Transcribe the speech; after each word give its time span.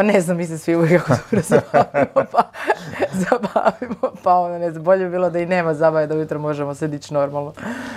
Pa 0.00 0.04
ne 0.04 0.20
znam, 0.20 0.36
mi 0.36 0.46
se 0.46 0.58
svi 0.58 0.76
uvijek 0.76 0.92
jako 0.92 1.08
dobro 1.08 1.42
zabavimo, 1.42 2.26
pa 2.32 2.42
zabavimo, 3.24 4.12
pa 4.22 4.34
onda 4.34 4.58
ne 4.58 4.70
znam, 4.70 4.84
bolje 4.84 5.04
bi 5.04 5.10
bilo 5.10 5.30
da 5.30 5.38
i 5.38 5.46
nema 5.46 5.74
zabave, 5.74 6.06
da 6.06 6.14
ujutro 6.14 6.38
možemo 6.38 6.74
se 6.74 6.88
dići 6.88 7.14
normalno. 7.14 7.52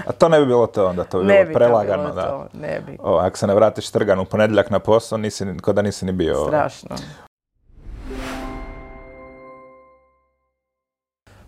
A 0.07 0.11
to 0.11 0.29
ne 0.29 0.39
bi 0.39 0.45
bilo 0.45 0.67
to 0.67 0.87
onda, 0.87 1.03
to 1.03 1.19
bi 1.19 1.25
Ne 1.25 1.33
bilo 1.33 1.47
bi 1.47 1.53
prelagano, 1.53 2.03
bilo 2.03 2.15
da. 2.15 2.21
to, 2.21 2.47
ne 2.53 2.81
bi. 2.87 2.97
O, 2.99 3.17
ako 3.17 3.37
se 3.37 3.47
ne 3.47 3.55
vratiš 3.55 3.89
trgan 3.89 4.19
u 4.19 4.25
ponedjeljak 4.25 4.69
na 4.69 4.79
posao, 4.79 5.17
nisi, 5.17 5.45
ni- 5.45 5.59
ko 5.59 5.73
da 5.73 5.81
nisi 5.81 6.05
ni 6.05 6.11
bio. 6.11 6.45
Strašno. 6.47 6.95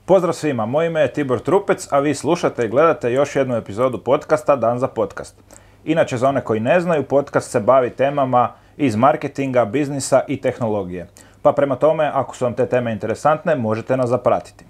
Pozdrav 0.05 0.33
svima, 0.33 0.65
moje 0.65 0.87
ime 0.87 1.01
je 1.01 1.13
Tibor 1.13 1.39
Trupec, 1.39 1.87
a 1.91 1.99
vi 1.99 2.15
slušate 2.15 2.65
i 2.65 2.69
gledate 2.69 3.11
još 3.11 3.35
jednu 3.35 3.55
epizodu 3.55 4.03
podcasta 4.03 4.55
Dan 4.55 4.79
za 4.79 4.87
podcast. 4.87 5.35
Inače, 5.85 6.17
za 6.17 6.29
one 6.29 6.41
koji 6.41 6.59
ne 6.59 6.79
znaju, 6.79 7.03
podcast 7.03 7.51
se 7.51 7.59
bavi 7.59 7.89
temama 7.89 8.53
iz 8.77 8.95
marketinga, 8.95 9.65
biznisa 9.65 10.21
i 10.27 10.41
tehnologije. 10.41 11.07
Pa 11.41 11.51
prema 11.51 11.75
tome, 11.75 12.11
ako 12.13 12.35
su 12.35 12.45
vam 12.45 12.53
te 12.53 12.65
teme 12.65 12.91
interesantne, 12.91 13.55
možete 13.55 13.97
nas 13.97 14.09
zapratiti. 14.09 14.65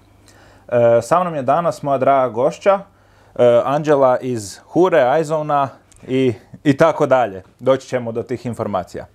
E, 0.68 1.02
sa 1.02 1.20
mnom 1.20 1.34
je 1.34 1.42
danas 1.42 1.82
moja 1.82 1.98
draga 1.98 2.28
gošća, 2.28 2.80
e, 3.34 3.60
Anđela 3.64 4.18
iz 4.18 4.58
Hure, 4.58 5.20
Izona 5.20 5.68
i, 6.08 6.34
i 6.64 6.76
tako 6.76 7.06
dalje. 7.06 7.42
Doći 7.60 7.88
ćemo 7.88 8.12
do 8.12 8.22
tih 8.22 8.46
informacija. 8.46 9.06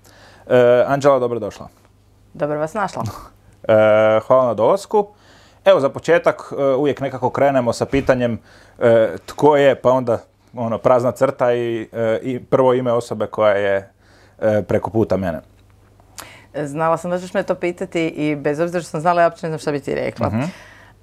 E, 0.47 0.83
Anđela, 0.87 1.19
dobrodošla. 1.19 1.67
Dobro 2.33 2.59
vas 2.59 2.73
našla. 2.73 3.03
E, 3.63 4.19
hvala 4.27 4.45
na 4.45 4.53
dolasku. 4.53 5.07
Evo 5.65 5.79
za 5.79 5.89
početak 5.89 6.53
e, 6.57 6.63
uvijek 6.63 7.01
nekako 7.01 7.29
krenemo 7.29 7.73
sa 7.73 7.85
pitanjem 7.85 8.39
e, 8.79 9.15
tko 9.25 9.57
je, 9.57 9.75
pa 9.75 9.91
onda 9.91 10.17
ono 10.53 10.77
prazna 10.77 11.11
crta 11.11 11.53
i, 11.53 11.89
e, 11.93 12.19
i 12.21 12.43
prvo 12.43 12.73
ime 12.73 12.91
osobe 12.91 13.27
koja 13.27 13.53
je 13.53 13.91
preko 14.67 14.89
puta 14.89 15.17
mene. 15.17 15.41
Znala 16.63 16.97
sam 16.97 17.11
da 17.11 17.19
ćeš 17.19 17.33
me 17.33 17.43
to 17.43 17.55
pitati 17.55 18.07
i 18.07 18.35
bez 18.35 18.59
obzira 18.59 18.81
što 18.81 18.89
sam 18.89 19.01
znala, 19.01 19.21
ja 19.21 19.27
uopće 19.27 19.45
ne 19.45 19.49
znam 19.49 19.59
šta 19.59 19.71
bi 19.71 19.79
ti 19.79 19.95
rekla. 19.95 20.31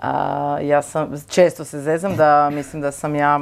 A, 0.00 0.58
ja 0.62 0.82
sam, 0.82 1.08
često 1.28 1.64
se 1.64 1.80
zezam 1.80 2.16
da 2.16 2.50
mislim 2.50 2.82
da 2.82 2.92
sam 2.92 3.14
ja 3.14 3.40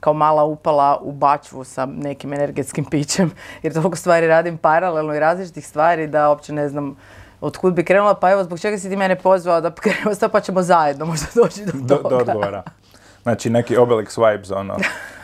kao 0.00 0.12
mala 0.12 0.44
upala 0.44 0.98
u 1.02 1.12
bačvu 1.12 1.64
sa 1.64 1.86
nekim 1.86 2.32
energetskim 2.32 2.84
pićem, 2.84 3.30
jer 3.62 3.72
toliko 3.72 3.96
stvari 3.96 4.26
radim 4.26 4.58
paralelno 4.58 5.14
i 5.14 5.18
različitih 5.20 5.66
stvari 5.66 6.06
da 6.06 6.28
uopće 6.28 6.52
ne 6.52 6.68
znam 6.68 6.96
od 7.40 7.56
kud 7.56 7.74
bi 7.74 7.84
krenula, 7.84 8.14
pa 8.14 8.30
evo 8.30 8.44
zbog 8.44 8.60
čega 8.60 8.78
si 8.78 8.90
ti 8.90 8.96
mene 8.96 9.16
pozvao 9.16 9.60
da 9.60 9.70
krenemo 9.74 10.14
s 10.14 10.18
to 10.18 10.28
pa 10.28 10.40
ćemo 10.40 10.62
zajedno 10.62 11.06
možda 11.06 11.26
doći 11.34 11.64
do 11.64 11.72
Do, 11.74 11.96
toga. 11.96 12.08
do 12.08 12.16
odgovora. 12.16 12.62
Znači 13.22 13.50
neki 13.50 13.76
Obelix 13.76 14.30
vibes, 14.30 14.50
ono. 14.50 14.76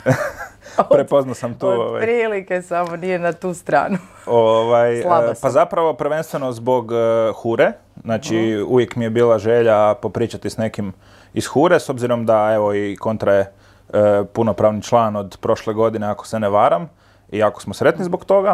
Prepoznao 0.90 1.34
sam 1.34 1.54
tu. 1.54 1.66
Od 1.68 1.78
Ovaj, 1.78 2.02
prilike 2.02 2.62
samo 2.62 2.96
nije 2.96 3.18
na 3.18 3.32
tu 3.32 3.54
stranu. 3.54 3.98
ovaj, 4.26 5.00
Slaba 5.02 5.34
sam. 5.34 5.42
pa 5.42 5.50
zapravo 5.50 5.94
prvenstveno 5.94 6.52
zbog 6.52 6.92
e, 6.92 6.96
Hure. 7.34 7.72
Znači 8.02 8.64
uvijek 8.68 8.96
mi 8.96 9.04
je 9.04 9.10
bila 9.10 9.38
želja 9.38 9.94
popričati 9.94 10.50
s 10.50 10.56
nekim 10.56 10.92
iz 11.34 11.46
Hure, 11.46 11.80
s 11.80 11.88
obzirom 11.88 12.26
da 12.26 12.52
evo 12.54 12.74
i 12.74 12.96
kontra 13.00 13.32
je 13.34 13.40
e, 13.40 14.24
punopravni 14.32 14.82
član 14.82 15.16
od 15.16 15.36
prošle 15.40 15.74
godine, 15.74 16.06
ako 16.06 16.26
se 16.26 16.40
ne 16.40 16.48
varam. 16.48 16.88
I 17.32 17.38
jako 17.38 17.60
smo 17.60 17.74
sretni 17.74 18.04
zbog 18.04 18.24
toga. 18.24 18.50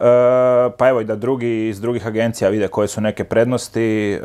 E, 0.00 0.04
pa 0.78 0.88
evo 0.88 1.00
i 1.00 1.04
da 1.04 1.16
drugi 1.16 1.68
iz 1.68 1.80
drugih 1.80 2.06
agencija 2.06 2.50
vide 2.50 2.68
koje 2.68 2.88
su 2.88 3.00
neke 3.00 3.24
prednosti, 3.24 4.18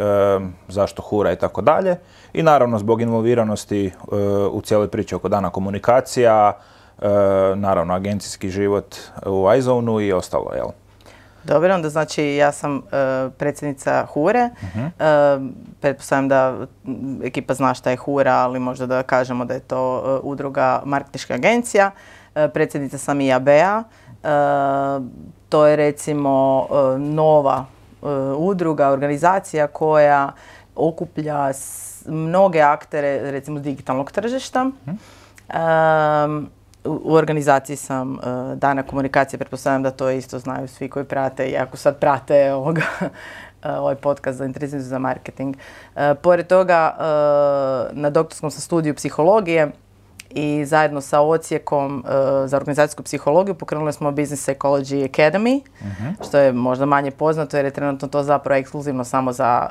zašto 0.68 1.02
Hura 1.02 1.32
i 1.32 1.36
tako 1.36 1.62
dalje. 1.62 1.96
I 2.34 2.44
naravno 2.44 2.80
zbog 2.80 3.02
involviranosti 3.02 3.92
u 4.52 4.62
cijeloj 4.62 4.88
priči 4.88 5.16
oko 5.16 5.30
dana 5.30 5.50
komunikacija, 5.50 6.54
naravno 7.56 7.94
agencijski 7.94 8.50
život 8.50 8.96
u 9.26 9.54
iZone-u 9.54 10.02
i 10.02 10.14
ostalo, 10.14 10.52
jel? 10.56 10.68
Dobro, 11.44 11.74
onda 11.74 11.90
znači 11.90 12.26
ja 12.26 12.52
sam 12.52 12.78
e, 12.78 12.82
predsjednica 13.30 14.06
Hure. 14.06 14.40
E, 14.40 14.50
pretpostavljam 15.82 16.28
da 16.28 16.56
ekipa 17.24 17.54
zna 17.54 17.74
šta 17.74 17.90
je 17.90 17.98
Hura, 17.98 18.34
ali 18.34 18.60
možda 18.60 18.86
da 18.86 19.04
kažemo 19.04 19.46
da 19.46 19.54
je 19.54 19.60
to 19.60 19.78
e, 19.98 20.20
udruga 20.24 20.82
marketinška 20.86 21.34
agencija. 21.34 21.92
E, 22.36 22.50
predsjednica 22.50 22.98
sam 22.98 23.22
i 23.22 23.34
ABA. 23.34 23.52
E, 23.52 23.84
to 25.50 25.66
je 25.66 25.76
recimo 25.76 26.66
e, 26.70 27.00
nova 27.00 27.66
e, 28.04 28.06
udruga, 28.38 28.90
organizacija 28.90 29.68
koja 29.68 30.32
okuplja 30.76 31.54
s- 31.54 31.88
mnoge 32.08 32.62
aktere 32.62 33.32
recimo 33.32 33.60
digitalnog 33.60 34.12
tržišta. 34.12 34.70
Em, 35.50 36.50
u 36.88 37.14
organizaciji 37.14 37.76
sam 37.76 38.14
e, 38.14 38.56
dana 38.56 38.84
komunikacije, 38.84 39.38
pretpostavljam 39.38 39.84
da 39.84 39.92
to 39.92 40.10
isto 40.10 40.40
znaju 40.40 40.68
svi 40.68 40.90
koji 40.90 41.06
prate 41.06 41.50
i 41.50 41.58
ako 41.58 41.78
sad 41.78 42.00
prate 42.00 42.54
ovoga, 42.54 42.82
e, 43.64 43.72
ovaj 43.72 43.96
podcast 43.96 44.38
za 44.38 44.46
interesu 44.46 44.80
za 44.80 45.00
marketing. 45.00 45.56
E, 45.96 46.16
pored 46.16 46.48
toga, 46.48 46.96
e, 47.00 47.04
na 47.92 48.10
doktorskom 48.10 48.52
sam 48.52 48.62
studiju 48.62 48.96
psihologije 48.96 49.72
i 50.30 50.66
zajedno 50.66 51.02
sa 51.02 51.22
ocijekom 51.22 52.04
za 52.46 52.58
organizacijsku 52.58 53.04
psihologiju 53.04 53.56
pokrenuli 53.56 53.94
smo 53.94 54.12
Business 54.12 54.48
Psychology 54.48 55.10
Academy, 55.10 55.62
što 56.28 56.38
je 56.38 56.54
možda 56.54 56.86
manje 56.86 57.12
poznato 57.12 57.58
jer 57.58 57.66
je 57.66 57.72
trenutno 57.72 58.08
to 58.08 58.24
zapravo 58.24 58.60
ekskluzivno 58.60 59.04
samo 59.04 59.32
za 59.32 59.70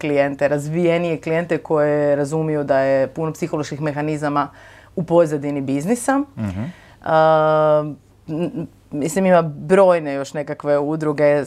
klijente, 0.00 0.48
razvijenije 0.48 1.20
klijente 1.20 1.58
koje 1.58 2.16
razumiju 2.16 2.64
da 2.64 2.78
je 2.78 3.08
puno 3.08 3.32
psiholoških 3.32 3.80
mehanizama 3.80 4.48
u 4.96 5.02
pozadini 5.02 5.60
biznisa. 5.60 6.20
Uh, 6.36 7.06
m- 8.28 8.66
mislim 8.90 9.26
ima 9.26 9.42
brojne 9.42 10.14
još 10.14 10.34
nekakve 10.34 10.78
udruge, 10.78 11.44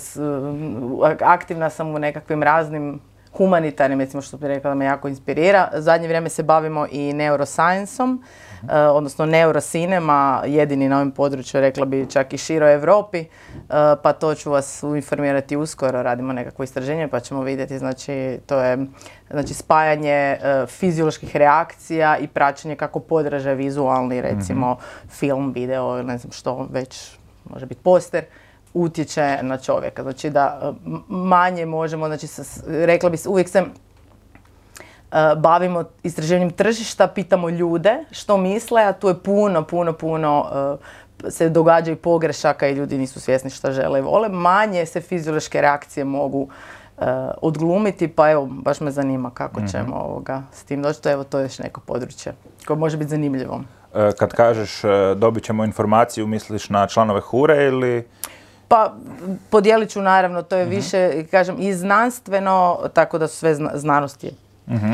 aktivna 1.21 1.69
sam 1.69 1.95
u 1.95 1.99
nekakvim 1.99 2.43
raznim 2.43 2.99
humanitarnim, 3.33 3.99
recimo 3.99 4.21
što 4.21 4.37
bi 4.37 4.47
rekla 4.47 4.69
da 4.69 4.75
me 4.75 4.85
jako 4.85 5.07
inspirira. 5.07 5.69
Zadnje 5.73 6.07
vrijeme 6.07 6.29
se 6.29 6.43
bavimo 6.43 6.87
i 6.91 7.13
neuroscienceom, 7.13 8.23
uh, 8.63 8.69
odnosno 8.91 9.25
neurosinema, 9.25 10.43
jedini 10.45 10.89
na 10.89 10.95
ovom 10.95 11.11
području, 11.11 11.61
rekla 11.61 11.85
bi 11.85 12.09
čak 12.09 12.33
i 12.33 12.37
široj 12.37 12.73
Europi, 12.73 13.19
uh, 13.19 13.65
pa 14.03 14.13
to 14.13 14.35
ću 14.35 14.51
vas 14.51 14.83
informirati 14.83 15.57
uskoro, 15.57 16.03
radimo 16.03 16.33
nekakvo 16.33 16.63
istraženje 16.63 17.07
pa 17.07 17.19
ćemo 17.19 17.43
vidjeti, 17.43 17.79
znači 17.79 18.39
to 18.45 18.59
je 18.59 18.77
znači, 19.31 19.53
spajanje 19.53 20.37
uh, 20.39 20.69
fizioloških 20.69 21.35
reakcija 21.35 22.17
i 22.17 22.27
praćenje 22.27 22.75
kako 22.75 22.99
podražaj 22.99 23.55
vizualni, 23.55 24.21
recimo 24.21 24.77
film, 25.09 25.51
video 25.51 25.97
ili 25.97 26.03
ne 26.03 26.17
znam 26.17 26.31
što 26.31 26.67
već, 26.71 27.17
može 27.49 27.65
biti 27.65 27.81
poster, 27.83 28.23
utječe 28.73 29.37
na 29.41 29.57
čovjeka. 29.57 30.03
Znači 30.03 30.29
da 30.29 30.73
manje 31.07 31.65
možemo, 31.65 32.07
znači 32.07 32.27
rekla 32.67 33.09
bi, 33.09 33.17
uvijek 33.27 33.49
se 33.49 33.63
bavimo 35.37 35.83
istraživanjem 36.03 36.49
tržišta, 36.49 37.07
pitamo 37.07 37.49
ljude 37.49 37.97
što 38.11 38.37
misle, 38.37 38.83
a 38.83 38.93
tu 38.93 39.07
je 39.07 39.19
puno, 39.19 39.63
puno, 39.63 39.93
puno 39.93 40.45
uh, 41.21 41.31
se 41.31 41.49
događaju 41.49 41.97
pogrešaka 41.97 42.67
i 42.67 42.73
ljudi 42.73 42.97
nisu 42.97 43.19
svjesni 43.19 43.49
što 43.49 43.71
žele 43.71 43.99
i 43.99 44.01
vole. 44.01 44.29
Manje 44.29 44.85
se 44.85 45.01
fiziološke 45.01 45.61
reakcije 45.61 46.03
mogu 46.03 46.41
uh, 46.41 47.03
odglumiti, 47.41 48.07
pa 48.07 48.31
evo, 48.31 48.45
baš 48.45 48.79
me 48.79 48.91
zanima 48.91 49.29
kako 49.29 49.61
ćemo 49.71 49.95
ovoga 49.95 50.43
s 50.51 50.63
tim 50.63 50.81
doći. 50.81 51.01
To, 51.01 51.11
evo, 51.11 51.23
to 51.23 51.39
je 51.39 51.43
još 51.43 51.59
neko 51.59 51.81
područje 51.81 52.33
koje 52.65 52.77
može 52.77 52.97
biti 52.97 53.09
zanimljivo. 53.09 53.61
E, 53.95 54.11
kad 54.19 54.33
kažeš 54.33 54.83
e, 54.83 54.87
dobit 55.15 55.43
ćemo 55.43 55.65
informaciju, 55.65 56.27
misliš 56.27 56.69
na 56.69 56.87
članove 56.87 57.21
Hure 57.21 57.65
ili... 57.65 58.07
Pa 58.67 58.93
podijelit 59.49 59.89
ću 59.89 60.01
naravno, 60.01 60.41
to 60.41 60.55
je 60.55 60.65
više, 60.65 61.23
kažem, 61.31 61.55
i 61.59 61.73
znanstveno, 61.73 62.79
tako 62.93 63.17
da 63.17 63.27
su 63.27 63.35
sve 63.35 63.55
zna- 63.55 63.77
znanosti 63.77 64.31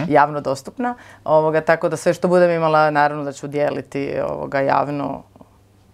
javno 0.08 0.42
dostupna, 0.42 0.96
ovoga, 1.24 1.62
tako 1.62 1.90
da 1.90 1.98
sve 1.98 2.14
što 2.14 2.28
budem 2.28 2.52
imala, 2.52 2.92
naravno 2.92 3.24
da 3.24 3.32
ću 3.32 3.48
dijeliti 3.48 4.14
ovoga, 4.30 4.60
javno 4.60 5.24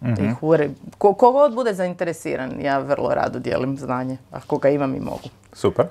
i 0.02 0.30
hure. 0.40 0.70
Ko, 0.98 1.14
ko 1.14 1.32
god 1.32 1.56
bude 1.56 1.74
zainteresiran, 1.74 2.62
ja 2.62 2.80
vrlo 2.80 3.10
rado 3.10 3.40
dijelim 3.40 3.78
znanje, 3.78 4.18
ako 4.32 4.58
ga 4.58 4.70
imam 4.70 4.96
i 4.96 5.00
mogu. 5.00 5.30
Super. 5.54 5.86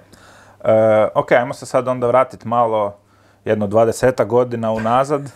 E, 0.64 1.08
ok, 1.14 1.32
ajmo 1.32 1.54
se 1.54 1.66
sad 1.66 1.88
onda 1.88 2.06
vratiti 2.06 2.48
malo 2.48 2.96
jedno 3.44 3.66
dvadeseta 3.66 4.24
godina 4.24 4.72
unazad. 4.72 5.22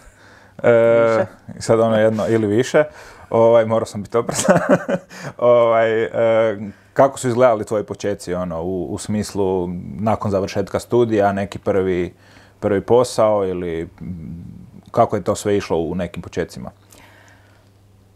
E, 0.62 0.71
Više. 0.71 1.26
sad 1.59 1.81
ono 1.81 1.97
jedno 1.97 2.29
ili 2.29 2.47
više. 2.47 2.85
Ovaj, 3.31 3.65
morao 3.67 3.87
sam 3.87 4.03
biti 4.03 4.17
oprezan. 4.17 4.59
ovaj, 5.38 6.03
e, 6.03 6.59
kako 6.93 7.19
su 7.19 7.29
izgledali 7.29 7.65
tvoji 7.65 7.85
počeci 7.85 8.35
ono, 8.35 8.62
u, 8.62 8.85
u 8.85 8.99
smislu 8.99 9.69
nakon 10.00 10.31
završetka 10.31 10.79
studija, 10.79 11.32
neki 11.32 11.59
prvi, 11.59 12.15
prvi 12.62 12.81
posao 12.81 13.47
ili 13.47 13.88
kako 14.91 15.17
je 15.17 15.25
to 15.25 15.35
sve 15.35 15.56
išlo 15.56 15.76
u 15.76 15.94
nekim 15.94 16.23
počecima? 16.23 16.70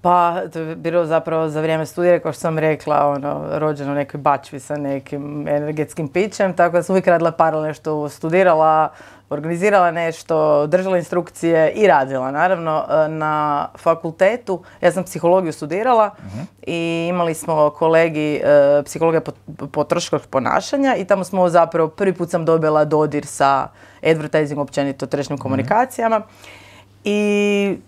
Pa, 0.07 0.43
to 0.53 0.59
je 0.59 0.77
bilo 0.77 1.07
zapravo 1.07 1.49
za 1.49 1.61
vrijeme 1.61 1.87
studija, 1.87 2.21
kao 2.21 2.33
što 2.33 2.41
sam 2.41 2.59
rekla, 2.59 3.07
ono, 3.07 3.59
rođeno 3.59 3.93
u 3.93 3.95
nekoj 3.95 4.21
bačvi 4.21 4.61
sa 4.61 4.77
nekim 4.77 5.49
energetskim 5.49 6.09
pićem, 6.09 6.57
tako 6.57 6.77
da 6.77 6.83
sam 6.83 6.95
uvijek 6.95 7.07
radila 7.07 7.33
paralelno 7.33 7.69
nešto 7.69 8.09
studirala, 8.09 8.89
organizirala 9.31 9.91
nešto, 9.91 10.67
držala 10.67 10.99
instrukcije 10.99 11.73
i 11.73 11.87
radila. 11.87 12.31
Naravno, 12.31 12.85
e, 12.91 13.09
na 13.09 13.69
fakultetu, 13.79 14.63
ja 14.81 14.93
sam 14.93 15.05
psihologiju 15.05 15.53
studirala 15.53 16.11
i 16.67 17.07
imali 17.11 17.35
smo 17.35 17.71
kolegi 17.71 18.41
e, 18.45 18.83
psihologija 18.85 19.21
potrošačkog 19.73 20.27
ponašanja 20.31 20.97
i 20.97 21.05
tamo 21.05 21.25
smo 21.25 21.49
zapravo, 21.49 21.89
prvi 21.89 22.13
put 22.13 22.31
sam 22.31 22.45
dobila 22.45 22.85
dodir 22.85 23.27
sa 23.27 23.69
advertising 24.03 24.61
općenito 24.61 25.07
tržišnim 25.07 25.39
komunikacijama. 25.39 26.23
I 27.05 27.79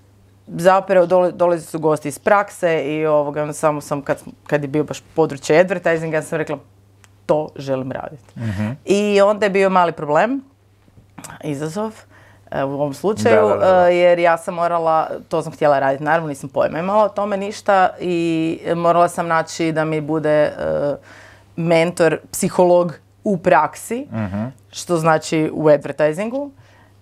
zapravo 0.56 1.06
dolazi 1.32 1.66
su 1.66 1.78
gosti 1.78 2.08
iz 2.08 2.18
prakse 2.18 2.82
i 2.84 3.06
ovoga, 3.06 3.52
samo 3.52 3.80
sam, 3.80 4.02
kad, 4.02 4.22
kad 4.46 4.62
je 4.62 4.68
bio 4.68 4.84
baš 4.84 5.02
područje 5.14 5.60
advertisinga, 5.60 6.16
ja 6.16 6.22
sam 6.22 6.38
rekla 6.38 6.58
to 7.26 7.48
želim 7.56 7.92
raditi. 7.92 8.40
Mhm. 8.40 8.70
I 8.84 9.20
onda 9.20 9.46
je 9.46 9.50
bio 9.50 9.70
mali 9.70 9.92
problem, 9.92 10.44
izazov, 11.44 11.94
e, 12.50 12.64
u 12.64 12.72
ovom 12.72 12.94
slučaju, 12.94 13.46
e, 13.62 13.94
jer 13.94 14.18
ja 14.18 14.38
sam 14.38 14.54
morala, 14.54 15.10
to 15.28 15.42
sam 15.42 15.52
htjela 15.52 15.78
raditi, 15.78 16.04
naravno 16.04 16.28
nisam 16.28 16.48
pojma 16.48 16.78
imala 16.78 17.04
o 17.04 17.08
tome 17.08 17.36
ništa 17.36 17.88
i 18.00 18.60
morala 18.76 19.08
sam 19.08 19.26
naći 19.26 19.72
da 19.72 19.84
mi 19.84 20.00
bude 20.00 20.42
e, 20.42 20.52
mentor, 21.56 22.18
psiholog 22.32 22.94
u 23.24 23.38
praksi, 23.38 24.06
mhm. 24.12 24.44
što 24.70 24.96
znači 24.96 25.50
u 25.52 25.68
advertisingu 25.68 26.50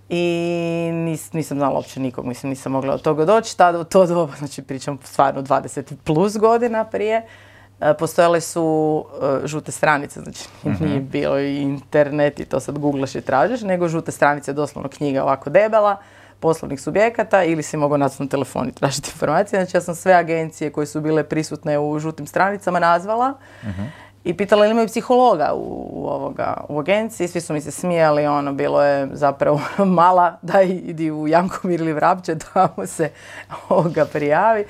i 0.08 0.90
nis, 0.92 1.32
nisam 1.32 1.58
znala 1.58 1.74
uopće 1.74 2.00
nikog, 2.00 2.26
mislim 2.26 2.50
nisam 2.50 2.72
mogla 2.72 2.94
od 2.94 3.02
toga 3.02 3.24
doći. 3.24 3.56
Tada 3.56 3.78
u 3.80 3.84
to 3.84 4.06
doba, 4.06 4.32
znači 4.38 4.62
pričam 4.62 4.98
stvarno 5.02 5.42
20 5.42 5.94
plus 6.04 6.36
godina 6.38 6.84
prije, 6.84 7.26
e, 7.80 7.94
postojale 7.98 8.40
su 8.40 9.04
e, 9.42 9.46
žute 9.46 9.72
stranice, 9.72 10.20
znači 10.20 10.48
uh 10.64 10.80
nije 10.80 11.00
bio 11.00 11.40
i 11.40 11.56
internet 11.56 12.40
i 12.40 12.44
to 12.44 12.60
sad 12.60 12.78
googlaš 12.78 13.14
i 13.14 13.20
tražiš, 13.20 13.60
nego 13.62 13.88
žute 13.88 14.12
stranice, 14.12 14.52
doslovno 14.52 14.88
knjiga 14.88 15.22
ovako 15.22 15.50
debela, 15.50 15.96
poslovnih 16.40 16.80
subjekata 16.80 17.44
ili 17.44 17.62
si 17.62 17.76
mogao 17.76 17.98
naći 17.98 18.22
na 18.22 18.28
telefon 18.28 18.68
i 18.68 18.72
tražiti 18.72 19.10
informacije. 19.14 19.64
Znači 19.64 19.76
ja 19.76 19.80
sam 19.80 19.94
sve 19.94 20.12
agencije 20.12 20.72
koje 20.72 20.86
su 20.86 21.00
bile 21.00 21.24
prisutne 21.24 21.78
u 21.78 21.98
žutim 21.98 22.26
stranicama 22.26 22.78
nazvala. 22.78 23.34
uh 23.62 24.05
i 24.26 24.34
pitala 24.34 24.64
ili 24.64 24.72
imaju 24.72 24.88
psihologa 24.88 25.52
u, 25.54 26.06
ovoga, 26.08 26.64
u 26.68 26.78
agenciji. 26.80 27.28
Svi 27.28 27.40
su 27.40 27.52
mi 27.52 27.60
se 27.60 27.70
smijali, 27.70 28.26
ono, 28.26 28.52
bilo 28.52 28.82
je 28.82 29.08
zapravo 29.12 29.60
mala, 29.84 30.38
da 30.42 30.62
idi 30.62 31.10
u 31.10 31.28
Jankomir 31.28 31.80
ili 31.80 31.92
Vrapće, 31.92 32.36
tamo 32.38 32.86
se 32.86 33.10
ovoga 33.68 34.04
prijavi. 34.04 34.64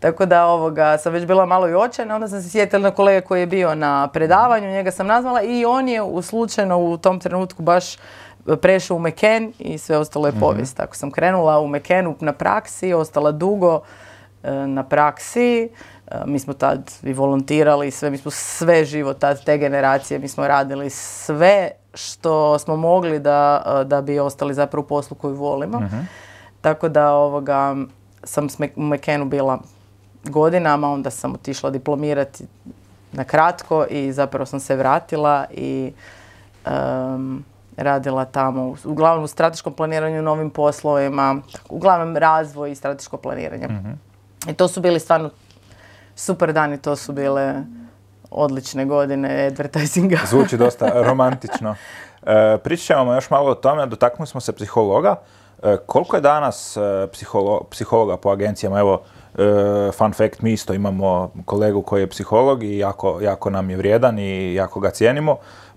Tako 0.00 0.26
da 0.26 0.46
ovoga, 0.46 0.98
sam 0.98 1.12
već 1.12 1.26
bila 1.26 1.46
malo 1.46 1.68
i 1.68 1.74
očajna, 1.74 2.14
onda 2.14 2.28
sam 2.28 2.42
se 2.42 2.50
sjetila 2.50 2.82
na 2.82 2.90
kolega 2.90 3.26
koji 3.26 3.40
je 3.40 3.46
bio 3.46 3.74
na 3.74 4.08
predavanju, 4.08 4.70
njega 4.70 4.90
sam 4.90 5.06
nazvala 5.06 5.42
i 5.42 5.64
on 5.64 5.88
je 5.88 6.02
u 6.02 6.22
slučajno 6.22 6.78
u 6.78 6.96
tom 6.96 7.20
trenutku 7.20 7.62
baš 7.62 7.96
prešao 8.62 8.96
u 8.96 9.00
Meken 9.00 9.52
i 9.58 9.78
sve 9.78 9.98
ostalo 9.98 10.26
je 10.26 10.32
mhm. 10.32 10.40
povijest. 10.40 10.76
Tako 10.76 10.96
sam 10.96 11.10
krenula 11.10 11.60
u 11.60 11.68
Mekenu 11.68 12.16
na 12.20 12.32
praksi, 12.32 12.92
ostala 12.92 13.32
dugo 13.32 13.80
e, 14.42 14.52
na 14.52 14.82
praksi. 14.82 15.68
E, 16.10 16.16
mi 16.26 16.38
smo 16.38 16.52
tad 16.52 16.92
i 17.02 17.12
volontirali, 17.12 17.90
sve, 17.90 18.10
mi 18.10 18.18
smo 18.18 18.30
sve 18.30 18.84
živo 18.84 19.14
tad, 19.14 19.44
te 19.44 19.58
generacije, 19.58 20.18
mi 20.18 20.28
smo 20.28 20.48
radili 20.48 20.90
sve 20.90 21.70
što 21.94 22.58
smo 22.58 22.76
mogli 22.76 23.18
da, 23.18 23.62
e, 23.80 23.84
da 23.84 24.02
bi 24.02 24.18
ostali 24.18 24.54
zapravo 24.54 24.84
u 24.84 24.88
poslu 24.88 25.16
koju 25.16 25.34
volimo. 25.34 25.80
Mhm. 25.80 25.96
Tako 26.60 26.88
da 26.88 27.12
ovoga, 27.12 27.76
sam 28.24 28.48
u 28.76 28.82
Mekenu 28.82 29.24
bila 29.24 29.58
godinama, 30.24 30.92
onda 30.92 31.10
sam 31.10 31.34
otišla 31.34 31.70
diplomirati 31.70 32.44
na 33.12 33.24
kratko 33.24 33.86
i 33.90 34.12
zapravo 34.12 34.46
sam 34.46 34.60
se 34.60 34.76
vratila 34.76 35.46
i 35.50 35.92
radila 37.76 38.24
tamo, 38.24 38.74
uglavnom 38.84 39.24
u 39.24 39.26
strateškom 39.26 39.72
planiranju 39.72 40.22
novim 40.22 40.50
poslovima, 40.50 41.36
uglavnom 41.68 42.16
razvoj 42.16 42.72
i 42.72 42.74
strateško 42.74 43.16
planiranje. 43.16 43.66
Mhm. 43.66 43.90
I 44.48 44.54
to 44.54 44.68
su 44.68 44.80
bili 44.80 45.00
stvarno 45.00 45.30
super 46.16 46.52
dani, 46.52 46.78
to 46.78 46.96
su 46.96 47.12
bile 47.12 47.54
odlične 48.30 48.84
godine 48.84 49.46
advertisinga. 49.46 50.18
Zvuči 50.30 50.56
dosta 50.56 50.90
romantično. 51.08 51.74
E, 52.26 52.58
pričat 52.64 52.86
ćemo 52.86 53.14
još 53.14 53.30
malo 53.30 53.50
o 53.50 53.54
tome, 53.54 53.86
dotaknuli 53.86 54.26
smo 54.26 54.40
se 54.40 54.52
psihologa. 54.52 55.16
E, 55.62 55.76
koliko 55.86 56.16
je 56.16 56.20
danas 56.20 56.76
e, 56.76 56.80
psihologa 57.70 58.16
po 58.16 58.30
agencijama? 58.30 58.78
Evo, 58.78 59.02
e, 59.38 59.92
fun 59.92 60.12
fact, 60.12 60.40
mi 60.40 60.52
isto 60.52 60.74
imamo 60.74 61.32
kolegu 61.44 61.82
koji 61.82 62.02
je 62.02 62.10
psiholog 62.10 62.62
i 62.64 62.78
jako, 62.78 63.20
jako 63.20 63.50
nam 63.50 63.70
je 63.70 63.76
vrijedan 63.76 64.18
i 64.18 64.54
jako 64.54 64.80
ga 64.80 64.90
cijenimo. 64.90 65.36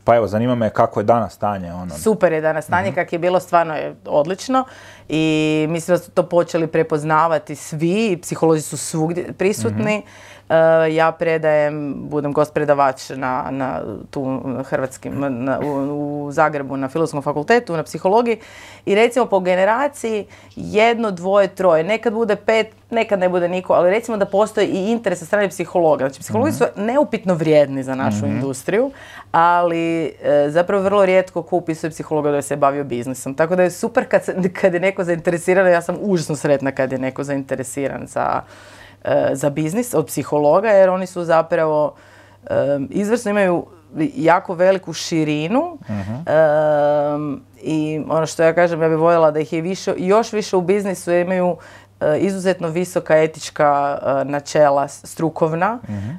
Pa 0.09 0.15
evo, 0.15 0.27
zanima 0.27 0.55
me 0.55 0.69
kako 0.69 0.99
je 0.99 1.03
danas 1.03 1.33
stanje. 1.33 1.73
Ono. 1.73 1.95
Super 1.95 2.33
je 2.33 2.41
danas 2.41 2.65
stanje, 2.65 2.91
mm 2.91 2.95
kak 2.95 3.13
je 3.13 3.19
bilo 3.19 3.39
stvarno 3.39 3.75
je 3.75 3.95
odlično 4.05 4.65
i 5.09 5.65
mislim 5.69 5.97
da 5.97 6.03
su 6.03 6.11
to 6.11 6.23
počeli 6.23 6.67
prepoznavati 6.67 7.55
svi, 7.55 8.19
psiholozi 8.21 8.61
su 8.61 8.77
svugdje 8.77 9.33
prisutni. 9.33 9.97
Mhm. 9.97 10.07
Eh, 10.49 10.95
ja 10.95 11.11
predajem, 11.11 11.95
budem 12.09 12.33
gost 12.33 12.53
predavač 12.53 13.09
na, 13.09 13.47
na 13.51 13.81
tu 14.09 14.41
hrvatskim, 14.65 15.13
na, 15.29 15.59
u, 15.59 16.25
u, 16.25 16.31
Zagrebu 16.31 16.77
na 16.77 16.89
Filozofskom 16.89 17.21
fakultetu, 17.21 17.77
na 17.77 17.83
psihologiji 17.83 18.39
i 18.85 18.95
recimo 18.95 19.25
po 19.25 19.39
generaciji 19.39 20.25
jedno, 20.55 21.11
dvoje, 21.11 21.47
troje, 21.47 21.83
nekad 21.83 22.13
bude 22.13 22.35
pet, 22.35 22.67
nekad 22.89 23.19
ne 23.19 23.29
bude 23.29 23.49
niko, 23.49 23.73
ali 23.73 23.89
recimo 23.89 24.17
da 24.17 24.25
postoji 24.25 24.67
i 24.67 24.91
interes 24.91 25.19
sa 25.19 25.25
strane 25.25 25.49
psihologa. 25.49 26.09
Znači 26.09 26.19
psihologi 26.19 26.51
su 26.51 26.63
mhm. 26.63 26.85
neupitno 26.85 27.33
vrijedni 27.33 27.83
za 27.83 27.95
našu 27.95 28.25
mm 28.25 28.29
industriju, 28.29 28.91
ali 29.31 30.05
e, 30.05 30.49
zapravo 30.49 30.83
vrlo 30.83 31.05
rijetko 31.05 31.43
ko 31.43 31.55
upisuje 31.55 31.89
psihologa 31.89 32.31
da 32.31 32.41
se 32.41 32.55
bavio 32.55 32.83
biznisom. 32.83 33.33
Tako 33.33 33.55
da 33.55 33.63
je 33.63 33.71
super 33.71 34.05
kad, 34.07 34.21
kad 34.61 34.73
je 34.73 34.79
neko 34.79 35.03
zainteresiran, 35.03 35.67
ja 35.67 35.81
sam 35.81 35.97
užasno 36.01 36.35
sretna 36.35 36.71
kad 36.71 36.91
je 36.91 36.97
neko 36.97 37.23
zainteresiran 37.23 38.07
za 38.07 38.41
E, 39.03 39.29
za 39.33 39.49
biznis 39.49 39.93
od 39.93 40.05
psihologa 40.05 40.69
jer 40.69 40.89
oni 40.89 41.07
su 41.07 41.23
zapravo 41.23 41.95
e, 42.49 42.79
izvrsno 42.89 43.31
imaju 43.31 43.65
jako 44.15 44.53
veliku 44.53 44.93
širinu 44.93 45.77
mhm. 45.89 46.13
i 47.61 48.01
ono 48.09 48.25
što 48.25 48.43
ja 48.43 48.53
kažem 48.53 48.81
ja 48.81 48.89
bih 48.89 48.97
voljela 48.97 49.31
da 49.31 49.39
ih 49.39 49.53
je 49.53 49.61
više, 49.61 49.93
još 49.97 50.33
više 50.33 50.55
u 50.57 50.61
biznisu 50.61 51.11
imaju 51.11 51.57
izuzetno 52.19 52.67
visoka 52.67 53.17
etička 53.17 53.99
načela 54.25 54.87
strukovna 54.87 55.79
mhm. 55.89 56.09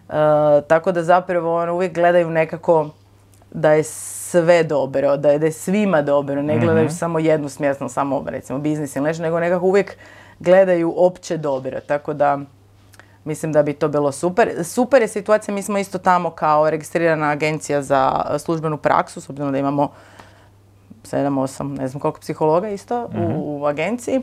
tako 0.66 0.92
da 0.92 1.02
zapravo 1.02 1.56
ono 1.62 1.74
uvijek 1.74 1.94
gledaju 1.94 2.30
nekako 2.30 2.88
da 3.50 3.72
je 3.72 3.82
sve 3.84 4.62
dobro, 4.62 5.16
da 5.16 5.30
je, 5.30 5.38
da 5.38 5.46
je 5.46 5.52
svima 5.52 6.02
dobro, 6.02 6.42
ne 6.42 6.58
gledaju 6.58 6.84
mhm. 6.84 6.94
samo 6.94 7.18
jednu 7.18 7.48
smjesno, 7.48 7.88
samo 7.88 8.24
recimo 8.26 8.58
biznis 8.58 8.96
ili 8.96 9.04
nešto, 9.04 9.22
nego 9.22 9.40
nekako 9.40 9.66
uvijek 9.66 9.96
gledaju 10.38 10.94
opće 10.96 11.36
dobro, 11.36 11.80
tako 11.80 12.12
da 12.12 12.38
Mislim 13.24 13.52
da 13.52 13.62
bi 13.62 13.72
to 13.72 13.88
bilo 13.88 14.12
super. 14.12 14.64
Super 14.64 15.02
je 15.02 15.08
situacija, 15.08 15.54
mi 15.54 15.62
smo 15.62 15.78
isto 15.78 15.98
tamo 15.98 16.30
kao 16.30 16.70
registrirana 16.70 17.30
agencija 17.30 17.82
za 17.82 18.24
službenu 18.38 18.76
praksu, 18.76 19.20
s 19.20 19.30
obzirom 19.30 19.52
da 19.52 19.58
imamo 19.58 19.90
7, 21.04 21.28
8, 21.28 21.78
ne 21.78 21.88
znam 21.88 22.00
koliko 22.00 22.20
psihologa 22.20 22.68
isto 22.68 23.04
u, 23.04 23.18
mhm. 23.18 23.32
u 23.36 23.66
agenciji 23.66 24.20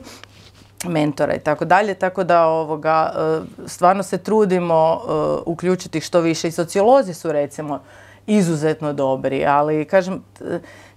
mentora 0.86 1.36
i 1.36 1.40
tako 1.40 1.66
dalje, 1.66 1.94
tako 1.94 2.24
da 2.24 2.46
ovoga, 2.46 3.14
e, 3.16 3.68
stvarno 3.68 4.04
se 4.04 4.18
trudimo 4.18 5.02
e, 5.02 5.12
uključiti 5.46 6.02
što 6.02 6.22
više 6.22 6.48
i 6.48 6.52
sociolozi 6.52 7.14
su 7.14 7.32
recimo 7.32 7.80
izuzetno 8.28 8.94
dobri, 8.94 9.46
ali 9.46 9.86
kažem, 9.86 10.24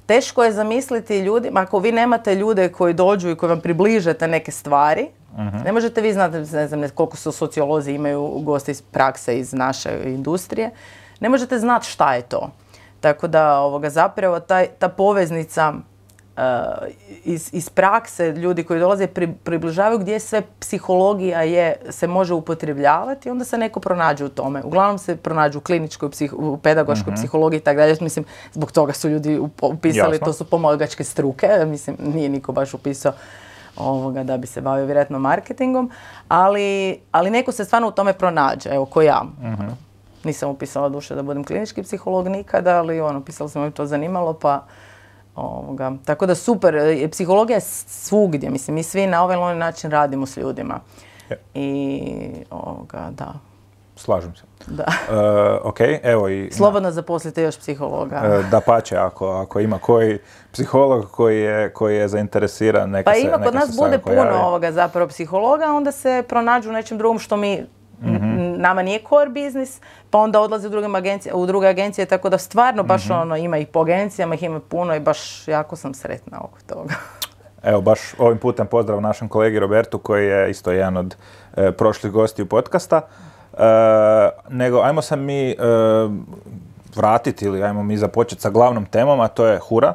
teško 0.06 0.44
je 0.44 0.52
zamisliti 0.52 1.18
ljudima, 1.18 1.60
ako 1.60 1.78
vi 1.78 1.92
nemate 1.92 2.34
ljude 2.34 2.68
koji 2.68 2.94
dođu 2.94 3.30
i 3.30 3.36
koji 3.36 3.50
vam 3.50 3.60
približate 3.60 4.28
neke 4.28 4.52
stvari, 4.52 5.08
uh 5.32 5.64
ne 5.64 5.72
možete 5.72 6.00
vi 6.00 6.12
znati, 6.12 6.36
ne 6.36 6.68
znam 6.68 6.88
koliko 6.94 7.16
su 7.16 7.32
sociolozi 7.32 7.92
imaju 7.92 8.28
goste 8.42 8.72
iz 8.72 8.82
prakse 8.82 9.38
iz 9.38 9.52
naše 9.52 9.90
industrije, 10.04 10.70
ne 11.20 11.28
možete 11.28 11.58
znati 11.58 11.86
šta 11.86 12.14
je 12.14 12.22
to. 12.22 12.50
Tako 13.00 13.28
da 13.28 13.58
ovoga, 13.60 13.90
zapravo 13.90 14.40
taj, 14.40 14.66
ta 14.78 14.88
poveznica 14.88 15.74
iz, 17.24 17.50
iz 17.52 17.70
prakse 17.70 18.32
ljudi 18.32 18.64
koji 18.64 18.80
dolaze 18.80 19.06
približavaju 19.44 19.98
gdje 19.98 20.20
sve 20.20 20.42
psihologija 20.60 21.42
je, 21.42 21.76
se 21.90 22.06
može 22.06 22.34
upotrebljavati 22.34 23.30
onda 23.30 23.44
se 23.44 23.58
neko 23.58 23.80
pronađe 23.80 24.24
u 24.24 24.28
tome. 24.28 24.62
Uglavnom 24.64 24.98
se 24.98 25.16
pronađu 25.16 25.58
u 25.58 25.62
kliničkoj, 25.62 26.10
u 26.32 26.56
pedagoškoj 26.56 27.10
uh 27.12 27.16
psihologiji 27.16 27.58
i 27.58 27.60
tako 27.60 27.76
dalje. 27.76 27.96
Mislim, 28.00 28.24
zbog 28.52 28.72
toga 28.72 28.92
su 28.92 29.08
ljudi 29.08 29.40
upisali, 29.62 30.18
to 30.18 30.32
su 30.32 30.44
pomogačke 30.44 31.04
struke, 31.04 31.48
mislim, 31.66 31.96
nije 32.00 32.28
niko 32.28 32.52
baš 32.52 32.74
upisao 32.74 33.12
ovoga, 33.76 34.24
da 34.24 34.36
bi 34.36 34.46
se 34.46 34.60
bavio 34.60 34.84
vjerojatno 34.84 35.18
marketingom, 35.18 35.90
ali, 36.28 37.00
ali 37.12 37.30
neko 37.30 37.52
se 37.52 37.64
stvarno 37.64 37.88
u 37.88 37.92
tome 37.92 38.12
pronađe, 38.12 38.70
evo 38.70 38.84
ko 38.84 39.02
ja. 39.02 39.22
uh 39.42 39.74
Nisam 40.24 40.50
upisala 40.50 40.88
duše 40.88 41.14
da 41.14 41.22
budem 41.22 41.44
klinički 41.44 41.82
psiholog 41.82 42.28
nikada, 42.28 42.78
ali 42.78 43.00
ono, 43.00 43.24
pisala 43.24 43.48
sam 43.48 43.62
mi 43.62 43.70
to 43.70 43.86
zanimalo, 43.86 44.32
pa 44.32 44.66
ovoga. 45.40 45.92
Tako 46.04 46.26
da 46.26 46.34
super, 46.34 46.74
psihologija 47.10 47.56
je 47.56 47.60
svugdje, 47.86 48.50
mislim, 48.50 48.74
mi 48.74 48.82
svi 48.82 49.06
na 49.06 49.24
ovaj 49.24 49.54
način 49.56 49.90
radimo 49.90 50.26
s 50.26 50.36
ljudima. 50.36 50.80
I 51.54 52.10
ovoga, 52.50 53.10
da. 53.10 53.34
Slažem 53.96 54.34
se. 54.36 54.42
Da. 54.66 54.84
E, 54.84 55.58
ok, 55.62 55.80
evo 56.02 56.28
i... 56.28 56.50
Slobodno 56.52 56.90
zaposlite 56.90 57.42
još 57.42 57.58
psihologa. 57.58 58.16
E, 58.16 58.42
da 58.50 58.60
pače, 58.60 58.96
ako, 58.96 59.28
ako 59.28 59.60
ima 59.60 59.78
koji 59.78 60.18
psiholog 60.52 61.10
koji 61.10 61.40
je, 61.40 61.72
koji 61.72 61.96
je 61.96 62.08
zainteresiran, 62.08 62.90
neka 62.90 63.10
Pa 63.10 63.14
se 63.14 63.20
ima, 63.20 63.38
kod 63.38 63.54
nas 63.54 63.76
bude 63.76 63.98
puno 63.98 64.16
javi. 64.16 64.36
ovoga 64.36 64.72
zapravo 64.72 65.08
psihologa, 65.08 65.72
onda 65.72 65.92
se 65.92 66.24
pronađu 66.28 66.68
u 66.68 66.72
nečem 66.72 66.98
drugom 66.98 67.18
što 67.18 67.36
mi 67.36 67.66
n- 68.04 68.60
nama 68.60 68.82
nije 68.82 69.00
core 69.08 69.30
biznis, 69.30 69.80
pa 70.10 70.18
onda 70.18 70.40
odlaze 70.40 70.66
u, 70.66 70.70
drugim 70.70 70.94
agencije, 70.94 71.34
u 71.34 71.46
druge 71.46 71.66
agencije, 71.66 72.06
tako 72.06 72.28
da 72.28 72.38
stvarno 72.38 72.82
baš 72.82 73.10
ono, 73.10 73.36
ima 73.36 73.58
ih 73.58 73.68
po 73.68 73.80
agencijama, 73.80 74.34
ih 74.34 74.42
ima 74.42 74.60
puno 74.60 74.94
i 74.94 75.00
baš 75.00 75.48
jako 75.48 75.76
sam 75.76 75.94
sretna 75.94 76.40
oko 76.40 76.58
toga. 76.66 76.94
Evo, 77.70 77.80
baš 77.80 78.00
ovim 78.18 78.38
putem 78.38 78.66
pozdrav 78.66 79.00
našem 79.00 79.28
kolegi 79.28 79.58
Robertu 79.58 79.98
koji 79.98 80.26
je 80.26 80.50
isto 80.50 80.70
jedan 80.72 80.96
od 80.96 81.16
e, 81.56 81.72
prošlih 81.72 82.12
gostiju 82.12 82.46
podcasta. 82.46 83.00
E, 83.52 83.64
nego, 84.48 84.80
ajmo 84.80 85.02
se 85.02 85.16
mi 85.16 85.50
e, 85.50 85.56
vratiti 86.96 87.44
ili 87.44 87.62
ajmo 87.62 87.82
mi 87.82 87.96
započeti 87.96 88.42
sa 88.42 88.50
glavnom 88.50 88.86
temom, 88.86 89.20
a 89.20 89.28
to 89.28 89.46
je 89.46 89.58
Hura. 89.58 89.94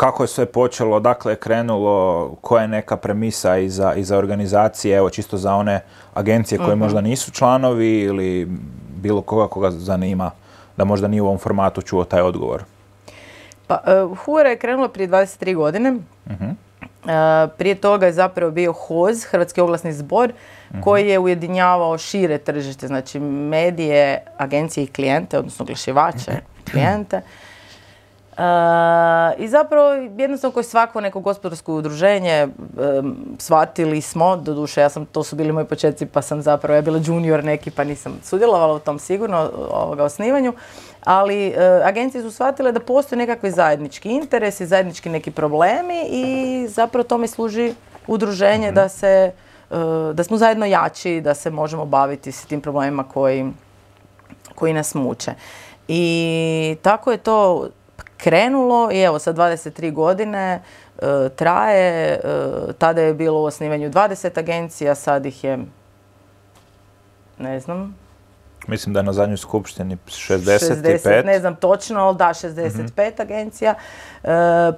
E, 0.00 0.06
kako 0.06 0.22
je 0.22 0.28
sve 0.28 0.46
počelo, 0.46 0.96
odakle 0.96 1.32
je 1.32 1.36
krenulo, 1.36 2.30
koja 2.40 2.62
je 2.62 2.68
neka 2.68 2.96
premisa 2.96 3.58
iza, 3.58 3.94
iza 3.94 4.18
organizacije, 4.18 4.96
evo 4.96 5.10
čisto 5.10 5.36
za 5.36 5.54
one 5.54 5.80
agencije 6.14 6.58
koje 6.58 6.76
možda 6.76 7.00
nisu 7.00 7.30
članovi 7.30 8.00
ili 8.00 8.48
bilo 9.02 9.22
koga 9.22 9.48
koga 9.48 9.70
zanima 9.70 10.30
da 10.76 10.84
možda 10.84 11.08
nije 11.08 11.22
u 11.22 11.26
ovom 11.26 11.38
formatu 11.38 11.82
čuo 11.82 12.04
taj 12.04 12.20
odgovor. 12.20 12.64
Pa, 13.66 13.80
uh, 13.86 14.18
Hura 14.18 14.50
je 14.50 14.58
krenula 14.58 14.88
prije 14.88 15.08
23 15.08 15.54
godine. 15.56 15.96
E, 16.30 17.48
prije 17.58 17.74
toga 17.74 18.06
je 18.06 18.12
zapravo 18.12 18.50
bio 18.52 18.72
HOZ, 18.72 19.24
Hrvatski 19.24 19.60
oglasni 19.60 19.92
zbor, 19.92 20.32
koji 20.80 21.08
je 21.08 21.18
ujedinjavao 21.18 21.98
šire 21.98 22.38
tržište, 22.38 22.86
znači 22.86 23.20
medije, 23.20 24.22
agencije 24.38 24.84
i 24.84 24.86
klijente, 24.86 25.38
odnosno 25.38 25.62
oglašivače, 25.62 26.32
klijente. 26.70 27.20
I 29.38 29.48
zapravo 29.48 29.92
jednostavno 29.92 30.52
kao 30.52 30.60
i 30.60 30.64
svako 30.64 31.00
neko 31.00 31.20
gospodarsko 31.20 31.74
udruženje 31.74 32.48
shvatili 33.38 34.00
smo, 34.00 34.36
doduše 34.36 34.80
ja 34.80 34.88
sam, 34.88 35.06
to 35.06 35.24
su 35.24 35.36
bili 35.36 35.52
moji 35.52 35.66
početci 35.66 36.06
pa 36.06 36.22
sam 36.22 36.42
zapravo, 36.42 36.76
ja 36.76 36.82
bila 36.82 37.00
junior 37.04 37.44
neki 37.44 37.70
pa 37.70 37.84
nisam 37.84 38.20
sudjelovala 38.22 38.74
u 38.74 38.78
tom 38.78 38.98
sigurno 38.98 39.50
ovoga 39.70 40.04
osnivanju, 40.04 40.52
ali 41.04 41.46
e, 41.48 41.82
agencije 41.84 42.22
su 42.22 42.30
shvatile 42.30 42.72
da 42.72 42.80
postoje 42.80 43.18
nekakvi 43.18 43.50
zajednički 43.50 44.08
interesi, 44.08 44.66
zajednički 44.66 45.08
neki 45.08 45.30
problemi 45.30 46.06
i 46.10 46.66
zapravo 46.68 47.04
tome 47.04 47.28
služi 47.28 47.74
udruženje 48.06 48.72
da 48.72 48.88
se, 48.88 49.32
e, 49.70 50.12
da 50.14 50.24
smo 50.24 50.36
zajedno 50.36 50.66
jači, 50.66 51.20
da 51.20 51.34
se 51.34 51.50
možemo 51.50 51.84
baviti 51.84 52.32
s 52.32 52.46
tim 52.46 52.60
problemima 52.60 53.04
koji, 53.04 53.50
koji 54.54 54.72
nas 54.72 54.94
muče. 54.94 55.34
I 55.88 56.76
tako 56.82 57.12
je 57.12 57.18
to 57.18 57.68
krenulo 58.20 58.90
i 58.92 59.00
evo 59.00 59.18
sa 59.18 59.32
23 59.32 59.92
godine 59.92 60.62
e, 60.98 61.28
traje, 61.36 62.12
e, 62.12 62.20
tada 62.78 63.00
je 63.00 63.14
bilo 63.14 63.40
u 63.40 63.44
osnivanju 63.44 63.90
20 63.90 64.38
agencija, 64.38 64.94
sad 64.94 65.26
ih 65.26 65.44
je 65.44 65.58
ne 67.38 67.60
znam, 67.60 67.96
Mislim 68.66 68.92
da 68.92 69.00
je 69.00 69.04
na 69.04 69.12
zadnjoj 69.12 69.36
skupštini 69.36 69.96
65. 70.06 70.82
60, 70.82 71.24
ne 71.24 71.40
znam 71.40 71.56
točno, 71.56 72.00
ali 72.00 72.16
da, 72.16 72.24
65 72.24 73.20
agencija. 73.20 73.74
E, 74.24 74.28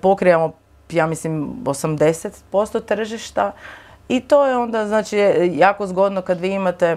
pokrivamo, 0.02 0.52
ja 0.90 1.06
mislim, 1.06 1.54
80% 1.64 2.84
tržišta 2.84 3.52
i 4.08 4.20
to 4.20 4.46
je 4.46 4.56
onda, 4.56 4.86
znači, 4.86 5.18
jako 5.52 5.86
zgodno 5.86 6.22
kad 6.22 6.40
vi 6.40 6.52
imate 6.52 6.96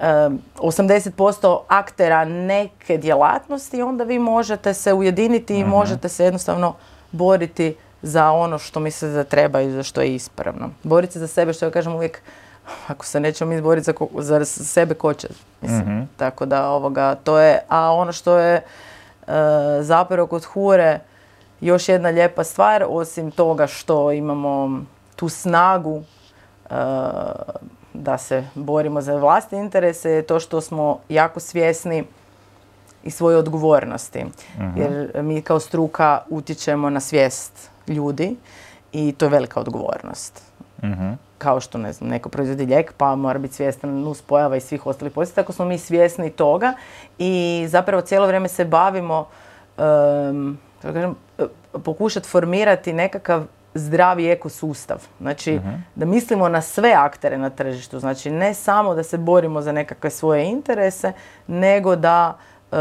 80% 0.00 1.60
aktera 1.68 2.24
neke 2.24 2.98
djelatnosti, 2.98 3.82
onda 3.82 4.04
vi 4.04 4.18
možete 4.18 4.74
se 4.74 4.92
ujediniti 4.92 5.58
i 5.58 5.64
možete 5.64 6.08
se 6.08 6.24
jednostavno 6.24 6.74
boriti 7.12 7.76
za 8.02 8.30
ono 8.30 8.58
što 8.58 8.80
mislite 8.80 9.14
da 9.14 9.24
treba 9.24 9.60
i 9.60 9.70
za 9.70 9.82
što 9.82 10.00
je 10.00 10.14
ispravno. 10.14 10.70
Boriti 10.82 11.12
se 11.12 11.18
za 11.18 11.26
sebe, 11.26 11.52
što 11.52 11.64
ja 11.64 11.70
kažem 11.70 11.94
uvijek, 11.94 12.22
ako 12.88 13.04
se 13.06 13.20
nećemo 13.20 13.48
mi 13.48 13.54
izboriti 13.54 13.84
za, 13.84 13.92
ko- 13.92 14.08
za 14.18 14.44
sebe, 14.44 14.94
ko 14.94 15.14
će? 15.14 15.28
Mislim, 15.60 16.08
tako 16.16 16.46
da 16.46 16.68
ovoga, 16.70 17.14
to 17.14 17.38
je, 17.38 17.60
a 17.68 17.92
ono 17.92 18.12
što 18.12 18.38
je 18.38 18.54
e, 18.56 18.62
zapravo 19.80 20.26
kod 20.26 20.44
Hure 20.44 21.00
još 21.60 21.88
jedna 21.88 22.08
lijepa 22.08 22.44
stvar, 22.44 22.84
osim 22.88 23.30
toga 23.30 23.66
što 23.66 24.12
imamo 24.12 24.80
tu 25.16 25.28
snagu 25.28 26.02
e, 26.70 26.74
da 27.94 28.18
se 28.18 28.44
borimo 28.54 29.00
za 29.00 29.16
vlastite 29.16 29.56
interese, 29.56 30.10
je 30.10 30.22
to 30.22 30.40
što 30.40 30.60
smo 30.60 30.98
jako 31.08 31.40
svjesni 31.40 32.04
i 33.04 33.10
svoje 33.10 33.36
odgovornosti. 33.36 34.24
Jer 34.76 35.22
mi 35.22 35.42
kao 35.42 35.60
struka 35.60 36.22
utječemo 36.28 36.90
na 36.90 37.00
svijest 37.00 37.70
ljudi 37.88 38.36
i 38.92 39.12
to 39.12 39.24
je 39.24 39.28
velika 39.28 39.60
odgovornost. 39.60 40.42
Mhm. 40.82 41.12
Kao 41.38 41.60
što, 41.60 41.78
ne 41.78 41.92
znam, 41.92 42.10
neko 42.10 42.28
proizvodi 42.28 42.66
lijek 42.66 42.92
pa 42.92 43.16
mora 43.16 43.38
biti 43.38 43.54
svjestan 43.54 44.00
nus 44.00 44.22
pojava 44.22 44.56
i 44.56 44.60
svih 44.60 44.86
ostalih 44.86 45.12
posljedica, 45.12 45.42
tako 45.42 45.52
smo 45.52 45.64
mi 45.64 45.78
svjesni 45.78 46.30
toga 46.30 46.74
i 47.18 47.64
zapravo 47.68 48.02
cijelo 48.02 48.26
vrijeme 48.26 48.48
se 48.48 48.64
bavimo 48.64 49.26
e, 49.78 49.82
pokušati 51.84 52.28
formirati 52.28 52.92
nekakav 52.92 53.44
zdravi 53.74 54.30
ekosustav. 54.30 55.06
Znači, 55.20 55.60
da 55.94 56.06
mislimo 56.06 56.48
na 56.48 56.62
sve 56.62 56.92
aktere 56.92 57.38
na 57.38 57.50
tržištu. 57.50 57.98
Znači, 57.98 58.30
ne 58.30 58.54
samo 58.54 58.94
da 58.94 59.02
se 59.02 59.18
borimo 59.18 59.62
za 59.62 59.72
nekakve 59.72 60.10
svoje 60.10 60.50
interese, 60.50 61.12
nego 61.46 61.96
da 61.96 62.38
e, 62.72 62.76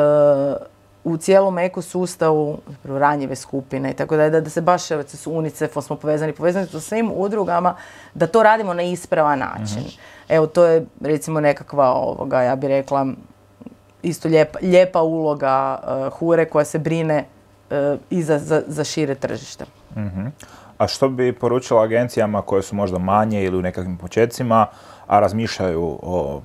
u 1.03 1.17
cijelom 1.17 1.58
ekosustavu, 1.58 2.58
ranjive 2.84 3.36
skupine 3.36 3.91
i 3.91 3.93
tako 3.93 4.17
da, 4.17 4.29
da, 4.29 4.41
da 4.41 4.50
se 4.50 4.62
baš, 4.62 4.91
evo, 4.91 5.03
s 5.08 5.27
UNICEF-om 5.27 5.84
smo 5.84 5.96
povezani, 5.96 6.34
povezani 6.34 6.67
sa 6.67 6.79
svim 6.79 7.12
udrugama, 7.15 7.75
da 8.13 8.27
to 8.27 8.43
radimo 8.43 8.74
na 8.74 8.84
ispravan 8.84 9.39
način. 9.39 9.84
Evo, 10.29 10.48
to 10.48 10.65
je 10.65 10.86
recimo 11.01 11.39
nekakva, 11.39 11.93
ovoga, 11.93 12.41
ja 12.41 12.55
bih 12.55 12.67
rekla, 12.67 13.08
isto 14.03 14.27
lijepa, 14.27 14.60
lijepa 14.62 15.01
uloga 15.01 15.79
e, 15.84 16.10
Hure 16.10 16.46
koja 16.46 16.65
se 16.65 16.79
brine 16.79 17.25
e, 17.69 17.98
i 18.10 18.24
za, 18.24 18.39
za, 18.39 18.62
za 18.67 18.84
šire 18.84 19.15
tržište. 19.15 19.65
Mhm. 19.96 20.27
A 20.79 20.88
što 20.88 21.09
bi 21.09 21.33
poručila 21.33 21.83
agencijama 21.83 22.41
koje 22.41 22.62
su 22.62 22.75
možda 22.75 22.98
manje 22.98 23.43
ili 23.43 23.57
u 23.57 23.62
nekakvim 23.62 23.98
počecima, 23.98 24.65
a 25.07 25.19
razmišljaju 25.19 26.00
o, 26.01 26.41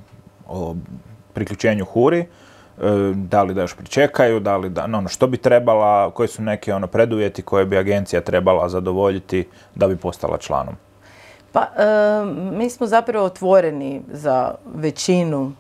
o 0.48 0.74
priključenju 1.32 1.84
Huri, 1.84 2.18
e, 2.18 2.26
da 3.14 3.42
li 3.42 3.54
da 3.54 3.60
još 3.60 3.76
pričekaju, 3.76 4.40
da 4.40 4.56
li 4.56 4.70
da, 4.70 4.86
no, 4.86 4.98
ono, 4.98 5.08
što 5.08 5.26
bi 5.26 5.36
trebala, 5.36 6.10
koji 6.10 6.28
su 6.28 6.42
neki 6.42 6.72
ono 6.72 6.86
preduvjeti 6.86 7.42
koje 7.42 7.66
bi 7.66 7.78
agencija 7.78 8.20
trebala 8.20 8.68
zadovoljiti 8.68 9.46
da 9.74 9.88
bi 9.88 9.96
postala 9.96 10.38
članom? 10.38 10.74
Pa, 11.54 11.62
e, 11.62 12.24
mi 12.56 12.70
smo 12.70 12.86
zapravo 12.86 13.26
otvoreni 13.26 14.02
za 14.12 14.54
većinu 14.74 15.52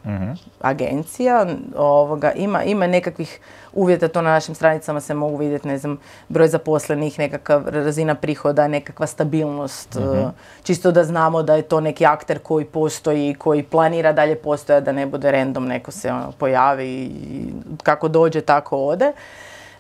agencija. 0.60 1.46
Ovoga, 1.76 2.32
ima, 2.32 2.62
ima 2.62 2.86
nekakvih 2.86 3.40
uvjeta, 3.72 4.08
to 4.08 4.22
na 4.22 4.30
našim 4.30 4.54
stranicama 4.54 5.00
se 5.00 5.14
mogu 5.14 5.36
vidjeti, 5.36 5.68
ne 5.68 5.78
znam, 5.78 5.98
broj 6.28 6.48
zaposlenih, 6.48 7.18
nekakva 7.18 7.62
razina 7.66 8.14
prihoda, 8.14 8.68
nekakva 8.68 9.06
stabilnost. 9.06 9.96
e, 9.96 10.30
čisto 10.62 10.92
da 10.92 11.04
znamo 11.04 11.42
da 11.42 11.54
je 11.54 11.62
to 11.62 11.80
neki 11.80 12.06
akter 12.06 12.38
koji 12.38 12.64
postoji, 12.64 13.34
koji 13.34 13.62
planira 13.62 14.12
dalje 14.12 14.36
postoja, 14.36 14.80
da 14.80 14.92
ne 14.92 15.06
bude 15.06 15.30
random, 15.30 15.66
neko 15.66 15.90
se 15.90 16.12
ono, 16.12 16.32
pojavi 16.32 16.90
i 17.04 17.52
kako 17.82 18.08
dođe, 18.08 18.40
tako 18.40 18.78
ode. 18.78 19.12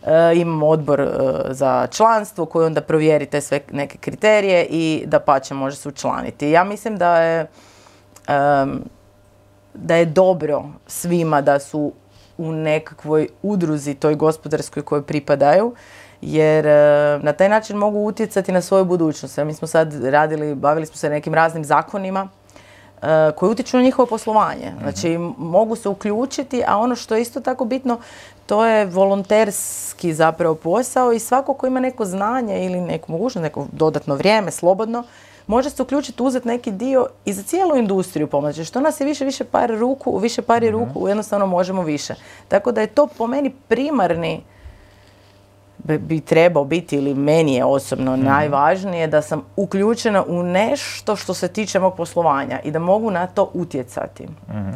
E, 0.06 0.34
imamo 0.36 0.66
odbor 0.66 1.00
e, 1.00 1.08
za 1.50 1.86
članstvo 1.90 2.46
koji 2.46 2.66
onda 2.66 2.80
provjeri 2.80 3.26
te 3.26 3.40
sve 3.40 3.60
neke 3.72 3.98
kriterije 3.98 4.66
i 4.70 5.04
da 5.06 5.20
pače 5.20 5.54
može 5.54 5.76
se 5.76 5.88
učlaniti. 5.88 6.50
Ja 6.50 6.64
mislim 6.64 6.96
da 6.96 7.22
je 7.22 7.46
da 9.74 9.96
je 9.96 10.04
dobro 10.06 10.64
svima 10.86 11.40
da 11.40 11.58
su 11.58 11.92
u 12.38 12.52
nekakvoj 12.52 13.28
udruzi 13.42 13.94
toj 13.94 14.14
gospodarskoj 14.14 14.82
kojoj 14.82 15.02
pripadaju 15.02 15.74
jer 16.20 16.66
e, 16.66 17.18
na 17.22 17.32
taj 17.32 17.48
način 17.48 17.76
mogu 17.76 17.98
utjecati 17.98 18.52
na 18.52 18.60
svoju 18.60 18.84
budućnost. 18.84 19.38
Mi 19.38 19.54
smo 19.54 19.68
sad 19.68 20.04
radili, 20.04 20.54
bavili 20.54 20.86
smo 20.86 20.96
se 20.96 21.10
nekim 21.10 21.34
raznim 21.34 21.64
zakonima 21.64 22.28
koji 23.36 23.50
utječu 23.50 23.76
na 23.76 23.82
njihovo 23.82 24.06
poslovanje. 24.06 24.72
Znači, 24.82 25.12
m- 25.12 25.34
mogu 25.38 25.76
se 25.76 25.88
uključiti, 25.88 26.62
a 26.66 26.78
ono 26.78 26.96
što 26.96 27.14
je 27.14 27.22
isto 27.22 27.40
tako 27.40 27.64
bitno, 27.64 27.98
to 28.46 28.66
je 28.66 28.86
volonterski 28.86 30.14
zapravo 30.14 30.54
posao 30.54 31.12
i 31.12 31.18
svako 31.18 31.54
ko 31.54 31.66
ima 31.66 31.80
neko 31.80 32.04
znanje 32.04 32.64
ili 32.66 32.80
neku 32.80 33.12
mogućnost, 33.12 33.42
neko 33.42 33.66
dodatno 33.72 34.14
vrijeme, 34.14 34.50
slobodno, 34.50 35.04
može 35.46 35.70
se 35.70 35.82
uključiti, 35.82 36.22
uzeti 36.22 36.48
neki 36.48 36.70
dio 36.70 37.06
i 37.24 37.32
za 37.32 37.42
cijelu 37.42 37.76
industriju 37.76 38.26
pomoći. 38.26 38.64
Što 38.64 38.80
nas 38.80 39.00
je 39.00 39.06
više, 39.06 39.24
više 39.24 39.44
par 39.44 39.70
ruku, 39.70 40.18
više 40.18 40.42
pari 40.42 40.70
ruku, 40.70 41.08
jednostavno 41.08 41.46
možemo 41.46 41.82
više. 41.82 42.14
Tako 42.48 42.72
da 42.72 42.80
je 42.80 42.86
to 42.86 43.06
po 43.06 43.26
meni 43.26 43.50
primarni 43.68 44.42
bi 45.84 46.20
trebao 46.20 46.64
biti 46.64 46.96
ili 46.96 47.14
meni 47.14 47.54
je 47.54 47.64
osobno 47.64 48.16
Mhm. 48.16 48.24
najvažnije 48.24 49.06
da 49.06 49.22
sam 49.22 49.42
uključena 49.56 50.24
u 50.24 50.42
nešto 50.42 51.16
što 51.16 51.34
se 51.34 51.48
tiče 51.48 51.78
mog 51.78 51.96
poslovanja 51.96 52.60
i 52.60 52.70
da 52.70 52.78
mogu 52.78 53.10
na 53.10 53.26
to 53.26 53.50
utjecati. 53.54 54.26
Mhm. 54.48 54.70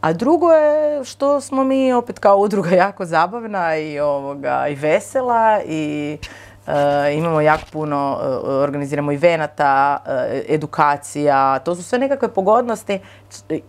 A 0.00 0.12
drugo 0.12 0.50
je 0.50 1.04
što 1.04 1.40
smo 1.40 1.64
mi 1.64 1.92
opet 1.92 2.18
kao 2.18 2.36
udruga 2.36 2.70
jako 2.86 3.04
zabavna 3.04 3.76
i, 3.76 4.00
ovoga, 4.00 4.68
i 4.68 4.74
vesela 4.74 5.60
i 5.66 6.18
e, 6.66 7.14
imamo 7.14 7.40
jako 7.40 7.62
puno, 7.72 8.18
e, 8.22 8.26
organiziramo 8.50 9.12
evenata, 9.12 10.02
e, 10.06 10.42
edukacija, 10.48 11.58
to 11.58 11.74
su 11.74 11.82
sve 11.82 11.98
nekakve 11.98 12.28
pogodnosti 12.28 13.00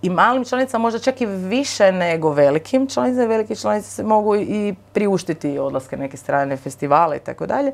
i 0.02 0.10
malim 0.10 0.46
članicama 0.46 0.82
možda 0.82 1.00
čak 1.00 1.22
i 1.22 1.26
više 1.26 1.92
nego 1.92 2.30
velikim 2.30 2.88
članicama. 2.88 3.28
Velike 3.28 3.56
članice 3.56 3.90
se 3.90 4.04
mogu 4.04 4.36
i 4.36 4.76
priuštiti 4.94 5.60
odlaske 5.60 5.98
neke 5.98 6.18
strane 6.18 6.58
festivale 6.58 7.18
i 7.18 7.20
tako 7.20 7.46
dalje. 7.46 7.72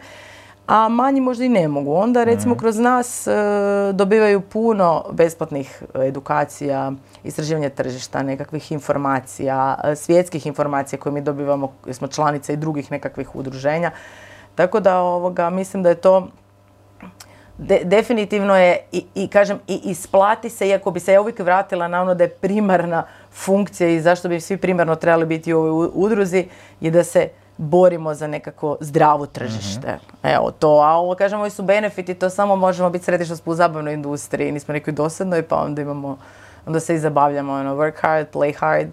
A 0.68 0.90
manji 0.90 1.22
možda 1.22 1.46
i 1.46 1.50
ne 1.50 1.68
mogu. 1.68 1.94
Onda 1.94 2.24
recimo 2.24 2.56
kroz 2.56 2.78
nas 2.78 3.28
dobivaju 3.94 4.42
puno 4.42 5.06
besplatnih 5.12 5.84
edukacija, 5.96 6.92
istraživanja 7.24 7.70
tržišta, 7.70 8.24
nekakvih 8.24 8.72
informacija, 8.72 9.78
svjetskih 9.96 10.46
informacija 10.46 11.00
koje 11.00 11.14
mi 11.14 11.22
dobivamo, 11.22 11.72
jer 11.86 11.96
smo 11.96 12.08
članice 12.08 12.54
i 12.54 12.58
drugih 12.58 12.92
nekakvih 12.92 13.36
udruženja. 13.36 13.92
Tako 14.60 14.80
da 14.80 15.00
ovoga, 15.00 15.50
mislim 15.50 15.84
da 15.84 15.90
je 15.90 15.96
to 15.96 16.28
de- 17.58 17.82
definitivno 17.84 18.56
je 18.58 18.80
i, 18.92 19.06
i 19.16 19.28
kažem 19.28 19.60
i 19.68 19.80
isplati 19.84 20.50
se 20.50 20.68
iako 20.68 20.92
bi 20.92 21.00
se 21.00 21.14
ja 21.14 21.22
uvijek 21.22 21.40
vratila 21.40 21.88
na 21.88 22.02
ono 22.02 22.16
da 22.16 22.24
je 22.24 22.30
primarna 22.30 23.04
funkcija 23.32 23.90
i 23.90 24.02
zašto 24.02 24.30
bi 24.30 24.40
svi 24.40 24.58
primarno 24.58 24.96
trebali 24.96 25.26
biti 25.26 25.54
u 25.54 25.60
ovoj 25.60 25.90
udruzi 25.94 26.48
je 26.82 26.92
da 26.92 27.04
se 27.04 27.30
borimo 27.58 28.14
za 28.14 28.28
nekako 28.28 28.78
zdravo 28.80 29.26
tržište. 29.26 30.00
Evo 30.24 30.52
to, 30.52 30.70
a 30.70 30.92
ovo 30.98 31.16
kažemo 31.16 31.42
ovi 31.42 31.50
su 31.50 31.64
benefiti, 31.64 32.14
to 32.14 32.30
samo 32.30 32.56
možemo 32.56 32.90
biti 32.90 33.06
smo 33.26 33.52
u 33.52 33.56
zabavnoj 33.56 33.94
industriji, 33.94 34.52
nismo 34.52 34.74
nekoj 34.74 34.94
dosadnoj 34.94 35.44
pa 35.44 35.56
onda 35.56 35.82
imamo, 35.82 36.18
onda 36.66 36.80
se 36.80 36.96
i 36.96 37.00
zabavljamo, 37.00 37.54
ono, 37.54 37.76
work 37.76 38.02
hard, 38.02 38.28
play 38.34 38.56
hard, 38.58 38.90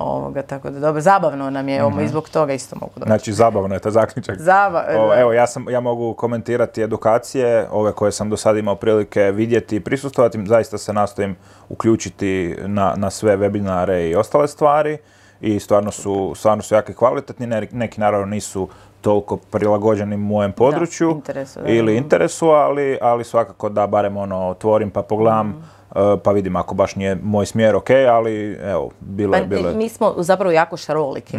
ovoga, 0.00 0.42
tako 0.42 0.70
da 0.70 0.80
dobro, 0.80 1.00
zabavno 1.00 1.50
nam 1.50 1.68
je, 1.68 1.84
ovo 1.84 2.00
i 2.00 2.08
zbog 2.08 2.28
toga 2.28 2.52
isto 2.52 2.76
mogu 2.76 2.92
doći. 2.96 3.06
Znači, 3.06 3.32
zabavno 3.32 3.74
je 3.74 3.80
to 3.80 3.90
zaključak. 3.90 4.38
Zaba- 4.38 4.84
O, 4.90 5.14
evo, 5.14 5.32
ja, 5.32 5.46
sam, 5.46 5.66
ja 5.68 5.80
mogu 5.80 6.14
komentirati 6.14 6.82
edukacije, 6.82 7.38
ove 7.70 7.92
koje 7.92 8.12
sam 8.12 8.30
do 8.30 8.36
sada 8.36 8.58
imao 8.58 8.74
prilike 8.74 9.22
vidjeti 9.22 9.76
i 9.76 9.80
prisustovati. 9.80 10.46
Zaista 10.46 10.78
se 10.78 10.92
nastojim 10.92 11.36
uključiti 11.68 12.28
na, 12.58 12.94
na 12.96 13.10
sve 13.10 13.36
webinare 13.36 14.00
i 14.02 14.16
ostale 14.16 14.48
stvari 14.48 14.98
i 15.40 15.60
stvarno 15.60 15.90
su, 15.90 16.32
stvarno 16.36 16.62
su 16.62 16.74
jako 16.74 16.92
kvalitetni. 16.92 17.46
Ne- 17.46 17.68
Neki 17.72 18.00
naravno 18.00 18.26
nisu 18.26 18.68
toliko 19.00 19.36
prilagođeni 19.38 20.16
mojem 20.16 20.52
području 20.52 21.10
interesu, 21.10 21.60
da. 21.60 21.68
ili 21.68 21.96
interesu, 21.96 22.46
ali, 22.46 22.98
ali 23.02 23.24
svakako 23.24 23.68
da 23.68 23.86
barem 23.86 24.16
ono 24.16 24.48
otvorim 24.48 24.90
pa 24.90 25.02
pogledam 25.02 25.48
Mhm. 25.48 25.58
Eh, 25.94 26.16
pa 26.24 26.30
vidim 26.32 26.56
ako 26.56 26.74
baš 26.74 26.96
nije 26.96 27.18
moj 27.22 27.46
smjer 27.46 27.76
ok, 27.76 27.90
ali 27.90 28.58
evo, 28.62 28.90
bilo 29.00 29.36
je, 29.36 29.42
Pa, 29.42 29.46
bilo 29.46 29.68
je 29.68 29.74
mi 29.74 29.88
smo 29.88 30.14
zapravo 30.18 30.52
jako 30.52 30.76
šaroliki. 30.76 31.38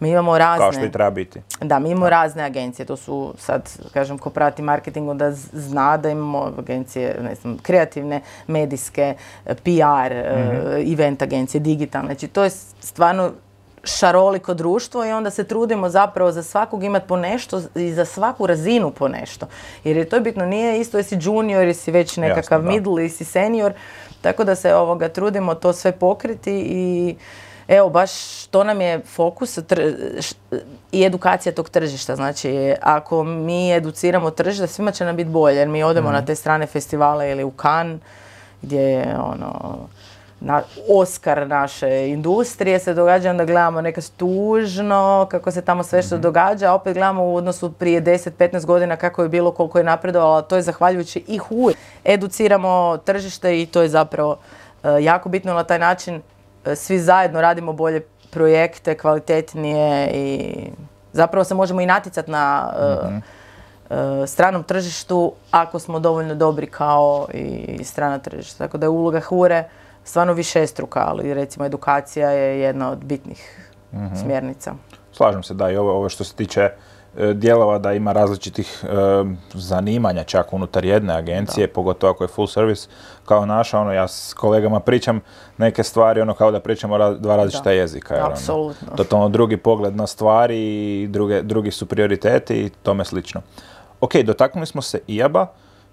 Mi 0.00 0.10
imamo 0.10 0.38
razne... 0.38 0.64
kao 0.64 0.72
što 0.72 0.84
i 0.84 0.92
treba 0.92 1.10
biti. 1.10 1.40
Da, 1.60 1.78
mi 1.78 1.90
imamo 1.90 2.10
razne 2.10 2.42
agencije, 2.42 2.86
to 2.86 2.96
su 2.96 3.34
sad, 3.38 3.70
kažem, 3.92 4.18
ko 4.18 4.30
prati 4.30 4.62
marketing, 4.62 5.08
onda 5.08 5.32
zna 5.52 5.96
da 5.96 6.10
imamo 6.10 6.52
agencije, 6.58 7.16
ne 7.22 7.34
znam, 7.34 7.58
kreativne, 7.62 8.20
medijske, 8.46 9.14
e, 9.46 9.54
PR, 9.54 10.12
e, 10.12 10.84
event 10.92 11.22
agencije, 11.22 11.60
digitalne. 11.60 12.06
Znači, 12.06 12.28
to 12.28 12.44
je 12.44 12.50
stvarno 12.80 13.30
šaroliko 13.84 14.54
društvo 14.54 15.04
i 15.04 15.12
onda 15.12 15.30
se 15.30 15.44
trudimo 15.44 15.88
zapravo 15.88 16.32
za 16.32 16.42
svakog 16.42 16.84
imati 16.84 17.08
po 17.08 17.16
nešto 17.16 17.62
i 17.74 17.92
za 17.92 18.04
svaku 18.04 18.46
razinu 18.46 18.90
po 18.90 19.08
nešto. 19.08 19.46
Jer 19.84 19.96
je 19.96 20.08
to 20.08 20.20
bitno, 20.20 20.46
nije 20.46 20.80
isto 20.80 20.96
jesi 20.96 21.18
junior, 21.20 21.66
jesi 21.66 21.90
već 21.90 22.16
nekakav 22.16 22.62
da. 22.62 22.70
middle, 22.70 23.02
jesi 23.02 23.24
senior, 23.24 23.72
tako 24.20 24.44
da 24.44 24.54
se 24.54 24.74
ovoga 24.74 25.08
trudimo 25.08 25.54
to 25.54 25.72
sve 25.72 25.92
pokriti 25.92 26.52
i 26.66 27.16
Evo, 27.70 27.90
baš 27.90 28.10
to 28.46 28.64
nam 28.64 28.80
je 28.80 29.00
fokus 29.00 29.58
i 30.92 31.04
edukacija 31.04 31.52
tog 31.52 31.68
tržišta. 31.68 32.16
Znači, 32.16 32.74
ako 32.82 33.24
mi 33.24 33.72
educiramo 33.72 34.30
tržište, 34.30 34.66
svima 34.66 34.90
će 34.90 35.04
nam 35.04 35.16
biti 35.16 35.30
bolje. 35.30 35.56
Jer 35.56 35.68
mi 35.68 35.82
odemo 35.82 36.10
na 36.10 36.24
te 36.24 36.34
strane 36.34 36.66
festivale 36.66 37.30
ili 37.30 37.44
u 37.44 37.52
Cannes, 37.62 38.00
gdje 38.62 38.80
je 38.80 39.16
ono, 39.18 39.78
na, 40.40 40.62
Oskar 40.88 41.46
naše 41.48 42.08
industrije 42.08 42.78
se 42.78 42.94
događa, 42.94 43.30
onda 43.30 43.44
gledamo 43.44 43.80
neka 43.80 44.00
tužno, 44.16 45.26
kako 45.30 45.50
se 45.50 45.62
tamo 45.62 45.82
sve 45.82 46.02
što 46.02 46.18
događa, 46.18 46.70
a 46.70 46.74
opet 46.74 46.94
gledamo 46.94 47.24
u 47.24 47.36
odnosu 47.36 47.72
prije 47.72 48.02
10-15 48.02 48.66
godina 48.66 48.96
kako 48.96 49.22
je 49.22 49.28
bilo, 49.28 49.52
koliko 49.52 49.78
je 49.78 49.84
napredovalo, 49.84 50.36
a 50.36 50.42
to 50.42 50.56
je 50.56 50.62
zahvaljujući 50.62 51.24
i 51.28 51.38
HUR. 51.38 51.72
Educiramo 52.04 52.96
tržište 53.04 53.62
i 53.62 53.66
to 53.66 53.82
je 53.82 53.88
zapravo 53.88 54.36
e, 54.84 55.02
jako 55.02 55.28
bitno 55.28 55.54
na 55.54 55.64
taj 55.64 55.78
način 55.78 56.22
e, 56.64 56.76
svi 56.76 56.98
zajedno 56.98 57.40
radimo 57.40 57.72
bolje 57.72 58.00
projekte, 58.30 58.98
kvalitetnije 58.98 60.10
i 60.14 60.54
zapravo 61.12 61.44
se 61.44 61.54
možemo 61.54 61.80
i 61.80 61.86
natjecati 61.86 62.30
na 62.30 62.72
e, 63.90 63.94
e, 63.94 64.26
stranom 64.26 64.62
tržištu 64.62 65.32
ako 65.50 65.78
smo 65.78 65.98
dovoljno 65.98 66.34
dobri 66.34 66.66
kao 66.66 67.26
i 67.34 67.84
strana 67.84 68.18
tržišta. 68.18 68.58
Tako 68.58 68.78
da 68.78 68.86
je 68.86 68.90
uloga 68.90 69.20
Hure 69.20 69.64
stvarno 70.04 70.32
višestruka, 70.32 71.00
ali 71.00 71.34
recimo 71.34 71.64
edukacija 71.64 72.30
je 72.30 72.60
jedna 72.60 72.90
od 72.90 72.98
bitnih 72.98 73.66
smjernica. 74.14 74.74
Slažem 75.12 75.42
se 75.42 75.54
da 75.54 75.70
i 75.70 75.76
ovo, 75.76 75.92
ovo 75.92 76.08
što 76.08 76.24
se 76.24 76.34
tiče 76.34 76.60
e, 76.60 76.72
dijelova 77.26 77.78
da 77.78 77.92
ima 77.92 78.12
različitih 78.12 78.84
e, 78.84 78.88
zanimanja 79.54 80.24
čak 80.24 80.52
unutar 80.52 80.84
jedne 80.84 81.14
agencije, 81.14 81.68
pogotovo 81.68 82.10
ako 82.10 82.24
je 82.24 82.28
full 82.28 82.46
service 82.46 82.88
kao 83.24 83.46
naša, 83.46 83.78
ono 83.78 83.92
ja 83.92 84.08
s 84.08 84.34
kolegama 84.34 84.80
pričam 84.80 85.20
neke 85.58 85.82
stvari 85.82 86.20
ono 86.20 86.34
kao 86.34 86.50
da 86.50 86.60
pričamo 86.60 86.96
ra- 86.96 87.14
dva 87.14 87.36
različita 87.36 87.64
Da. 87.64 87.70
jezika. 87.70 88.14
jer, 88.14 88.22
ono, 88.24 88.32
Apsolutno. 88.32 88.88
totalno 88.96 89.28
drugi 89.28 89.56
pogled 89.56 89.96
na 89.96 90.06
stvari 90.06 90.58
i 91.02 91.08
druge, 91.08 91.42
drugi 91.42 91.70
su 91.70 91.86
prioriteti 91.86 92.56
i 92.56 92.70
tome 92.72 93.04
slično. 93.04 93.40
Ok, 94.00 94.16
dotaknuli 94.16 94.66
smo 94.66 94.82
se 94.82 95.00
IAB-a, 95.06 95.46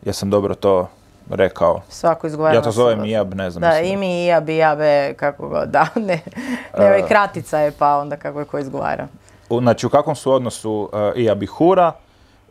ja 0.03 0.13
sam 0.13 0.29
dobro 0.29 0.55
to 0.55 0.89
rekao. 1.29 1.81
Svako 1.89 2.27
izgovara 2.27 2.55
Ja 2.55 2.61
to 2.61 2.71
zovem 2.71 3.05
IAB, 3.05 3.33
ne 3.33 3.49
znam. 3.51 3.61
Da, 3.61 3.69
mislim. 3.69 3.85
i 3.87 3.97
mi, 3.97 4.23
i 4.23 4.25
ja, 4.25 4.39
bi, 4.39 4.57
ja, 4.57 4.75
be, 4.75 5.13
kako 5.13 5.47
god, 5.47 5.69
da, 5.69 5.87
ne. 5.95 6.19
Ne, 6.79 6.99
i 6.99 7.07
kratica 7.07 7.59
je 7.59 7.71
pa 7.71 7.97
onda 7.97 8.17
kako 8.17 8.39
je 8.39 8.45
ko 8.45 8.59
izgovara. 8.59 9.07
Znači, 9.51 9.85
u 9.85 9.89
kakvom 9.89 10.15
su 10.15 10.31
odnosu 10.33 10.89
uh, 10.93 10.99
IAB 11.17 11.43
i 11.43 11.47
HURA 11.47 11.91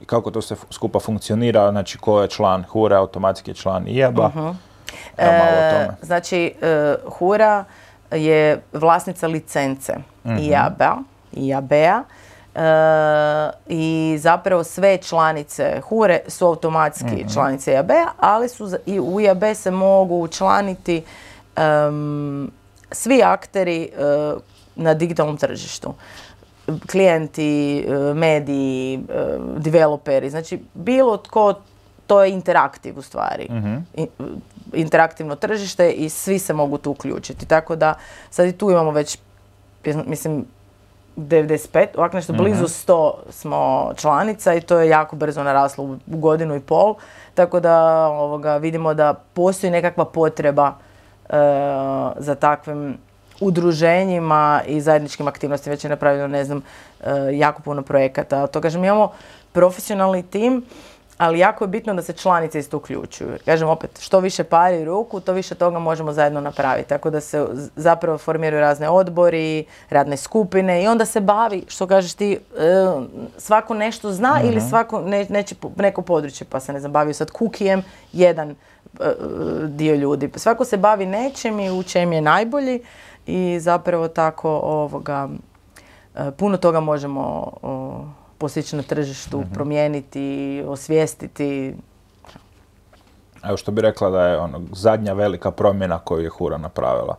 i 0.00 0.04
kako 0.04 0.30
to 0.30 0.40
fu- 0.40 0.66
skupa 0.70 0.98
funkcionira, 0.98 1.70
znači 1.70 1.98
ko 1.98 2.22
je 2.22 2.28
član 2.28 2.64
HURA, 2.64 2.98
automatski 2.98 3.50
je 3.50 3.54
član 3.54 3.88
IAB-a. 3.88 4.28
Mhm. 4.28 4.38
Malo 4.38 4.54
o 5.18 5.80
E. 5.82 5.88
Znači, 6.02 6.54
e, 6.62 6.94
Hura 7.08 7.64
je 8.10 8.62
vlasnica 8.72 9.26
licence 9.26 9.94
Mhm. 10.24 10.36
IAB-a, 10.38 10.96
IAB-a, 11.32 11.74
e, 11.74 12.02
i 13.66 14.16
zapravo 14.18 14.64
sve 14.64 14.98
članice 14.98 15.80
Hure 15.80 16.20
su 16.28 16.46
automatski 16.46 17.04
Mhm. 17.16 17.28
članice 17.28 17.72
IAB-a, 17.72 18.06
ali 18.18 18.48
su 18.48 18.70
i 18.86 19.00
u 19.00 19.20
IAB 19.20 19.54
se 19.54 19.70
mogu 19.70 20.16
učlaniti 20.16 21.02
svi 22.92 23.22
akteri 23.24 23.82
e, 23.82 23.88
na 24.76 24.94
digitalnom 24.94 25.36
tržištu. 25.36 25.94
Klijenti, 26.90 27.78
e, 27.80 28.14
mediji, 28.14 28.94
e, 28.94 29.00
developeri, 29.56 30.30
znači 30.30 30.60
bilo 30.74 31.16
tko, 31.16 31.54
to 32.06 32.22
je 32.22 32.30
interaktiv 32.30 32.98
u 32.98 33.02
stvari. 33.02 33.48
I- 33.94 34.06
interaktivno 34.74 35.36
tržište 35.36 35.90
i 35.90 36.08
svi 36.08 36.38
se 36.38 36.52
mogu 36.52 36.78
tu 36.78 36.90
uključiti. 36.90 37.46
Tako 37.46 37.76
da 37.76 37.94
sad 38.30 38.46
i 38.46 38.52
tu 38.52 38.70
imamo 38.70 38.90
već, 38.90 39.18
mislim, 40.06 40.44
95, 41.16 41.86
ovako 41.96 42.16
nešto 42.16 42.32
blizu 42.32 42.64
100 42.64 43.12
smo 43.30 43.92
članica 43.96 44.54
i 44.54 44.60
to 44.60 44.78
je 44.78 44.88
jako 44.88 45.16
brzo 45.16 45.42
naraslo 45.42 45.84
u, 45.84 45.96
u 46.06 46.16
godinu 46.16 46.56
i 46.56 46.60
pol. 46.60 46.94
Tako 47.34 47.60
da 47.60 48.06
ovoga, 48.06 48.56
vidimo 48.56 48.94
da 48.94 49.14
postoji 49.14 49.70
nekakva 49.70 50.04
potreba 50.04 50.72
e, 51.28 51.32
za 52.16 52.34
takvim 52.34 52.98
udruženjima 53.40 54.60
i 54.66 54.80
zajedničkim 54.80 55.28
aktivnostima. 55.28 55.72
Već 55.72 55.84
je 55.84 55.90
napravljeno, 55.90 56.28
ne 56.28 56.44
znam, 56.44 56.62
e, 57.04 57.10
jako 57.32 57.62
puno 57.62 57.82
projekata. 57.82 58.46
To 58.46 58.60
kažem, 58.60 58.84
imamo 58.84 59.12
profesionalni 59.52 60.22
tim, 60.22 60.64
ali 61.18 61.38
jako 61.38 61.64
je 61.64 61.68
bitno 61.68 61.94
da 61.94 62.02
se 62.02 62.12
članice 62.12 62.58
isto 62.58 62.76
uključuju. 62.76 63.38
Kažem 63.44 63.68
opet, 63.68 64.00
što 64.00 64.20
više 64.20 64.44
pari 64.44 64.84
ruku, 64.84 65.20
to 65.20 65.32
više 65.32 65.54
toga 65.54 65.78
možemo 65.78 66.12
zajedno 66.12 66.40
napraviti. 66.40 66.88
Tako 66.88 67.10
da 67.10 67.20
se 67.20 67.46
zapravo 67.76 68.18
formiraju 68.18 68.60
razne 68.60 68.88
odbori, 68.88 69.64
radne 69.90 70.16
skupine 70.16 70.82
i 70.82 70.86
onda 70.86 71.04
se 71.04 71.20
bavi, 71.20 71.64
što 71.68 71.86
kažeš 71.86 72.14
ti, 72.14 72.32
e, 72.32 72.38
svako 73.38 73.74
nešto 73.74 74.12
zna 74.12 74.40
ili 74.44 74.60
svako 74.60 75.00
ne, 75.00 75.26
neće 75.28 75.54
neko 75.76 76.02
područje, 76.02 76.46
pa 76.50 76.60
se 76.60 76.72
ne 76.72 76.80
znam, 76.80 76.92
bavio 76.92 77.14
sad 77.14 77.30
kukijem, 77.30 77.82
jedan 78.12 78.50
e, 78.50 78.54
dio 79.64 79.94
ljudi. 79.94 80.30
Svako 80.36 80.64
se 80.64 80.76
bavi 80.76 81.06
nečim 81.06 81.60
i 81.60 81.70
u 81.70 81.82
čem 81.82 82.12
je 82.12 82.20
najbolji 82.20 82.80
i 83.26 83.58
zapravo 83.60 84.08
tako 84.08 84.50
ovoga, 84.50 85.28
e, 86.14 86.30
puno 86.30 86.56
toga 86.56 86.80
možemo 86.80 87.52
o, 87.62 88.04
postići 88.38 88.76
na 88.76 88.82
tržištu, 88.82 89.44
promijeniti, 89.54 90.62
osvijestiti. 90.66 91.74
Evo 93.44 93.56
što 93.56 93.72
bi 93.72 93.80
rekla 93.80 94.10
da 94.10 94.26
je 94.26 94.38
ono, 94.38 94.62
zadnja 94.72 95.12
velika 95.12 95.50
promjena 95.50 95.98
koju 95.98 96.22
je 96.22 96.30
Hura 96.30 96.58
napravila. 96.58 97.16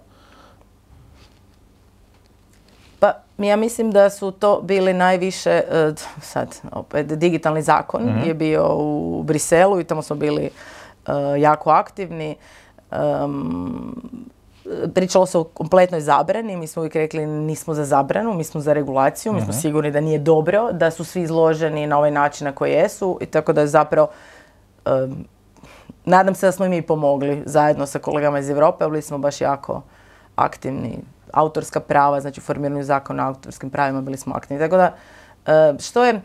Pa 2.99 3.13
ja 3.37 3.55
mislim 3.55 3.91
da 3.91 4.09
su 4.09 4.31
to 4.31 4.61
bili 4.61 4.93
najviše, 4.93 5.49
e, 5.51 5.93
sad 6.21 6.55
opet, 6.71 7.07
digitalni 7.07 7.61
zakon 7.61 8.21
je 8.25 8.33
bio 8.33 8.75
u 8.75 9.23
Briselu 9.23 9.79
i 9.79 9.83
tamo 9.83 10.01
smo 10.01 10.15
bili 10.15 10.43
e, 10.43 10.49
jako 11.39 11.69
aktivni. 11.69 12.35
Pričalo 14.93 15.25
se 15.25 15.37
o 15.37 15.43
kompletnoj 15.43 16.01
zabrani, 16.01 16.57
mi 16.57 16.67
smo 16.67 16.79
uvijek 16.79 16.95
rekli 16.95 17.25
nismo 17.25 17.73
za 17.73 17.85
zabranu, 17.85 18.33
mi 18.33 18.43
smo 18.43 18.61
za 18.61 18.73
regulaciju, 18.73 19.33
mi 19.33 19.41
smo 19.41 19.53
sigurni 19.53 19.91
da 19.91 20.01
nije 20.01 20.19
dobro, 20.19 20.71
da 20.71 20.91
su 20.91 21.03
svi 21.03 21.21
izloženi 21.21 21.87
na 21.87 21.97
ovaj 21.97 22.11
način 22.11 22.45
na 22.45 22.51
koji 22.51 22.71
jesu 22.71 23.17
i 23.21 23.25
tako 23.25 23.53
da 23.53 23.61
je 23.61 23.67
zapravo 23.67 24.07
nadam 26.05 26.35
se 26.35 26.45
da 26.45 26.51
smo 26.51 26.65
i 26.65 26.69
mi 26.69 26.81
pomogli 26.81 27.43
zajedno 27.45 27.85
sa 27.85 27.99
kolegama 27.99 28.39
iz 28.39 28.49
Europe, 28.49 28.85
bili 28.85 29.01
smo 29.01 29.17
baš 29.17 29.41
jako 29.41 29.81
aktivni. 30.35 30.99
Autorska 31.33 31.79
prava, 31.79 32.21
znači 32.21 32.39
u 32.39 32.43
formiranju 32.43 32.83
zakona 32.83 33.23
o 33.23 33.27
autorskim 33.27 33.69
pravima 33.69 34.01
bili 34.01 34.17
smo 34.17 34.35
aktivni. 34.35 34.63
Tako 34.63 34.77
da, 34.77 34.95
što 35.79 36.05
je, 36.05 36.21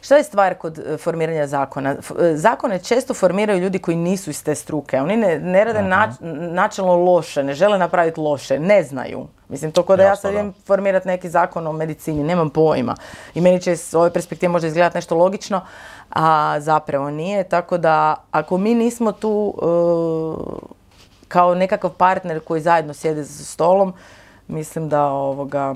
što 0.00 0.16
je 0.16 0.22
stvar 0.22 0.54
kod 0.54 0.78
e, 0.78 0.96
formiranja 0.96 1.46
zakona? 1.46 1.90
E, 1.90 2.36
Zakone 2.36 2.78
često 2.78 3.14
formiraju 3.14 3.60
ljudi 3.60 3.78
koji 3.78 3.96
nisu 3.96 4.30
iz 4.30 4.44
te 4.44 4.54
struke. 4.54 5.00
Oni 5.00 5.16
ne, 5.16 5.38
ne 5.38 5.64
rade 5.64 5.78
nač- 5.78 6.20
načelno 6.52 6.96
loše, 6.96 7.42
ne 7.42 7.54
žele 7.54 7.78
napraviti 7.78 8.20
loše, 8.20 8.58
ne 8.58 8.82
znaju. 8.82 9.26
Mislim, 9.48 9.72
to 9.72 9.82
kao 9.82 9.96
da 9.96 10.02
ja 10.02 10.16
sad 10.16 10.32
idem 10.32 10.52
formirati 10.66 11.08
neki 11.08 11.28
zakon 11.28 11.66
o 11.66 11.72
medicini, 11.72 12.24
nemam 12.24 12.50
pojma. 12.50 12.94
I 13.34 13.40
meni 13.40 13.60
će 13.60 13.76
s 13.76 13.94
ove 13.94 14.12
perspektive 14.12 14.52
možda 14.52 14.68
izgledati 14.68 14.96
nešto 14.96 15.16
logično, 15.16 15.60
a 16.10 16.56
zapravo 16.60 17.10
nije. 17.10 17.44
Tako 17.44 17.78
da, 17.78 18.16
ako 18.30 18.58
mi 18.58 18.74
nismo 18.74 19.12
tu 19.12 19.54
e, 19.56 19.64
kao 21.28 21.54
nekakav 21.54 21.90
partner 21.90 22.40
koji 22.40 22.60
zajedno 22.60 22.94
sjede 22.94 23.22
za 23.22 23.44
stolom, 23.44 23.94
mislim 24.48 24.88
da 24.88 25.04
ovoga 25.04 25.74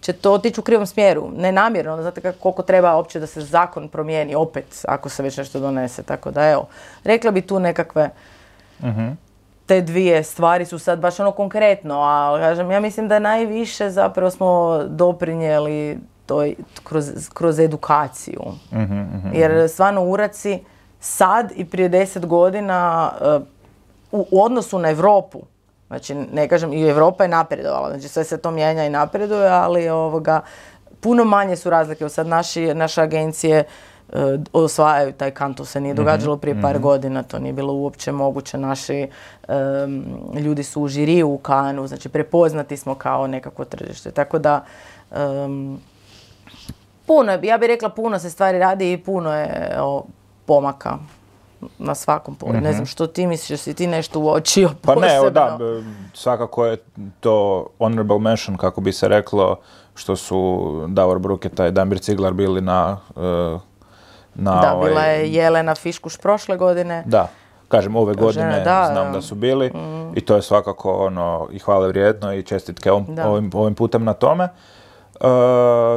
će 0.00 0.12
to 0.12 0.32
otići 0.32 0.60
u 0.60 0.62
krivom 0.62 0.86
smjeru. 0.86 1.30
Ne 1.36 1.52
namjerno, 1.52 1.92
ono, 1.92 2.02
znate 2.02 2.20
kako, 2.20 2.38
koliko 2.38 2.62
treba 2.62 2.96
uopće 2.96 3.20
da 3.20 3.26
se 3.26 3.40
zakon 3.40 3.88
promijeni 3.88 4.34
opet 4.34 4.84
ako 4.88 5.08
se 5.08 5.22
već 5.22 5.36
nešto 5.36 5.60
donese. 5.60 6.02
Tako 6.02 6.30
da 6.30 6.48
evo, 6.48 6.66
rekla 7.04 7.30
bi 7.30 7.40
tu 7.40 7.60
nekakve 7.60 8.10
te 9.66 9.80
dvije 9.80 10.22
stvari 10.22 10.64
su 10.64 10.78
sad 10.78 10.98
baš 10.98 11.20
ono 11.20 11.32
konkretno, 11.32 12.00
a 12.00 12.38
kažem, 12.40 12.70
ja 12.70 12.80
mislim 12.80 13.08
da 13.08 13.18
najviše 13.18 13.90
zapravo 13.90 14.30
smo 14.30 14.80
doprinijeli 14.86 15.98
toj, 16.26 16.54
kroz, 16.84 17.28
kroz 17.34 17.58
edukaciju. 17.58 18.42
Jer 19.34 19.68
stvarno 19.68 20.04
uraci 20.04 20.60
sad 21.00 21.52
i 21.56 21.64
prije 21.64 21.88
deset 21.88 22.26
godina 22.26 23.12
e, 23.20 23.38
u, 24.12 24.26
u 24.30 24.42
odnosu 24.42 24.78
na 24.78 24.90
Europu, 24.90 25.40
znači 25.88 26.14
ne 26.14 26.48
kažem 26.48 26.72
i 26.72 26.82
Europa 26.82 27.24
je 27.24 27.28
napredovala, 27.28 27.88
znači 27.88 28.08
sve 28.08 28.24
se 28.24 28.38
to 28.38 28.50
mijenja 28.50 28.84
i 28.84 28.90
napreduje, 28.90 29.48
ali 29.48 29.88
ovoga, 29.88 30.40
puno 31.00 31.24
manje 31.24 31.56
su 31.56 31.70
razlike. 31.70 32.08
Sad 32.08 32.26
naši, 32.26 32.74
naše 32.74 33.02
agencije 33.02 33.64
e, 34.08 34.16
osvajaju 34.52 35.12
taj 35.12 35.30
kan, 35.30 35.54
to 35.54 35.64
se 35.64 35.80
nije 35.80 35.94
događalo 35.94 36.36
prije 36.36 36.62
par 36.62 36.78
godina, 36.78 37.22
to 37.22 37.38
nije 37.38 37.52
bilo 37.52 37.72
uopće 37.74 38.12
moguće. 38.12 38.58
Naši 38.58 39.08
em, 39.48 40.04
ljudi 40.34 40.62
su 40.62 40.82
u 40.82 40.88
žiriju 40.88 41.28
u 41.28 41.38
kanu, 41.38 41.86
znači 41.86 42.08
prepoznati 42.08 42.76
smo 42.76 42.94
kao 42.94 43.26
nekako 43.26 43.64
tržište. 43.64 44.10
Tako 44.10 44.38
da 44.38 44.64
em, 45.12 45.78
puno, 47.06 47.32
je- 47.32 47.40
ja 47.42 47.58
bih 47.58 47.66
rekla 47.66 47.88
puno 47.88 48.18
se 48.18 48.30
stvari 48.30 48.58
radi 48.58 48.92
i 48.92 48.98
puno 48.98 49.34
je 49.34 49.48
o, 49.80 50.04
pomaka 50.46 50.98
na 51.78 51.94
svakom 51.94 52.34
polju. 52.34 52.60
Ne 52.60 52.72
znam 52.72 52.86
što 52.86 53.06
ti 53.06 53.26
misliš, 53.26 53.50
jesi 53.50 53.74
ti 53.74 53.86
nešto 53.86 54.20
uočio 54.20 54.70
Pa 54.82 54.94
ne, 54.94 55.16
evo 55.16 55.30
da, 55.30 55.56
posebno? 55.58 55.92
svakako 56.14 56.66
je 56.66 56.76
to 57.20 57.66
honorable 57.78 58.18
mention, 58.18 58.56
kako 58.56 58.80
bi 58.80 58.92
se 58.92 59.08
reklo, 59.08 59.56
što 59.94 60.16
su 60.16 60.84
Davor 60.88 61.18
Bruketa 61.18 61.66
i 61.66 61.70
Damir 61.72 61.98
Ciglar 61.98 62.32
bili 62.32 62.60
na... 62.60 62.98
e, 63.16 63.58
na 64.34 64.60
Da, 64.60 64.74
ovaj- 64.74 64.88
bila 64.88 65.02
je 65.02 65.32
Jelena 65.32 65.74
Fiškuš 65.74 66.16
prošle 66.16 66.56
godine. 66.56 67.02
Da, 67.06 67.28
kažem 67.68 67.96
ove 67.96 68.14
godine 68.14 68.50
žena, 68.50 68.64
da, 68.64 68.88
znam 68.92 69.12
da. 69.12 69.22
su 69.22 69.34
bili 69.34 69.72
i 70.14 70.20
to 70.20 70.36
je 70.36 70.42
svakako 70.42 70.92
ono 70.92 71.48
i 71.52 71.58
hvale 71.58 71.88
vrijedno 71.88 72.34
i 72.34 72.42
čestitke 72.42 72.92
ovim, 72.92 73.06
ovim, 73.24 73.50
ovim 73.54 73.74
putem 73.74 74.04
na 74.04 74.12
tome. 74.12 74.48
E, 75.20 75.24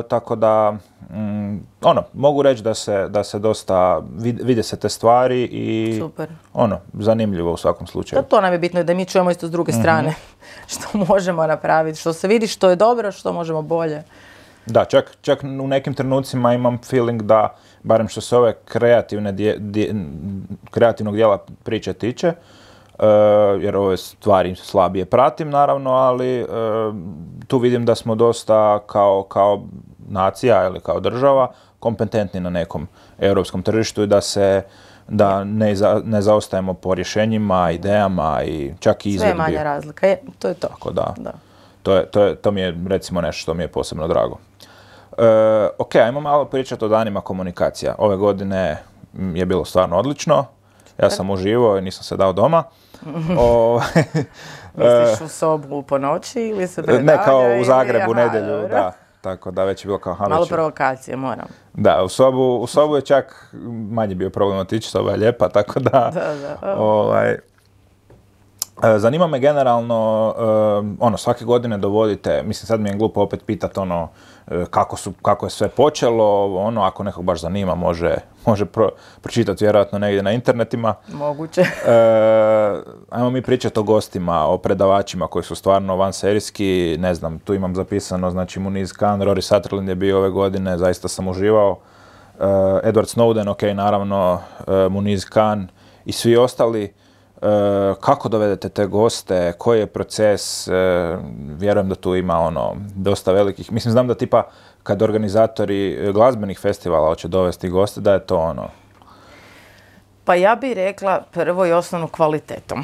tako 0.04 0.36
da, 0.36 0.72
mm, 1.10 1.56
ono, 1.82 2.04
mogu 2.14 2.42
reći 2.42 2.64
da 2.64 2.74
se, 2.74 3.08
da 3.10 3.24
se 3.24 3.40
dosta, 3.40 3.74
vid- 4.12 4.40
vide 4.44 4.64
se 4.64 4.78
te 4.78 4.90
stvari 4.90 5.44
i 5.44 5.98
Super. 6.00 6.30
ono, 6.54 6.80
zanimljivo 6.96 7.54
u 7.54 7.58
svakom 7.58 7.86
Da, 7.86 7.92
slučaju. 7.92 8.24
to 8.24 8.42
nam 8.42 8.54
je 8.54 8.60
bitno 8.60 8.84
da 8.84 8.94
mi 8.94 9.06
čujemo 9.06 9.32
isto 9.32 9.48
s 9.48 9.52
druge 9.52 9.72
Mhm. 9.72 9.80
strane 9.82 10.14
što 10.68 10.98
možemo 11.00 11.48
napraviti, 11.48 12.00
što 12.00 12.14
se 12.14 12.28
vidi 12.28 12.48
što 12.48 12.70
je 12.70 12.76
dobro, 12.76 13.12
što 13.12 13.34
možemo 13.34 13.62
bolje. 13.62 14.04
Da, 14.66 14.86
čak, 14.86 15.18
čak 15.22 15.44
u 15.44 15.68
nekim 15.68 15.94
trenucima 15.94 16.54
imam 16.54 16.78
feeling 16.80 17.22
da, 17.22 17.56
barem 17.84 18.08
što 18.08 18.22
se 18.22 18.38
ove 18.38 18.54
kreativne 18.56 19.32
dje- 19.32 19.58
dje- 19.60 20.06
kreativnog 20.72 21.16
dijela 21.16 21.38
priče 21.64 21.94
tiče, 21.94 22.34
jer 23.60 23.76
ove 23.76 23.98
stvari 23.98 24.56
slabije 24.56 25.06
pratim 25.06 25.50
naravno, 25.50 25.92
ali 25.92 26.40
e, 26.40 26.46
tu 27.48 27.58
vidim 27.58 27.86
da 27.86 27.96
smo 27.96 28.16
dosta 28.16 28.80
kao, 28.80 29.24
kao 29.24 29.62
nacija 30.00 30.66
ili 30.66 30.80
kao 30.80 31.00
država 31.00 31.52
kompetentni 31.80 32.40
na 32.40 32.50
nekom 32.50 32.88
europskom 33.20 33.62
tržištu 33.64 34.04
i 34.04 34.08
da 34.08 34.22
se 34.22 34.64
da 35.08 35.44
ne, 35.44 35.76
za- 35.76 36.02
ne 36.06 36.22
zaostajemo 36.22 36.74
po 36.74 36.96
rješenjima, 36.96 37.72
idejama 37.72 38.44
i 38.44 38.74
čak 38.80 38.98
i 38.98 39.02
Sve 39.02 39.10
je 39.10 39.16
izvedbi. 39.16 39.38
manja 39.38 39.64
razlika. 39.64 40.08
Je, 40.08 40.18
to 40.40 40.48
je 40.48 40.54
to. 40.54 40.68
Tako 40.68 40.92
da. 40.92 41.14
Da. 41.18 41.32
To, 41.84 41.96
je, 41.96 42.06
to, 42.06 42.24
je, 42.24 42.36
to 42.36 42.52
mi 42.52 42.62
je 42.62 42.78
recimo 42.88 43.22
nešto 43.22 43.42
što 43.42 43.54
mi 43.54 43.64
je 43.64 43.68
posebno 43.68 44.08
drago. 44.08 44.38
E, 45.18 45.24
ok, 45.78 45.96
ajmo 45.96 46.20
malo 46.22 46.46
pričati 46.46 46.86
o 46.86 46.88
danima 46.88 47.22
komunikacija. 47.22 47.96
Ove 47.98 48.18
godine 48.18 48.78
je 49.34 49.46
bilo 49.46 49.66
stvarno 49.66 49.98
odlično. 49.98 50.46
Ja 50.98 51.10
sam 51.10 51.30
uživao 51.30 51.78
i 51.78 51.82
nisam 51.82 52.04
se 52.04 52.18
dao 52.18 52.34
doma. 52.34 52.64
O, 53.40 53.82
Misliš 54.78 55.22
u 55.26 55.28
sobu 55.28 55.82
po 55.82 55.98
noći 55.98 56.42
ili 56.42 56.68
se 56.68 56.82
ne 56.82 57.18
kao 57.26 57.42
u 57.62 57.64
Zagrebu 57.64 58.12
aha, 58.12 58.24
nedjelju, 58.24 58.48
dobro. 58.48 58.68
da. 58.68 58.92
Tako 59.22 59.52
da 59.52 59.64
već 59.64 59.86
je 59.86 59.88
bilo 59.88 60.00
kao 60.00 60.14
aha, 60.14 60.28
Malo 60.28 60.46
provokacije, 60.46 61.18
moram. 61.18 61.48
Da, 61.74 62.04
u 62.04 62.10
sobu, 62.10 62.58
u 62.58 62.68
sobu 62.68 62.96
je 62.96 63.02
čak 63.02 63.54
manje 63.92 64.16
bio 64.16 64.30
problem 64.30 64.60
otići, 64.60 64.90
soba 64.90 65.12
je 65.12 65.18
lijepa, 65.18 65.50
tako 65.50 65.80
da... 65.80 66.12
Da, 66.14 66.36
da. 66.62 66.76
Ovaj, 66.78 67.32
e, 67.32 67.40
zanima 68.98 69.28
me 69.28 69.40
generalno, 69.40 70.34
e, 70.38 70.42
ono, 71.00 71.18
svake 71.18 71.46
godine 71.46 71.78
dovodite, 71.78 72.44
mislim 72.46 72.68
sad 72.68 72.80
mi 72.80 72.90
je 72.90 72.96
glupo 72.96 73.22
opet 73.22 73.46
pitat 73.46 73.78
ono, 73.78 74.04
e, 74.04 74.08
kako, 74.70 74.98
su, 74.98 75.14
kako 75.22 75.46
je 75.46 75.50
sve 75.50 75.70
počelo, 75.70 76.56
ono, 76.56 76.84
ako 76.84 77.04
nekog 77.04 77.26
baš 77.26 77.42
zanima, 77.42 77.76
može, 77.76 78.16
može 78.46 78.66
pro, 78.66 78.90
pročitati 79.22 79.64
vjerojatno 79.64 80.00
negdje 80.00 80.24
na 80.24 80.32
internetima. 80.32 80.94
Moguće. 81.08 81.62
E, 81.62 81.68
ajmo 83.10 83.30
mi 83.30 83.42
pričati 83.42 83.80
o 83.80 83.84
gostima, 83.84 84.48
o 84.48 84.58
predavačima 84.58 85.28
koji 85.28 85.44
su 85.44 85.56
stvarno 85.56 85.96
vanserijski, 85.96 86.98
ne 87.00 87.16
znam, 87.16 87.40
tu 87.40 87.54
imam 87.54 87.76
zapisano, 87.76 88.32
znači 88.32 88.60
Muniz 88.60 88.94
Khan, 88.94 89.22
Rory 89.22 89.42
Sutherland 89.42 89.90
je 89.90 89.96
bio 89.96 90.18
ove 90.18 90.30
godine, 90.30 90.78
zaista 90.78 91.08
sam 91.08 91.28
uživao. 91.28 91.80
E, 92.40 92.44
Edward 92.84 93.16
Snowden, 93.16 93.50
ok, 93.50 93.62
naravno, 93.76 94.40
e, 94.68 94.90
Muniz 94.90 95.26
Khan 95.26 95.68
i 96.06 96.12
svi 96.12 96.38
ostali. 96.38 96.94
E, 97.42 97.46
kako 98.02 98.30
dovedete 98.30 98.70
te 98.70 98.86
goste, 98.86 99.54
koji 99.58 99.80
je 99.80 99.88
proces, 99.88 100.68
E, 100.68 101.18
vjerujem 101.58 101.90
da 101.90 101.96
tu 101.96 102.16
ima 102.16 102.40
ono, 102.40 102.76
dosta 102.96 103.32
velikih, 103.32 103.72
mislim, 103.72 103.92
znam 103.92 104.08
da 104.08 104.16
tipa 104.16 104.44
kad 104.84 105.02
organizatori 105.02 106.12
glazbenih 106.14 106.60
festivala 106.60 107.08
hoće 107.08 107.28
dovesti 107.28 107.70
goste, 107.70 108.02
da 108.02 108.14
je 108.14 108.26
to 108.26 108.38
ono, 108.38 108.68
Pa 110.26 110.36
ja 110.36 110.56
bih 110.56 110.74
rekla 110.74 111.22
prvo 111.32 111.66
i 111.66 111.72
osnovno 111.72 112.08
kvalitetom. 112.08 112.84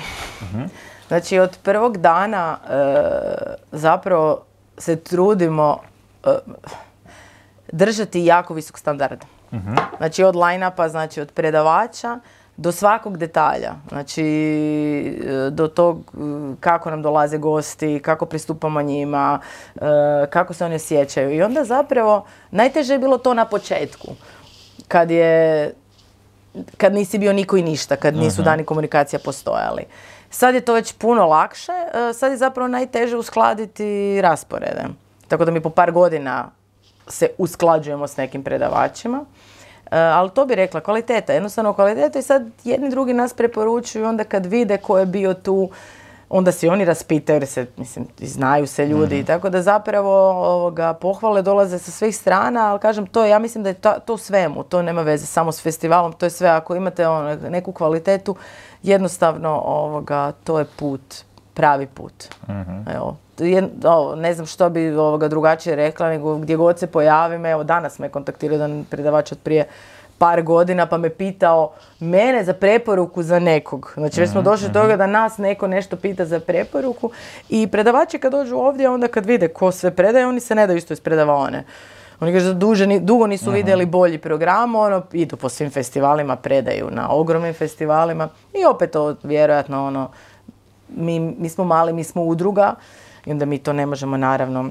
Znači 1.08 1.40
od 1.40 1.58
prvog 1.64 1.98
dana 1.98 2.58
e, 2.58 2.78
zapravo 3.72 4.44
se 4.78 4.96
trudimo 4.96 5.80
e, 6.26 6.30
držati 7.72 8.26
jako 8.26 8.54
visok 8.54 8.78
standard. 8.78 9.20
Znači 9.98 10.24
od 10.24 10.36
line-upa, 10.36 10.90
znači 10.90 11.22
od 11.22 11.32
predavača 11.32 12.20
do 12.58 12.72
svakog 12.72 13.18
detalja. 13.18 13.74
Znači 13.90 14.24
e, 14.26 15.50
do 15.50 15.68
tog 15.68 15.98
e, 15.98 16.18
kako 16.60 16.90
nam 16.90 17.02
dolaze 17.02 17.38
gosti, 17.38 18.00
kako 18.00 18.26
pristupamo 18.26 18.82
njima, 18.82 19.40
e, 19.76 19.80
kako 20.30 20.54
se 20.54 20.66
oni 20.66 20.76
osjećaju. 20.76 21.36
I 21.36 21.42
onda 21.42 21.64
zapravo 21.64 22.26
najteže 22.52 22.94
je 22.94 23.00
bilo 23.00 23.18
to 23.18 23.34
na 23.34 23.46
početku. 23.46 24.08
Kad 24.88 25.12
je 25.12 25.74
kad 26.78 26.94
nisi 26.94 27.18
bio 27.18 27.34
niko 27.34 27.58
i 27.58 27.62
ništa, 27.62 27.96
kad 27.96 28.16
nisu 28.16 28.42
dani 28.42 28.64
komunikacija 28.64 29.20
postojali. 29.20 29.84
Sad 30.30 30.56
je 30.56 30.62
to 30.62 30.74
već 30.74 30.94
puno 30.94 31.26
lakše, 31.26 31.72
sad 32.14 32.32
je 32.32 32.38
zapravo 32.38 32.68
najteže 32.68 33.18
uskladiti 33.18 34.22
rasporede. 34.22 34.84
Tako 35.28 35.46
da 35.46 35.52
mi 35.52 35.62
po 35.62 35.70
par 35.70 35.92
godina 35.92 36.52
se 37.08 37.30
usklađujemo 37.38 38.08
s 38.08 38.18
nekim 38.18 38.44
predavačima. 38.44 39.26
E, 39.92 40.00
ali 40.00 40.30
to 40.30 40.46
bi 40.46 40.56
rekla 40.56 40.82
kvaliteta, 40.82 41.34
jednostavno 41.34 41.74
kvaliteta 41.74 42.20
i 42.20 42.22
sad 42.22 42.46
jedni 42.64 42.90
drugi 42.90 43.14
nas 43.14 43.34
preporučuju 43.34 44.06
onda 44.06 44.24
kad 44.24 44.46
vide 44.46 44.78
ko 44.78 45.00
je 45.00 45.06
bio 45.06 45.34
tu, 45.34 45.70
onda 46.30 46.52
si 46.52 46.70
oni 46.70 46.86
raspitaju 46.86 47.36
jer 47.36 47.48
se, 47.48 47.66
mislim, 47.78 48.08
znaju 48.20 48.68
se 48.68 48.86
ljudi 48.86 49.20
i 49.20 49.24
tako 49.24 49.50
da 49.50 49.62
zapravo 49.62 50.30
ovoga, 50.30 50.94
pohvale 50.94 51.42
dolaze 51.42 51.80
sa 51.80 51.92
svih 51.92 52.16
strana, 52.16 52.72
ali 52.72 52.80
kažem 52.80 53.08
to, 53.08 53.26
ja 53.26 53.40
mislim 53.40 53.64
da 53.64 53.70
je 53.70 53.74
to, 53.74 53.94
to 54.06 54.18
svemu, 54.18 54.64
to 54.64 54.82
nema 54.82 55.02
veze 55.02 55.26
samo 55.26 55.52
s 55.52 55.62
festivalom, 55.62 56.14
to 56.14 56.26
je 56.26 56.30
sve, 56.30 56.50
ako 56.50 56.76
imate 56.76 57.08
ono, 57.08 57.36
neku 57.36 57.72
kvalitetu, 57.72 58.36
jednostavno 58.84 59.62
ovoga, 59.66 60.32
to 60.44 60.60
je 60.60 60.66
put, 60.80 61.16
pravi 61.54 61.88
put. 61.88 62.14
Evo, 62.96 63.18
ne 64.16 64.34
znam 64.34 64.46
što 64.46 64.70
bi 64.70 64.96
ovoga 64.96 65.28
drugačije 65.28 65.76
rekla, 65.76 66.10
nego 66.10 66.38
gdje 66.38 66.56
god 66.56 66.80
se 66.80 66.88
pojavim, 66.88 67.46
evo 67.46 67.64
danas 67.64 68.00
me 68.00 68.10
kontaktirao 68.10 68.56
jedan 68.56 68.86
predavač 68.90 69.32
od 69.32 69.40
prije 69.44 69.66
par 70.18 70.42
godina 70.42 70.86
pa 70.86 70.98
me 70.98 71.10
pitao 71.10 71.72
mene 72.00 72.44
za 72.44 72.54
preporuku 72.54 73.24
za 73.24 73.40
nekog. 73.40 73.94
Znači 73.98 74.20
već 74.22 74.30
smo 74.30 74.42
mhm, 74.42 74.50
došli 74.50 74.68
do 74.68 74.74
toga 74.74 74.94
mhm. 74.94 74.98
da 74.98 75.08
nas 75.08 75.38
neko 75.38 75.68
nešto 75.68 75.96
pita 75.96 76.26
za 76.26 76.40
preporuku 76.40 77.12
i 77.50 77.68
predavači 77.68 78.20
kad 78.20 78.32
dođu 78.32 78.56
ovdje 78.56 78.90
onda 78.90 79.08
kad 79.08 79.26
vide 79.26 79.48
ko 79.48 79.72
sve 79.72 79.92
predaje 79.92 80.28
oni 80.28 80.40
se 80.40 80.56
ne 80.56 80.68
daju 80.68 80.78
isto 80.78 80.94
iz 80.94 81.00
predavane. 81.00 81.64
Oni 82.20 82.34
kažu 82.34 82.54
da 82.54 83.00
dugo 83.00 83.28
nisu 83.28 83.52
vidjeli 83.52 83.86
bolji 83.86 84.18
program, 84.18 84.76
ono, 84.76 85.04
idu 85.14 85.38
po 85.38 85.50
svim 85.50 85.70
festivalima, 85.70 86.36
predaju 86.36 86.88
na 86.92 87.12
ogromnim 87.12 87.54
festivalima 87.54 88.30
i 88.54 88.66
opet 88.66 88.92
to 88.92 89.16
vjerojatno 89.24 89.86
ono, 89.88 90.10
mi, 90.90 91.20
mi 91.20 91.50
smo 91.50 91.64
mali, 91.64 91.94
mi 91.94 92.04
smo 92.04 92.24
udruga 92.24 92.76
i 93.28 93.32
onda 93.32 93.46
mi 93.46 93.58
to 93.58 93.74
ne 93.74 93.86
možemo 93.86 94.18
naravno 94.18 94.70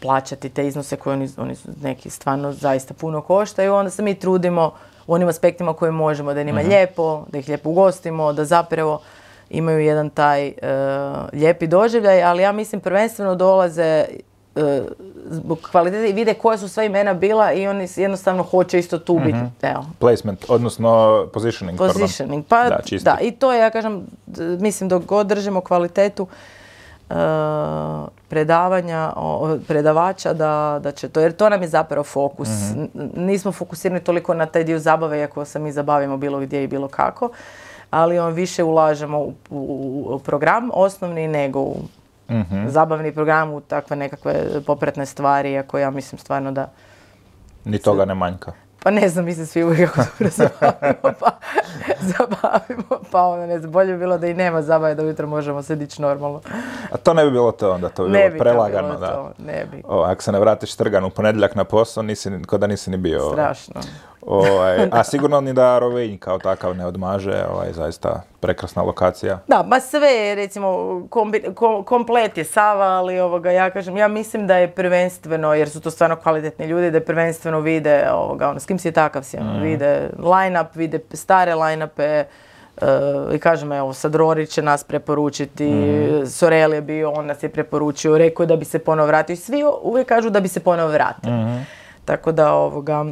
plaćati 0.00 0.48
te 0.48 0.66
iznose 0.66 0.96
koje 0.96 1.14
oni, 1.14 1.28
oni 1.36 1.54
neki 1.82 2.10
stvarno 2.10 2.52
zaista 2.52 2.94
puno 2.94 3.20
koštaju, 3.20 3.74
onda 3.74 3.90
se 3.90 4.02
mi 4.02 4.14
trudimo 4.14 4.72
u 5.06 5.14
onim 5.14 5.28
aspektima 5.28 5.72
koje 5.72 5.90
možemo, 5.90 6.34
da 6.34 6.42
njima 6.42 6.60
mhm. 6.60 6.68
lijepo, 6.68 7.24
da 7.28 7.38
ih 7.38 7.48
lijepo 7.48 7.70
ugostimo, 7.70 8.32
da 8.32 8.44
zapravo 8.44 9.00
imaju 9.50 9.78
jedan 9.78 10.10
taj 10.10 10.48
uh, 10.48 10.54
lijepi 11.32 11.66
doživljaj, 11.66 12.22
ali 12.22 12.42
ja 12.42 12.52
mislim 12.52 12.80
prvenstveno 12.80 13.34
dolaze 13.34 14.04
uh, 14.54 14.62
zbog 15.30 15.58
kvalitete 15.70 16.10
i 16.10 16.12
vide 16.12 16.34
koja 16.34 16.58
su 16.58 16.68
sva 16.68 16.84
imena 16.84 17.14
bila 17.14 17.52
i 17.52 17.66
oni 17.66 17.88
jednostavno 17.96 18.42
hoće 18.42 18.78
isto 18.78 18.98
tu 18.98 19.18
biti. 19.18 19.38
mm 19.38 19.52
Placement, 19.98 20.44
odnosno 20.48 21.26
positioning. 21.32 21.78
Positioning, 21.78 22.44
pa 22.48 22.68
da, 22.68 22.80
da, 23.02 23.18
i 23.20 23.30
to 23.30 23.52
je, 23.52 23.60
ja 23.60 23.70
kažem, 23.70 24.06
mislim 24.58 24.88
dok 24.88 25.04
god 25.04 25.26
držimo 25.26 25.60
kvalitetu, 25.60 26.26
predavanja, 28.28 29.12
predavača 29.68 30.32
da, 30.32 30.80
da 30.82 30.92
će 30.92 31.08
to, 31.08 31.20
jer 31.20 31.32
to 31.32 31.48
nam 31.48 31.62
je 31.62 31.68
zapravo 31.68 32.04
fokus. 32.04 32.48
Mhm. 32.48 32.84
Nismo 33.16 33.52
fokusirani 33.52 34.00
toliko 34.00 34.34
na 34.34 34.46
taj 34.46 34.64
dio 34.64 34.78
zabave, 34.78 35.18
iako 35.18 35.44
se 35.44 35.58
mi 35.58 35.72
zabavimo 35.72 36.16
bilo 36.16 36.40
gdje 36.40 36.64
i 36.64 36.66
bilo 36.66 36.88
kako, 36.88 37.30
ali 37.90 38.18
on 38.18 38.32
više 38.32 38.64
ulažemo 38.64 39.18
u, 39.20 39.34
u, 39.50 40.18
program 40.18 40.70
osnovni 40.74 41.28
nego 41.28 41.60
u 41.60 41.76
mhm. 42.30 42.68
zabavni 42.68 43.12
program, 43.12 43.52
u 43.52 43.60
takve 43.60 43.96
nekakve 43.96 44.34
popretne 44.66 45.06
stvari, 45.06 45.52
iako 45.52 45.78
ja 45.78 45.90
mislim 45.90 46.18
stvarno 46.18 46.52
da... 46.52 46.68
Ni 47.64 47.78
toga 47.78 48.04
ne 48.04 48.14
manjka. 48.14 48.52
Pa 48.82 48.90
ne 48.90 49.08
znam, 49.08 49.24
mi 49.24 49.34
se 49.34 49.46
svi 49.46 49.64
uvijek 49.64 49.80
jako 49.80 49.96
dobro 50.18 50.30
zabavimo, 50.30 51.14
pa 51.20 51.30
zabavimo, 52.18 53.00
pa 53.10 53.22
ono, 53.22 53.46
ne 53.46 53.58
znam, 53.58 53.72
bolje 53.72 53.92
bi 53.92 53.98
bilo 53.98 54.18
da 54.18 54.26
i 54.26 54.34
nema 54.34 54.62
zabave, 54.62 54.94
da 54.94 55.02
ujutro 55.02 55.26
možemo 55.26 55.62
se 55.62 55.76
dići 55.76 56.02
normalno. 56.02 56.40
A 56.90 56.96
to 56.96 57.14
ne 57.14 57.24
bi 57.24 57.30
bilo 57.30 57.52
to 57.52 57.72
onda, 57.72 57.88
to 57.88 58.04
bi 58.04 58.10
ne 58.10 58.18
bilo 58.18 58.32
bi 58.32 58.38
prelagano, 58.38 58.88
bilo 58.88 59.00
da. 59.00 59.06
To, 59.06 59.32
ne 59.38 59.66
bi. 59.72 59.82
O, 59.84 60.02
ako 60.02 60.22
se 60.22 60.32
ne 60.32 60.40
vratiš 60.40 60.74
trgan 60.74 61.04
u 61.04 61.10
ponedjeljak 61.10 61.54
na 61.54 61.64
posao, 61.64 62.02
nisi, 62.02 62.30
kod 62.46 62.60
da 62.60 62.66
nisi 62.66 62.90
ni 62.90 62.96
bio. 62.96 63.32
Strašno. 63.32 63.80
Ovaj, 64.26 64.88
a 64.92 65.04
sigurno 65.04 65.40
ni 65.40 65.52
da 65.52 65.78
Rovinj 65.78 66.18
kao 66.18 66.38
takav 66.38 66.76
ne 66.76 66.86
odmaže, 66.86 67.44
ovaj, 67.52 67.72
zaista 67.72 68.22
prekrasna 68.40 68.82
lokacija. 68.82 69.38
Da, 69.48 69.62
ba 69.62 69.80
sve, 69.80 70.34
recimo, 70.34 71.00
komplet 71.84 72.38
je 72.38 72.44
Sava, 72.44 72.84
ali 72.84 73.20
ovoga, 73.20 73.50
ja 73.50 73.70
kažem, 73.70 73.96
ja 73.96 74.08
mislim 74.08 74.46
da 74.46 74.56
je 74.56 74.70
prvenstveno, 74.70 75.54
jer 75.54 75.70
su 75.70 75.80
to 75.80 75.90
stvarno 75.90 76.16
kvalitetni 76.16 76.66
ljudi, 76.66 76.90
da 76.90 76.96
je 76.96 77.04
prvenstveno 77.04 77.60
vide, 77.60 78.10
ovoga, 78.12 78.48
ono, 78.48 78.60
s 78.60 78.66
kim 78.66 78.78
si 78.78 78.92
takav 78.92 79.22
si, 79.22 79.38
ono, 79.38 79.52
mm. 79.52 79.62
vide 79.62 80.10
line-up, 80.18 80.76
vide 80.76 81.00
stare 81.12 81.54
line-upe, 81.54 82.24
Uh, 82.76 83.34
i 83.34 83.38
kažem, 83.38 83.72
evo, 83.72 83.92
sad 83.92 84.14
Rori 84.14 84.46
će 84.46 84.62
nas 84.62 84.84
preporučiti, 84.84 85.64
mm. 85.64 86.26
Sorel 86.26 86.74
je 86.74 86.80
bio, 86.80 87.10
on 87.10 87.26
nas 87.26 87.42
je 87.42 87.48
preporučio, 87.48 88.18
rekao 88.18 88.46
da 88.46 88.56
bi 88.56 88.64
se 88.64 88.78
ponovo 88.78 89.06
vratio. 89.06 89.34
I 89.34 89.36
svi 89.36 89.62
uvijek 89.82 90.08
kažu 90.08 90.30
da 90.30 90.40
bi 90.40 90.48
se 90.48 90.60
ponovo 90.60 90.88
vratio. 90.88 91.32
Mm. 91.32 91.66
Tako 92.04 92.32
da, 92.32 92.52
ovoga, 92.52 93.04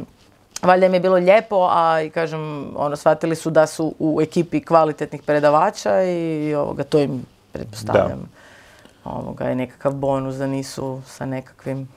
valjda 0.61 0.85
im 0.85 0.93
je 0.93 0.99
bilo 0.99 1.15
lijepo, 1.15 1.67
a 1.71 2.01
i 2.01 2.09
kažem, 2.09 2.73
ono, 2.75 2.95
shvatili 2.95 3.35
su 3.35 3.49
da 3.49 3.67
su 3.67 3.95
u 3.99 4.21
ekipi 4.21 4.63
kvalitetnih 4.65 5.23
predavača 5.23 6.03
i 6.03 6.55
ovoga, 6.55 6.83
to 6.83 6.99
im 6.99 7.25
pretpostavljam. 7.51 8.29
Ovoga 9.03 9.45
je 9.45 9.55
nekakav 9.55 9.93
bonus 9.93 10.35
da 10.35 10.47
nisu 10.47 11.01
sa 11.05 11.25
nekakvim 11.25 11.87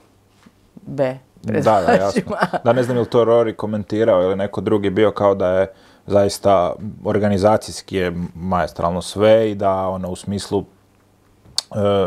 B 0.87 1.19
da, 1.45 1.81
da, 1.87 1.93
jasno. 1.93 2.23
Da, 2.65 2.73
ne 2.73 2.83
znam 2.83 2.97
ili 2.97 3.07
to 3.07 3.25
Rory 3.25 3.57
komentirao 3.57 4.23
ili 4.23 4.37
neko 4.37 4.61
drugi 4.61 4.91
bio 4.91 5.11
kao 5.11 5.35
da 5.35 5.49
je 5.49 5.73
zaista 6.07 6.73
organizacijski 7.05 7.97
je 7.97 8.13
majestralno 8.35 9.03
sve 9.03 9.51
i 9.51 9.55
da 9.55 9.89
ono 9.89 10.09
u 10.09 10.17
smislu 10.17 10.65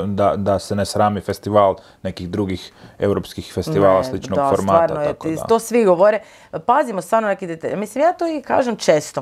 da, 0.05 0.35
da 0.35 0.59
se 0.59 0.75
ne 0.75 0.85
srami 0.85 1.21
festival 1.21 1.75
nekih 2.03 2.29
drugih 2.29 2.71
europskih 2.99 3.51
festivala 3.53 4.03
sličnog 4.03 4.39
da, 4.39 4.49
formata. 4.49 5.03
Tako 5.03 5.29
da. 5.29 5.41
To 5.41 5.59
svi 5.59 5.85
govore. 5.85 6.19
Pazimo 6.65 7.01
stvarno 7.01 7.27
neki 7.27 7.47
detalje. 7.47 7.75
Mislim, 7.75 8.03
ja 8.03 8.13
to 8.13 8.27
i 8.27 8.41
kažem 8.41 8.75
često. 8.75 9.21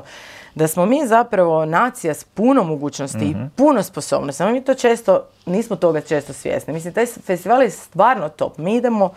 Da 0.54 0.68
smo 0.68 0.86
mi 0.86 1.06
zapravo 1.06 1.64
nacija 1.64 2.14
s 2.14 2.24
puno 2.24 2.64
mogućnosti 2.64 3.24
i 3.24 3.30
mhm. 3.30 3.46
puno 3.56 3.82
sposobnosti. 3.82 4.38
Samo 4.38 4.50
mi 4.50 4.64
to 4.64 4.74
često, 4.74 5.24
nismo 5.46 5.76
toga 5.76 6.00
često 6.00 6.32
svjesni. 6.32 6.72
Mislim, 6.72 6.94
taj 6.94 7.06
festival 7.06 7.62
je 7.62 7.70
stvarno 7.70 8.28
top. 8.28 8.58
Mi 8.58 8.76
idemo, 8.76 9.10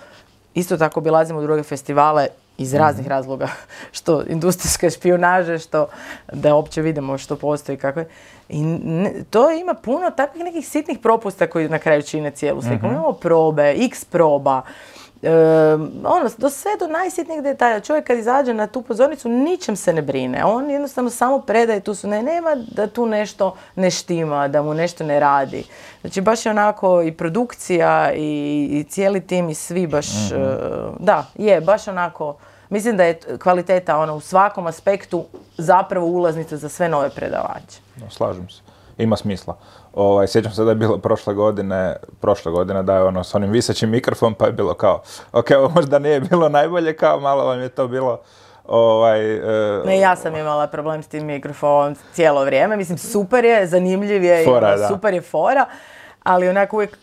isto 0.54 0.78
tako 0.78 1.00
obilazimo 1.00 1.42
druge 1.42 1.64
festivale 1.64 2.28
iz 2.60 2.74
raznih 2.74 3.06
mhm. 3.06 3.10
razloga, 3.10 3.48
što 3.98 4.24
industrijske 4.28 4.90
špionaže, 4.90 5.60
što 5.60 5.88
da 6.34 6.56
uopće 6.56 6.82
vidimo 6.82 7.18
što 7.18 7.36
postoji 7.36 7.78
kako 7.78 8.00
je. 8.00 8.08
I 8.50 8.64
to 9.30 9.52
ima 9.52 9.74
puno 9.74 10.12
takvih 10.12 10.44
nekih 10.44 10.68
sitnih 10.68 11.00
propusta 11.00 11.48
koji 11.48 11.70
na 11.70 11.80
kraju 11.80 12.02
čine 12.02 12.32
cijelu 12.32 12.62
sliku. 12.62 12.88
mm 12.88 12.90
Imamo 12.90 13.14
probe, 13.14 13.76
x 13.78 14.06
proba, 14.06 14.62
e, 15.22 15.32
ono, 16.04 16.30
do 16.38 16.50
sve 16.50 16.72
do 16.80 16.88
najsitnijih 16.88 17.44
detalja. 17.44 17.80
Čovjek 17.80 18.08
kad 18.08 18.18
izađe 18.18 18.54
na 18.54 18.68
tu 18.68 18.82
pozornicu 18.82 19.30
ničem 19.30 19.76
se 19.76 19.94
ne 19.94 20.02
brine. 20.02 20.46
On 20.46 20.70
jednostavno 20.70 21.10
samo 21.10 21.40
predaje 21.42 21.80
tu 21.80 21.96
su 21.96 22.08
ne, 22.08 22.24
nema 22.24 22.56
da 22.72 22.88
tu 22.88 23.06
nešto 23.06 23.56
ne 23.76 23.92
štima, 23.92 24.48
da 24.48 24.62
mu 24.62 24.74
nešto 24.74 25.04
ne 25.04 25.20
radi. 25.20 25.64
Znači 26.02 26.22
baš 26.22 26.46
je 26.46 26.50
onako 26.50 27.02
i 27.02 27.12
produkcija 27.12 28.14
i, 28.14 28.68
i 28.72 28.84
cijeli 28.84 29.22
tim 29.22 29.50
i 29.50 29.56
svi 29.56 29.88
baš, 29.88 30.08
mhm. 30.32 30.42
e, 30.42 30.48
da, 31.00 31.26
je 31.36 31.62
baš 31.62 31.88
onako 31.88 32.36
Mislim 32.70 32.98
da 32.98 33.04
je 33.04 33.20
kvaliteta 33.44 33.98
ono, 33.98 34.16
u 34.16 34.20
svakom 34.20 34.68
aspektu 34.68 35.26
zapravo 35.58 36.06
ulaznica 36.06 36.58
za 36.58 36.70
sve 36.70 36.90
nove 36.90 37.10
predavače. 37.10 37.80
No, 37.96 38.10
slažem 38.10 38.50
se. 38.50 38.62
Ima 38.98 39.16
smisla. 39.16 39.58
Ovaj, 39.94 40.28
sjećam 40.28 40.52
se 40.52 40.64
da 40.64 40.72
je 40.72 40.76
bilo 40.76 40.98
prošle 40.98 41.34
godine, 41.34 41.96
prošle 42.22 42.52
godine 42.52 42.84
da 42.84 42.96
je 42.96 43.04
ono 43.04 43.24
s 43.24 43.36
onim 43.36 43.52
visećim 43.52 43.90
mikrofon 43.90 44.34
pa 44.34 44.46
je 44.46 44.52
bilo 44.52 44.74
kao, 44.74 45.02
ok, 45.32 45.52
ovo 45.58 45.70
možda 45.70 46.00
nije 46.00 46.20
bilo 46.20 46.50
najbolje, 46.50 46.96
kao 46.96 47.20
malo 47.20 47.46
vam 47.46 47.60
je 47.62 47.70
to 47.70 47.88
bilo 47.88 48.20
Ovaj, 48.68 49.40
uh, 49.40 49.86
ne, 49.86 50.00
ja 50.00 50.16
sam 50.16 50.36
imala 50.36 50.68
problem 50.68 51.04
s 51.04 51.08
tim 51.08 51.26
mikrofonom 51.26 51.96
cijelo 52.14 52.46
vrijeme. 52.46 52.78
Mislim, 52.78 52.98
super 52.98 53.46
je, 53.46 53.68
zanimljiv 53.68 54.24
je, 54.24 54.46
fora, 54.46 54.88
super 54.88 55.14
je 55.14 55.22
fora, 55.22 55.66
ali 56.24 56.50
onako 56.50 56.76
uvijek 56.76 56.98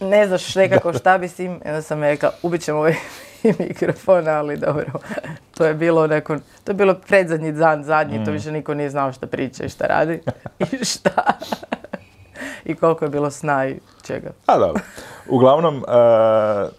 ne 0.00 0.26
znaš 0.26 0.54
nekako 0.54 0.92
šta 0.92 1.18
bi 1.18 1.28
s 1.28 1.34
tim. 1.34 1.60
Onda 1.64 1.82
sam 1.82 2.02
rekla, 2.02 2.30
ubit 2.42 2.64
ćemo 2.64 2.78
ovaj 2.78 2.94
i 3.42 3.52
mikrofon, 3.68 4.28
ali 4.28 4.56
dobro. 4.56 4.86
To 5.56 5.64
je 5.64 5.74
bilo 5.74 6.06
nakon, 6.06 6.40
to 6.64 6.70
je 6.70 6.74
bilo 6.74 6.94
predzadnji 6.94 7.52
dan, 7.52 7.84
zadnji, 7.84 8.24
to 8.24 8.30
mm. 8.30 8.34
više 8.34 8.52
niko 8.52 8.74
nije 8.74 8.90
znao 8.90 9.12
šta 9.12 9.26
priča 9.26 9.64
i 9.64 9.68
šta 9.68 9.86
radi 9.86 10.20
i 10.80 10.84
šta. 10.84 11.38
I 12.64 12.74
koliko 12.74 13.04
je 13.04 13.08
bilo 13.08 13.30
sna 13.30 13.66
i 13.66 13.78
čega. 14.06 14.30
A 14.46 14.58
dobro. 14.58 14.82
Uglavnom, 15.28 15.76
uh, 15.76 15.82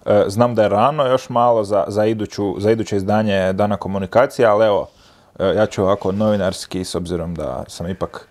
uh, 0.06 0.12
znam 0.28 0.56
da 0.56 0.64
je 0.64 0.70
rano 0.70 1.06
još 1.06 1.30
malo 1.30 1.64
za, 1.64 1.86
za, 1.88 2.06
iduću, 2.06 2.56
za 2.60 2.72
iduće 2.72 2.96
izdanje 2.96 3.54
Dana 3.54 3.78
komunikacije, 3.78 4.46
ali 4.46 4.66
evo, 4.66 4.82
uh, 5.40 5.56
ja 5.56 5.66
ću 5.66 5.84
ovako 5.84 6.12
novinarski, 6.12 6.84
s 6.86 6.96
obzirom 6.96 7.36
da 7.36 7.64
sam 7.68 7.90
ipak 7.90 8.28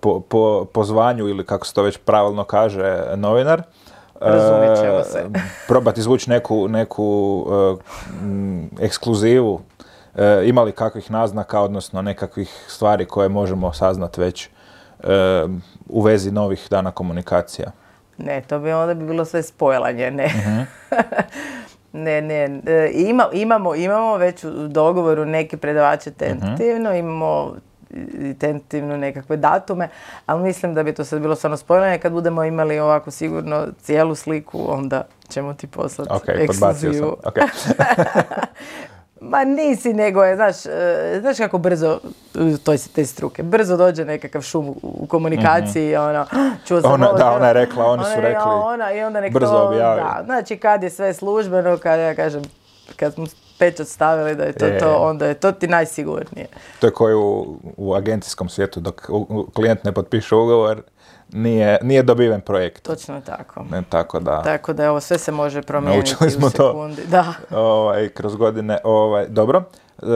po, 0.00 0.20
po, 0.20 0.64
po 0.72 0.84
zvanju 0.84 1.28
ili 1.28 1.46
kako 1.46 1.66
se 1.66 1.74
to 1.74 1.82
već 1.82 1.98
pravilno 1.98 2.44
kaže, 2.44 3.04
novinar, 3.16 3.62
Razumjet 4.24 4.78
ćemo 4.80 5.04
se. 5.04 5.24
probati 5.68 6.00
izvući 6.00 6.30
neku, 6.30 6.68
neku 6.68 7.46
ekskluzivu. 8.80 9.60
Ima 10.44 10.62
li 10.62 10.72
kakvih 10.72 11.10
naznaka, 11.10 11.60
odnosno 11.60 12.02
nekakvih 12.02 12.64
stvari 12.68 13.04
koje 13.04 13.28
možemo 13.28 13.72
saznati 13.72 14.20
već 14.20 14.48
u 15.88 16.02
vezi 16.02 16.30
novih 16.30 16.66
dana 16.70 16.90
komunikacija? 16.90 17.70
Ne, 18.18 18.42
to 18.48 18.58
bi 18.58 18.72
onda 18.72 18.94
bi 18.94 19.06
bilo 19.06 19.24
sve 19.24 19.42
spojlanje, 19.42 20.10
ne. 20.10 20.24
uh 20.24 20.98
Ne, 21.96 22.22
ne, 22.22 22.60
e, 22.66 22.90
ima, 22.94 23.28
imamo, 23.32 23.74
imamo 23.74 24.16
već 24.16 24.44
u 24.44 24.68
dogovoru 24.68 25.24
neke 25.24 25.56
predavače 25.56 26.10
tentativno, 26.10 26.94
imamo 26.94 27.54
i 28.14 28.34
tentativno 28.34 28.96
nekakve 28.96 29.36
datume, 29.36 29.88
ali 30.26 30.42
mislim 30.42 30.74
da 30.74 30.82
bi 30.82 30.94
to 30.94 31.04
sad 31.04 31.20
bilo 31.20 31.34
stvarno 31.34 31.56
spojljanje. 31.56 31.98
Kad 31.98 32.12
budemo 32.12 32.44
imali 32.44 32.78
ovako 32.78 33.10
sigurno 33.10 33.66
cijelu 33.78 34.14
sliku, 34.14 34.64
onda 34.68 35.02
ćemo 35.28 35.54
ti 35.54 35.66
poslati 35.66 36.10
Ok, 36.12 36.22
podbacio 36.22 36.52
sam. 36.52 36.68
ekskluzivu. 36.70 37.16
Ma 39.22 39.44
nisi, 39.46 39.94
nego 39.94 40.24
je, 40.24 40.36
znaš, 40.36 40.66
e, 40.66 40.70
znaš 41.20 41.36
kako 41.38 41.58
brzo, 41.58 41.98
e, 42.34 42.56
to 42.58 42.72
je 42.72 42.78
te 42.88 43.04
struke, 43.04 43.42
brzo 43.42 43.76
dođe 43.76 44.04
nekakav 44.04 44.42
šum 44.42 44.68
u- 44.82 45.06
komunikaciji, 45.06 45.96
ono, 45.96 46.26
čuo 46.66 46.80
sam 46.80 46.92
Mhm. 46.92 46.94
Ona- 46.94 47.08
ovo, 47.08 47.18
da, 47.18 47.30
ona 47.30 47.46
je 47.46 47.52
rekla, 47.54 47.84
oni 47.84 48.04
su 48.04 48.10
ona 48.10 48.20
rekli, 48.20 48.42
ona, 48.54 48.92
i 48.92 49.00
onda 49.00 49.20
nek 49.20 49.32
brzo 49.32 49.46
to, 49.48 49.66
objavi. 49.66 50.00
Da, 50.00 50.22
znači 50.24 50.56
kad 50.56 50.82
je 50.82 50.90
sve 50.90 51.14
službeno, 51.14 51.78
kad 51.78 52.00
ja 52.00 52.14
kažem, 52.14 52.42
kad 52.96 53.14
smo 53.14 53.26
pečat 53.58 53.88
stavili 53.88 54.34
da 54.34 54.44
je 54.44 54.52
to 54.52 54.66
to, 54.80 54.96
onda 54.96 55.26
je 55.26 55.34
to 55.34 55.52
ti 55.52 55.66
najsigurnije. 55.68 56.46
To 56.80 56.86
je 56.86 56.90
koji 56.90 57.14
u, 57.14 57.46
u 57.76 57.94
agencijskom 57.94 58.48
svijetu 58.48 58.80
dok 58.80 59.02
u- 59.08 59.46
klijent 59.46 59.84
ne 59.84 59.92
potpiše 59.92 60.34
ugovor, 60.34 60.82
nije, 61.30 61.78
nije 61.82 62.02
dobiven 62.02 62.40
projekt. 62.40 62.82
Točno 62.82 63.20
tako. 63.20 63.64
Ne, 63.70 63.82
tako 63.88 64.20
da, 64.20 64.42
Tako 64.42 64.72
da 64.72 64.90
ovo 64.90 65.00
sve 65.00 65.18
se 65.18 65.32
može 65.32 65.62
promijeniti 65.62 66.10
Naučili 66.10 66.30
smo 66.30 66.46
u 66.46 66.50
to. 66.50 66.68
sekundi. 66.68 67.02
Da. 67.06 67.32
ovaj, 67.60 68.08
kroz 68.08 68.36
godine, 68.36 68.78
ovaj, 68.84 69.26
dobro. 69.28 69.62
E, 69.98 70.06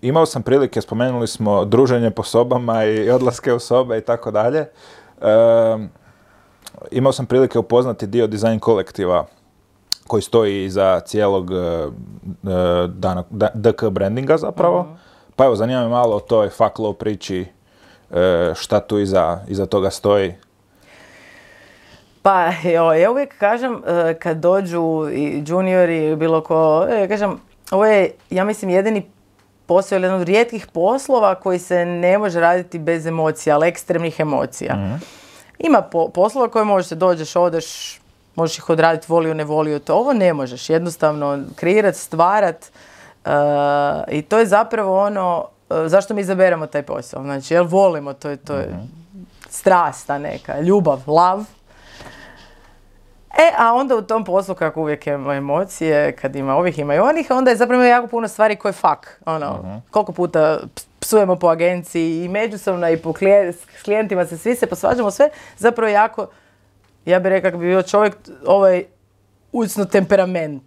imao 0.00 0.26
sam 0.26 0.42
prilike, 0.42 0.80
spomenuli 0.80 1.26
smo 1.26 1.64
druženje 1.64 2.10
po 2.10 2.22
sobama 2.22 2.84
i 2.84 3.10
odlaske 3.10 3.52
u 3.52 3.58
sobe 3.58 3.98
i 3.98 4.02
tako 4.02 4.30
dalje. 4.30 4.58
E, 4.58 4.68
imao 6.90 7.12
sam 7.12 7.26
prilike 7.26 7.58
upoznati 7.58 8.06
dio 8.06 8.26
dizajn 8.26 8.58
kolektiva 8.58 9.26
koji 10.08 10.22
stoji 10.22 10.64
iza 10.64 11.00
cijelog 11.00 11.50
e, 11.50 11.54
e, 11.54 11.88
dana, 12.88 13.24
da- 13.30 13.50
DK 13.54 13.84
brandinga 13.90 14.36
zapravo. 14.36 14.96
Pa 15.36 15.44
evo, 15.44 15.56
zanima 15.56 15.82
me 15.82 15.88
malo 15.88 16.16
o 16.16 16.20
toj 16.20 16.48
fuck 16.48 16.76
low 16.76 16.92
priči, 16.94 17.46
e, 18.10 18.52
šta 18.56 18.80
tu 18.80 18.98
iza, 18.98 19.38
iza 19.48 19.66
toga 19.66 19.90
stoji. 19.90 20.34
Pa, 22.22 22.52
jo, 22.74 22.92
ja 22.92 23.10
uvijek 23.10 23.38
kažem, 23.38 23.82
kad 24.18 24.36
dođu 24.36 25.08
i 25.12 25.42
juniori 25.46 26.16
bilo 26.16 26.40
ko, 26.40 26.86
e, 26.90 27.08
kažem, 27.08 27.40
ovo 27.70 27.86
je, 27.86 28.10
ja 28.30 28.44
mislim, 28.44 28.70
jedini 28.70 29.10
posao 29.66 29.96
ili 29.96 30.04
jedan 30.04 30.20
od 30.20 30.26
rijetkih 30.26 30.66
poslova 30.66 31.34
koji 31.34 31.58
se 31.58 31.84
ne 31.84 32.18
može 32.18 32.40
raditi 32.40 32.78
bez 32.78 33.06
emocija, 33.06 33.54
ali 33.54 33.68
ekstremnih 33.68 34.20
emocija. 34.20 34.98
Ima 35.58 35.82
po, 35.82 36.08
poslova 36.08 36.48
koje 36.48 36.64
možeš, 36.64 36.90
dođeš, 36.90 37.36
odeš, 37.36 37.97
možeš 38.38 38.58
ih 38.58 38.70
odraditi, 38.70 39.06
volio, 39.08 39.34
ne 39.34 39.44
volio 39.44 39.78
to. 39.78 39.94
Ovo 39.94 40.12
ne 40.12 40.32
možeš, 40.32 40.70
jednostavno, 40.70 41.38
kreirat, 41.56 41.96
stvarat 41.96 42.64
e, 42.64 43.30
i 44.10 44.22
to 44.22 44.38
je 44.38 44.46
zapravo 44.46 45.00
ono, 45.00 45.44
e, 45.70 45.88
zašto 45.88 46.14
mi 46.14 46.20
izaberemo 46.20 46.66
taj 46.66 46.82
posao. 46.82 47.22
Znači, 47.22 47.54
jel 47.54 47.64
volimo, 47.64 48.12
to 48.12 48.30
je, 48.30 48.36
to 48.36 48.54
je 48.56 48.78
strasta 49.50 50.18
neka, 50.18 50.60
ljubav, 50.60 51.02
lav. 51.06 51.44
E, 53.38 53.52
a 53.58 53.74
onda 53.74 53.96
u 53.96 54.02
tom 54.02 54.24
poslu, 54.24 54.54
kako 54.54 54.80
uvijek 54.80 55.06
ima 55.06 55.34
emocije, 55.34 56.16
kad 56.16 56.36
ima 56.36 56.56
ovih, 56.56 56.78
ima 56.78 56.94
i 56.94 56.98
onih, 56.98 57.26
onda 57.30 57.50
je 57.50 57.56
zapravo 57.56 57.82
jako 57.82 58.06
puno 58.06 58.28
stvari 58.28 58.56
koje 58.56 58.72
fak. 58.72 59.22
Ono, 59.26 59.80
koliko 59.90 60.12
puta 60.12 60.58
ps- 60.74 60.86
psujemo 61.00 61.36
po 61.36 61.48
agenciji 61.48 62.24
i 62.24 62.28
međusobno 62.28 62.90
i 62.90 62.96
po 62.96 63.12
klijentima 63.84 64.26
se 64.26 64.38
svi 64.38 64.54
se 64.54 64.66
posvađamo, 64.66 65.10
sve 65.10 65.28
zapravo 65.56 65.92
jako, 65.92 66.26
ja 67.08 67.18
bih 67.18 67.28
rekao, 67.28 67.48
kako 67.48 67.58
bi 67.58 67.66
bio 67.66 67.82
čovjek 67.82 68.14
ovaj 68.46 68.84
ucno 69.52 69.84
temperamentna 69.84 70.62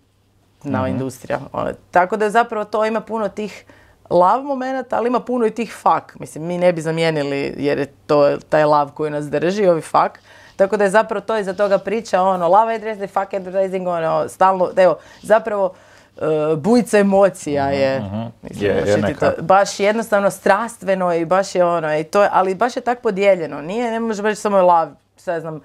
industrija. 0.88 1.39
Ono, 1.54 1.71
tako 1.91 2.17
da 2.17 2.30
zapravo 2.30 2.65
to 2.65 2.86
ima 2.86 3.01
puno 3.01 3.30
tih 3.30 3.65
lav 4.10 4.41
momenata, 4.41 4.97
ali 4.97 5.08
ima 5.08 5.19
puno 5.19 5.45
i 5.45 5.51
tih 5.51 5.73
fak. 5.73 6.15
Mislim, 6.15 6.45
mi 6.45 6.58
ne 6.58 6.73
bi 6.73 6.82
zamijenili 6.82 7.54
jer 7.58 7.80
je 7.80 7.86
to 8.08 8.38
taj 8.39 8.65
lav 8.65 8.91
koji 8.91 9.12
nas 9.12 9.25
drži, 9.25 9.67
ovi 9.67 9.82
fak. 9.82 10.19
Tako 10.56 10.77
da 10.77 10.84
je 10.84 10.89
zapravo 10.89 11.21
to 11.21 11.38
iza 11.38 11.54
toga 11.54 11.77
priča, 11.77 12.21
ono, 12.21 12.47
love 12.47 12.75
advertising, 12.75 13.10
fuck 13.10 13.34
advertising, 13.34 13.88
ono, 13.88 14.27
stalno, 14.30 14.69
evo, 14.77 14.97
zapravo, 15.21 15.73
e, 16.17 16.21
bujica 16.58 16.97
emocija 16.99 17.65
je, 17.65 18.01
mislim, 18.41 18.65
Je- 18.65 18.77
je 18.77 18.95
ti 18.95 19.01
neka. 19.01 19.32
to- 19.32 19.41
baš 19.41 19.80
jednostavno 19.80 20.30
strastveno 20.32 21.13
i 21.13 21.25
baš 21.25 21.56
je 21.56 21.65
ono, 21.65 21.97
i 21.97 22.04
to 22.04 22.23
je, 22.23 22.30
ali 22.32 22.56
baš 22.56 22.75
je 22.75 22.82
tak 22.82 23.01
podijeljeno, 23.01 23.62
nije, 23.62 23.91
ne 23.91 23.99
može 23.99 24.21
reći 24.21 24.41
samo 24.41 24.58
je 24.58 24.63
lav, 24.63 24.88
sad 25.17 25.41
znam, 25.41 25.62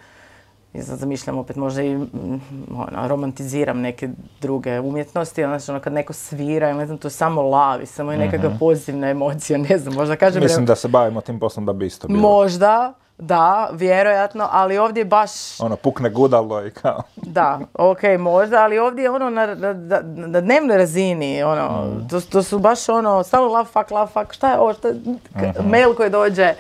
i 0.76 0.82
sad 0.82 0.98
zamišljam 0.98 1.38
opet 1.38 1.56
možda 1.56 1.82
i 1.82 1.94
mm, 1.94 2.40
ono, 2.70 3.08
romantiziram 3.08 3.80
neke 3.80 4.08
druge 4.40 4.80
umjetnosti, 4.80 5.42
znači 5.42 5.70
ono 5.70 5.80
kad 5.80 5.92
neko 5.92 6.12
svira, 6.12 6.72
ne 6.74 6.86
znam, 6.86 6.98
to 6.98 7.06
je 7.06 7.12
samo 7.12 7.42
lavi, 7.42 7.86
samo 7.86 8.12
je 8.12 8.18
nekakva 8.18 8.50
pozivna 8.50 9.08
emocija, 9.08 9.58
ne 9.60 9.78
znam, 9.78 9.94
možda 9.94 10.16
kažem... 10.16 10.42
Mislim 10.42 10.60
re- 10.60 10.66
da 10.66 10.76
se 10.76 10.88
bavimo 10.88 11.20
tim 11.20 11.40
poslom 11.40 11.66
da 11.66 11.72
bi 11.72 11.86
isto 11.86 12.08
bilo. 12.08 12.20
Možda, 12.20 12.92
da, 13.18 13.68
vjerojatno, 13.72 14.48
ali 14.50 14.78
ovdje 14.78 15.00
je 15.00 15.04
baš, 15.04 15.60
Ono, 15.60 15.76
pukne 15.76 16.10
gudalo 16.10 16.66
i 16.66 16.70
kao... 16.72 17.02
da, 17.16 17.60
ok, 17.74 17.98
možda, 18.18 18.56
ali 18.56 18.78
ovdje 18.78 19.02
je 19.02 19.10
ono 19.10 19.30
na, 19.30 19.46
na, 19.46 19.72
na- 20.02 20.40
dnevnoj 20.40 20.76
razini, 20.76 21.42
ono, 21.42 21.86
to, 22.10 22.20
to 22.22 22.42
su 22.42 22.58
baš 22.58 22.88
ono, 22.88 23.22
stalno 23.22 23.48
love, 23.48 23.64
fuck, 23.66 23.90
love, 23.90 24.06
fuck, 24.08 24.32
šta 24.32 24.50
je 24.50 24.58
ovo, 24.58 24.72
šta, 24.74 24.88
k- 25.34 25.62
mail 25.62 25.94
koji 25.94 26.10
dođe, 26.10 26.54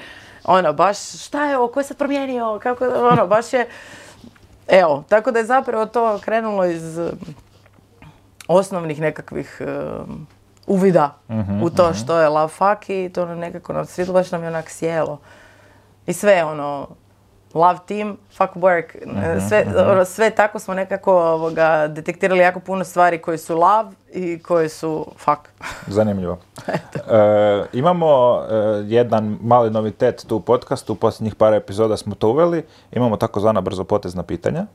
ono, 0.44 0.72
baš, 0.72 0.98
šta 1.18 1.44
je 1.44 1.58
ovo, 1.58 1.68
ko 1.68 1.80
je 1.80 1.84
sad 1.84 1.96
promijenio, 1.96 2.58
kako, 2.62 2.84
ono, 3.02 3.26
baš 3.26 3.52
je, 3.52 3.66
evo, 4.68 5.04
tako 5.08 5.30
da 5.30 5.38
je 5.38 5.44
zapravo 5.44 5.86
to 5.86 6.18
krenulo 6.24 6.64
iz 6.64 6.98
um, 6.98 7.10
osnovnih 8.48 9.00
nekakvih 9.00 9.60
um, 9.60 10.26
uvida 10.66 11.14
u 11.62 11.70
to 11.70 11.94
što 11.94 12.18
je 12.18 12.28
love 12.28 12.48
fuck 12.48 12.90
i 12.90 13.10
to 13.14 13.34
nekako 13.34 13.72
nam 13.72 13.86
svidlo, 13.86 14.14
baš 14.14 14.32
nam 14.32 14.42
je 14.42 14.48
onak 14.48 14.70
sjelo. 14.70 15.18
I 16.06 16.12
sve 16.12 16.44
ono, 16.44 16.88
love 17.56 17.78
team, 17.88 18.16
fuck 18.30 18.54
work, 18.54 18.84
sve, 19.48 19.66
ono, 19.90 20.04
sve 20.04 20.30
tako 20.30 20.58
smo 20.58 20.74
nekako 20.74 21.12
ovoga, 21.12 21.88
detektirali 21.88 22.40
jako 22.40 22.60
puno 22.60 22.84
stvari 22.84 23.18
koje 23.18 23.38
su 23.38 23.56
love 23.56 23.90
i 24.12 24.38
koje 24.38 24.68
su 24.68 25.06
fuck. 25.16 25.40
Zanimljivo. 25.96 26.38
E, 26.66 27.64
imamo 27.72 28.40
e, 28.40 28.54
jedan 28.86 29.38
mali 29.42 29.70
novitet 29.70 30.24
tu 30.28 30.36
u 30.36 30.40
podcastu, 30.40 30.92
u 30.92 30.96
posljednjih 30.96 31.34
par 31.34 31.54
epizoda 31.54 31.96
smo 31.96 32.14
to 32.14 32.28
uveli. 32.28 32.64
Imamo 32.92 33.16
takozvana 33.16 33.60
brzopotezna 33.60 34.22
pitanja, 34.22 34.66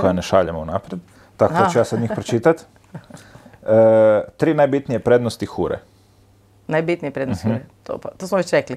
koja 0.00 0.12
ne 0.12 0.22
šaljemo 0.22 0.60
unaprijed. 0.60 1.00
Tako 1.36 1.54
da 1.54 1.68
ću 1.72 1.78
ja 1.78 1.84
sad 1.84 2.00
njih 2.00 2.10
pročitat. 2.14 2.56
E, 3.68 4.24
tri 4.36 4.54
najbitnije 4.54 4.98
prednosti 4.98 5.46
hure. 5.46 5.78
Najbitnije 6.66 7.12
prednosti. 7.12 7.48
To, 7.82 7.98
pa, 7.98 8.08
to 8.08 8.26
smo 8.26 8.38
već 8.38 8.52
rekli. 8.52 8.76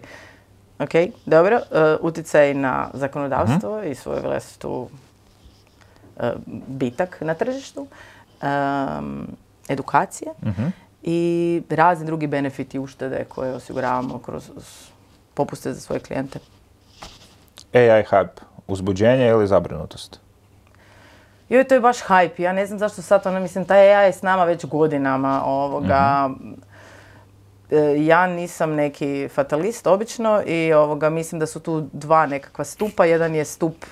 Ok, 0.79 0.91
dobro. 1.25 1.55
E, 1.55 1.95
utjecaj 2.01 2.53
na 2.53 2.89
zakonodavstvo 2.93 3.83
i 3.83 3.95
svoju 3.95 4.21
vlastitu 4.23 4.89
e, 6.19 6.31
bitak 6.67 7.17
na 7.21 7.33
tržištu. 7.33 7.87
Em, 8.41 9.27
edukacije 9.69 10.31
i 11.03 11.61
razni 11.69 12.05
drugi 12.05 12.27
benefiti 12.27 12.77
i 12.77 12.79
uštede 12.79 13.25
koje 13.29 13.53
osiguravamo 13.53 14.19
kroz 14.19 14.51
popuste 15.33 15.73
za 15.73 15.81
svoje 15.81 15.99
klijente. 15.99 16.39
AI 17.73 18.03
hype, 18.03 18.41
uzbuđenje 18.67 19.27
ili 19.27 19.47
zabrinutost? 19.47 20.19
Joj, 21.49 21.63
to 21.63 21.73
je 21.75 21.81
baš 21.81 21.97
hype. 21.97 22.41
Ja 22.41 22.53
ne 22.53 22.65
znam 22.65 22.79
zašto 22.79 23.01
sad 23.01 23.27
ono, 23.27 23.39
mislim, 23.39 23.65
taj 23.65 23.95
AI 23.95 24.05
je 24.05 24.13
s 24.13 24.21
nama 24.21 24.43
već 24.43 24.65
godinama 24.65 25.43
ovoga. 25.45 26.29
E, 26.29 26.68
Ja 27.97 28.27
nisam 28.27 28.73
neki 28.73 29.29
fatalist 29.33 29.87
obično 29.87 30.41
i 30.45 30.73
ovoga, 30.73 31.09
mislim 31.09 31.39
da 31.39 31.45
su 31.45 31.59
tu 31.59 31.87
dva 31.93 32.25
nekakva 32.25 32.65
stupa. 32.65 33.05
Jedan 33.05 33.35
je 33.35 33.45
stup 33.45 33.85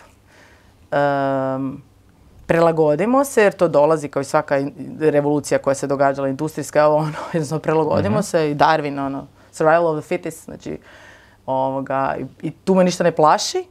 em, 0.92 1.82
prilagodimo 2.46 3.24
se 3.24 3.44
jer 3.44 3.54
to 3.54 3.68
dolazi 3.68 4.08
kao 4.08 4.22
i 4.22 4.26
svaka 4.26 4.62
revolucija 5.00 5.58
koja 5.60 5.76
se 5.76 5.88
događala 5.88 6.28
industrijska, 6.28 6.88
ono, 6.88 7.14
jednostavno 7.34 7.62
prilagodimo 7.62 8.22
se 8.22 8.52
i 8.52 8.56
Darwin, 8.56 9.06
ono, 9.06 9.28
survival 9.52 9.88
of 9.88 10.04
the 10.04 10.08
fittest, 10.08 10.46
znači, 10.46 10.78
ovoga, 11.46 12.16
i, 12.20 12.48
i 12.48 12.52
tu 12.52 12.76
me 12.76 12.84
ništa 12.84 13.04
ne 13.04 13.12
plaši, 13.12 13.64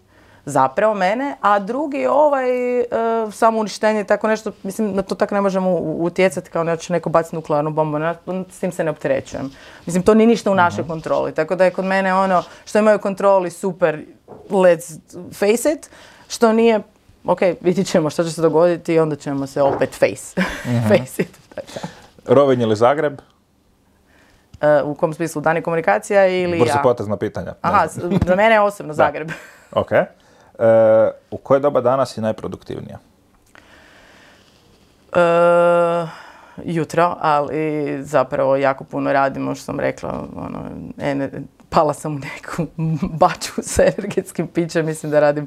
zapravo 0.46 0.94
mene, 0.94 1.36
a 1.40 1.58
drugi 1.58 1.98
je 1.98 2.10
ovaj 2.10 2.80
e, 2.80 2.86
samo 3.32 3.58
uništenje 3.58 4.00
i 4.00 4.06
tako 4.06 4.28
nešto, 4.28 4.52
mislim 4.62 4.92
na 4.92 5.02
to 5.02 5.14
tako 5.14 5.34
ne 5.34 5.40
možemo 5.40 5.70
utjecati 5.76 6.50
kao 6.50 6.64
da 6.64 6.76
će 6.76 6.92
neko 6.92 7.08
baciti 7.08 7.36
nuklearnu 7.36 7.70
bombu, 7.70 7.98
na- 7.98 8.14
s 8.50 8.58
tim 8.60 8.72
se 8.72 8.84
ne 8.84 8.90
opterećujem. 8.90 9.50
Mislim, 9.86 10.02
to 10.02 10.14
nije 10.14 10.26
ništa 10.26 10.50
u 10.50 10.54
našoj 10.54 10.86
kontroli, 10.86 11.34
tako 11.34 11.54
da 11.54 11.64
je 11.64 11.70
kod 11.70 11.84
mene 11.84 12.14
ono 12.14 12.42
što 12.64 12.78
imaju 12.78 12.98
kontroli 12.98 13.50
super, 13.50 14.04
let's 14.50 14.98
face 15.32 15.72
it, 15.72 15.90
što 16.28 16.52
nije, 16.52 16.80
ok, 17.24 17.40
vidjet 17.60 17.86
ćemo 17.86 18.10
što 18.10 18.24
će 18.24 18.32
se 18.32 18.42
dogoditi 18.42 18.94
i 18.94 18.98
onda 18.98 19.16
ćemo 19.16 19.46
se 19.46 19.62
opet 19.62 19.90
face, 19.92 20.42
face 20.88 21.22
it. 21.22 21.38
Rovinj 22.26 22.62
ili 22.62 22.76
Zagreb? 22.76 23.20
E, 24.60 24.82
u 24.82 24.94
kom 24.94 25.14
smislu, 25.14 25.42
dani 25.42 25.62
komunikacija 25.62 26.26
ili 26.26 26.58
ja? 26.58 26.64
Brzopotezna 26.64 27.16
pitanja. 27.16 27.54
Aha, 27.60 27.86
za 28.26 28.36
mene 28.36 28.54
je 28.54 28.60
osobno 28.60 28.92
Zagreb. 28.94 29.30
Ok. 29.72 29.90
E, 30.58 31.10
u 31.30 31.36
koje 31.36 31.60
doba 31.60 31.80
danas 31.80 32.14
si 32.14 32.20
najproduktivnija? 32.20 32.98
E, 35.12 35.18
jutro, 36.64 37.16
ali 37.20 37.98
zapravo 38.02 38.56
jako 38.56 38.84
puno 38.84 39.12
radimo, 39.12 39.54
što 39.54 39.64
sam 39.64 39.80
rekla, 39.80 40.24
ono, 40.36 40.60
pala 41.70 41.94
sam 41.94 42.14
u 42.14 42.18
neku 42.18 42.66
baču 43.20 43.52
sa 43.62 43.82
energetskim 43.82 44.46
pićem, 44.46 44.86
mislim 44.86 45.12
da 45.12 45.20
radim 45.20 45.46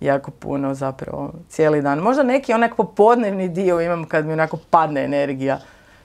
jako 0.00 0.30
puno 0.30 0.74
zapravo 0.74 1.32
cijeli 1.48 1.82
dan. 1.82 1.98
Možda 1.98 2.22
neki 2.22 2.52
onak 2.52 2.76
popodnevni 2.76 3.48
dio 3.48 3.80
imam 3.80 4.04
kad 4.04 4.26
mi 4.26 4.32
onako 4.32 4.58
padne 4.70 5.04
energija. 5.04 5.58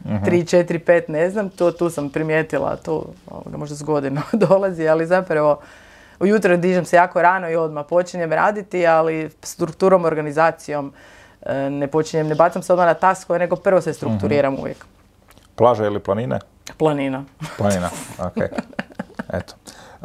uh 0.06 0.12
3, 0.12 0.58
4, 0.58 0.80
5, 0.86 1.04
ne 1.08 1.30
znam, 1.30 1.50
to 1.50 1.72
tu 1.72 1.90
sam 1.90 2.10
primijetila, 2.10 2.76
to 2.76 3.06
ovoga, 3.28 3.58
možda 3.58 3.76
s 3.76 3.84
godina 3.84 4.22
dolazi, 4.48 4.88
ali 4.88 5.06
zapravo 5.06 5.60
ujutro 6.22 6.58
dižem 6.58 6.86
se 6.86 6.96
jako 6.96 7.22
rano 7.22 7.50
i 7.50 7.56
odmah 7.56 7.86
počinjem 7.90 8.34
raditi, 8.34 8.88
ali 8.88 9.30
strukturom, 9.42 10.06
organizacijom 10.06 10.94
e, 11.42 11.70
ne 11.70 11.88
počinjem, 11.88 12.28
ne 12.28 12.36
bacam 12.36 12.64
se 12.64 12.74
odmah 12.74 12.88
na 12.88 12.94
taskove, 12.94 13.40
nego 13.40 13.56
prvo 13.56 13.82
se 13.82 13.94
strukturiram 13.94 14.54
uh 14.54 14.60
uvijek. 14.60 14.86
Plaža 15.56 15.86
ili 15.86 16.00
planine? 16.00 16.40
Planina. 16.78 17.24
Planina, 17.58 17.90
ok. 18.28 18.38
Eto. 19.34 19.54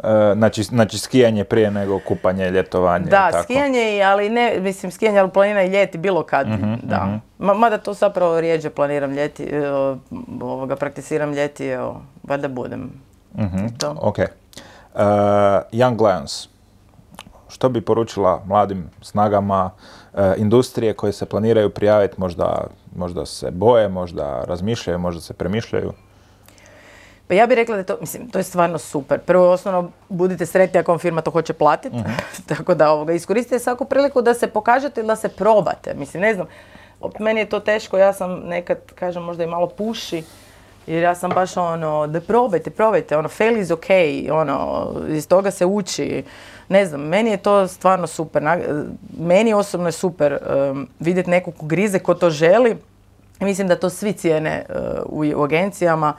E, 0.03 0.33
znači, 0.35 0.63
znači 0.63 0.97
skijanje 0.97 1.43
prije 1.43 1.71
nego 1.71 1.99
kupanje, 1.99 2.49
ljetovanje 2.49 3.05
Da, 3.05 3.27
i 3.29 3.31
tako. 3.31 3.43
skijanje, 3.43 4.03
ali 4.05 4.29
ne, 4.29 4.59
mislim 4.59 4.91
skijanje, 4.91 5.19
ali 5.19 5.31
planina 5.31 5.63
i 5.63 5.69
ljeti, 5.69 5.97
bilo 5.97 6.23
kad, 6.23 6.47
uh 6.47 6.55
da. 6.83 7.19
uh 7.39 7.57
Mada 7.57 7.77
to 7.77 7.93
zapravo 7.93 8.41
rijeđe 8.41 8.69
planiram 8.69 9.11
ljeti, 9.11 9.43
e, 9.43 9.67
ovoga, 10.41 10.75
prakticiram 10.75 11.33
ljeti, 11.33 11.69
valjda 12.23 12.47
budem. 12.47 12.89
To. 13.77 13.95
Ok. 14.01 14.17
Uh, 14.97 15.03
Young 15.71 16.01
Lions, 16.01 16.47
što 17.49 17.69
bi 17.69 17.81
poručila 17.81 18.41
mladim 18.45 18.89
snagama 19.01 19.69
uh, 20.13 20.19
industrije 20.37 20.93
koje 20.93 21.13
se 21.13 21.25
planiraju 21.25 21.69
prijaviti, 21.69 22.15
možda, 22.17 22.67
možda 22.95 23.25
se 23.25 23.51
boje, 23.51 23.89
možda 23.89 24.43
razmišljaju, 24.43 24.99
možda 24.99 25.21
se 25.21 25.33
premišljaju? 25.33 25.93
Pa 27.27 27.33
ja 27.33 27.47
bih 27.47 27.55
rekla 27.55 27.75
da 27.75 27.79
je 27.79 27.85
to, 27.85 27.97
mislim, 28.01 28.29
to 28.29 28.39
je 28.39 28.43
stvarno 28.43 28.77
super. 28.77 29.19
Prvo 29.19 29.51
osnovno, 29.51 29.91
budite 30.09 30.45
sretni 30.45 30.79
ako 30.79 30.91
vam 30.91 30.99
firma 30.99 31.21
to 31.21 31.31
hoće 31.31 31.53
platiti. 31.53 31.95
Mhm. 31.97 32.11
Tako 32.55 32.75
da 32.75 32.91
ovoga, 32.91 33.13
iskoristite 33.13 33.59
svaku 33.59 33.85
priliku 33.85 34.21
da 34.21 34.33
se 34.33 34.47
pokažete 34.47 35.01
ili 35.01 35.07
da 35.07 35.15
se 35.15 35.29
probate. 35.29 35.93
Mislim, 35.93 36.21
ne 36.21 36.33
znam, 36.33 36.47
meni 37.19 37.39
je 37.39 37.49
to 37.49 37.59
teško, 37.59 37.97
ja 37.97 38.13
sam 38.13 38.39
nekad, 38.45 38.77
kažem, 38.95 39.23
možda 39.23 39.43
i 39.43 39.47
malo 39.47 39.67
puši. 39.67 40.23
Jer 40.87 41.03
ja 41.03 41.15
sam 41.15 41.29
baš 41.29 41.57
ono, 41.57 42.07
da 42.07 42.21
probajte, 42.21 42.69
probajte, 42.69 43.17
ono, 43.17 43.29
fail 43.29 43.57
is 43.57 43.71
ok, 43.71 43.85
ono, 44.31 44.87
iz 45.09 45.27
toga 45.27 45.51
se 45.51 45.65
uči. 45.65 46.23
Ne 46.69 46.85
znam, 46.85 47.01
meni 47.01 47.29
je 47.29 47.37
to 47.37 47.67
stvarno 47.67 48.07
super. 48.07 48.43
Meni 49.19 49.53
osobno 49.53 49.87
je 49.87 49.91
super 49.91 50.37
um, 50.71 50.87
vidjeti 50.99 51.29
nekog 51.29 51.55
ko 51.55 51.65
grize, 51.65 51.99
ko 51.99 52.13
to 52.13 52.29
želi. 52.29 52.77
Mislim 53.39 53.67
da 53.67 53.75
to 53.75 53.89
svi 53.89 54.13
cijene 54.13 54.65
uh, 55.09 55.35
u 55.35 55.43
agencijama 55.43 56.13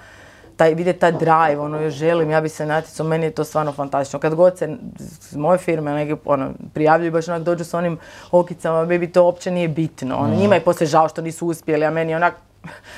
taj, 0.56 0.74
vidjeti 0.74 0.98
taj 0.98 1.12
drive, 1.12 1.58
ono, 1.58 1.80
još 1.80 1.94
želim, 1.94 2.30
ja 2.30 2.40
bi 2.40 2.48
se 2.48 2.66
natjecao, 2.66 3.06
meni 3.06 3.24
je 3.26 3.30
to 3.30 3.44
stvarno 3.44 3.72
fantastično. 3.72 4.18
Kad 4.18 4.34
god 4.34 4.58
se 4.58 4.76
s 4.98 5.34
moje 5.34 5.58
firme 5.58 5.92
neki, 5.92 6.14
ono, 6.24 6.50
prijavljuju, 6.74 7.12
baš 7.12 7.28
onak 7.28 7.42
dođu 7.42 7.64
s 7.64 7.74
onim 7.74 7.98
okicama, 8.30 8.86
baby, 8.86 9.12
to 9.12 9.24
uopće 9.24 9.50
nije 9.50 9.68
bitno. 9.68 10.16
Ono, 10.16 10.34
Njima 10.34 10.54
je 10.54 10.60
poslije 10.60 10.86
žao 10.88 11.08
što 11.08 11.22
nisu 11.22 11.46
uspjeli, 11.46 11.84
a 11.84 11.90
meni 11.90 12.12
je 12.12 12.16
onak, 12.16 12.34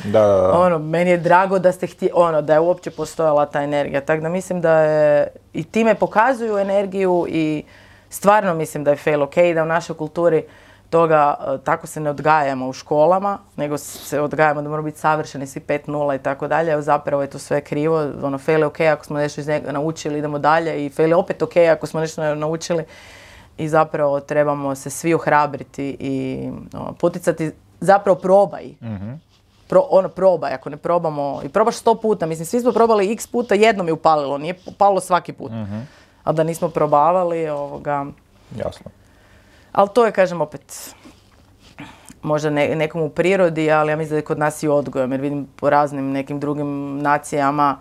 da, 0.05 0.21
da, 0.21 0.27
da. 0.27 0.59
Ono, 0.59 0.79
meni 0.79 1.11
je 1.11 1.19
drago 1.19 1.59
da 1.59 1.73
ste 1.73 1.87
htjeli, 1.87 2.13
ono, 2.15 2.43
da 2.43 2.53
je 2.53 2.61
uopće 2.61 2.91
postojala 2.91 3.47
ta 3.47 3.63
energija. 3.63 4.01
Tako 4.01 4.23
da 4.23 4.29
mislim 4.29 4.61
da 4.61 4.81
je, 4.81 5.29
i 5.53 5.65
time 5.65 5.95
pokazuju 5.95 6.59
energiju 6.59 7.27
i 7.29 7.65
stvarno 8.11 8.55
mislim 8.55 8.85
da 8.85 8.91
je 8.91 8.97
fail 8.97 9.23
ok, 9.23 9.35
da 9.55 9.63
u 9.63 9.67
našoj 9.67 9.97
kulturi 9.97 10.45
toga 10.91 11.35
e, 11.41 11.59
tako 11.65 11.87
se 11.87 12.01
ne 12.01 12.11
odgajamo 12.11 12.69
u 12.69 12.73
školama, 12.73 13.39
nego 13.57 13.79
se 13.79 14.21
odgajamo 14.21 14.63
da 14.63 14.69
moramo 14.69 14.87
biti 14.87 14.99
savršeni 14.99 15.47
svi 15.47 15.61
5-0 15.61 16.15
i 16.15 16.23
tako 16.23 16.49
dalje. 16.49 16.83
Zapravo 16.83 17.23
je 17.23 17.31
to 17.31 17.39
sve 17.39 17.61
krivo. 17.61 18.11
Ono, 18.23 18.39
fail 18.39 18.61
je 18.61 18.67
ok 18.67 18.81
ako 18.81 19.05
smo 19.05 19.19
nešto 19.19 19.41
iz 19.41 19.49
njega 19.49 19.73
naučili, 19.73 20.19
idemo 20.19 20.39
dalje 20.39 20.87
i 20.87 20.91
fail 20.91 21.09
je 21.09 21.17
opet 21.17 21.43
ok 21.43 21.57
ako 21.57 21.87
smo 21.87 22.01
nešto 22.01 22.35
naučili. 22.35 22.85
I 23.59 23.69
zapravo 23.69 24.21
trebamo 24.21 24.75
se 24.75 24.91
svi 24.91 25.15
ohrabriti 25.15 25.97
i 26.01 26.49
ono, 26.73 26.93
poticati, 26.93 27.53
zapravo 27.81 28.19
probaj. 28.19 28.65
mm 28.81 29.30
Pro, 29.71 29.87
ono, 29.91 30.09
probaj, 30.09 30.53
ako 30.53 30.71
ne 30.71 30.77
probamo, 30.77 31.41
i 31.45 31.49
probaš 31.49 31.77
sto 31.77 31.95
puta, 31.95 32.27
mislim, 32.27 32.47
svi 32.47 32.61
smo 32.61 32.73
probali 32.73 33.13
x 33.13 33.27
puta, 33.27 33.55
jednom 33.55 33.87
je 33.87 33.93
upalilo, 33.93 34.39
nije 34.39 34.55
upalilo 34.67 35.01
svaki 35.01 35.33
put. 35.33 35.53
mm 35.53 35.87
A 36.25 36.33
da 36.33 36.45
nismo 36.45 36.69
probavali, 36.69 37.49
ovoga... 37.49 38.07
Jasno. 38.57 38.91
Ali 39.73 39.89
to 39.95 40.07
je, 40.07 40.13
kažem, 40.13 40.41
opet 40.41 40.95
možda 42.23 42.51
ne, 42.51 42.77
nekom 42.77 43.03
u 43.03 43.09
prirodi, 43.09 43.71
ali 43.71 43.93
ja 43.93 43.97
mislim 43.97 44.11
da 44.11 44.17
je 44.17 44.23
kod 44.23 44.39
nas 44.39 44.63
i 44.63 44.69
odgojem, 44.69 45.13
jer 45.13 45.21
vidim 45.21 45.49
po 45.57 45.71
raznim 45.71 46.13
nekim 46.13 46.41
drugim 46.41 46.99
nacijama 47.03 47.77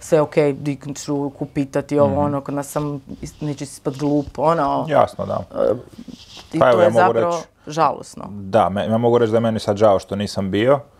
sve 0.00 0.20
ok, 0.20 0.34
dignut 0.52 0.98
ruku, 1.06 1.46
pitati 1.46 1.98
ovo, 1.98 2.14
mm 2.14 2.24
ono, 2.24 2.40
kod 2.40 2.54
nas 2.54 2.68
sam 2.68 3.00
neće 3.40 3.64
ispod 3.64 3.98
glup, 3.98 4.38
ono. 4.38 4.86
Jasno, 4.88 5.26
da. 5.26 5.40
I 6.52 6.58
pa 6.58 6.72
to 6.72 6.80
je 6.80 6.90
zapravo 6.90 7.36
reći, 7.36 7.48
žalosno. 7.66 8.24
Da, 8.30 8.68
me, 8.68 8.86
ja 8.86 8.98
mogu 8.98 9.18
reći 9.18 9.30
da 9.30 9.36
je 9.36 9.40
meni 9.40 9.58
sad 9.58 9.76
žao 9.76 9.98
što 9.98 10.16
nisam 10.16 10.50
bio 10.50 10.72
e, 10.72 10.99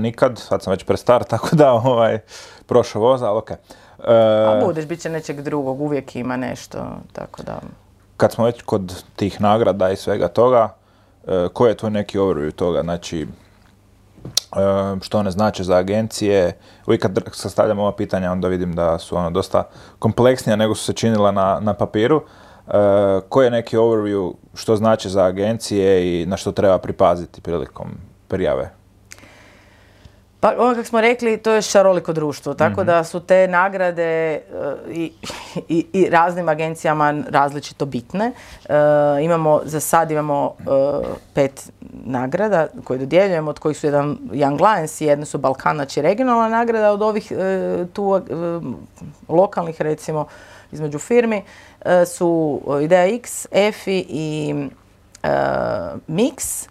nikad, 0.00 0.38
sad 0.38 0.62
sam 0.62 0.70
već 0.70 0.84
prestar, 0.84 1.24
tako 1.32 1.56
da 1.56 1.72
ovaj, 1.72 2.18
prošao 2.66 3.02
voza, 3.02 3.26
ali 3.26 3.38
ok. 3.38 3.50
E, 3.50 3.58
A 4.46 4.60
budeš, 4.64 4.86
bit 4.86 5.00
će 5.00 5.10
nečeg 5.10 5.40
drugog, 5.42 5.80
uvijek 5.80 6.16
ima 6.16 6.36
nešto, 6.36 6.78
tako 7.12 7.42
da 7.42 7.60
kad 8.18 8.32
smo 8.32 8.44
već 8.44 8.62
kod 8.62 9.04
tih 9.16 9.40
nagrada 9.40 9.90
i 9.90 9.96
svega 9.96 10.28
toga, 10.28 10.74
e, 11.26 11.48
koji 11.52 11.70
je 11.70 11.76
to 11.76 11.90
neki 11.90 12.18
overview 12.18 12.52
toga? 12.52 12.82
Znači, 12.82 13.22
e, 13.22 13.26
što 15.00 15.18
one 15.18 15.30
znače 15.30 15.64
za 15.64 15.76
agencije. 15.76 16.58
Uvijek 16.86 17.02
kad 17.02 17.18
sastavljam 17.32 17.78
ova 17.78 17.92
pitanja, 17.92 18.32
onda 18.32 18.48
vidim 18.48 18.74
da 18.74 18.98
su 18.98 19.16
ono 19.16 19.30
dosta 19.30 19.64
kompleksnija 19.98 20.56
nego 20.56 20.74
su 20.74 20.84
se 20.84 20.92
činila 20.92 21.30
na, 21.30 21.58
na 21.60 21.74
papiru. 21.74 22.22
E, 22.66 22.72
koji 23.28 23.46
je 23.46 23.50
neki 23.50 23.76
overview 23.76 24.32
što 24.54 24.76
znači 24.76 25.08
za 25.08 25.24
agencije 25.24 26.22
i 26.22 26.26
na 26.26 26.36
što 26.36 26.52
treba 26.52 26.78
pripaziti 26.78 27.40
prilikom 27.40 27.88
prijave? 28.28 28.70
Pa 30.40 30.54
ono 30.58 30.74
kako 30.74 30.86
smo 30.86 31.00
rekli, 31.00 31.36
to 31.36 31.52
je 31.52 31.62
šaroliko 31.62 32.12
društvo, 32.12 32.54
tako 32.54 32.80
mhm. 32.80 32.86
da 32.86 33.04
su 33.04 33.20
te 33.20 33.48
nagrade 33.48 34.32
e, 34.32 34.40
i, 34.90 35.12
i, 35.68 35.86
i 35.92 36.10
raznim 36.10 36.48
agencijama 36.48 37.14
različito 37.28 37.86
bitne. 37.86 38.32
E, 38.68 38.74
imamo, 39.22 39.60
za 39.64 39.80
sad 39.80 40.10
imamo 40.10 40.54
e, 40.58 40.64
pet 41.34 41.70
nagrada 42.04 42.66
koje 42.84 42.98
dodjeljujemo, 42.98 43.50
od 43.50 43.58
kojih 43.58 43.78
su 43.78 43.86
jedan 43.86 44.18
Young 44.30 44.74
Lions 44.74 45.00
i 45.00 45.04
jedne 45.04 45.26
su 45.26 45.38
Balkan, 45.38 45.76
znači 45.76 46.02
regionalna 46.02 46.48
nagrada 46.48 46.92
od 46.92 47.02
ovih 47.02 47.32
tu 47.92 48.20
lokalnih 49.28 49.80
recimo 49.80 50.26
između 50.72 50.98
firmi 50.98 51.42
su 52.06 52.60
Idea 52.82 53.06
X, 53.06 53.46
EFI 53.50 54.06
i 54.08 54.54
Mix. 56.08 56.68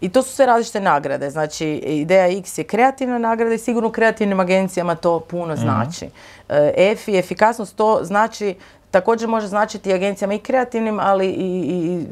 I 0.00 0.08
to 0.08 0.22
su 0.22 0.34
sve 0.34 0.46
različite 0.46 0.80
nagrade. 0.80 1.30
Znači, 1.30 1.66
Ideja 1.68 2.28
X 2.38 2.58
je 2.58 2.64
kreativna 2.64 3.18
nagrada 3.18 3.54
i 3.54 3.58
sigurno 3.58 3.90
kreativnim 3.90 4.40
agencijama 4.40 4.94
to 4.94 5.20
puno 5.20 5.54
mhm. 5.54 5.62
znači. 5.62 6.08
E, 6.48 6.72
EFI, 6.76 7.16
efikasnost, 7.16 7.76
to 7.76 8.00
znači 8.02 8.54
također 8.90 9.28
može 9.28 9.46
značiti 9.46 9.92
agencijama 9.92 10.34
i 10.34 10.38
kreativnim, 10.38 11.00
ali 11.00 11.26
i, 11.26 11.60
i 11.70 12.06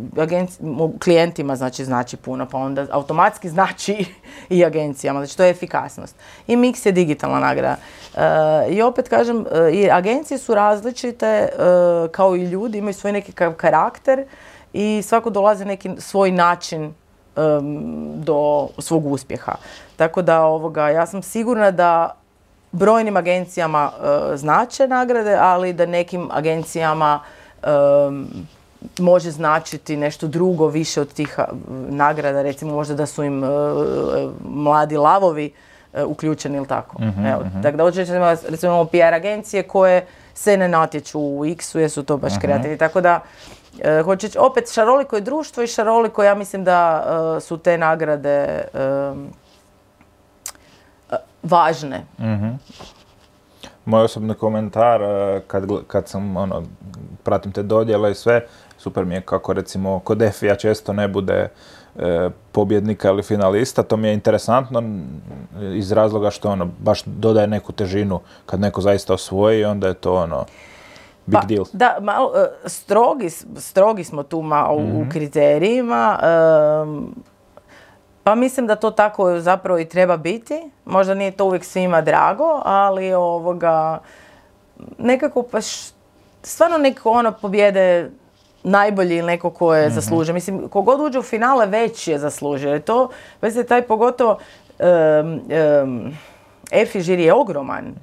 klijentima 0.99 1.57
znači 1.57 1.85
znači 1.85 2.17
puno, 2.17 2.47
pa 2.49 2.59
onda 2.59 2.87
automatski 2.91 3.49
znači 3.49 4.05
i 4.57 4.65
agencijama, 4.65 5.21
znači 5.21 5.37
to 5.37 5.45
je 5.45 5.51
efikasnost. 5.51 6.17
I 6.47 6.57
Mix 6.57 6.87
je 6.87 6.93
digitalna 6.93 7.41
nagrada. 7.41 7.77
E, 8.17 8.73
I 8.73 8.83
opet 8.83 9.09
kažem, 9.09 9.47
e, 9.53 9.71
i 9.73 9.91
agencije 9.91 10.39
su 10.39 10.55
različite 10.55 11.49
kao 12.13 12.37
i 12.37 12.45
ljudi, 12.45 12.79
imaju 12.79 12.95
svoj 12.95 13.13
neki 13.13 13.33
karakter 13.57 14.25
i 14.73 15.03
svako 15.05 15.31
dolazi 15.31 15.65
neki 15.65 15.91
svoj 15.99 16.31
način 16.31 16.95
do 18.15 18.69
svog 18.79 19.07
uspjeha. 19.07 19.53
Tako 19.97 20.23
da 20.23 20.43
ovoga, 20.43 20.89
ja 20.89 21.07
sam 21.07 21.23
sigurna 21.23 21.71
da 21.71 22.15
brojnim 22.73 23.17
agencijama 23.17 23.91
uh, 23.99 24.39
znače 24.39 24.89
nagrade, 24.89 25.37
ali 25.41 25.73
da 25.73 25.87
nekim 25.87 26.29
agencijama 26.33 27.21
može 28.99 29.31
značiti 29.31 29.97
nešto 29.97 30.27
drugo 30.27 30.67
više 30.67 31.01
od 31.01 31.13
tih 31.13 31.39
nagrada, 31.89 32.43
recimo 32.43 32.75
možda 32.75 32.95
da 32.95 33.07
su 33.07 33.25
im 33.25 33.45
e, 33.45 33.49
mladi 34.45 34.97
lavovi 34.97 35.53
uključeni 36.07 36.57
ili 36.57 36.67
tako. 36.67 37.03
Mm-hmm, 37.03 37.27
Evo, 37.27 37.41
mm 37.41 37.61
da 37.63 37.91
recimo 38.49 38.73
imamo 38.73 38.85
PR 38.85 39.15
agencije 39.15 39.63
koje 39.63 40.07
se 40.35 40.57
ne 40.57 40.69
natječu 40.69 41.21
u 41.21 41.45
X-u 41.47 41.79
jer 41.79 41.91
su 41.91 42.03
to 42.03 42.17
baš 42.17 42.33
mm 42.37 42.41
kreativni. 42.41 42.79
Tako 42.79 43.01
da 43.01 43.21
E, 43.83 44.03
hoće, 44.03 44.29
opet 44.39 44.73
šaroliko 44.73 45.17
je 45.17 45.23
društvo 45.23 45.63
i 45.63 45.67
šaroliko 45.67 46.23
ja 46.23 46.35
mislim 46.35 46.65
da 46.65 47.05
e, 47.37 47.41
su 47.41 47.59
te 47.59 47.79
nagrade 47.79 48.29
e, 48.29 49.13
važne. 51.43 52.05
mm 52.19 52.59
Moj 53.85 54.05
osobni 54.05 54.35
komentar 54.35 55.01
kad, 55.47 55.65
kad 55.87 56.09
sam 56.09 56.37
ono, 56.37 56.63
pratim 57.23 57.53
te 57.53 57.63
dodjele 57.63 58.11
i 58.11 58.15
sve, 58.15 58.47
super 58.79 59.05
mi 59.05 59.15
je 59.15 59.21
kako 59.21 59.53
recimo 59.53 59.99
kod 59.99 60.23
EFI-a 60.23 60.57
često 60.57 60.93
ne 60.93 61.09
bude 61.09 61.49
pobjednika 62.53 63.09
ili 63.09 63.23
finalista, 63.23 63.83
to 63.83 63.97
mi 63.97 64.09
je 64.09 64.15
interesantno 64.15 64.83
iz 65.75 65.93
razloga 65.93 66.31
što 66.31 66.51
ono 66.51 66.69
baš 66.79 67.03
dodaje 67.05 67.47
neku 67.47 67.73
težinu 67.73 68.21
kad 68.47 68.61
neko 68.61 68.81
zaista 68.81 69.15
osvoji, 69.15 69.65
onda 69.65 69.89
je 69.89 69.95
to 69.95 70.15
ono 70.15 70.45
big 71.29 71.33
Pa, 71.33 71.47
deal. 71.47 71.65
Da, 71.73 71.97
malo, 72.01 72.33
e, 72.37 72.69
strogi, 72.69 73.31
strogi 73.57 74.05
smo 74.05 74.23
tu 74.23 74.43
malo 74.43 74.75
u 74.75 75.01
Mhm. 75.01 75.11
kriterijima. 75.11 76.19
em, 76.83 77.07
pa 78.25 78.35
mislim 78.35 78.67
da 78.67 78.77
to 78.77 78.91
tako 78.91 79.39
zapravo 79.39 79.79
i 79.79 79.85
treba 79.87 80.17
biti. 80.17 80.55
Možda 80.85 81.15
nije 81.15 81.31
to 81.31 81.45
uvijek 81.45 81.65
svima 81.65 82.01
drago, 82.01 82.63
ali 82.65 83.15
ovoga, 83.15 83.99
nekako 84.99 85.43
pa 85.43 85.59
š- 85.59 85.93
stvarno 86.43 86.79
neko 86.79 87.11
ono 87.11 87.33
pobjede 87.33 88.11
najbolji 88.63 89.17
ili 89.17 89.27
neko 89.27 89.51
ko 89.51 89.75
je 89.75 89.91
zaslužio. 89.91 90.35
Mislim, 90.35 90.69
kogod 90.69 91.01
uđe 91.01 91.19
u 91.19 91.23
finale 91.23 91.67
već 91.67 92.09
je 92.09 92.19
zaslužio. 92.19 92.71
Jer 92.71 92.83
to, 92.83 93.09
vezite, 93.43 93.65
taj 93.65 93.83
pogotovo 93.83 94.39
um, 94.79 95.41
um, 95.85 96.13
EFI 96.71 97.01
žiri 97.01 97.23
je 97.23 97.35
ogroman. 97.35 97.95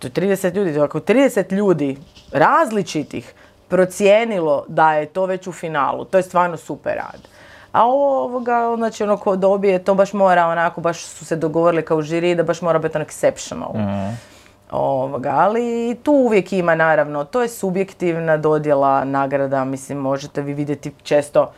To 0.00 0.06
je 0.06 0.10
30 0.10 0.54
ljudi. 0.54 0.80
Ako 0.80 1.00
30 1.00 1.52
ljudi 1.52 1.96
različitih 2.32 3.34
procijenilo 3.68 4.64
da 4.68 4.92
je 4.92 5.06
to 5.06 5.26
već 5.26 5.46
u 5.46 5.52
finalu, 5.52 6.04
to 6.04 6.16
je 6.16 6.22
stvarno 6.22 6.56
super 6.56 6.94
rad. 6.94 7.28
A 7.72 7.84
ovo, 7.86 8.24
ovoga, 8.24 8.74
znači 8.76 9.02
ono 9.02 9.16
ko 9.16 9.36
dobije, 9.36 9.84
to 9.84 9.94
baš 9.94 10.12
mora 10.12 10.46
onako, 10.46 10.80
baš 10.80 11.04
su 11.04 11.24
se 11.24 11.36
dogovorili 11.36 11.84
kao 11.84 12.02
žiri 12.02 12.34
da 12.34 12.42
baš 12.42 12.62
mora 12.62 12.78
biti 12.78 12.98
on 12.98 13.04
exceptional. 13.04 13.72
Ovoga, 14.70 15.30
ali 15.30 15.96
tu 16.02 16.12
uvijek 16.12 16.52
ima 16.52 16.74
naravno, 16.74 17.24
to 17.24 17.42
je 17.42 17.48
subjektivna 17.48 18.36
dodjela 18.36 19.04
nagrada, 19.04 19.64
mislim 19.64 19.98
možete 19.98 20.42
vi 20.42 20.54
vidjeti 20.54 20.92
često 21.02 21.52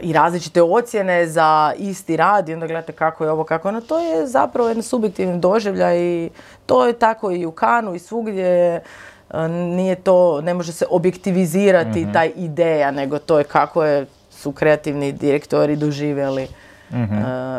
i 0.00 0.12
različite 0.12 0.62
ocjene 0.62 1.26
za 1.26 1.72
isti 1.76 2.16
rad 2.16 2.48
i 2.48 2.54
onda 2.54 2.66
gledate 2.66 2.92
kako 2.92 3.24
je 3.24 3.30
ovo, 3.30 3.44
kako 3.44 3.68
je 3.68 3.70
ono, 3.70 3.80
to 3.80 3.98
je 3.98 4.26
zapravo 4.26 4.68
jedan 4.68 4.82
subjektivni 4.82 5.38
doživljaj 5.38 6.00
i 6.00 6.30
to 6.66 6.86
je 6.86 6.92
tako 6.92 7.30
i 7.30 7.46
u 7.46 7.52
Kanu 7.52 7.94
i 7.94 7.98
svugdje, 7.98 8.80
uh, 9.30 9.40
nije 9.48 9.94
to, 9.94 10.40
ne 10.40 10.54
može 10.54 10.72
se 10.72 10.86
objektivizirati 10.90 12.06
taj 12.12 12.32
ideja, 12.36 12.90
nego 12.90 13.18
to 13.18 13.38
je 13.38 13.44
kako 13.44 13.84
je, 13.84 14.06
su 14.30 14.52
kreativni 14.52 15.12
direktori 15.12 15.76
doživjeli 15.76 16.48
uh, 16.90 16.96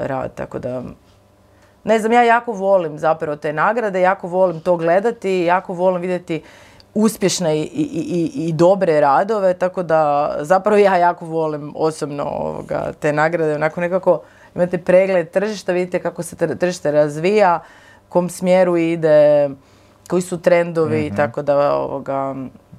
rad, 0.05 0.33
tako 0.35 0.59
da 0.59 0.83
ne 1.83 1.99
znam, 1.99 2.11
ja 2.11 2.23
jako 2.23 2.51
volim 2.51 2.99
zapravo 2.99 3.35
te 3.35 3.53
nagrade, 3.53 4.01
jako 4.01 4.27
volim 4.27 4.59
to 4.59 4.77
gledati, 4.77 5.43
jako 5.43 5.73
volim 5.73 6.01
vidjeti 6.01 6.41
uspješne 6.95 7.57
i, 7.57 7.63
i, 7.63 8.31
i, 8.37 8.53
dobre 8.53 8.99
radove, 8.99 9.53
tako 9.53 9.83
da 9.83 10.01
zapravo 10.39 10.77
ja 10.77 10.97
jako 10.97 11.25
volim 11.25 11.73
osobno 11.75 12.23
ovoga, 12.25 12.91
te 12.93 13.13
nagrade, 13.13 13.55
onako 13.55 13.81
nekako 13.81 14.21
imate 14.55 14.77
pregled 14.77 15.29
tržišta, 15.29 15.71
vidite 15.71 15.99
kako 15.99 16.23
se 16.23 16.35
tr- 16.35 16.57
tržište 16.57 16.91
razvija, 16.91 17.59
kom 18.09 18.29
smjeru 18.29 18.77
ide, 18.77 19.49
koji 20.07 20.21
su 20.21 20.41
trendovi, 20.41 21.11
tako 21.15 21.41
da 21.41 21.73
ovoga, 21.73 22.35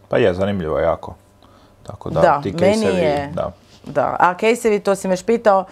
Pa 0.08 0.18
je, 0.18 0.34
zanimljivo 0.34 0.78
jako. 0.78 1.14
Tako 1.82 2.10
da, 2.10 2.20
Da, 2.20 2.40
ti 2.42 2.54
meni 2.60 2.86
je- 2.86 3.30
da. 3.34 3.52
Da, 3.84 4.16
a 4.20 4.34
casevi, 4.34 4.80
to 4.80 4.94
si 4.94 5.08
me 5.08 5.12
još 5.12 5.24
pitao, 5.24 5.64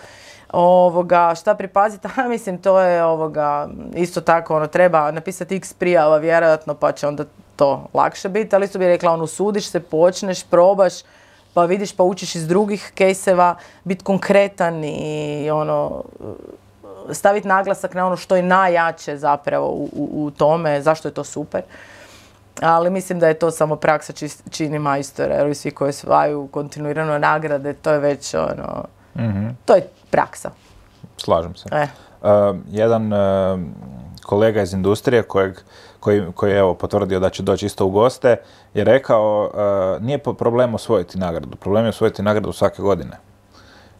ovoga, 0.50 1.34
šta 1.34 1.54
pripaziti, 1.54 2.08
a 2.16 2.28
mislim 2.28 2.58
to 2.58 2.80
je 2.80 3.04
ovoga, 3.04 3.68
isto 3.94 4.20
tako, 4.20 4.56
ono, 4.56 4.66
treba 4.66 5.10
napisati 5.10 5.56
x 5.56 5.72
prijava 5.72 6.16
vjerojatno, 6.16 6.74
pa 6.74 6.92
će 6.92 7.06
onda 7.06 7.24
to 7.56 7.86
lakše 7.94 8.28
biti, 8.28 8.56
ali 8.56 8.64
isto 8.64 8.78
bi 8.78 8.86
rekla, 8.86 9.12
ono, 9.12 9.26
sudiš 9.26 9.70
se, 9.70 9.80
počneš, 9.80 10.44
probaš, 10.44 10.92
pa 11.54 11.64
vidiš, 11.64 11.96
pa 11.96 12.02
učiš 12.02 12.34
iz 12.34 12.48
drugih 12.48 12.92
kejseva, 12.94 13.56
biti 13.84 14.04
konkretan 14.04 14.84
i 14.84 15.50
ono, 15.50 16.04
staviti 17.10 17.48
naglasak 17.48 17.94
na 17.94 18.06
ono 18.06 18.16
što 18.16 18.36
je 18.36 18.42
najjače 18.42 19.16
zapravo 19.16 19.68
u, 19.68 19.88
u, 19.92 20.24
u 20.24 20.30
tome, 20.30 20.82
zašto 20.82 21.08
je 21.08 21.14
to 21.14 21.24
super. 21.24 21.62
Ali 22.60 22.90
mislim 22.90 23.18
da 23.18 23.28
je 23.28 23.34
to 23.34 23.50
samo 23.50 23.76
praksa 23.76 24.12
čis- 24.12 24.42
čini 24.50 24.78
majstora, 24.78 25.34
jer 25.34 25.56
svi 25.56 25.70
koji 25.70 25.88
osvajaju 25.88 26.48
kontinuirano 26.50 27.18
nagrade, 27.18 27.72
to 27.72 27.92
je 27.92 27.98
već 27.98 28.34
ono, 28.34 28.84
to 29.64 29.74
je 29.74 29.88
praksa. 30.10 30.50
Slažem 31.16 31.54
se. 31.54 31.68
E. 31.72 31.86
Uh, 32.22 32.56
jedan 32.70 33.12
uh, 33.12 33.60
kolega 34.22 34.62
iz 34.62 34.72
industrije 34.72 35.22
kojeg, 35.22 35.58
koji, 36.02 36.32
koji 36.34 36.50
je 36.50 36.58
evo 36.58 36.74
potvrdio 36.74 37.20
da 37.20 37.30
će 37.30 37.42
doći 37.42 37.66
isto 37.66 37.86
u 37.86 37.90
goste 37.90 38.36
je 38.74 38.84
rekao 38.84 39.50
uh, 39.96 40.02
nije 40.02 40.18
po- 40.18 40.34
problem 40.34 40.74
osvojiti 40.74 41.18
nagradu, 41.18 41.56
problem 41.56 41.84
je 41.84 41.88
osvojiti 41.88 42.22
nagradu 42.22 42.52
svake 42.52 42.82
godine. 42.82 43.16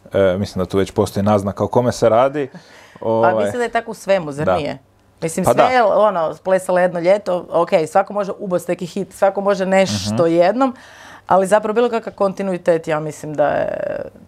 Uh, 0.05 0.11
mislim 0.39 0.59
da 0.59 0.69
tu 0.69 0.77
već 0.77 0.91
postoji 0.91 1.23
naznaka 1.23 1.63
o 1.63 1.67
kome 1.67 1.91
se 1.91 2.09
radi. 2.09 2.49
Pa 2.99 3.05
Ovaj, 3.05 3.35
mislim 3.35 3.57
da 3.57 3.63
je 3.63 3.71
tako 3.71 3.91
u 3.91 3.95
svemu, 3.95 4.31
zar 4.31 4.45
Da. 4.45 4.55
nije? 4.55 4.77
Mislim, 5.21 5.45
Pa 5.45 5.51
sve 5.51 5.63
da. 5.63 5.69
je 5.69 5.83
ono, 5.83 6.35
plesalo 6.43 6.79
jedno 6.79 6.99
ljeto, 6.99 7.45
ok, 7.51 7.69
svako 7.87 8.13
može 8.13 8.31
ubosti 8.33 8.71
neki 8.71 8.85
hit, 8.85 9.13
svako 9.13 9.41
može 9.41 9.65
nešto 9.65 10.23
Mhm. 10.23 10.33
jednom, 10.33 10.75
ali 11.27 11.47
zapravo 11.47 11.73
bilo 11.73 11.89
kakav 11.89 12.13
kontinuitet, 12.13 12.87
ja 12.87 12.99
mislim 12.99 13.33
da 13.33 13.47
je 13.47 13.67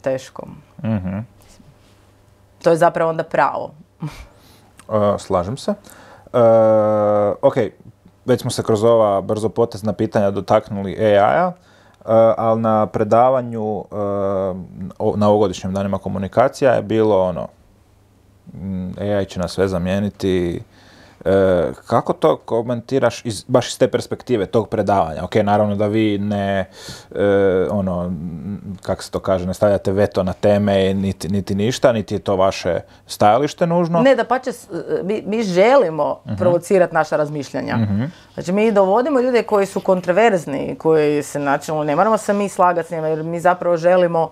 teško. 0.01 0.47
mhm. 0.83 1.19
To 2.63 2.69
je 2.69 2.77
zapravo 2.77 3.09
onda 3.09 3.23
pravo. 3.23 3.71
Uh, 4.01 4.07
slažem 5.19 5.57
se. 5.57 5.73
Uh, 6.35 6.41
ok, 7.41 7.55
već 8.25 8.41
smo 8.41 8.51
se 8.51 8.63
kroz 8.63 8.83
ova 8.83 9.21
brzo 9.21 9.49
potezna 9.49 9.93
pitanja 9.93 10.31
dotaknuli 10.31 10.97
AI-a, 10.99 11.47
uh, 11.47 11.53
ali 12.37 12.61
na 12.61 12.85
predavanju 12.85 13.85
o- 14.99 15.13
na 15.15 15.29
ovogodišnjim 15.29 15.73
danima 15.73 15.97
komunikacija 15.97 16.71
je 16.71 16.81
bilo 16.81 17.21
ono, 17.21 17.47
mm, 18.53 18.89
AI 19.01 19.25
će 19.25 19.39
nas 19.39 19.51
sve 19.51 19.67
zamijeniti. 19.67 20.61
E, 21.25 21.63
kako 21.87 22.13
to 22.13 22.37
komentiraš 22.37 23.25
iz, 23.25 23.43
baš 23.47 23.67
iz 23.67 23.77
te 23.77 23.87
perspektive 23.87 24.45
tog 24.45 24.69
predavanja? 24.69 25.23
Ok, 25.23 25.35
naravno 25.35 25.75
da 25.75 25.87
vi 25.87 26.17
ne, 26.17 26.69
e, 27.15 27.25
ono, 27.71 28.11
kako 28.81 29.03
se 29.03 29.11
to 29.11 29.19
kaže, 29.19 29.45
ne 29.47 29.53
stavljate 29.53 29.91
veto 29.91 30.23
na 30.23 30.33
teme, 30.33 30.93
niti, 30.93 31.29
niti 31.29 31.55
ništa, 31.55 31.91
niti 31.91 32.15
je 32.15 32.19
to 32.19 32.35
vaše 32.35 32.79
stajalište 33.07 33.67
nužno. 33.67 34.01
Ne, 34.01 34.15
da 34.15 34.23
pa 34.23 34.39
će, 34.39 34.51
mi, 35.03 35.23
mi 35.25 35.43
želimo 35.43 36.15
Mhm. 36.25 36.35
provocirati 36.35 36.93
naša 36.93 37.15
razmišljanja. 37.17 37.77
Znači 38.33 38.51
mi 38.51 38.71
dovodimo 38.71 39.19
ljude 39.19 39.43
koji 39.43 39.65
su 39.65 39.79
kontroverzni, 39.79 40.75
koji 40.75 41.23
se 41.23 41.39
načelno, 41.39 41.83
ne 41.83 41.95
moramo 41.95 42.17
se 42.17 42.33
mi 42.33 42.49
slagati 42.49 42.87
s 42.87 42.91
njima, 42.91 43.07
jer 43.07 43.23
mi 43.23 43.39
zapravo 43.39 43.77
želimo 43.77 44.29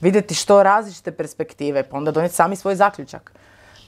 vidjeti 0.00 0.34
što 0.34 0.62
različite 0.62 1.12
perspektive, 1.12 1.82
pa 1.82 1.96
onda 1.96 2.10
donijeti 2.10 2.34
sami 2.34 2.56
svoj 2.56 2.74
zaključak. 2.74 3.32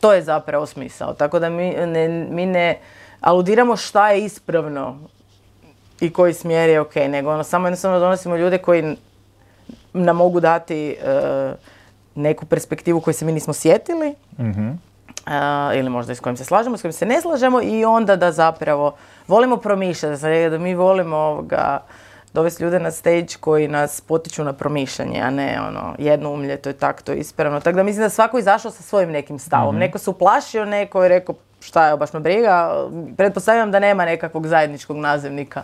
To 0.01 0.13
je 0.13 0.23
zapravo 0.23 0.67
smisao. 0.67 1.15
Tako 1.15 1.39
da 1.39 1.49
mi 1.49 1.71
ne, 1.71 2.09
mi 2.09 2.47
ne 2.47 2.79
aludiramo 3.21 3.77
šta 3.77 4.11
je 4.11 4.25
ispravno 4.25 4.99
i 6.01 6.13
koji 6.13 6.35
smjer 6.35 6.71
je 6.71 6.81
ok, 6.81 6.95
nego 6.95 7.31
ono, 7.31 7.45
samo 7.45 7.67
jednostavno 7.67 7.99
donosimo 7.99 8.37
ljude 8.37 8.59
koji 8.59 8.97
nam 9.93 10.17
mogu 10.17 10.41
dati 10.41 10.91
e, 10.91 11.55
neku 12.15 12.47
perspektivu 12.47 13.01
koju 13.01 13.15
se 13.15 13.25
mi 13.25 13.33
nismo 13.33 13.53
sjetili, 13.53 14.15
a, 15.27 15.73
ili 15.75 15.91
možda 15.91 16.15
s 16.15 16.21
kojim 16.21 16.37
se 16.37 16.45
slažemo, 16.45 16.77
s 16.77 16.83
kojim 16.83 16.93
se 16.93 17.07
ne 17.07 17.21
slažemo 17.21 17.63
i 17.63 17.85
onda 17.85 18.17
da 18.17 18.33
zapravo 18.33 18.95
volimo 19.29 19.57
promišljati, 19.57 20.51
da 20.51 20.59
mi 20.59 20.75
volimo 20.75 21.17
ovoga, 21.17 21.81
dovesti 22.33 22.64
ljude 22.64 22.79
na 22.81 22.91
stage 22.91 23.35
koji 23.41 23.68
nas 23.68 24.01
potiču 24.01 24.45
na 24.45 24.53
promišljanje, 24.53 25.20
a 25.20 25.31
ne 25.31 25.61
ono, 25.68 25.95
jedno 25.99 26.31
umlje, 26.31 26.57
to 26.57 26.68
je 26.68 26.72
tak, 26.72 27.03
to 27.03 27.12
je 27.12 27.18
ispravno. 27.18 27.61
Tako 27.61 27.76
da 27.76 27.83
mislim 27.83 28.03
da 28.03 28.09
svako 28.09 28.37
je 28.37 28.41
izašao 28.41 28.70
sa 28.70 28.83
svojim 28.83 29.11
nekim 29.11 29.39
stavom. 29.39 29.76
Neko 29.76 29.99
se 29.99 30.11
uplašio, 30.11 30.64
neko 30.64 31.03
je 31.03 31.09
rekao 31.09 31.35
šta 31.61 31.89
je, 31.89 31.97
baš 31.97 32.12
me 32.12 32.20
briga. 32.20 32.87
Pretpostavljam 33.16 33.70
da 33.70 33.79
nema 33.79 34.05
nekakvog 34.05 34.47
zajedničkog 34.47 34.97
nazivnika. 34.97 35.62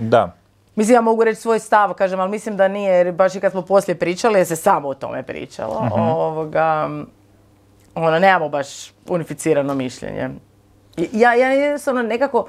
Da. 0.00 0.32
Mislim, 0.74 0.94
ja 0.94 1.00
mogu 1.00 1.24
reći 1.24 1.40
svoj 1.40 1.58
stav, 1.58 1.94
kažem, 1.94 2.20
ali 2.20 2.30
mislim 2.30 2.56
da 2.56 2.68
nije, 2.68 2.92
jer 2.92 3.12
baš 3.12 3.34
i 3.34 3.40
kad 3.40 3.52
smo 3.52 3.62
poslije 3.62 3.98
pričali, 3.98 4.38
je 4.38 4.44
se 4.44 4.56
samo 4.56 4.88
o 4.88 4.94
tome 4.94 5.22
pričalo. 5.22 5.88
Ovoga, 5.92 6.88
ono, 7.94 8.18
nemamo 8.18 8.48
baš 8.48 8.92
unificirano 9.08 9.74
mišljenje. 9.74 10.30
Ja, 11.12 11.34
ja 11.34 11.48
jednostavno 11.48 12.02
nekako, 12.02 12.46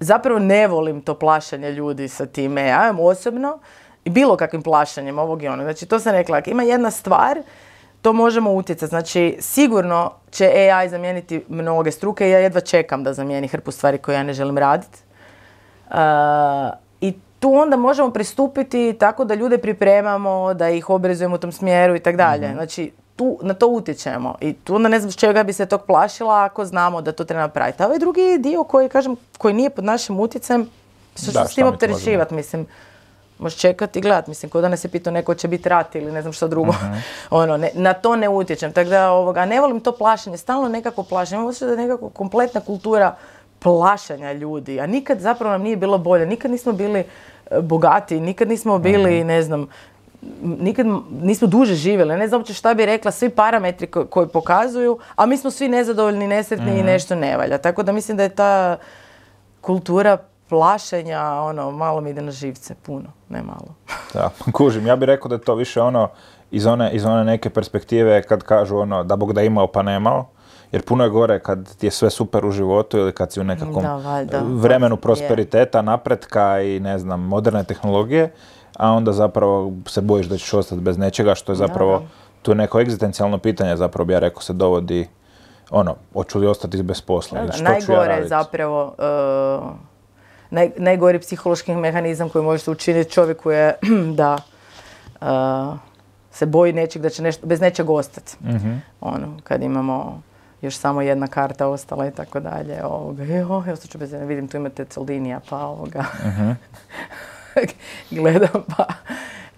zapravo 0.00 0.38
ne 0.38 0.66
volim 0.68 1.00
to 1.00 1.14
plašanje 1.14 1.70
ljudi 1.72 2.08
sa 2.08 2.26
time. 2.26 2.66
Ja 2.66 2.82
imam 2.84 3.00
osobno 3.00 3.58
i 4.04 4.10
bilo 4.10 4.36
kakvim 4.36 4.62
plašanjem 4.62 5.18
ovog 5.18 5.42
i 5.42 5.48
onog. 5.48 5.64
Znači, 5.64 5.86
to 5.86 5.98
sam 5.98 6.12
rekla, 6.12 6.42
ima 6.46 6.62
jedna 6.62 6.90
stvar, 6.90 7.38
to 8.02 8.12
možemo 8.12 8.52
utjecati. 8.52 8.90
Znači, 8.90 9.36
sigurno 9.40 10.12
će 10.30 10.46
AI 10.46 10.88
zamijeniti 10.88 11.44
mnoge 11.48 11.90
struke 11.90 12.28
i 12.28 12.30
ja 12.30 12.38
jedva 12.38 12.60
čekam 12.60 13.04
da 13.04 13.12
zamijeni 13.12 13.48
hrpu 13.48 13.70
stvari 13.70 13.98
koje 13.98 14.14
ja 14.14 14.22
ne 14.22 14.32
želim 14.32 14.58
raditi. 14.58 14.98
Uh, 15.90 15.96
I 17.00 17.14
tu 17.40 17.54
onda 17.54 17.76
možemo 17.76 18.10
pristupiti 18.10 18.96
tako 18.98 19.24
da 19.24 19.34
ljude 19.34 19.58
pripremamo, 19.58 20.54
da 20.54 20.68
ih 20.68 20.90
obrazujemo 20.90 21.34
u 21.34 21.38
tom 21.38 21.52
smjeru 21.52 21.96
i 21.96 22.00
tako 22.00 22.16
dalje. 22.16 22.52
Znači, 22.52 22.92
tu, 23.20 23.38
na 23.42 23.54
to 23.54 23.66
utječemo. 23.66 24.34
I 24.40 24.52
tu 24.52 24.74
onda 24.74 24.88
ne 24.88 25.00
znam 25.00 25.12
s 25.12 25.16
čega 25.16 25.42
bi 25.42 25.52
se 25.52 25.66
tog 25.66 25.82
plašila 25.86 26.44
ako 26.44 26.64
znamo 26.64 27.02
da 27.02 27.12
to 27.12 27.24
treba 27.24 27.42
napraviti. 27.42 27.82
A 27.82 27.86
ovaj 27.86 27.98
drugi 27.98 28.38
dio 28.38 28.64
koji, 28.64 28.88
kažem, 28.88 29.16
koji 29.38 29.54
nije 29.54 29.70
pod 29.70 29.84
našim 29.84 30.20
utjecajem, 30.20 30.68
što 31.22 31.32
Da, 31.32 31.44
ću 31.44 31.52
s 31.52 31.54
tim 31.54 31.66
opterećivati, 31.66 32.34
mislim. 32.34 32.66
možeš 33.38 33.58
čekati 33.58 33.98
i 33.98 34.02
gledati. 34.02 34.30
Mislim, 34.30 34.50
kod 34.50 34.62
da 34.62 34.68
je 34.68 34.88
pitao 34.92 35.12
neko 35.12 35.34
će 35.34 35.48
biti 35.48 35.68
rat 35.68 35.94
ili 35.94 36.12
ne 36.12 36.22
znam 36.22 36.32
što 36.32 36.48
drugo. 36.48 36.74
ono, 37.30 37.56
ne, 37.56 37.70
na 37.74 37.92
to 37.92 38.16
ne 38.16 38.28
utječem. 38.28 38.72
Tako 38.72 38.90
da, 38.90 39.10
ovoga, 39.10 39.44
ne 39.44 39.60
volim 39.60 39.80
to 39.80 39.92
plašenje, 39.92 40.36
stalno 40.36 40.68
nekako 40.68 41.02
plašenje. 41.02 41.36
Imam 41.36 41.48
osjećaj 41.48 41.68
da 41.68 41.74
je 41.74 41.88
nekako 41.88 42.08
kompletna 42.08 42.60
kultura 42.60 43.16
plašanja 43.58 44.32
ljudi, 44.32 44.80
a 44.80 44.86
nikad 44.86 45.20
zapravo 45.20 45.52
nam 45.52 45.62
nije 45.62 45.76
bilo 45.76 45.98
bolje, 45.98 46.26
nikad 46.26 46.50
nismo 46.50 46.72
bili 46.72 47.04
e, 47.50 47.60
bogati, 47.60 48.20
nikad 48.20 48.48
nismo 48.48 48.78
bili, 48.78 49.24
ne 49.24 49.42
znam, 49.42 49.68
nikad 50.42 50.86
nismo 51.22 51.48
duže 51.48 51.74
živjeli, 51.74 52.16
ne 52.16 52.28
znam 52.28 52.40
uopće 52.40 52.54
šta 52.54 52.74
bi 52.74 52.86
rekla, 52.86 53.10
svi 53.10 53.28
parametri 53.28 53.86
koji 53.86 54.28
pokazuju, 54.28 54.98
a 55.16 55.26
mi 55.26 55.36
smo 55.36 55.50
svi 55.50 55.68
nezadovoljni, 55.68 56.26
nesretni 56.26 56.78
i 56.78 56.82
nešto 56.82 57.14
ne 57.14 57.36
valja. 57.36 57.58
Tako 57.58 57.82
da 57.82 57.92
mislim 57.92 58.16
da 58.16 58.22
je 58.22 58.28
ta 58.28 58.76
kultura 59.60 60.18
plašenja, 60.48 61.22
ono, 61.22 61.70
malo 61.70 62.00
mi 62.00 62.10
ide 62.10 62.22
na 62.22 62.30
živce, 62.30 62.74
puno, 62.74 63.12
ne 63.28 63.42
malo. 63.42 63.74
da, 64.14 64.30
kužim, 64.52 64.86
ja 64.86 64.96
bih 64.96 65.06
rekao 65.06 65.28
da 65.28 65.34
je 65.34 65.40
to 65.40 65.54
više 65.54 65.80
ono, 65.80 66.08
iz 66.50 66.66
one, 66.66 66.90
iz 66.92 67.04
one 67.04 67.24
neke 67.24 67.50
perspektive 67.50 68.22
kad 68.22 68.42
kažu 68.42 68.78
ono, 68.78 69.04
da 69.04 69.16
Bog 69.16 69.32
da 69.32 69.42
imao 69.42 69.66
pa 69.66 69.82
nemao, 69.82 70.28
jer 70.72 70.82
puno 70.82 71.04
je 71.04 71.10
gore 71.10 71.38
kad 71.38 71.76
ti 71.76 71.86
je 71.86 71.90
sve 71.90 72.10
super 72.10 72.46
u 72.46 72.50
životu 72.50 72.98
ili 72.98 73.12
kad 73.12 73.32
si 73.32 73.40
u 73.40 73.44
nekakvom 73.44 73.84
vremenu 74.60 74.96
prosperiteta, 74.96 75.82
napretka 75.82 76.60
i 76.60 76.80
ne 76.80 76.98
znam, 76.98 77.20
moderne 77.20 77.64
tehnologije, 77.64 78.32
a 78.80 78.92
onda 78.92 79.12
zapravo 79.12 79.72
se 79.86 80.00
bojiš 80.00 80.26
da 80.26 80.36
ćeš 80.36 80.54
ostati 80.54 80.80
bez 80.80 80.98
nečega, 80.98 81.34
što 81.34 81.52
je 81.52 81.56
zapravo, 81.56 82.02
tu 82.42 82.50
je 82.50 82.54
neko 82.54 82.80
egzistencijalno 82.80 83.38
pitanje 83.38 83.76
zapravo 83.76 84.04
bi 84.06 84.12
ja 84.12 84.18
rekao 84.18 84.42
se 84.42 84.52
dovodi, 84.52 85.08
ono, 85.70 85.96
hoću 86.12 86.38
li 86.38 86.46
ostati 86.46 86.82
bez 86.82 87.00
posla 87.00 87.42
da, 87.42 87.62
najgore 87.62 88.14
je 88.14 88.28
zapravo, 88.28 88.94
uh, 90.50 90.60
najgori 90.76 91.18
psihološki 91.18 91.74
mehanizam 91.74 92.28
koji 92.28 92.44
može 92.44 92.62
se 92.62 92.70
učiniti 92.70 93.10
čovjeku 93.10 93.50
je 93.50 93.74
da 94.20 94.38
uh, 95.20 95.78
se 96.30 96.46
boji 96.46 96.72
nečeg, 96.72 97.02
da 97.02 97.08
će 97.08 97.22
nešto, 97.22 97.46
bez 97.46 97.60
nečeg 97.60 97.90
ostati. 97.90 98.36
Mhm. 98.44 98.72
Ono, 99.00 99.36
kad 99.44 99.62
imamo 99.62 100.22
još 100.62 100.76
samo 100.76 101.02
jedna 101.02 101.26
karta 101.26 101.68
ostala 101.68 102.06
i 102.06 102.10
tako 102.10 102.40
dalje. 102.40 102.84
Ovoga, 102.84 103.24
jo, 103.24 103.64
ja 103.66 103.76
ću 103.76 103.98
bez 103.98 104.12
vidim 104.12 104.48
tu 104.48 104.56
imate 104.56 104.84
Celdinija, 104.84 105.40
pa 105.50 105.66
ovoga. 105.66 106.04
Uh-huh. 106.24 106.54
Gledam, 108.10 108.64
pa 108.76 108.86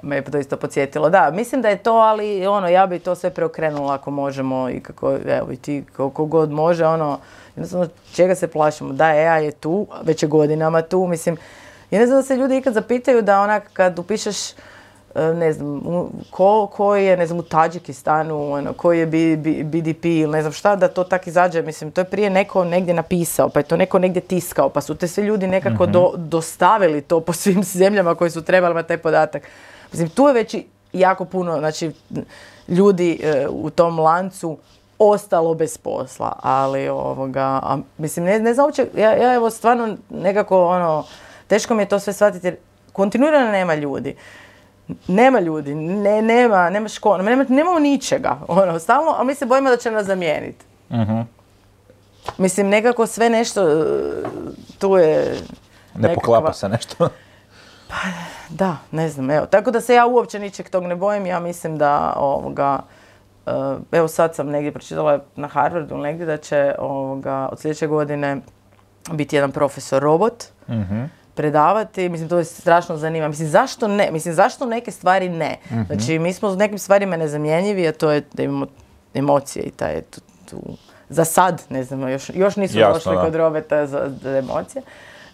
me 0.02 0.16
je 0.16 0.24
to 0.24 0.38
isto 0.38 0.56
podsjetilo. 0.56 1.10
Da, 1.10 1.30
mislim 1.30 1.62
da 1.62 1.68
je 1.68 1.82
to, 1.82 1.92
ali 1.92 2.46
ono, 2.46 2.68
ja 2.68 2.86
bi 2.86 2.98
to 2.98 3.14
sve 3.14 3.30
preokrenula 3.30 3.94
ako 3.94 4.10
možemo 4.10 4.70
i 4.70 4.80
kako, 4.80 5.16
evo 5.26 5.52
i 5.52 5.56
ti, 5.56 5.84
koliko 5.96 6.24
god 6.24 6.50
može, 6.50 6.86
ono, 6.86 7.18
jednostavno 7.56 7.88
čega 8.14 8.34
se 8.34 8.48
plašimo. 8.48 8.92
Da, 8.92 9.04
AI 9.04 9.44
je 9.44 9.52
tu, 9.52 9.86
već 10.02 10.22
je 10.22 10.28
godinama 10.28 10.82
tu, 10.82 11.06
mislim, 11.06 11.36
ja 11.90 12.00
ne 12.00 12.06
znam 12.06 12.18
da 12.18 12.22
se 12.22 12.36
ljudi 12.36 12.56
ikad 12.56 12.74
zapitaju 12.74 13.22
da 13.22 13.40
onak 13.40 13.70
kad 13.72 13.98
upišeš 13.98 14.36
ne 15.14 15.52
znam, 15.52 15.82
ko, 16.30 16.66
koji 16.66 17.06
je, 17.06 17.16
ne 17.16 17.26
znam, 17.26 17.38
u 17.38 17.42
Tadžikistanu, 17.42 18.52
ono, 18.52 18.72
koji 18.72 18.98
je 18.98 19.06
BDP 19.64 20.04
ili 20.04 20.32
ne 20.32 20.40
znam 20.40 20.52
šta, 20.52 20.76
da 20.76 20.88
to 20.88 21.04
tak 21.04 21.26
izađe. 21.26 21.62
Mislim, 21.62 21.90
to 21.90 22.00
je 22.00 22.04
prije 22.04 22.30
neko 22.30 22.64
negdje 22.64 22.94
napisao, 22.94 23.48
pa 23.48 23.60
je 23.60 23.64
to 23.64 23.76
neko 23.76 23.98
negdje 23.98 24.22
tiskao, 24.22 24.68
pa 24.68 24.80
su 24.80 24.94
te 24.94 25.08
svi 25.08 25.22
ljudi 25.22 25.46
nekako 25.46 25.84
mhm. 25.84 25.98
dostavili 26.16 27.00
to 27.00 27.20
po 27.20 27.32
svim 27.32 27.62
zemljama 27.78 28.14
koji 28.14 28.30
su 28.30 28.42
trebali 28.42 28.86
taj 28.86 28.98
podatak. 28.98 29.42
Mislim, 29.92 30.08
tu 30.08 30.26
je 30.26 30.32
već 30.32 30.56
jako 30.92 31.24
puno, 31.24 31.58
znači, 31.58 31.92
ljudi 32.68 33.20
e, 33.22 33.46
u 33.50 33.70
tom 33.70 33.98
lancu 33.98 34.58
ostalo 34.98 35.54
bez 35.54 35.78
posla, 35.78 36.32
ali 36.42 36.88
ovoga, 36.88 37.60
a, 37.62 37.78
mislim, 37.98 38.24
ne, 38.24 38.40
ne 38.40 38.54
znam 38.54 38.66
uopće, 38.66 38.86
ja, 38.96 39.12
ja 39.12 39.34
evo 39.34 39.50
stvarno 39.50 39.96
nekako, 40.10 40.66
ono, 40.66 41.04
teško 41.46 41.74
mi 41.74 41.82
je 41.82 41.88
to 41.88 41.98
sve 41.98 42.12
shvatiti 42.12 42.46
jer 42.46 42.56
kontinuirano 42.92 43.50
nema 43.50 43.74
ljudi 43.74 44.16
nema 45.08 45.40
ljudi, 45.40 45.74
ne, 45.74 46.22
nema, 46.22 46.70
nema 46.70 46.88
škola, 46.88 47.22
nema, 47.22 47.44
nemamo 47.48 47.78
ničega, 47.78 48.38
ono, 48.48 48.78
stalno, 48.78 49.14
a 49.18 49.24
mi 49.24 49.34
se 49.34 49.46
bojimo 49.46 49.70
da 49.70 49.76
će 49.76 49.90
nas 49.90 50.06
zamijeniti. 50.06 50.64
uh 50.90 51.24
Mislim, 52.38 52.68
nekako 52.68 53.06
sve 53.06 53.30
nešto, 53.30 53.68
e, 53.68 53.84
tu 54.78 54.96
je... 54.96 55.36
Ne 55.94 56.14
poklapa 56.14 56.52
se 56.52 56.68
nešto. 56.68 56.96
pa, 57.88 57.96
da, 58.48 58.76
ne 58.90 59.08
znam, 59.08 59.30
evo. 59.30 59.46
Tako 59.46 59.70
da 59.70 59.80
se 59.80 59.94
ja 59.94 60.06
uopće 60.06 60.38
ničeg 60.38 60.68
tog 60.68 60.84
ne 60.84 60.96
bojim, 60.96 61.26
ja 61.26 61.40
mislim 61.40 61.78
da, 61.78 62.12
ovoga, 62.16 62.80
e, 63.46 63.50
evo 63.92 64.08
sad 64.08 64.34
sam 64.34 64.48
negdje 64.48 64.72
pročitala 64.72 65.20
na 65.36 65.48
Harvardu 65.48 65.96
negdje 65.96 66.26
da 66.26 66.36
će 66.36 66.74
ovoga, 66.78 67.48
od 67.52 67.60
sljedeće 67.60 67.86
godine 67.86 68.40
biti 69.12 69.36
jedan 69.36 69.52
profesor 69.52 70.02
robot. 70.02 70.44
uh 70.68 70.74
predavati, 71.34 72.08
mislim 72.08 72.28
to 72.28 72.38
je 72.38 72.44
strašno 72.44 72.96
zanima. 72.96 73.28
Mislim 73.28 73.48
zašto 73.48 73.88
ne? 73.88 74.08
Mislim 74.12 74.34
zašto 74.34 74.66
neke 74.66 74.90
stvari 74.90 75.28
ne? 75.28 75.56
mm 75.70 75.82
Znači 75.86 76.18
mi 76.18 76.32
smo 76.32 76.48
u 76.48 76.56
nekim 76.56 76.78
stvarima 76.78 77.16
nezamjenjivi, 77.16 77.88
a 77.88 77.92
to 77.92 78.10
je 78.10 78.22
da 78.32 78.42
imamo 78.42 78.66
emocije 79.14 79.64
i 79.64 79.70
taj 79.70 80.00
tu, 80.00 80.20
tu 80.50 80.60
za 81.08 81.24
sad, 81.24 81.62
ne 81.68 81.84
znam, 81.84 82.08
još, 82.08 82.30
još 82.34 82.56
nisu 82.56 82.78
došli 82.78 83.16
kod 83.16 83.34
robeta 83.34 83.86
za, 83.86 84.10
za 84.22 84.38
emocije. 84.38 84.82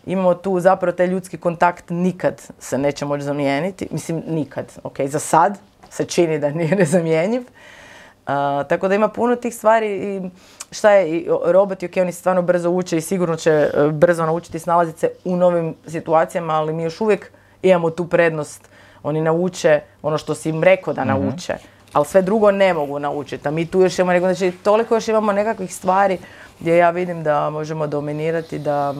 Imamo 0.06 0.34
tu 0.34 0.60
zapravo 0.60 0.96
taj 0.96 1.06
ljudski 1.06 1.36
kontakt 1.36 1.84
nikad 1.90 2.42
se 2.58 2.78
neće 2.78 3.04
moći 3.04 3.24
zamijeniti. 3.24 3.88
Mislim, 3.90 4.22
nikad. 4.28 4.72
Ok, 4.82 5.00
za 5.06 5.18
sad 5.18 5.58
se 5.90 6.04
čini 6.04 6.38
da 6.38 6.50
nije 6.50 6.76
nezamjenjiv. 6.82 7.40
Uh, 7.40 8.34
tako 8.68 8.88
da 8.88 8.94
ima 8.94 9.08
puno 9.08 9.36
tih 9.36 9.54
stvari 9.54 9.96
i 9.96 10.30
šta 10.70 10.90
je, 10.90 11.10
i 11.10 11.28
roboti, 11.44 11.86
ok, 11.86 11.92
oni 11.96 12.12
stvarno 12.12 12.42
brzo 12.42 12.70
uče 12.70 12.96
i 12.96 13.00
sigurno 13.00 13.36
će 13.36 13.50
e, 13.50 13.70
brzo 13.92 14.26
naučiti 14.26 14.58
snalaziti 14.58 14.98
se 14.98 15.10
u 15.24 15.36
novim 15.36 15.74
situacijama, 15.86 16.54
ali 16.54 16.72
mi 16.72 16.82
još 16.82 17.00
uvijek 17.00 17.32
imamo 17.62 17.90
tu 17.90 18.06
prednost. 18.06 18.68
Oni 19.02 19.20
nauče 19.20 19.80
ono 20.02 20.18
što 20.18 20.34
si 20.34 20.48
im 20.48 20.62
rekao 20.62 20.94
da 20.94 21.04
mhm. 21.04 21.10
nauče, 21.10 21.54
ali 21.92 22.04
sve 22.04 22.22
drugo 22.22 22.50
ne 22.50 22.74
mogu 22.74 22.98
naučiti. 22.98 23.48
A 23.48 23.50
mi 23.50 23.66
tu 23.66 23.80
još 23.80 23.98
imamo, 23.98 24.18
znači 24.18 24.52
toliko 24.62 24.94
još 24.94 25.08
imamo 25.08 25.32
nekakvih 25.32 25.74
stvari 25.74 26.18
gdje 26.60 26.76
ja 26.76 26.90
vidim 26.90 27.22
da 27.22 27.50
možemo 27.50 27.86
dominirati, 27.86 28.58
da 28.58 28.94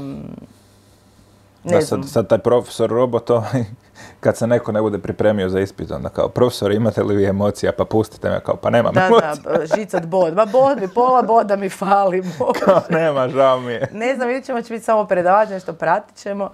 ne 1.70 1.76
da. 1.76 1.86
Sad, 1.86 2.08
sad 2.08 2.28
taj 2.28 2.38
profesor 2.38 2.90
robot, 2.90 3.30
ovaj, 3.38 3.64
kad 4.20 4.36
se 4.36 4.46
neko 4.46 4.72
ne 4.72 4.80
bude 4.80 4.98
pripremio 4.98 5.48
za 5.48 5.60
ispit, 5.60 5.90
onda 5.90 6.08
kao, 6.08 6.28
profesor, 6.28 6.72
imate 6.72 7.02
li 7.02 7.16
vi 7.16 7.24
emocija, 7.24 7.72
pa 7.72 7.84
pustite 7.84 8.30
me, 8.30 8.40
kao, 8.40 8.56
pa 8.56 8.70
nemam 8.70 8.94
da, 8.94 9.08
Da, 9.44 9.76
žicat 9.76 10.06
bod, 10.06 10.34
ma 10.34 10.44
bod 10.44 10.80
mi, 10.80 10.88
pola 10.88 11.22
boda 11.22 11.56
mi 11.56 11.68
fali. 11.68 12.22
Kao, 12.64 12.80
nema, 12.90 13.28
žao 13.28 13.60
mi 13.60 13.72
je. 13.72 13.88
Ne 13.92 14.14
znam, 14.14 14.28
vidjet 14.28 14.44
ćemo, 14.44 14.62
će 14.62 14.74
biti 14.74 14.84
samo 14.84 15.04
predavati, 15.04 15.52
nešto 15.52 15.72
pratit 15.72 16.16
ćemo, 16.16 16.50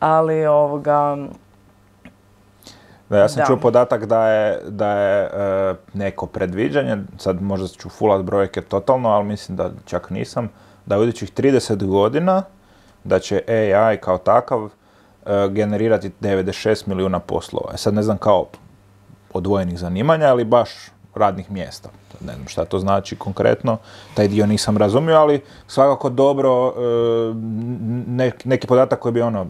ali 0.00 0.46
ovoga... 0.46 1.16
Da, 3.08 3.18
ja 3.18 3.28
sam 3.28 3.46
čuo 3.46 3.56
podatak 3.56 4.06
da 4.06 4.28
je, 4.28 4.60
da 4.68 4.90
je 4.90 5.24
e, 5.24 5.74
neko 5.94 6.26
predviđanje, 6.26 6.96
sad 7.18 7.42
možda 7.42 7.68
ću 7.68 7.88
fulat 7.88 8.22
brojke 8.22 8.60
totalno, 8.60 9.08
ali 9.08 9.24
mislim 9.24 9.56
da 9.56 9.70
čak 9.84 10.10
nisam, 10.10 10.48
da 10.86 10.98
u 10.98 11.02
idućih 11.02 11.32
30 11.32 11.86
godina 11.86 12.42
da 13.04 13.18
će 13.18 13.42
AI 13.48 13.96
kao 13.96 14.18
takav 14.18 14.64
e, 14.64 15.48
generirati 15.50 16.10
96 16.20 16.88
milijuna 16.88 17.18
poslova. 17.18 17.70
E 17.74 17.76
sad 17.76 17.94
ne 17.94 18.02
znam 18.02 18.18
kao 18.18 18.46
odvojenih 19.32 19.78
zanimanja, 19.78 20.26
ali 20.26 20.44
baš 20.44 20.70
radnih 21.14 21.50
mjesta. 21.50 21.88
Ne 22.20 22.32
znam 22.32 22.48
šta 22.48 22.64
to 22.64 22.78
znači 22.78 23.16
konkretno, 23.16 23.76
taj 24.14 24.28
dio 24.28 24.46
nisam 24.46 24.76
razumio, 24.76 25.16
ali 25.16 25.42
svakako 25.66 26.08
dobro, 26.10 26.68
e, 26.68 27.34
neki 28.44 28.66
podatak 28.66 28.98
koji 28.98 29.12
bi 29.12 29.22
ono 29.22 29.46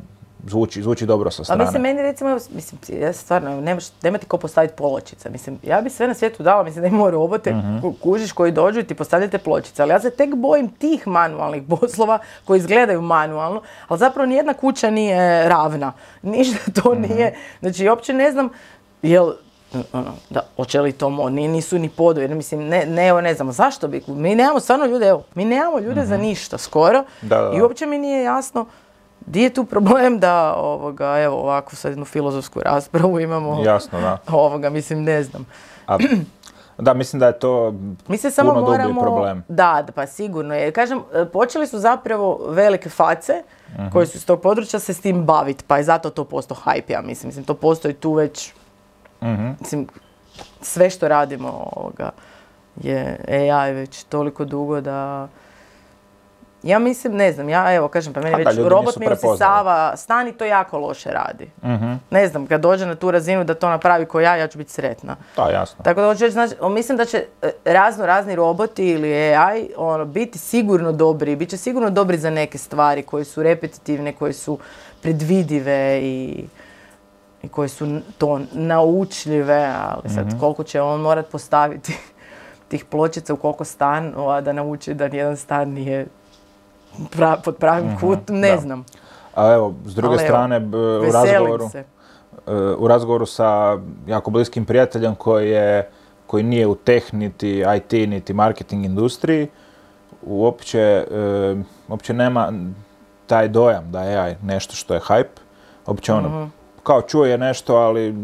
zvuči, 0.47 0.83
zvuči 0.83 1.07
dobro 1.07 1.31
sa 1.31 1.45
strane. 1.45 1.63
A 1.63 1.67
mislim, 1.67 1.83
meni 1.83 2.03
recimo, 2.03 2.39
mislim, 2.55 3.01
ja 3.01 3.13
stvarno, 3.13 3.61
nemaš, 3.61 3.85
nema 4.03 4.19
ti 4.19 4.27
ko 4.27 4.39
postaviti 4.39 4.75
pločice. 4.77 5.31
Mislim, 5.31 5.59
ja 5.63 5.81
bi 5.81 5.91
sve 5.91 6.09
na 6.09 6.15
svijetu 6.15 6.43
dala, 6.43 6.63
mislim 6.63 6.83
da 6.83 6.89
imamo 6.89 7.11
robote, 7.11 7.55
uh 7.83 7.95
kužiš 8.03 8.33
koji 8.33 8.53
dođu 8.53 8.81
i 8.81 8.85
ti 8.85 8.95
postavljate 8.95 9.39
pločice. 9.39 9.83
Ali 9.83 9.91
ja 9.91 10.01
se 10.01 10.11
tek 10.11 10.35
bojim 10.35 10.69
tih 10.69 11.07
manualnih 11.07 11.63
poslova 11.81 12.19
koji 12.45 12.59
izgledaju 12.59 13.03
manualno, 13.03 13.63
ali 13.89 13.99
zapravo 13.99 14.27
nijedna 14.27 14.55
kuća 14.55 14.91
nije 14.91 15.49
ravna. 15.49 15.93
Ništa 16.23 16.81
to 16.83 16.91
uh 16.91 16.99
nije. 16.99 17.35
Znači, 17.61 17.89
uopće 17.89 18.13
ne 18.13 18.33
znam, 18.33 18.49
jel, 19.03 19.33
ono, 19.93 20.13
da, 20.31 20.41
hoće 20.57 20.81
li 20.81 20.93
to 20.93 21.31
nisu 21.31 21.79
ni 21.79 21.89
podo, 21.89 22.21
jer 22.21 22.35
mislim, 22.35 22.69
ne, 22.69 22.87
ne, 22.87 23.09
evo, 23.09 23.21
ne 23.21 23.35
znamo, 23.35 23.53
zašto 23.53 23.89
bi, 23.89 24.03
mi 24.07 24.35
nemamo 24.35 24.61
stvarno 24.61 24.87
ljude, 24.87 25.07
evo, 25.07 25.23
mi 25.35 25.45
nemamo 25.45 25.79
ljude 25.79 26.07
za 26.07 26.15
mhm. 26.15 26.25
ništa 26.25 26.59
skoro 26.59 27.05
i 27.57 27.63
uopće 27.63 27.87
mi 27.87 27.99
nije 27.99 28.23
jasno 28.23 28.67
Di 29.27 29.41
je 29.43 29.55
tu 29.55 29.65
problem 29.65 30.19
da 30.19 30.55
ovoga, 30.57 31.19
evo 31.21 31.37
ovako 31.37 31.77
sad 31.77 31.93
jednu 31.93 32.05
filozofsku 32.05 32.61
raspravu 32.61 33.21
imamo? 33.21 33.63
Jasno, 33.65 34.01
da. 34.01 34.19
Ovoga, 34.29 34.71
mislim, 34.71 35.03
ne 35.03 35.23
znam. 35.23 35.47
A, 35.87 35.99
da, 36.79 36.95
mislim 36.95 37.21
da 37.21 37.27
je 37.27 37.39
to 37.39 37.75
Mi 38.09 38.17
se 38.17 38.31
samo 38.31 38.55
puno 38.55 38.67
moramo, 38.67 39.01
problem. 39.01 39.45
Da, 39.49 39.87
pa 39.95 40.07
sigurno 40.07 40.55
je. 40.55 40.73
Kažem, 40.73 41.01
e, 41.15 41.25
počeli 41.25 41.67
su 41.67 41.79
zapravo 41.79 42.41
velike 42.49 42.89
face 42.89 43.43
uh 43.79 43.93
koje 43.93 44.07
su 44.07 44.17
iz 44.17 44.27
tog 44.27 44.41
područja 44.41 44.81
se 44.81 44.95
s 44.95 45.01
tim 45.01 45.25
baviti, 45.25 45.65
pa 45.67 45.77
je 45.77 45.85
zato 45.85 46.11
to 46.11 46.25
postao 46.25 46.57
hype, 46.65 46.93
ja 46.93 47.01
mislim. 47.03 47.29
Mislim, 47.29 47.45
to 47.45 47.55
postoji 47.55 47.95
tu 47.95 48.13
već, 48.13 48.53
uh 49.21 49.29
mislim, 49.61 49.89
sve 50.61 50.91
što 50.91 51.09
radimo 51.09 51.69
ovoga, 51.77 52.11
je 52.77 53.19
AI 53.29 53.73
već 53.73 54.05
toliko 54.05 54.45
dugo 54.45 54.81
da 54.81 55.29
Ja 56.65 56.79
mislim, 56.79 57.17
ne 57.17 57.33
znam, 57.33 57.49
ja 57.49 57.75
evo 57.75 57.89
kažem, 57.89 58.13
pa 58.13 58.21
meni 58.21 58.35
A 58.35 58.39
već 58.39 58.59
robot 58.59 58.97
mi 58.97 59.07
usisava 59.13 59.97
stan 59.97 60.29
i 60.29 60.33
to 60.33 60.45
jako 60.45 60.79
loše 60.79 61.11
radi. 61.11 61.51
Mhm. 61.65 61.93
Ne 62.11 62.29
znam, 62.29 62.47
kad 62.47 62.61
dođe 62.61 62.87
na 62.87 62.95
tu 62.95 63.11
razinu 63.11 63.45
da 63.45 63.55
to 63.55 63.69
napravi 63.69 64.07
ko 64.07 64.21
ja, 64.21 64.37
ja 64.37 64.49
ću 64.49 64.59
biti 64.59 64.73
sretna. 64.73 65.17
Da, 65.37 65.51
jasno. 65.51 65.85
Tako 65.85 66.01
da 66.01 66.07
hoću 66.07 66.25
reći, 66.25 66.33
znači, 66.33 66.55
mislim 66.71 66.99
da 66.99 67.05
će 67.05 67.25
e, 67.43 67.51
razno 67.65 68.07
razni 68.07 68.37
roboti 68.37 68.87
ili 68.91 69.15
AI 69.15 69.71
ono, 69.77 70.05
biti 70.05 70.39
sigurno 70.39 70.93
dobri, 70.93 71.37
bit 71.37 71.51
će 71.51 71.57
sigurno 71.57 71.91
dobri 71.91 72.19
za 72.19 72.31
neke 72.31 72.59
stvari 72.59 73.03
koje 73.03 73.25
su 73.25 73.43
repetitivne, 73.43 74.13
koje 74.13 74.33
su 74.33 74.59
predvidive 75.03 76.01
i, 76.03 76.45
i 77.43 77.49
koje 77.49 77.69
su 77.69 78.01
to 78.19 78.41
naučljive, 78.53 79.73
ali 79.81 80.15
sad 80.15 80.41
koliko 80.41 80.65
će 80.65 80.81
on 80.81 81.01
morat 81.01 81.29
postaviti 81.29 81.99
tih 82.69 82.85
pločica 82.85 83.35
u 83.35 83.37
koliko 83.37 83.65
stan, 83.65 84.15
da 84.43 84.53
nauči 84.53 84.95
da 84.95 85.09
nijedan 85.09 85.37
stan 85.37 85.69
nije 85.69 86.07
pra- 87.01 87.37
pod 87.37 87.57
pravim 87.57 87.97
kutom, 87.99 88.37
ne 88.37 88.51
da. 88.51 88.57
znam. 88.57 88.85
A 89.35 89.53
evo, 89.53 89.75
s 89.85 89.95
druge 89.95 90.09
Ali 90.11 90.19
strane, 90.19 90.61
b- 90.61 90.77
u 90.79 91.13
razgovoru, 91.13 91.69
se. 91.69 91.85
e, 92.47 92.53
u 92.79 92.89
razgovoru 92.89 93.27
sa 93.27 93.79
jako 94.07 94.31
bliskim 94.31 94.65
prijateljem 94.65 95.15
koji 95.15 95.51
je 95.51 95.89
koji 96.27 96.43
nije 96.43 96.67
u 96.67 96.75
teh, 96.75 97.15
niti 97.15 97.65
IT, 97.77 97.93
niti 97.93 98.33
marketing 98.33 98.85
industriji, 98.85 99.49
uopće, 100.23 100.81
e, 100.81 101.57
uopće 101.89 102.13
nema 102.13 102.53
taj 103.27 103.49
dojam 103.49 103.85
da 103.87 104.03
je 104.03 104.19
AI 104.19 104.37
nešto 104.43 104.75
što 104.75 104.95
je 104.95 105.01
hype. 105.01 105.41
Uopće 105.87 106.13
ono, 106.13 106.29
Mhm. 106.31 106.49
kao 106.83 107.03
čuje 107.03 107.39
nešto, 107.39 107.77
ali 107.77 108.15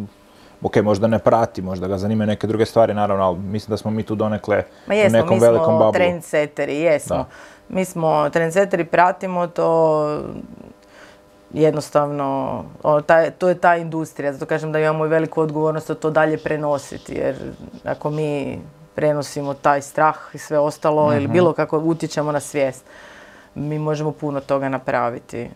ok, 0.62 0.76
možda 0.76 1.06
ne 1.06 1.18
prati, 1.18 1.62
možda 1.62 1.88
ga 1.88 1.98
zanimaju 1.98 2.26
neke 2.26 2.46
druge 2.46 2.66
stvari, 2.66 2.94
naravno, 2.94 3.24
ali 3.24 3.38
mislim 3.38 3.70
da 3.70 3.76
smo 3.76 3.90
mi 3.90 4.02
tu 4.02 4.14
donekle 4.14 4.62
Ma 4.86 4.94
u 4.94 4.96
jesmo, 4.96 5.18
nekom 5.18 5.34
mi 5.34 5.40
velikom 5.40 5.64
smo 5.66 5.78
bablu. 5.78 5.92
trendsetteri, 5.92 6.76
jesmo. 6.76 7.16
Da. 7.16 7.24
Mi 7.70 7.84
smo 7.84 8.30
trendsetteri, 8.30 8.84
pratimo 8.84 9.46
to 9.46 10.04
jednostavno, 11.52 12.64
taj- 13.06 13.30
to 13.30 13.48
je 13.48 13.54
ta 13.54 13.76
industrija, 13.76 14.32
zato 14.32 14.46
kažem 14.46 14.72
da 14.72 14.78
imamo 14.78 15.06
i 15.06 15.08
veliku 15.08 15.40
odgovornost 15.40 15.88
da 15.88 15.94
to 15.94 16.10
dalje 16.10 16.38
prenositi, 16.38 17.14
jer 17.14 17.36
ako 17.84 18.10
mi 18.10 18.58
prenosimo 18.94 19.54
taj 19.54 19.82
strah 19.82 20.16
i 20.32 20.38
sve 20.38 20.58
ostalo 20.58 21.14
ili 21.14 21.26
bilo 21.28 21.52
kako 21.52 21.78
utječemo 21.78 22.32
na 22.32 22.40
svijest, 22.40 22.84
mi 23.54 23.78
možemo 23.78 24.12
puno 24.12 24.40
toga 24.40 24.68
napraviti 24.68 25.50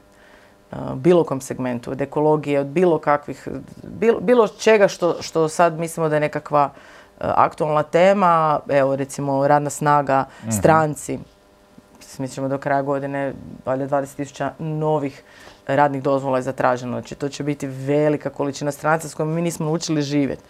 uh, 0.73 0.79
bilo 0.95 1.25
kom 1.25 1.41
segmentu, 1.41 1.91
od 1.91 2.01
ekologije, 2.01 2.61
od 2.61 2.67
bilo 2.67 2.99
kakvih, 2.99 3.49
bilo, 3.83 4.21
bilo 4.21 4.49
čega 4.49 4.89
što, 4.89 5.23
što 5.23 5.49
sad 5.49 5.79
mislimo 5.79 6.09
da 6.09 6.17
je 6.17 6.21
nekakva 6.21 6.65
uh, 6.65 6.73
aktualna 7.21 7.83
tema, 7.83 8.61
evo 8.69 8.97
recimo 8.97 9.47
radna 9.49 9.71
snaga, 9.71 10.25
stranci, 10.51 11.19
mi 12.19 12.29
ćemo 12.29 12.49
do 12.49 12.59
kraja 12.59 12.83
godine 12.83 13.33
valjda 13.65 13.89
20.000 13.89 14.51
novih 14.59 15.23
radnih 15.67 16.03
dozvola 16.03 16.39
je 16.39 16.43
zatraženo. 16.43 16.93
Znači 16.93 17.15
to 17.15 17.29
će 17.29 17.43
biti 17.43 17.67
velika 17.67 18.31
količina 18.31 18.73
stranaca 18.73 19.09
s 19.09 19.15
kojima 19.15 19.35
mi 19.35 19.43
nismo 19.43 19.67
naučili 19.67 20.03
živjeti. 20.03 20.43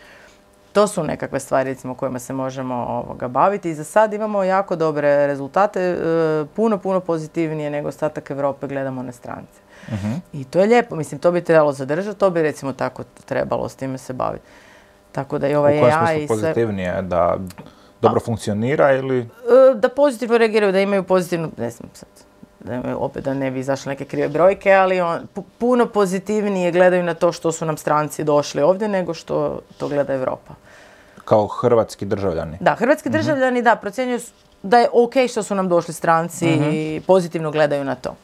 To 0.72 0.86
su 0.86 1.04
nekakve 1.04 1.40
stvari 1.40 1.70
recimo 1.70 1.94
kojima 1.94 2.18
se 2.18 2.32
možemo 2.32 2.74
ovoga, 2.74 3.28
baviti 3.28 3.70
i 3.70 3.74
za 3.74 3.84
sad 3.84 4.12
imamo 4.12 4.44
jako 4.44 4.76
dobre 4.76 5.26
rezultate, 5.26 5.80
e, 5.80 5.96
puno, 6.56 6.78
puno 6.78 7.00
pozitivnije 7.00 7.70
nego 7.70 7.88
ostatak 7.88 8.30
Europe 8.30 8.66
gledamo 8.66 9.02
na 9.02 9.12
strance. 9.12 9.60
Mhm. 9.92 10.12
I 10.32 10.44
to 10.44 10.60
je 10.60 10.66
lijepo, 10.66 10.96
mislim 10.96 11.20
to 11.20 11.32
bi 11.32 11.44
trebalo 11.44 11.72
zadržati, 11.72 12.18
to 12.18 12.30
bi 12.30 12.42
recimo 12.42 12.72
tako 12.72 13.04
trebalo 13.24 13.68
s 13.68 13.74
time 13.74 13.98
se 13.98 14.12
baviti. 14.12 14.44
Tako 15.12 15.38
da 15.38 15.48
i 15.48 15.54
U 15.54 15.58
ovaj 15.58 15.80
kojem 15.80 15.98
AI 15.98 16.16
smislu 16.16 16.36
pozitivnije, 16.36 17.02
da 17.02 17.38
dobro 18.08 18.20
funkcionira 18.20 18.92
ili... 18.92 19.18
E, 19.20 19.74
da 19.74 19.88
pozitivno 19.88 20.38
reagiraju, 20.38 20.72
da 20.72 20.80
imaju 20.80 21.02
pozitivnu, 21.02 21.50
ne 21.56 21.70
znam 21.70 21.90
sad, 21.94 22.08
da 22.60 22.74
imaju, 22.74 22.96
opet 23.00 23.24
da 23.24 23.34
ne 23.34 23.50
bi 23.50 23.60
izašle 23.60 23.90
neke 23.90 24.04
krive 24.04 24.28
brojke, 24.28 24.72
ali 24.72 25.00
on, 25.00 25.20
pu- 25.34 25.42
puno 25.58 25.86
pozitivnije 25.86 26.72
gledaju 26.72 27.02
na 27.02 27.14
to 27.14 27.32
što 27.32 27.52
su 27.52 27.66
nam 27.66 27.76
stranci 27.76 28.24
došli 28.24 28.62
ovdje 28.62 28.88
nego 28.88 29.14
što 29.14 29.60
to 29.78 29.88
gleda 29.88 30.14
Europa. 30.14 30.54
kao 31.24 31.46
hrvatski 31.46 32.04
državljani. 32.04 32.56
Da, 32.60 32.74
hrvatski 32.74 33.08
državljani 33.10 33.62
da, 33.62 33.76
procjenjuju 33.76 34.20
da 34.62 34.78
je 34.78 34.88
ok 34.92 35.14
što 35.30 35.42
su 35.42 35.54
nam 35.54 35.68
došli 35.68 35.94
stranci 35.94 36.46
i 36.72 37.00
pozitivno 37.06 37.50
gledaju 37.50 37.84
na 37.84 37.94
to. 37.94 38.14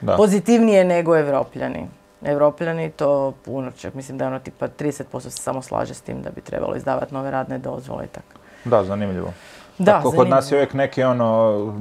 Da. 0.00 0.16
Pozitivnije 0.16 0.84
nego 0.84 1.16
Evropljani. 1.16 1.88
Evropljani 2.24 2.90
to 2.90 3.32
puno, 3.44 3.70
čak 3.70 3.94
mislim 3.94 4.18
da 4.18 4.24
je 4.24 4.28
ono 4.28 4.38
tipa 4.38 4.68
30% 4.68 5.20
se 5.20 5.30
samo 5.30 5.62
slaže 5.62 5.94
s 5.94 6.00
tim 6.00 6.22
da 6.22 6.30
bi 6.30 6.40
trebalo 6.40 6.76
izdavati 6.76 7.14
nove 7.14 7.30
radne 7.30 7.58
dozvole 7.58 8.04
i 8.04 8.08
tako. 8.08 8.39
Da, 8.64 8.84
zanimljivo. 8.84 9.32
Da, 9.78 9.92
Tako, 9.92 10.10
kod 10.10 10.28
nas 10.28 10.52
je 10.52 10.56
uvijek 10.56 10.74
neki 10.74 11.02
ono, 11.02 11.74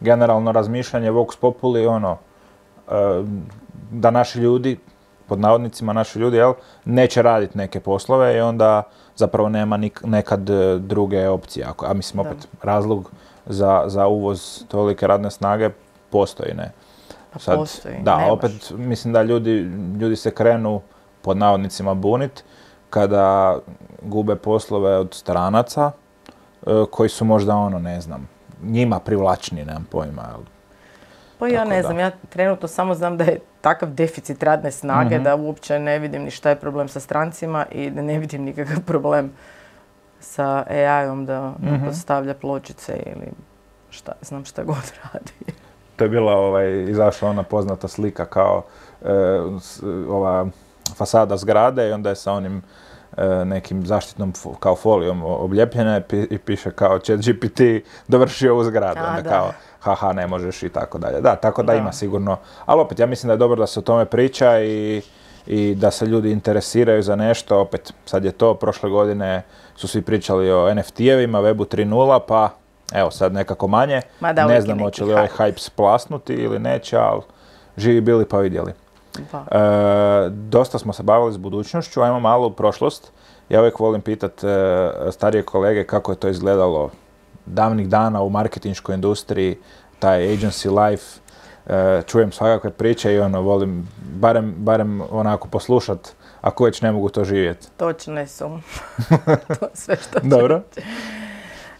generalno 0.00 0.52
razmišljanje 0.52 1.10
Vox 1.10 1.36
Populi, 1.36 1.86
ono, 1.86 2.16
e, 2.88 2.92
da 3.90 4.10
naši 4.10 4.38
ljudi, 4.38 4.78
pod 5.26 5.40
navodnicima 5.40 5.92
naši 5.92 6.18
ljudi, 6.18 6.36
jel, 6.36 6.52
neće 6.84 7.22
raditi 7.22 7.58
neke 7.58 7.80
poslove 7.80 8.36
i 8.36 8.40
onda 8.40 8.82
zapravo 9.16 9.48
nema 9.48 9.76
nik- 9.76 10.06
nekad 10.06 10.50
e, 10.50 10.78
druge 10.78 11.28
opcije. 11.28 11.66
Ako, 11.66 11.86
a 11.86 11.94
mislim, 11.94 12.20
opet, 12.20 12.48
razlog 12.62 13.10
za, 13.46 13.82
za 13.86 14.06
uvoz 14.06 14.64
tolike 14.68 15.06
radne 15.06 15.30
snage 15.30 15.70
postoji, 16.10 16.54
ne? 16.54 16.72
Pa 17.32 17.54
postoji, 17.54 17.94
Da, 18.02 18.16
nemaš. 18.16 18.32
opet 18.32 18.52
mislim 18.70 19.12
da 19.12 19.22
ljudi, 19.22 19.52
ljudi 20.00 20.16
se 20.16 20.30
krenu 20.30 20.80
pod 21.22 21.36
navodnicima 21.36 21.94
bunit 21.94 22.44
kada 22.90 23.58
gube 24.02 24.36
poslove 24.36 24.96
od 24.96 25.14
stranaca 25.14 25.90
koji 26.90 27.08
su 27.08 27.24
možda 27.24 27.56
ono, 27.56 27.78
ne 27.78 28.00
znam, 28.00 28.28
njima 28.62 29.00
privlačniji, 29.00 29.64
nemam 29.64 29.84
pojma. 29.84 30.28
Pa 31.38 31.48
ja 31.48 31.54
Tako 31.54 31.70
ne 31.70 31.76
da. 31.76 31.82
znam, 31.82 31.98
ja 31.98 32.10
trenutno 32.28 32.68
samo 32.68 32.94
znam 32.94 33.16
da 33.16 33.24
je 33.24 33.38
takav 33.60 33.90
deficit 33.90 34.42
radne 34.42 34.70
snage 34.70 35.14
Mhm. 35.14 35.24
da 35.24 35.36
uopće 35.36 35.78
ne 35.78 35.98
vidim 35.98 36.22
ni 36.22 36.30
šta 36.30 36.48
je 36.48 36.56
problem 36.56 36.88
sa 36.88 37.00
strancima 37.00 37.66
i 37.66 37.90
da 37.90 38.02
ne 38.02 38.18
vidim 38.18 38.42
nikakav 38.42 38.80
problem 38.82 39.32
sa 40.20 40.64
AI-om 40.68 41.26
da 41.26 41.52
Mhm. 41.58 41.74
mm 41.74 41.84
postavlja 41.86 42.34
pločice 42.34 42.92
ili 43.06 43.26
šta 43.90 44.12
znam 44.22 44.44
šta 44.44 44.62
god 44.64 44.76
radi. 45.04 45.32
To 45.96 46.04
je 46.04 46.10
bila 46.10 46.32
ovaj, 46.32 46.82
izašla 46.82 47.28
ona 47.28 47.42
poznata 47.42 47.88
slika 47.88 48.24
kao 48.24 48.62
e, 49.02 49.12
ova 50.08 50.46
fasada 50.96 51.36
zgrade 51.36 51.88
i 51.88 51.92
onda 51.92 52.08
je 52.10 52.16
sa 52.16 52.32
onim 52.32 52.56
e, 52.56 52.60
nekim 53.44 53.86
zaštitnom 53.86 54.32
kao 54.60 54.76
folijom 54.76 55.22
obljepljena 55.24 55.96
i 55.96 56.02
pi- 56.02 56.26
i 56.30 56.38
piše 56.38 56.70
kao 56.70 56.98
chat 56.98 57.18
GPT 57.18 57.60
dovršio 58.08 58.52
ovu 58.52 58.64
zgradu. 58.64 59.00
A, 59.00 59.08
Onda 59.08 59.22
da. 59.22 59.30
kao 59.30 59.52
haha 59.80 60.12
ne 60.12 60.26
možeš 60.26 60.62
i 60.62 60.68
tako 60.68 60.98
dalje. 60.98 61.20
Da, 61.20 61.36
tako 61.36 61.62
da, 61.62 61.72
Da. 61.72 61.78
ima 61.78 61.92
sigurno. 61.92 62.36
Ali 62.66 62.80
opet 62.80 62.98
ja 62.98 63.06
mislim 63.06 63.28
da 63.28 63.32
je 63.32 63.38
dobro 63.38 63.56
da 63.56 63.66
se 63.66 63.78
o 63.78 63.82
tome 63.82 64.04
priča 64.04 64.60
i, 64.60 65.02
i 65.46 65.74
da 65.74 65.90
se 65.90 66.06
ljudi 66.06 66.30
interesiraju 66.30 67.02
za 67.02 67.16
nešto. 67.16 67.60
Opet 67.60 67.92
sad 68.06 68.24
je 68.24 68.32
to, 68.32 68.54
prošle 68.54 68.90
godine 68.90 69.42
su 69.76 69.88
svi 69.88 70.02
pričali 70.02 70.52
o 70.52 70.66
NFT-evima, 70.66 71.38
webu 71.40 71.76
3.0 71.76 72.20
pa 72.20 72.48
evo 72.92 73.10
sad 73.10 73.32
nekako 73.32 73.68
manje. 73.68 74.00
Ma 74.20 74.32
da, 74.32 74.40
ne 74.40 74.46
uvijek 74.46 74.56
je 74.56 74.62
znam 74.62 74.76
neki 74.76 74.84
hoće 74.84 75.04
li 75.04 75.12
ovaj 75.12 75.28
hype. 75.28 75.42
hype 75.42 75.58
splasnuti 75.58 76.34
ili 76.34 76.58
neće, 76.58 76.96
ali 76.96 77.20
živi 77.76 78.00
bili 78.00 78.24
pa 78.24 78.38
vidjeli. 78.38 78.72
Da. 79.32 79.46
E, 79.50 80.30
dosta 80.30 80.78
smo 80.78 80.92
se 80.92 81.02
bavili 81.02 81.32
s 81.32 81.36
budućnošću, 81.36 82.02
ajmo 82.02 82.20
malo 82.20 82.46
u 82.46 82.52
prošlost. 82.52 83.12
Ja 83.48 83.60
uvijek 83.60 83.78
volim 83.78 84.00
pitat 84.00 84.44
e, 84.44 84.90
starije 85.10 85.42
kolege 85.42 85.84
kako 85.84 86.12
je 86.12 86.16
to 86.16 86.28
izgledalo 86.28 86.90
davnih 87.46 87.88
dana 87.88 88.22
u 88.22 88.30
marketinškoj 88.30 88.94
industriji, 88.94 89.58
taj 89.98 90.22
agency 90.22 90.84
life. 90.84 91.20
E, 91.66 92.02
čujem 92.06 92.32
svakakve 92.32 92.70
priče 92.70 93.14
i 93.14 93.18
ono, 93.18 93.40
volim 93.40 93.88
barem, 94.12 94.54
barem 94.58 95.02
onako 95.10 95.48
poslušat, 95.48 96.12
ako 96.40 96.64
već 96.64 96.82
ne 96.82 96.92
mogu 96.92 97.08
to 97.08 97.24
živjeti. 97.24 97.68
Točne 97.76 98.26
su. 98.26 98.58
to 99.60 99.68
sve 99.74 99.96
što 99.96 100.20
Dobro. 100.22 100.62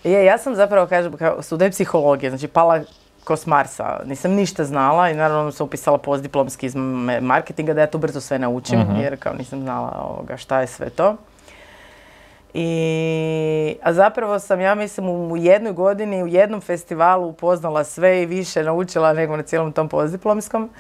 Je, 0.05 0.25
ja 0.25 0.39
sam 0.39 0.55
zapravo, 0.55 0.87
kažem, 0.87 1.13
kao 1.13 1.43
student 1.43 1.75
psihologije, 1.75 2.31
znači 2.31 2.49
pala 2.49 2.81
ko 3.31 3.37
s 3.37 3.47
Marsa. 3.47 4.01
Nisam 4.05 4.33
ništa 4.33 4.65
znala 4.65 5.11
i 5.11 5.15
naravno 5.15 5.53
sam 5.53 5.67
upisala 5.67 5.99
postdiplomski 5.99 6.67
iz 6.67 6.75
marketinga 7.21 7.75
da 7.75 7.81
ja 7.81 7.87
to 7.87 7.99
brzo 7.99 8.21
sve 8.21 8.39
naučim, 8.39 8.81
jer 9.03 9.17
kao 9.19 9.35
nisam 9.35 9.61
znala 9.61 10.07
ovoga, 10.09 10.37
šta 10.37 10.61
je 10.61 10.67
sve 10.67 10.91
to. 10.91 11.17
I, 12.55 13.77
a 13.83 13.93
zapravo 13.93 14.39
sam, 14.39 14.61
ja 14.61 14.75
mislim, 14.75 15.09
u 15.09 15.37
jednoj 15.37 15.73
godini, 15.73 16.23
u 16.23 16.27
jednom 16.27 16.61
festivalu 16.61 17.29
upoznala 17.29 17.85
sve 17.85 18.23
i 18.23 18.27
više 18.27 18.63
naučila 18.63 19.13
nego 19.13 19.37
na 19.37 19.43
cijelom 19.43 19.73
tom 19.73 19.89
postdiplomskom. 19.89 20.71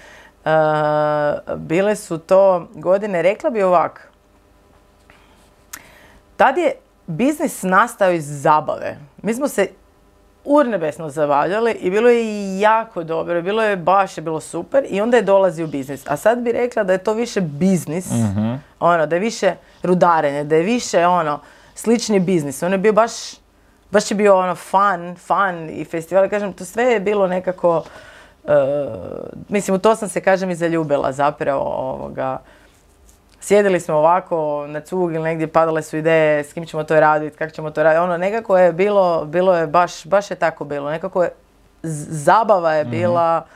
E, 0.44 0.50
bile 1.56 1.96
su 1.96 2.18
to 2.18 2.66
godine, 2.74 3.22
rekla 3.22 3.50
bi 3.50 3.62
ovak, 3.62 4.10
tad 6.36 6.58
je 6.58 6.72
biznis 7.06 7.62
nastao 7.62 8.10
iz 8.10 8.42
zabave. 8.42 8.98
Mi 9.22 9.34
smo 9.34 9.48
se 9.48 9.68
urnebesno 10.44 11.10
zabavljali 11.10 11.72
i 11.72 11.90
bilo 11.90 12.08
je 12.08 12.60
jako 12.60 13.04
dobro, 13.04 13.42
bilo 13.42 13.62
je 13.62 13.76
baš 13.76 14.18
je 14.18 14.22
bilo 14.22 14.40
super 14.40 14.86
i 14.88 15.00
onda 15.00 15.16
je 15.16 15.22
dolazio 15.22 15.66
biznis. 15.66 16.02
A 16.06 16.16
sad 16.16 16.38
bi 16.38 16.52
rekla 16.52 16.84
da 16.84 16.92
je 16.92 17.04
to 17.04 17.12
više 17.12 17.40
biznis, 17.40 18.06
ono, 18.80 19.06
da 19.06 19.16
je 19.16 19.20
više 19.20 19.54
rudarenje, 19.82 20.44
da 20.44 20.56
je 20.56 20.62
više 20.62 21.06
ono, 21.06 21.40
slični 21.74 22.20
biznis. 22.20 22.62
On 22.62 22.72
je 22.72 22.78
bio 22.78 22.92
baš, 22.92 23.12
baš 23.90 24.10
je 24.10 24.14
bio 24.14 24.38
ono 24.38 24.54
fun, 24.54 25.16
fun 25.16 25.70
i 25.70 25.84
festival. 25.84 26.28
Kažem, 26.28 26.52
to 26.52 26.64
sve 26.64 26.84
je 26.84 27.00
bilo 27.00 27.26
nekako 27.26 27.82
mislim, 29.48 29.74
u 29.74 29.78
to 29.78 29.96
sam 29.96 30.08
se, 30.08 30.20
kažem, 30.20 30.50
i 30.50 30.54
zaljubila 30.54 31.12
zapravo 31.12 31.62
ovoga. 31.62 32.38
Sjedili 33.40 33.80
smo 33.80 33.94
ovako 33.94 34.66
na 34.68 34.80
cug 34.80 35.14
ili 35.14 35.22
negdje, 35.22 35.46
padale 35.46 35.82
su 35.82 35.96
ideje 35.96 36.44
s 36.44 36.52
kim 36.52 36.66
ćemo 36.66 36.84
to 36.84 37.00
raditi, 37.00 37.36
kako 37.36 37.50
ćemo 37.50 37.70
to 37.70 37.82
raditi. 37.82 38.00
Ono, 38.00 38.16
nekako 38.16 38.58
je 38.58 38.72
bilo, 38.72 39.24
bilo 39.24 39.56
je 39.56 39.66
baš, 39.66 40.06
baš 40.06 40.30
je 40.30 40.34
tako 40.36 40.64
bilo. 40.64 40.90
Nekako 40.90 41.22
je, 41.22 41.30
zabava 41.82 42.72
je 42.72 42.84
bila 42.84 43.46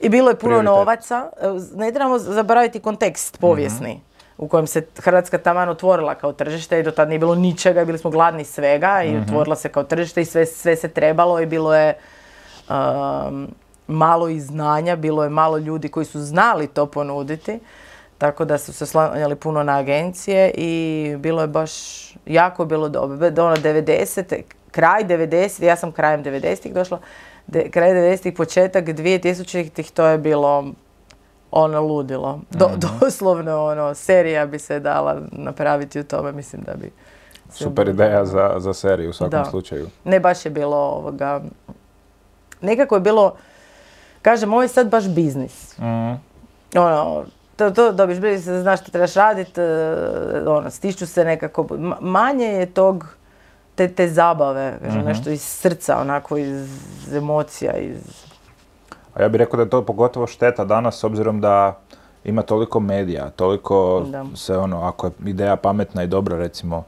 i 0.00 0.08
bilo 0.08 0.30
je 0.30 0.38
puno 0.38 0.62
novaca. 0.62 1.30
Ne 1.74 1.92
trebamo 1.92 2.18
zaboraviti 2.18 2.80
kontekst 2.80 3.40
povijesni 3.40 4.00
u 4.38 4.48
kojem 4.48 4.66
se 4.66 4.86
Hrvatska 4.98 5.38
taman 5.38 5.68
otvorila 5.68 6.14
kao 6.14 6.32
tržište 6.32 6.80
i 6.80 6.82
do 6.82 6.90
tad 6.90 7.08
nije 7.08 7.18
bilo 7.18 7.34
ničega 7.34 7.84
bili 7.84 7.98
smo 7.98 8.10
gladni 8.10 8.44
svega 8.44 9.02
i 9.02 9.16
otvorila 9.16 9.56
se 9.56 9.68
kao 9.68 9.84
tržište 9.84 10.20
i 10.22 10.24
sve, 10.24 10.46
sve 10.46 10.76
se 10.76 10.88
trebalo 10.88 11.40
i 11.40 11.46
bilo 11.46 11.74
je 11.74 11.94
um, 12.68 13.48
malo 13.86 14.28
i 14.28 14.40
znanja, 14.40 14.96
bilo 14.96 15.24
je 15.24 15.30
malo 15.30 15.58
ljudi 15.58 15.88
koji 15.88 16.06
su 16.06 16.20
znali 16.20 16.66
to 16.66 16.86
ponuditi. 16.86 17.60
Tako 18.18 18.44
da 18.44 18.58
su 18.58 18.72
se 18.72 18.86
slanjali 18.86 19.36
puno 19.36 19.62
na 19.62 19.78
agencije 19.78 20.50
i 20.54 21.14
bilo 21.18 21.40
je 21.42 21.48
baš 21.48 21.72
jako 22.26 22.64
bilo 22.64 22.88
dobro. 22.88 23.26
Ono 23.26 23.56
90. 23.56 24.42
kraj 24.70 25.04
90. 25.04 25.64
ja 25.64 25.76
sam 25.76 25.92
krajem 25.92 26.24
90-ih 26.24 26.74
došla, 26.74 26.98
de, 27.46 27.70
kraj 27.70 27.90
90-ih, 27.90 28.34
početak 28.34 28.84
2000-ih, 28.84 29.90
to 29.90 30.06
je 30.06 30.18
bilo 30.18 30.64
ono 31.50 31.80
ludilo. 31.80 32.40
Do, 32.50 32.68
mhm. 32.68 32.78
Doslovno 33.00 33.64
ono, 33.64 33.94
serija 33.94 34.46
bi 34.46 34.58
se 34.58 34.80
dala 34.80 35.20
napraviti 35.32 36.00
u 36.00 36.04
tome, 36.04 36.32
mislim 36.32 36.62
da 36.62 36.74
bi... 36.74 36.92
Super 37.50 37.88
ideja 37.88 38.24
za, 38.24 38.54
za 38.58 38.74
seriju 38.74 39.10
u 39.10 39.12
svakom 39.12 39.44
slučaju. 39.50 39.88
Ne 40.04 40.20
baš 40.20 40.44
je 40.44 40.50
bilo 40.50 40.76
ovoga... 40.76 41.42
Nekako 42.60 42.94
je 42.94 43.00
bilo, 43.00 43.36
kažem, 44.22 44.52
ovo 44.52 44.62
je 44.62 44.68
sad 44.68 44.88
baš 44.88 45.08
biznis. 45.08 45.78
mm 45.78 46.28
Ono, 46.76 47.24
to, 47.58 47.70
to 47.70 47.92
dobiš 47.92 48.18
biznis, 48.18 48.62
znaš 48.62 48.80
što 48.80 48.90
trebaš 48.90 49.14
raditi, 49.14 49.60
e, 49.60 50.42
ono, 50.46 50.70
stišću 50.70 51.06
se 51.06 51.24
nekako, 51.24 51.66
manje 52.00 52.46
je 52.46 52.66
tog, 52.66 53.16
te, 53.74 53.88
te 53.88 54.08
zabave, 54.08 54.78
kažem, 54.82 54.98
mhm. 54.98 55.08
nešto 55.08 55.30
iz 55.30 55.42
srca, 55.42 55.98
onako 56.00 56.36
iz 56.36 56.68
emocija, 57.12 57.76
iz 57.76 58.28
a 59.18 59.22
ja 59.22 59.28
bih 59.28 59.38
rekao 59.38 59.56
da 59.56 59.62
je 59.62 59.70
to 59.70 59.82
pogotovo 59.82 60.26
šteta 60.26 60.64
danas 60.64 60.98
s 60.98 61.04
obzirom 61.04 61.40
da 61.40 61.78
ima 62.24 62.42
toliko 62.42 62.80
medija, 62.80 63.30
toliko 63.30 64.06
se 64.34 64.56
ono, 64.56 64.82
ako 64.82 65.06
je 65.06 65.12
ideja 65.26 65.56
pametna 65.56 66.02
i 66.02 66.06
dobra 66.06 66.36
recimo, 66.36 66.84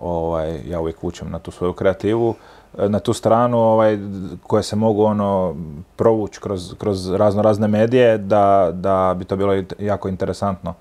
ovaj, 0.00 0.60
ja 0.66 0.80
uvijek 0.80 1.04
učem 1.04 1.30
na 1.30 1.38
tu 1.38 1.50
svoju 1.50 1.72
kreativu, 1.72 2.34
na 2.78 2.98
tu 2.98 3.12
stranu 3.12 3.58
ovaj, 3.58 3.98
koje 4.42 4.62
se 4.62 4.76
mogu 4.76 5.04
ono 5.04 5.56
provući 5.96 6.40
kroz, 6.40 6.74
kroz 6.78 7.10
razno 7.10 7.42
razne 7.42 7.68
medije 7.68 8.18
da, 8.18 8.70
da 8.72 9.14
bi 9.18 9.24
to 9.24 9.36
bilo 9.36 9.62
jako 9.78 10.08
interesantno 10.08 10.74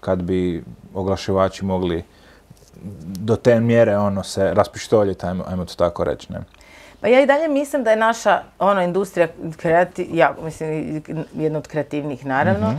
kad 0.00 0.22
bi 0.22 0.64
oglašivači 0.94 1.64
mogli 1.64 2.04
do 3.04 3.36
te 3.36 3.60
mjere 3.60 3.96
ono 3.96 4.22
se 4.22 4.54
raspištoljiti, 4.54 5.26
ajmo, 5.26 5.44
ajmo 5.48 5.64
to 5.64 5.74
tako 5.74 6.04
reći. 6.04 6.32
Ne? 6.32 6.38
Pa 7.00 7.08
ja 7.08 7.20
i 7.20 7.26
dalje 7.26 7.48
mislim 7.48 7.84
da 7.84 7.90
je 7.90 7.96
naša 7.96 8.42
ono, 8.58 8.82
industrija 8.82 9.28
kreati, 9.56 10.08
ja, 10.12 10.34
mislim, 10.42 11.02
jedna 11.34 11.58
od 11.58 11.68
kreativnih 11.68 12.26
naravno, 12.26 12.68
mhm. 12.70 12.78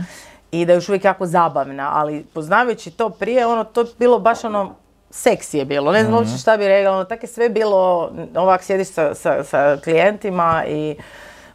i 0.50 0.64
da 0.64 0.72
je 0.72 0.76
još 0.76 0.88
uvijek 0.88 1.04
jako 1.04 1.26
zabavna, 1.26 1.90
ali 1.94 2.24
poznavajući 2.34 2.90
to 2.90 3.10
prije, 3.10 3.46
ono, 3.46 3.64
to 3.64 3.80
je 3.80 3.86
bilo 3.98 4.18
baš 4.18 4.44
ono, 4.44 4.74
seksi 5.10 5.58
je 5.58 5.64
bilo, 5.64 5.92
ne 5.92 6.04
znam 6.04 6.22
mm 6.22 6.38
šta 6.40 6.56
bi 6.56 6.68
rekla, 6.68 6.92
ono, 6.92 7.04
tako 7.04 7.24
je 7.24 7.28
sve 7.28 7.48
bilo, 7.48 8.12
ovak 8.34 8.62
sjediš 8.62 8.88
sa, 8.88 9.14
sa, 9.14 9.44
sa 9.44 9.76
klijentima 9.84 10.64
i 10.68 10.96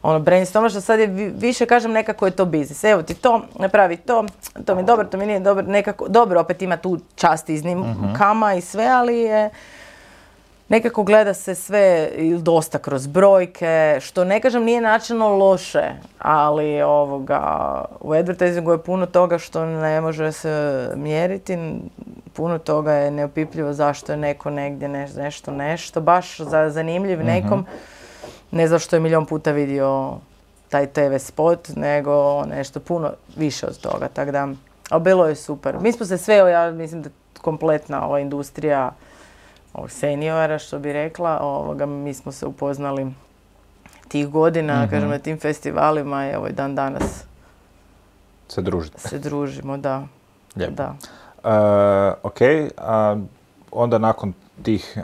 ono, 0.04 0.20
brainstorm, 0.20 0.70
što 0.70 0.82
sad 0.82 1.00
je 1.00 1.08
više, 1.38 1.66
kažem, 1.66 1.92
nekako 1.92 2.26
je 2.26 2.32
to 2.32 2.46
biznis. 2.46 2.84
Evo 2.84 3.02
ti 3.02 3.14
to, 3.14 3.42
napravi 3.60 3.98
to, 3.98 4.26
to 4.66 4.76
mi 4.76 4.82
je 4.82 4.86
dobro, 4.86 5.06
to 5.06 5.18
mi 5.18 5.26
nije 5.26 5.40
dobro, 5.40 5.64
nekako, 5.68 6.08
dobro, 6.08 6.40
opet 6.40 6.62
ima 6.62 6.78
tu 6.78 7.00
čast 7.16 7.50
iznimkama 7.50 8.54
mm 8.54 8.58
i 8.58 8.62
sve, 8.62 8.86
ali 8.86 9.18
je, 9.18 9.50
nekako 10.74 11.04
gleda 11.04 11.34
se 11.34 11.56
sve 11.56 12.10
dosta 12.40 12.78
kroz 12.80 13.08
brojke, 13.08 13.98
što 14.02 14.24
ne 14.24 14.42
kažem 14.42 14.64
nije 14.64 14.82
načinno 14.82 15.30
loše, 15.30 15.84
ali 16.20 16.82
ovoga, 16.82 17.86
u 18.00 18.14
advertisingu 18.14 18.72
je 18.72 18.78
puno 18.78 19.06
toga 19.06 19.38
što 19.38 19.66
ne 19.66 20.02
može 20.02 20.32
se 20.32 20.90
mjeriti, 20.96 21.58
puno 22.34 22.60
toga 22.60 22.94
je 22.94 23.12
neopipljivo 23.12 23.74
zašto 23.74 24.12
je 24.12 24.18
neko 24.18 24.50
negdje 24.50 24.88
nešto, 25.16 25.52
nešto, 25.52 26.02
baš 26.02 26.40
za 26.40 26.70
zanimljiv 26.70 27.20
mhm. 27.20 27.28
nekom, 27.28 27.66
ne 28.52 28.68
zašto 28.68 28.96
je 28.96 29.00
milion 29.00 29.26
puta 29.26 29.52
vidio 29.52 30.18
taj 30.70 30.88
TV 30.88 31.18
spot, 31.18 31.70
nego 31.76 32.46
nešto 32.46 32.80
puno 32.80 33.12
više 33.36 33.68
od 33.68 33.78
toga, 33.78 34.08
tako 34.08 34.32
da, 34.32 34.48
ali 34.90 35.02
bilo 35.02 35.28
je 35.28 35.36
super. 35.36 35.76
Mi 35.82 35.92
smo 35.92 36.06
se 36.06 36.18
sve, 36.18 36.36
ja 36.36 36.72
mislim 36.72 37.02
da 37.02 37.10
kompletna 37.42 38.08
ova 38.08 38.20
industrija, 38.20 38.92
seniora, 39.88 40.60
što 40.60 40.80
bi 40.80 40.94
rekla. 40.94 41.40
Ovoga, 41.42 41.86
mi 41.86 42.14
smo 42.14 42.32
se 42.32 42.46
upoznali 42.46 43.14
tih 44.08 44.28
godina, 44.28 44.86
mm 44.86 44.90
kažem, 44.90 45.10
na 45.10 45.20
tim 45.20 45.40
festivalima 45.40 46.30
i 46.32 46.36
ovaj 46.36 46.52
dan 46.52 46.76
danas 46.76 47.26
se 48.48 48.62
družite. 48.62 49.00
Se 49.00 49.20
družimo, 49.20 49.78
da. 49.78 50.04
Da. 50.56 50.96
Uh, 51.44 52.14
ok, 52.24 52.42
a 52.78 53.18
onda 53.72 53.98
nakon 53.98 54.34
tih 54.64 54.98
uh, 54.98 55.04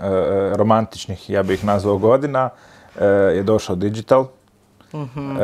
romantičnih, 0.57 1.29
ja 1.29 1.43
bih 1.43 1.59
ih 1.59 1.65
nazvao 1.65 1.97
godina, 1.97 2.49
uh, 2.49 3.01
je 3.35 3.43
došao 3.43 3.75
digital. 3.75 4.27
mm 4.93 5.37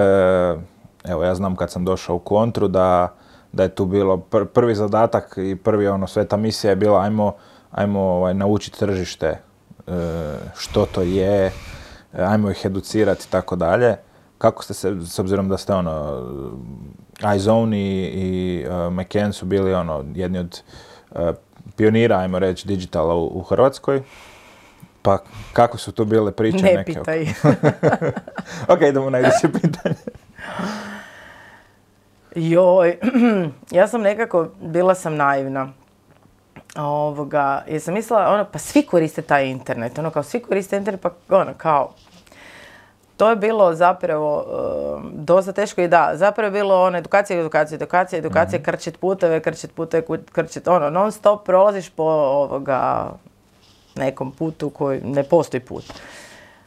evo, 1.05 1.23
ja 1.23 1.35
znam 1.35 1.55
kad 1.55 1.71
sam 1.71 1.85
došao 1.85 2.15
u 2.15 2.19
kontru 2.19 2.67
da, 2.67 3.13
da 3.51 3.63
je 3.63 3.69
tu 3.69 3.85
bilo 3.85 4.17
prvi 4.53 4.75
zadatak 4.75 5.37
i 5.37 5.55
prvi 5.55 5.87
ono, 5.87 6.07
sveta 6.07 6.37
misija 6.37 6.69
je 6.69 6.75
bila 6.75 7.01
ajmo 7.01 7.33
ajmo 7.75 7.99
ovaj, 7.99 8.33
naučiti 8.33 8.79
tržište, 8.79 9.27
e, 9.27 9.91
što 10.57 10.85
to 10.85 11.01
je, 11.01 11.51
ajmo 12.13 12.51
ih 12.51 12.61
educirati 12.65 13.25
i 13.27 13.31
tako 13.31 13.55
dalje. 13.55 13.95
Kako 14.37 14.63
ste 14.63 14.73
se, 14.73 14.95
s 15.01 15.19
obzirom 15.19 15.49
da 15.49 15.57
ste 15.57 15.73
ono, 15.73 16.23
iZone 17.35 17.79
i, 17.79 18.03
i 18.05 18.65
uh, 19.27 19.33
su 19.33 19.45
bili 19.45 19.73
ono, 19.73 20.05
jedni 20.15 20.39
od 20.39 20.61
uh, 21.11 21.19
pionira, 21.75 22.17
ajmo 22.17 22.39
reći, 22.39 22.67
digitala 22.67 23.15
u, 23.15 23.43
Hrvatskoj, 23.49 24.03
pa 25.01 25.17
kako 25.53 25.77
su 25.77 25.91
tu 25.91 26.05
bile 26.05 26.31
priče 26.31 26.63
ne 26.63 26.73
neke? 26.73 26.93
pitaj. 26.93 27.27
ok, 28.73 28.81
idemo 28.81 29.09
na 29.09 29.19
iduće 29.19 29.59
pitanje. 29.61 29.95
Joj, 32.35 32.97
ja 33.77 33.87
sam 33.87 34.01
nekako, 34.01 34.47
bila 34.61 34.95
sam 34.95 35.15
naivna 35.15 35.73
ovoga, 36.75 37.63
jer 37.67 37.81
sam 37.81 37.93
mislila, 37.93 38.29
ono, 38.29 38.45
pa 38.51 38.59
svi 38.59 38.83
koriste 38.83 39.21
taj 39.21 39.47
internet, 39.47 39.99
ono, 39.99 40.09
kao 40.09 40.23
svi 40.23 40.39
koriste 40.39 40.77
internet, 40.77 41.01
pa 41.01 41.09
ono, 41.29 41.53
kao, 41.57 41.93
to 43.17 43.29
je 43.29 43.35
bilo 43.35 43.75
zapravo 43.75 44.37
uh, 44.37 45.03
dosta 45.13 45.51
teško 45.51 45.81
i 45.81 45.87
da, 45.87 46.11
zapravo 46.13 46.47
je 46.47 46.51
bilo 46.51 46.83
ono, 46.83 46.97
edukacija, 46.97 47.39
edukacija, 47.39 47.75
edukacija, 47.75 48.19
edukacija, 48.19 48.59
mm 48.59 48.63
krčit 48.63 48.99
puteve, 48.99 49.39
krčit 49.39 49.75
puteve, 49.75 50.03
krčit, 50.31 50.67
ono, 50.67 50.89
non 50.89 51.11
stop 51.11 51.45
prolaziš 51.45 51.89
po 51.89 52.03
ovoga, 52.03 53.11
nekom 53.95 54.31
putu 54.31 54.69
koji 54.69 55.01
ne 55.01 55.23
postoji 55.23 55.61
put. 55.61 55.83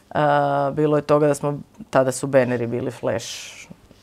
Uh, 0.09 0.75
bilo 0.75 0.97
je 0.97 1.01
toga 1.01 1.27
da 1.27 1.33
smo, 1.33 1.59
tada 1.89 2.11
su 2.11 2.27
beneri 2.27 2.67
bili 2.67 2.91
flash 2.91 3.58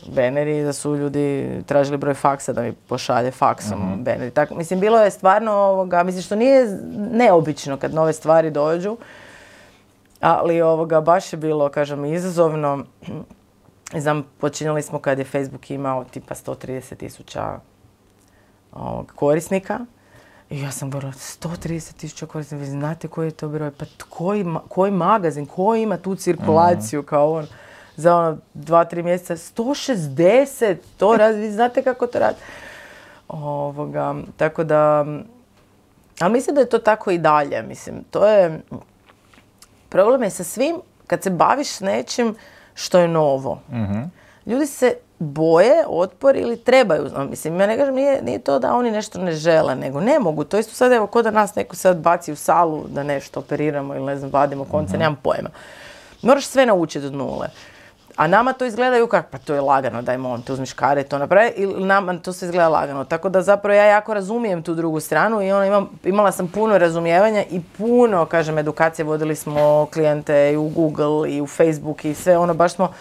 beneri, 0.07 0.65
da 0.65 0.73
su 0.73 0.97
ljudi 0.97 1.51
tražili 1.67 1.99
broj 1.99 2.15
faksa 2.15 2.53
da 2.53 2.63
mi 2.63 2.73
pošalje 2.73 3.31
faksom 3.31 3.79
mm 3.79 4.05
beneri. 4.05 4.31
Tako, 4.31 4.55
mislim, 4.55 4.81
bilo 4.81 4.99
je 4.99 5.11
stvarno 5.11 5.53
ovoga, 5.53 6.03
mislim 6.03 6.23
što 6.23 6.37
nije 6.37 6.79
neobično 7.13 7.77
kad 7.77 7.95
nove 7.95 8.13
stvari 8.13 8.51
dođu, 8.51 8.97
ali 10.21 10.63
ovoga 10.63 11.01
baš 11.01 11.33
je 11.33 11.37
bilo, 11.37 11.69
kažem, 11.69 12.05
izazovno. 12.05 12.85
Znam, 13.95 14.25
počinjali 14.39 14.83
smo 14.83 14.99
kad 14.99 15.19
je 15.19 15.25
Facebook 15.25 15.71
imao 15.71 16.05
tipa 16.05 16.35
130 16.35 16.97
tisuća 16.97 17.59
korisnika. 19.15 19.79
I 20.51 20.61
ja 20.61 20.71
sam 20.71 20.91
govorila, 20.91 21.13
130 21.13 21.97
tisuća 21.97 22.27
korisnika, 22.27 22.61
vi 22.61 22.67
znate 22.67 23.09
koji 23.09 23.27
je 23.27 23.31
to 23.31 23.49
broj? 23.49 23.71
Pa 23.71 23.85
koji, 24.09 24.45
koji 24.69 24.91
magazin, 24.91 25.47
koji 25.47 25.83
ima 25.83 25.97
tu 25.97 26.15
cirkulaciju 26.15 27.01
mm 27.01 27.05
kao 27.05 27.33
on? 27.33 27.47
Za 27.97 28.17
ono 28.17 28.39
dva, 28.55 28.85
tri 28.85 29.03
mjeseca, 29.03 29.37
160, 29.37 30.77
to 30.97 31.17
radi, 31.19 31.39
vi 31.39 31.53
znate 31.53 31.83
kako 31.83 32.07
to 32.07 32.19
radi. 32.19 32.37
Ovoga, 33.29 34.15
tako 34.37 34.65
da, 34.65 35.05
ali 36.21 36.33
mislim 36.33 36.55
da 36.55 36.61
je 36.61 36.69
to 36.69 36.79
tako 36.79 37.11
i 37.11 37.19
dalje, 37.19 37.63
mislim, 37.63 38.05
to 38.11 38.27
je, 38.27 38.61
problem 39.89 40.23
je 40.23 40.31
sa 40.31 40.45
svim, 40.45 40.77
kad 41.07 41.23
se 41.23 41.31
baviš 41.31 41.69
s 41.69 41.81
nečim 41.81 42.35
što 42.75 42.99
je 42.99 43.09
novo. 43.09 43.61
mm 43.71 44.11
Ljudi 44.47 44.67
se 44.67 44.95
boje, 45.19 45.85
otpor 45.89 46.37
ili 46.37 46.57
trebaju, 46.57 47.11
mislim, 47.31 47.61
ja 47.61 47.67
ne 47.67 47.79
kažem, 47.79 47.95
nije, 47.95 48.23
nije 48.23 48.39
to 48.39 48.59
da 48.59 48.75
oni 48.75 48.91
nešto 48.91 49.19
ne 49.19 49.33
žele, 49.33 49.75
nego 49.75 50.01
ne 50.01 50.19
mogu. 50.19 50.45
To 50.45 50.59
isto 50.59 50.75
sad, 50.75 50.93
evo, 50.93 51.07
ko 51.07 51.23
da 51.23 51.31
nas 51.31 51.55
neko 51.55 51.77
sad 51.77 51.97
baci 51.97 52.33
u 52.33 52.37
salu 52.37 52.85
da 52.89 53.03
nešto 53.03 53.41
operiramo 53.41 53.95
ili 53.95 54.05
ne 54.05 54.17
znam, 54.17 54.31
vadimo 54.31 54.65
konce, 54.65 54.97
mm 54.97 54.99
nemam 54.99 55.17
pojma. 55.23 55.49
Moraš 56.23 56.47
sve 56.47 56.67
naučiti 56.67 57.07
od 57.07 57.15
nule 57.15 57.49
A 58.17 58.27
nama 58.27 58.53
to 58.53 58.65
izgledaju 58.65 59.07
kako, 59.07 59.29
pa 59.31 59.39
to 59.39 59.55
je 59.55 59.61
lagano, 59.61 60.03
daj 60.03 60.19
molim 60.19 60.43
te 60.43 60.53
uzmi 60.53 60.67
škare 60.67 61.01
i 61.01 61.05
to 61.05 61.19
napravi, 61.19 61.53
i 61.57 61.67
nama 61.67 62.19
to 62.19 62.33
se 62.33 62.47
izgleda 62.47 62.69
lagano. 62.69 63.05
Tako 63.05 63.29
da 63.29 63.43
zapravo 63.43 63.75
ja 63.75 63.85
jako 63.85 64.15
razumijem 64.15 64.63
tu 64.63 64.75
drugu 64.75 65.01
stranu 65.01 65.43
i 65.43 65.53
ona 65.53 65.67
imam, 65.67 65.89
imala 66.05 66.33
sam 66.33 66.49
puno 66.49 66.79
razumijevanja 66.79 67.45
i 67.51 67.61
puno, 67.79 68.27
kažem, 68.27 68.59
edukacije, 68.59 69.05
vodili 69.05 69.37
smo 69.37 69.87
klijente 69.93 70.53
i 70.53 70.57
u 70.57 70.69
Google 70.69 71.31
i 71.31 71.41
u 71.41 71.47
Facebook 71.47 72.05
i 72.05 72.15
sve 72.15 72.39
ono, 72.39 72.55
baš 72.55 72.75
smo 72.75 72.93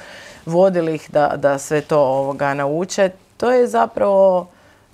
vodili 0.46 0.96
ih 0.96 1.10
da, 1.12 1.34
da 1.36 1.58
sve 1.58 1.82
to 1.82 2.00
ovoga 2.00 2.54
nauče. 2.54 3.10
To 3.38 3.52
je 3.52 3.68
zapravo, 3.68 4.48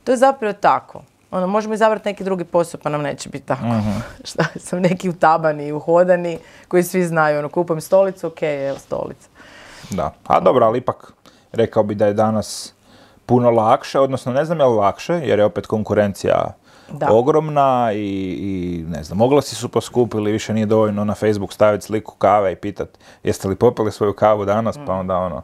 to 0.03 0.11
je 0.11 0.17
zapravo 0.17 0.53
tako. 0.53 1.01
Ono, 1.31 1.47
možemo 1.47 1.73
izabrati 1.73 2.09
neki 2.09 2.23
drugi 2.23 2.43
posao 2.43 2.79
pa 2.83 2.89
nam 2.89 3.01
neće 3.01 3.29
biti 3.29 3.45
tako. 3.45 3.65
Šta 4.29 4.43
sam 4.55 4.79
neki 4.79 5.09
utabani, 5.09 5.71
uhodani, 5.71 6.39
koji 6.67 6.83
svi 6.83 7.03
znaju. 7.03 7.39
Ono, 7.39 7.49
kupam 7.49 7.81
stolicu, 7.81 8.27
ok, 8.27 8.41
evo 8.41 8.77
stolica. 8.79 9.30
Da, 9.91 10.13
a 10.27 10.39
dobro, 10.39 10.65
ali 10.65 10.77
ipak 10.77 11.13
rekao 11.51 11.83
bi 11.83 11.95
da 11.95 12.05
je 12.07 12.13
danas 12.13 12.73
puno 13.25 13.49
lakše, 13.51 13.99
odnosno 13.99 14.33
ne 14.33 14.45
znam 14.45 14.59
je 14.59 14.65
li 14.65 14.75
lakše, 14.75 15.13
jer 15.13 15.39
je 15.39 15.45
opet 15.45 15.67
konkurencija 15.67 16.53
Da. 16.91 17.07
ogromna 17.11 17.91
i, 17.93 17.99
i 18.31 18.85
ne 18.87 19.03
znam, 19.03 19.21
oglasi 19.21 19.55
su 19.55 19.69
poskupili, 19.69 20.31
više 20.31 20.53
nije 20.53 20.65
dovoljno 20.65 21.03
na 21.05 21.13
Facebook 21.13 21.53
staviti 21.53 21.85
sliku 21.85 22.15
kave 22.15 22.51
i 22.51 22.55
pitat 22.55 22.89
jeste 23.23 23.47
li 23.47 23.55
popili 23.55 23.91
svoju 23.91 24.13
kavu 24.13 24.45
danas, 24.45 24.77
Mm. 24.77 24.85
pa 24.85 24.93
onda 24.93 25.17
ono 25.17 25.41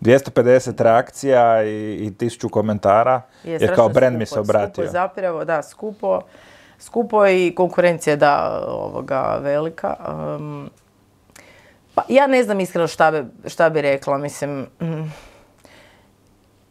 250 0.00 0.82
reakcija 0.82 1.64
i, 1.64 1.68
i 1.96 2.10
1000 2.10 2.50
komentara, 2.50 3.22
Je 3.44 3.52
jer 3.52 3.74
kao 3.74 3.88
brand 3.88 4.18
mi 4.18 4.26
se 4.26 4.30
skupo, 4.30 4.40
obratio. 4.40 4.84
Skupo 4.84 4.92
zapravo, 4.92 5.44
da, 5.44 5.62
skupo. 5.62 6.20
Skupo 6.78 7.26
i 7.26 7.52
konkurencija, 7.56 8.16
da, 8.16 8.62
ovoga, 8.68 9.38
velika. 9.42 9.94
Um, 10.36 10.70
pa 11.98 12.04
ja 12.08 12.26
ne 12.26 12.42
znam 12.42 12.60
iskreno 12.60 12.86
šta 12.86 13.10
bi, 13.10 13.48
šta 13.48 13.70
bi 13.70 13.82
rekla, 13.82 14.18
mislim, 14.18 14.66
mm, 14.80 15.12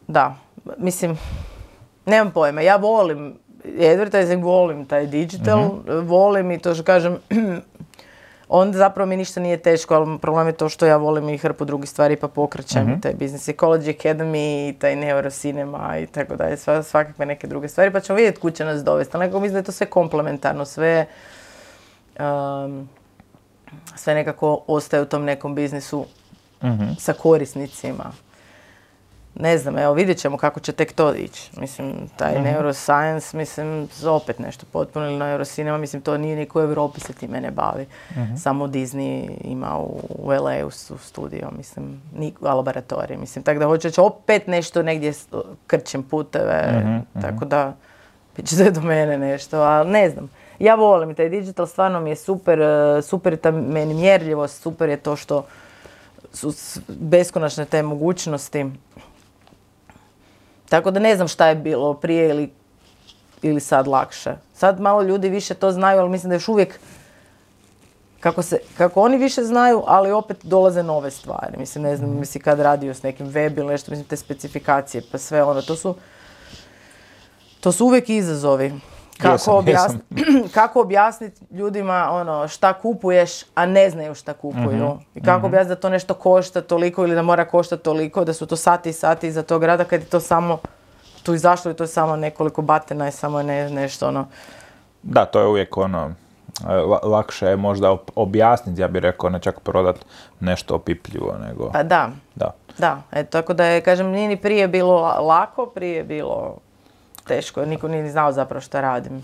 da, 0.07 0.35
mislim, 0.77 1.17
nemam 2.05 2.31
pojma, 2.31 2.61
ja 2.61 2.75
volim 2.75 3.35
advertising, 3.91 4.43
volim 4.43 4.85
taj 4.85 5.05
digital, 5.05 5.69
volim 6.03 6.51
i 6.51 6.59
to 6.59 6.73
što 6.75 6.83
kažem, 6.83 7.17
onda 8.49 8.77
zapravo 8.77 9.05
mi 9.09 9.17
ništa 9.17 9.39
nije 9.39 9.57
teško, 9.57 9.95
ali 9.95 10.19
problem 10.19 10.47
je 10.47 10.53
to 10.53 10.69
što 10.69 10.85
ja 10.85 10.97
volim 10.97 11.29
i 11.29 11.37
hrpu 11.37 11.65
drugih 11.65 11.89
stvari 11.89 12.15
pa 12.15 12.27
pokrećem 12.27 12.89
i 12.97 13.01
taj 13.01 13.13
Business 13.13 13.49
Ecology 13.49 13.97
Academy 13.97 14.69
i 14.69 14.75
taj 14.79 14.95
Neurocinema 14.95 15.97
i 15.97 16.07
tako 16.07 16.35
dalje, 16.35 16.55
sva- 16.57 16.83
svakakve 16.83 17.25
neke 17.25 17.47
druge 17.47 17.67
stvari, 17.67 17.91
pa 17.91 17.99
ćemo 17.99 18.17
vidjeti 18.17 18.39
kud 18.39 18.55
će 18.55 18.65
nas 18.65 18.83
dovesti. 18.83 19.17
Ali 19.17 19.25
nekako 19.25 19.39
mislim 19.39 19.53
da 19.53 19.59
je 19.59 19.63
to 19.63 19.71
sve 19.71 19.87
komplementarno, 19.87 20.65
sve, 20.65 21.05
um, 22.19 22.89
sve 23.95 24.13
nekako 24.13 24.63
ostaje 24.67 25.03
u 25.03 25.05
tom 25.05 25.23
nekom 25.23 25.55
biznisu 25.55 26.05
sa 26.99 27.13
korisnicima. 27.13 28.11
Ne 29.39 29.57
znam, 29.57 29.77
evo 29.77 29.93
vidjet 29.93 30.17
ćemo 30.17 30.37
kako 30.37 30.59
će 30.59 30.71
tek 30.71 30.93
to 30.93 31.13
ići. 31.13 31.51
Mislim, 31.57 31.93
taj 32.15 32.41
neuroscience, 32.41 33.37
mislim, 33.37 33.87
opet 34.05 34.39
nešto 34.39 34.65
potpuno 34.71 35.05
ili 35.05 35.17
neurocinema, 35.17 35.77
mislim, 35.77 36.01
to 36.01 36.17
nije 36.17 36.35
niko 36.35 36.59
u 36.59 36.61
Europi 36.61 36.99
se 36.99 37.13
time 37.13 37.41
ne 37.41 37.51
bavi. 37.51 37.85
Samo 38.37 38.67
Disney 38.67 39.29
ima 39.43 39.77
u, 39.77 39.99
u 40.09 40.31
LA-u 40.31 40.71
su 40.71 40.97
studio, 40.97 41.49
mislim, 41.57 42.01
ni 42.15 42.33
laboratorij, 42.41 43.17
mislim, 43.17 43.43
tako 43.43 43.59
da 43.59 43.65
hoće 43.65 43.91
će 43.91 44.01
opet 44.01 44.47
nešto 44.47 44.83
negdje 44.83 45.13
krčem 45.67 46.03
puteve, 46.03 46.83
tako 47.21 47.45
da 47.45 47.73
bit 48.37 48.47
će 48.47 48.71
do 48.71 48.81
mene 48.81 49.17
nešto, 49.17 49.61
ali 49.61 49.89
ne 49.89 50.09
znam. 50.09 50.29
Ja 50.59 50.75
volim 50.75 51.15
taj 51.15 51.29
digital, 51.29 51.67
stvarno 51.67 51.99
mi 51.99 52.09
je 52.09 52.15
super, 52.15 52.61
eh, 52.61 53.01
super 53.01 53.33
je 53.33 53.37
ta 53.37 53.51
meni 53.51 53.93
mjerljivost, 53.93 54.61
super 54.61 54.89
je 54.89 54.97
to 54.97 55.15
što 55.15 55.45
su 56.33 56.53
beskonačne 56.87 57.65
te 57.65 57.83
mogućnosti. 57.83 58.65
Tako 60.69 60.91
da 60.91 60.99
ne 60.99 61.15
znam 61.15 61.27
šta 61.27 61.47
je 61.47 61.55
bilo 61.55 61.93
prije 61.93 62.29
ili, 62.29 62.51
ili 63.41 63.59
sad 63.59 63.87
lakše. 63.87 64.35
Sad 64.53 64.79
malo 64.79 65.01
ljudi 65.01 65.29
više 65.29 65.53
to 65.53 65.71
znaju, 65.71 65.99
ali 65.99 66.09
mislim 66.09 66.29
da 66.29 66.35
još 66.35 66.47
uvijek 66.47 66.79
kako, 68.19 68.41
se, 68.41 68.59
kako 68.77 69.01
oni 69.01 69.17
više 69.17 69.43
znaju, 69.43 69.83
ali 69.87 70.11
opet 70.11 70.37
dolaze 70.43 70.83
nove 70.83 71.11
stvari. 71.11 71.57
Mislim, 71.57 71.83
ne 71.83 71.97
znam, 71.97 72.19
mislim 72.19 72.43
kad 72.43 72.59
radio 72.59 72.93
s 72.93 73.03
nekim 73.03 73.27
web 73.27 73.57
ili 73.57 73.67
nešto, 73.67 73.91
mislim 73.91 74.07
te 74.07 74.17
specifikacije, 74.17 75.01
pa 75.11 75.17
sve 75.17 75.43
ono, 75.43 75.61
to 75.61 75.75
su, 75.75 75.95
to 77.59 77.71
su 77.71 77.85
uvijek 77.85 78.09
izazovi. 78.09 78.73
Kako, 79.17 79.33
Jesam, 79.33 79.53
objasn- 79.55 80.49
kako 80.53 80.81
objasniti 80.81 81.41
ljudima 81.51 82.07
ono 82.11 82.47
šta 82.47 82.73
kupuješ, 82.73 83.31
a 83.55 83.65
ne 83.65 83.89
znaju 83.89 84.15
šta 84.15 84.33
kupuju. 84.33 84.97
I 85.15 85.21
kako 85.21 85.47
objasniti 85.47 85.69
da 85.69 85.81
to 85.81 85.89
nešto 85.89 86.13
košta 86.13 86.61
toliko 86.61 87.03
ili 87.03 87.15
da 87.15 87.21
mora 87.21 87.45
koštati 87.45 87.83
toliko, 87.83 88.25
da 88.25 88.33
su 88.33 88.45
to 88.45 88.55
sati 88.55 88.89
i 88.89 88.93
sati 88.93 89.27
iza 89.27 89.43
tog 89.43 89.63
rada 89.63 89.83
kad 89.83 90.01
je 90.01 90.07
to 90.07 90.19
samo 90.19 90.57
tu 91.23 91.33
izašlo 91.33 91.71
i 91.71 91.75
to 91.75 91.83
je 91.83 91.87
samo 91.87 92.15
nekoliko 92.15 92.61
batena 92.61 93.07
i 93.07 93.11
samo 93.11 93.43
ne, 93.43 93.69
nešto 93.69 94.07
ono. 94.07 94.27
Da, 95.03 95.25
to 95.25 95.39
je 95.39 95.47
uvijek 95.47 95.77
ono, 95.77 96.11
e, 96.61 96.73
la- 96.73 96.99
lakše 97.03 97.45
je 97.45 97.55
možda 97.55 97.97
objasniti, 98.15 98.81
ja 98.81 98.87
bih 98.87 99.01
rekao, 99.01 99.29
ne 99.29 99.39
čak 99.39 99.59
prodat 99.59 99.95
nešto 100.39 100.75
opipljivo, 100.75 101.35
nego, 101.39 101.69
Pa 101.71 101.83
da, 101.83 102.09
da. 102.35 102.51
da. 102.77 103.01
E, 103.11 103.23
tako 103.23 103.53
da 103.53 103.65
je, 103.65 103.81
kažem, 103.81 104.07
nije 104.07 104.27
ni 104.27 104.37
prije 104.37 104.67
bilo 104.67 104.95
lako, 105.19 105.65
prije 105.65 105.95
je 105.95 106.03
bilo 106.03 106.57
teško, 107.27 107.65
niko 107.65 107.87
nije 107.87 108.03
ni 108.03 108.09
znao 108.11 108.31
zapravo 108.31 108.61
šta 108.61 108.81
radim. 108.81 109.23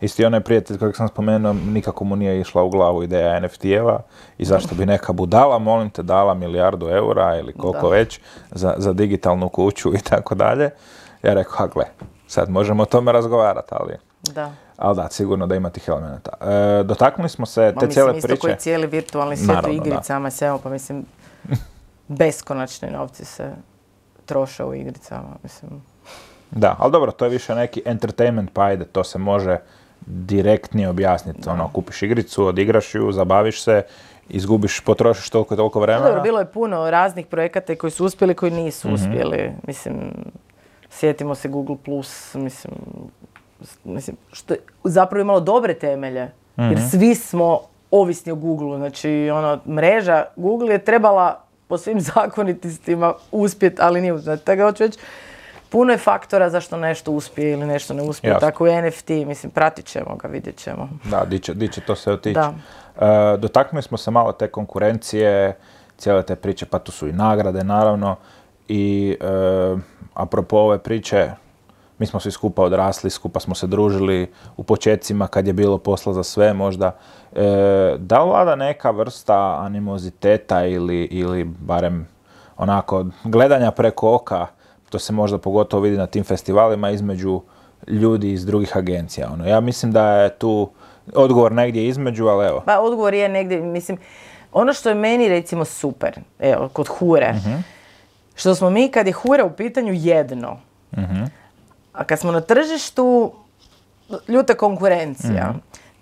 Isti 0.00 0.24
onaj 0.24 0.40
prijatelj 0.40 0.78
kojeg 0.78 0.96
sam 0.96 1.08
spomenuo, 1.08 1.52
nikako 1.52 2.04
mu 2.04 2.16
nije 2.16 2.40
išla 2.40 2.62
u 2.62 2.70
glavu 2.70 3.02
ideja 3.02 3.40
NFT-eva 3.40 3.98
i 4.38 4.44
zašto 4.44 4.74
bi 4.74 4.86
neka 4.86 5.12
budala, 5.12 5.58
molim 5.58 5.90
te, 5.90 6.02
dala 6.02 6.34
milijardu 6.34 6.88
eura 6.88 7.36
ili 7.36 7.52
koliko 7.52 7.88
Da. 7.88 7.96
već 7.96 8.20
za, 8.50 8.74
za 8.78 8.92
digitalnu 8.92 9.48
kuću 9.48 9.94
i 9.94 9.98
tako 10.00 10.34
dalje. 10.34 10.70
Ja 11.22 11.34
rekao, 11.34 11.52
ha 11.52 11.66
gle, 11.66 11.84
sad 12.26 12.50
možemo 12.50 12.82
o 12.82 12.86
tome 12.86 13.12
razgovarati, 13.12 13.68
ali, 13.70 13.94
Da. 14.22 14.52
ali 14.76 14.96
da, 14.96 15.08
sigurno 15.10 15.46
da 15.46 15.54
ima 15.54 15.70
tih 15.70 15.84
elemenata. 15.88 16.30
E, 16.40 16.82
dotaknuli 16.82 17.28
smo 17.28 17.46
se 17.46 17.60
Ma 17.60 17.68
te 17.70 17.86
mislim, 17.86 17.90
cijele 17.90 18.16
isto 18.18 18.28
priče. 18.28 18.40
koji 18.40 18.56
cijeli 18.56 18.86
virtualni 18.86 19.36
svijet 19.36 19.66
u 19.66 19.70
igricama, 19.70 20.30
sve, 20.30 20.58
pa 20.62 20.70
mislim, 20.70 21.04
beskonačni 22.08 22.90
novci 22.90 23.24
se 23.24 23.50
troše 24.26 24.64
u 24.64 24.74
igricama, 24.74 25.28
mislim. 25.42 25.82
Da, 26.50 26.76
ali 26.78 26.92
dobro, 26.92 27.12
to 27.12 27.24
je 27.24 27.30
više 27.30 27.54
neki 27.54 27.82
entertainment, 27.84 28.50
pa 28.52 28.62
ajde, 28.62 28.84
to 28.84 29.04
se 29.04 29.18
može 29.18 29.58
direktnije 30.00 30.88
objasniti. 30.88 31.48
Ono, 31.48 31.68
kupiš 31.68 32.02
igricu, 32.02 32.46
odigraš 32.46 32.94
ju, 32.94 33.12
zabaviš 33.12 33.62
se, 33.62 33.82
izgubiš, 34.28 34.80
potrošiš 34.80 35.30
toliko 35.30 35.54
i 35.54 35.56
toliko 35.56 35.80
vremena. 35.80 36.06
Dobro, 36.06 36.22
bilo 36.22 36.38
je 36.38 36.46
puno 36.46 36.90
raznih 36.90 37.26
projekata 37.26 37.76
koji 37.76 37.90
su 37.90 38.04
uspjeli, 38.04 38.34
koji 38.34 38.52
nisu 38.52 38.88
Mhm. 38.88 38.94
uspjeli. 38.94 39.52
Mislim, 39.66 39.94
sjetimo 40.90 41.34
se 41.34 41.48
Google+, 41.48 41.76
Plus, 41.76 42.34
mislim, 42.34 42.74
mislim, 43.84 44.16
što 44.32 44.54
je 44.54 44.60
zapravo 44.84 45.20
imalo 45.20 45.40
dobre 45.40 45.74
temelje, 45.74 46.30
jer 46.56 46.72
Mhm. 46.72 46.82
svi 46.82 47.14
smo 47.14 47.60
ovisni 47.90 48.32
o 48.32 48.36
Google, 48.36 48.78
znači 48.78 49.10
ono, 49.30 49.58
mreža 49.66 50.24
Google 50.36 50.72
je 50.72 50.78
trebala 50.80 51.40
po 51.68 51.78
svim 51.78 52.00
zakonitostima 52.14 53.14
uspjeti, 53.32 53.76
ali 53.80 54.00
nije 54.00 54.12
uspjeti. 54.12 54.44
Tako 54.44 54.62
hoću 54.62 54.82
reći, 54.82 54.98
puno 55.74 55.92
je 55.92 55.98
faktora 55.98 56.50
zašto 56.50 56.76
nešto 56.76 57.12
uspije 57.12 57.52
ili 57.52 57.66
nešto 57.66 57.94
ne 57.94 58.02
uspije. 58.02 58.30
Jasno. 58.30 58.40
Tako 58.40 58.66
i 58.66 58.82
NFT, 58.82 59.08
mislim, 59.08 59.52
pratit 59.52 59.86
ćemo 59.86 60.16
ga, 60.16 60.28
vidjet 60.28 60.56
ćemo. 60.56 60.88
Da, 61.04 61.24
di 61.24 61.38
će, 61.38 61.54
di 61.54 61.68
će 61.68 61.80
to 61.80 61.94
sve 61.94 62.12
otići. 62.12 62.34
Da. 62.34 62.54
E, 63.00 63.36
dotaknuli 63.36 63.82
smo 63.82 63.98
se 63.98 64.10
malo 64.10 64.32
te 64.32 64.48
konkurencije, 64.48 65.56
cijele 65.98 66.22
te 66.22 66.36
priče, 66.36 66.66
pa 66.66 66.78
tu 66.78 66.92
su 66.92 67.08
i 67.08 67.12
nagrade 67.12 67.64
naravno. 67.64 68.16
I 68.68 69.16
e, 69.20 69.26
apropo 70.14 70.56
ove 70.56 70.78
priče, 70.78 71.30
mi 71.98 72.06
smo 72.06 72.20
svi 72.20 72.30
skupa 72.30 72.62
odrasli, 72.62 73.10
skupa 73.10 73.40
smo 73.40 73.54
se 73.54 73.66
družili 73.66 74.32
u 74.56 74.62
početcima 74.62 75.26
kad 75.26 75.46
je 75.46 75.52
bilo 75.52 75.78
posla 75.78 76.12
za 76.12 76.22
sve 76.22 76.52
možda. 76.52 76.96
E, 77.32 77.96
da 77.98 78.22
li 78.22 78.30
vlada 78.30 78.54
neka 78.56 78.90
vrsta 78.90 79.58
animoziteta 79.60 80.66
ili, 80.66 81.02
ili 81.04 81.44
barem 81.44 82.08
onako 82.56 83.06
gledanja 83.24 83.70
preko 83.70 84.14
oka, 84.14 84.46
to 84.94 84.98
se 84.98 85.12
možda 85.12 85.38
pogotovo 85.38 85.82
vidi 85.82 85.96
na 85.96 86.06
tim 86.06 86.24
festivalima 86.24 86.90
između 86.90 87.40
ljudi 87.86 88.32
iz 88.32 88.46
drugih 88.46 88.76
agencija. 88.76 89.30
Ono, 89.32 89.46
ja 89.46 89.60
mislim 89.60 89.92
da 89.92 90.10
je 90.10 90.38
tu 90.38 90.70
odgovor 91.14 91.52
negdje 91.52 91.88
između, 91.88 92.26
ali 92.26 92.46
evo. 92.46 92.62
Pa 92.66 92.80
odgovor 92.80 93.14
je 93.14 93.28
negdje, 93.28 93.60
mislim, 93.60 93.98
ono 94.52 94.72
što 94.72 94.88
je 94.88 94.94
meni 94.94 95.28
recimo 95.28 95.64
super, 95.64 96.18
evo, 96.38 96.68
kod 96.68 96.88
Hure, 96.88 97.34
što 98.34 98.54
smo 98.54 98.70
mi 98.70 98.88
kad 98.88 99.06
je 99.06 99.12
Hure 99.12 99.42
u 99.42 99.50
pitanju 99.50 99.92
jedno, 99.92 100.58
a 101.92 102.04
kad 102.04 102.18
smo 102.18 102.32
na 102.32 102.40
tržištu, 102.40 103.32
ljuta 104.28 104.54
konkurencija. 104.54 105.54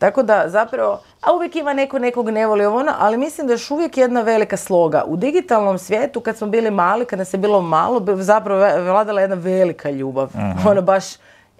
Tako 0.03 0.23
da 0.23 0.45
zapravo, 0.49 1.01
a 1.21 1.33
uvijek 1.35 1.57
ima 1.57 1.73
neko 1.73 1.99
nekog 1.99 2.31
ne 2.31 2.47
voli 2.47 2.65
ovo 2.65 2.79
ono, 2.79 2.93
ali 2.99 3.17
mislim 3.17 3.47
da 3.47 3.53
je 3.53 3.55
još 3.55 3.71
uvijek 3.71 3.97
jedna 3.97 4.21
velika 4.21 4.57
sloga. 4.57 5.05
U 5.07 5.17
digitalnom 5.17 5.79
svijetu, 5.79 6.21
kad 6.21 6.37
smo 6.37 6.47
bili 6.47 6.71
mali, 6.71 7.05
kad 7.05 7.19
nas 7.19 7.35
je 7.35 7.39
bilo 7.39 7.61
malo, 7.61 8.03
zapravo 8.17 8.61
vladala 8.61 9.21
jedna 9.21 9.37
velika 9.37 9.91
ljubav. 9.91 10.31
Ono 10.69 10.83
baš 10.83 11.05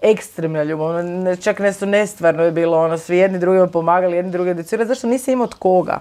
ekstremna 0.01 0.63
ljubav, 0.63 0.87
ono, 0.87 1.01
ne- 1.01 1.35
čak 1.35 1.59
nešto 1.59 1.85
nestvarno 1.85 2.43
je 2.43 2.51
bilo, 2.51 2.77
ono, 2.79 2.97
svi 2.97 3.17
jedni 3.17 3.39
drugima 3.39 3.67
pomagali, 3.67 4.15
jedni 4.15 4.31
drugi 4.31 4.49
educirali, 4.49 4.87
zašto 4.87 5.07
nisi 5.07 5.31
imao 5.31 5.43
od 5.43 5.53
koga? 5.53 5.99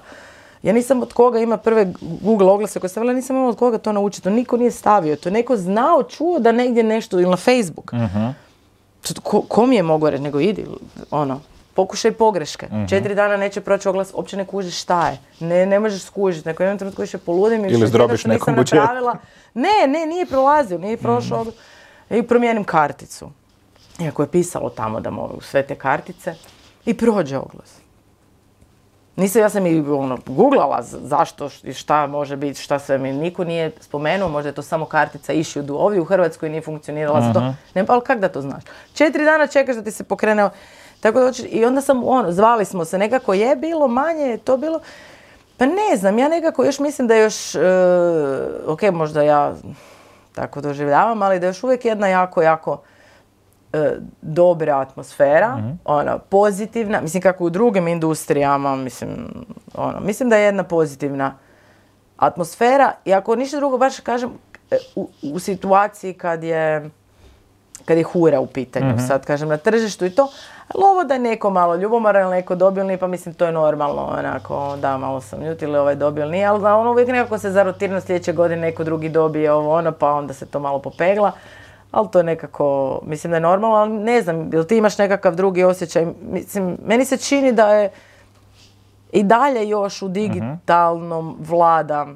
Ja 0.62 0.72
nisam 0.72 1.02
od 1.02 1.12
koga 1.12 1.38
ima 1.38 1.56
prve 1.56 1.92
Google 2.00 2.50
oglase 2.50 2.80
koje 2.80 2.90
stavila, 2.90 3.12
nisam 3.12 3.36
imala 3.36 3.50
od 3.50 3.58
koga 3.58 3.78
to 3.78 3.92
naučiti. 3.92 4.24
To 4.24 4.30
niko 4.30 4.56
nije 4.56 4.70
stavio. 4.70 5.16
To 5.16 5.28
je 5.28 5.32
neko 5.32 5.56
znao, 5.56 6.02
čuo 6.02 6.38
da 6.38 6.52
negdje 6.52 6.82
nešto, 6.82 7.20
ili 7.20 7.30
na 7.30 7.36
Facebook. 7.36 7.92
Ko, 9.22 9.40
ko 9.40 9.66
mi 9.66 9.76
je 9.76 9.82
mogao 9.82 10.10
reći, 10.10 10.22
nego 10.22 10.40
idi, 10.40 10.66
ono, 11.10 11.40
pokušaj 11.74 12.12
pogreške. 12.12 12.68
Četiri 12.88 13.14
dana 13.14 13.36
neće 13.36 13.60
proći 13.60 13.88
oglas, 13.88 14.10
uopće 14.14 14.36
ne 14.36 14.44
kužiš 14.44 14.80
šta 14.80 15.08
je. 15.08 15.18
Ne, 15.40 15.66
ne 15.66 15.80
možeš 15.80 16.02
skužiti. 16.02 16.48
Neko 16.48 16.62
jednom 16.62 16.78
trenutku 16.78 17.02
više 17.02 17.18
poludim 17.18 17.64
Ili 17.64 17.86
zdrobiš 17.86 18.24
nekom 18.24 18.54
napravila. 18.54 19.16
Ne, 19.54 19.86
ne, 19.88 20.06
nije 20.06 20.26
prolazio, 20.26 20.78
nije 20.78 20.96
prošao. 20.96 21.46
I 22.10 22.22
promijenim 22.22 22.64
karticu. 22.64 23.30
Iako 24.00 24.22
je 24.22 24.28
pisalo 24.28 24.70
tamo 24.70 25.00
da 25.00 25.10
mogu 25.10 25.40
sve 25.40 25.62
te 25.62 25.74
kartice. 25.74 26.34
I 26.84 26.94
prođe 26.94 27.38
oglas. 27.38 27.82
Nisam, 29.16 29.42
ja 29.42 29.48
sam 29.48 29.66
i 29.66 29.80
ono, 29.80 30.18
googlala 30.26 30.82
zašto 30.82 31.48
i 31.62 31.72
šta 31.72 32.06
može 32.06 32.36
biti, 32.36 32.60
šta 32.60 32.78
sve 32.78 32.98
mi 32.98 33.12
niko 33.12 33.44
nije 33.44 33.72
spomenuo, 33.80 34.28
možda 34.28 34.48
je 34.48 34.54
to 34.54 34.62
samo 34.62 34.84
kartica 34.84 35.32
išju 35.32 35.64
ovdje 35.70 36.00
u 36.00 36.04
Hrvatskoj 36.04 36.48
nije 36.48 36.62
funkcionirala 36.62 37.20
za 37.20 37.32
to. 37.32 37.54
Ne, 37.74 37.86
pa 37.86 37.92
ali 37.92 38.02
kak 38.02 38.20
da 38.20 38.28
to 38.28 38.40
znaš? 38.40 38.62
Četiri 38.94 39.24
dana 39.24 39.46
čekaš 39.46 39.76
da 39.76 39.82
ti 39.82 39.90
se 39.90 40.04
pokrene, 40.04 40.50
tako 41.02 41.20
da 41.20 41.32
i 41.48 41.64
onda 41.64 41.80
sam, 41.80 42.02
ono, 42.04 42.32
zvali 42.32 42.64
smo 42.64 42.84
se, 42.84 42.98
nekako 42.98 43.34
je 43.34 43.56
bilo, 43.56 43.88
manje 43.88 44.24
je 44.24 44.38
to 44.38 44.56
bilo, 44.56 44.80
pa 45.56 45.66
ne 45.66 45.96
znam, 45.96 46.18
ja 46.18 46.28
nekako 46.28 46.64
još 46.64 46.78
mislim 46.78 47.08
da 47.08 47.14
još, 47.14 47.54
e, 47.54 47.60
ok, 48.66 48.82
možda 48.82 49.22
ja 49.22 49.54
tako 50.34 50.60
doživljavam, 50.60 51.22
ali 51.22 51.40
da 51.40 51.46
još 51.46 51.64
uvijek 51.64 51.84
jedna 51.84 52.08
jako, 52.08 52.42
jako 52.42 52.82
e, 53.72 53.96
dobra 54.20 54.78
atmosfera, 54.78 55.58
ona 55.84 56.18
pozitivna, 56.18 57.00
mislim 57.00 57.22
kako 57.22 57.44
u 57.44 57.50
drugim 57.50 57.88
industrijama, 57.88 58.76
mislim, 58.76 59.10
ono, 59.74 60.00
mislim 60.00 60.28
da 60.28 60.36
je 60.36 60.44
jedna 60.44 60.62
pozitivna 60.62 61.34
atmosfera. 62.16 62.92
I 63.04 63.14
ako 63.14 63.36
ništa 63.36 63.56
drugo 63.56 63.78
baš 63.78 64.00
kažem 64.00 64.30
e, 64.70 64.76
u, 64.96 65.08
u 65.22 65.38
situaciji 65.38 66.14
kad 66.14 66.44
je 66.44 66.90
kad 67.84 67.98
je 67.98 68.04
hura 68.04 68.40
u 68.40 68.46
pitanju, 68.46 68.98
sad 69.08 69.26
kažem 69.26 69.48
na 69.48 69.56
tržištu 69.56 70.06
i 70.06 70.10
to, 70.10 70.28
ali 70.74 70.84
ovo 70.84 71.04
da 71.04 71.14
je 71.14 71.20
neko 71.20 71.50
malo 71.50 71.76
ljubomoran 71.76 72.22
ili 72.22 72.36
neko 72.36 72.54
dobilni, 72.54 72.96
pa 72.96 73.06
mislim 73.06 73.34
to 73.34 73.46
je 73.46 73.52
normalno, 73.52 74.02
onako, 74.18 74.76
da, 74.76 74.98
malo 74.98 75.20
sam 75.20 75.42
ljut 75.42 75.62
ili 75.62 75.78
ovaj 75.78 75.94
dobilni, 75.94 76.44
ali 76.46 76.64
ono 76.64 76.90
uvijek 76.90 77.08
nekako 77.08 77.38
se 77.38 77.50
zarotira 77.50 78.00
sljedeće 78.00 78.32
godine 78.32 78.60
neko 78.60 78.84
drugi 78.84 79.08
dobije 79.08 79.52
ovo 79.52 79.74
ono, 79.74 79.92
pa 79.92 80.12
onda 80.12 80.34
se 80.34 80.46
to 80.46 80.60
malo 80.60 80.78
popegla, 80.78 81.32
ali 81.90 82.08
to 82.12 82.18
je 82.18 82.24
nekako, 82.24 82.98
mislim 83.06 83.30
da 83.30 83.36
je 83.36 83.40
normalno, 83.40 83.76
ali 83.76 83.90
ne 83.90 84.22
znam, 84.22 84.52
jel 84.52 84.64
ti 84.64 84.76
imaš 84.76 84.98
nekakav 84.98 85.34
drugi 85.34 85.64
osjećaj, 85.64 86.06
mislim, 86.30 86.78
meni 86.86 87.04
se 87.04 87.16
čini 87.16 87.52
da 87.52 87.74
je 87.74 87.90
i 89.12 89.22
dalje 89.22 89.68
još 89.68 90.02
u 90.02 90.08
digitalnom 90.08 91.36
vlada 91.40 92.06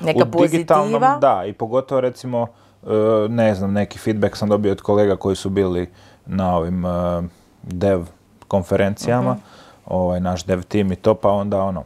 neka 0.00 0.24
u 0.34 0.42
digitalnom, 0.42 0.92
pozitiva. 0.92 1.18
da, 1.20 1.44
i 1.46 1.52
pogotovo 1.52 2.00
recimo, 2.00 2.46
e, 2.82 2.88
ne 3.28 3.54
znam, 3.54 3.72
neki 3.72 3.98
feedback 3.98 4.36
sam 4.36 4.48
dobio 4.48 4.72
od 4.72 4.80
kolega 4.80 5.16
koji 5.16 5.36
su 5.36 5.50
bili 5.50 5.90
na 6.26 6.56
ovim 6.56 6.86
e, 6.86 7.22
dev 7.62 8.06
konferencijama, 8.48 9.30
Mhm. 9.30 9.40
ovaj, 9.86 10.20
naš 10.20 10.44
dev 10.44 10.62
tim 10.62 10.92
i 10.92 10.96
to, 10.96 11.14
pa 11.14 11.30
onda 11.30 11.62
ono, 11.62 11.84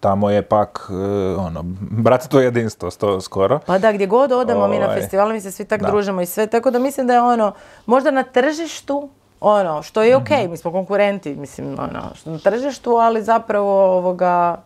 tamo 0.00 0.30
je 0.30 0.42
pak, 0.42 0.88
e, 0.90 0.94
ono, 1.36 1.62
brate, 2.04 2.28
to 2.28 2.40
je 2.40 2.44
jedinstvo 2.44 2.90
sto, 2.90 3.20
skoro. 3.20 3.58
Pa 3.58 3.78
da, 3.78 3.92
gdje 3.92 4.06
god 4.06 4.32
odemo 4.32 4.68
mi 4.68 4.78
na 4.78 4.84
Ovaj, 4.84 4.96
festivalu, 4.96 5.32
mi 5.32 5.40
se 5.40 5.50
svi 5.50 5.64
tak 5.64 5.80
da. 5.80 5.86
družimo 5.86 6.20
i 6.20 6.26
sve, 6.26 6.46
tako 6.46 6.70
da 6.70 6.78
mislim 6.78 7.06
da 7.06 7.14
je 7.14 7.22
ono, 7.22 7.52
možda 7.86 8.10
na 8.10 8.22
tržištu, 8.22 9.08
ono, 9.40 9.82
što 9.82 10.02
je 10.02 10.16
ok, 10.16 10.30
Mhm. 10.32 10.50
mi 10.50 10.56
smo 10.56 10.72
konkurenti, 10.72 11.34
mislim, 11.34 11.66
ono, 11.72 12.14
što 12.14 12.30
na 12.30 12.38
tržištu, 12.40 12.90
ali 12.92 13.22
zapravo 13.22 13.70
ovoga, 13.88 14.60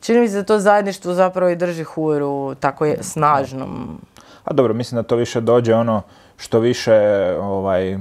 čini 0.00 0.20
mi 0.20 0.28
se 0.28 0.36
da 0.36 0.42
to 0.44 0.58
zajedništvo 0.58 1.14
zapravo 1.14 1.50
i 1.50 1.56
drži 1.56 1.84
huru 1.84 2.54
tako 2.54 2.84
je 2.84 3.02
snažnom. 3.02 4.00
A 4.44 4.52
dobro, 4.52 4.74
mislim 4.74 4.96
da 4.96 5.02
to 5.02 5.16
više 5.16 5.40
dođe 5.40 5.74
ono 5.74 6.02
što 6.36 6.58
više 6.58 6.94
ovaj, 7.40 7.98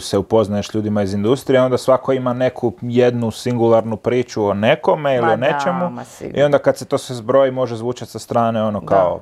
se 0.00 0.18
upoznaješ 0.18 0.74
ljudima 0.74 1.02
iz 1.02 1.14
industrije, 1.14 1.62
onda 1.62 1.78
svako 1.78 2.12
ima 2.12 2.32
neku 2.32 2.72
jednu 2.82 3.30
singularnu 3.30 3.96
priču 3.96 4.44
o 4.44 4.54
nekome 4.54 5.16
ili 5.16 5.26
Ma 5.26 5.32
o 5.32 5.36
nečemu 5.36 6.00
i 6.34 6.42
onda 6.42 6.58
kad 6.58 6.76
se 6.76 6.84
to 6.84 6.98
sve 6.98 7.16
zbroji 7.16 7.50
može 7.50 7.76
zvučati 7.76 8.10
sa 8.10 8.18
strane 8.18 8.62
ono 8.62 8.86
kao 8.86 9.20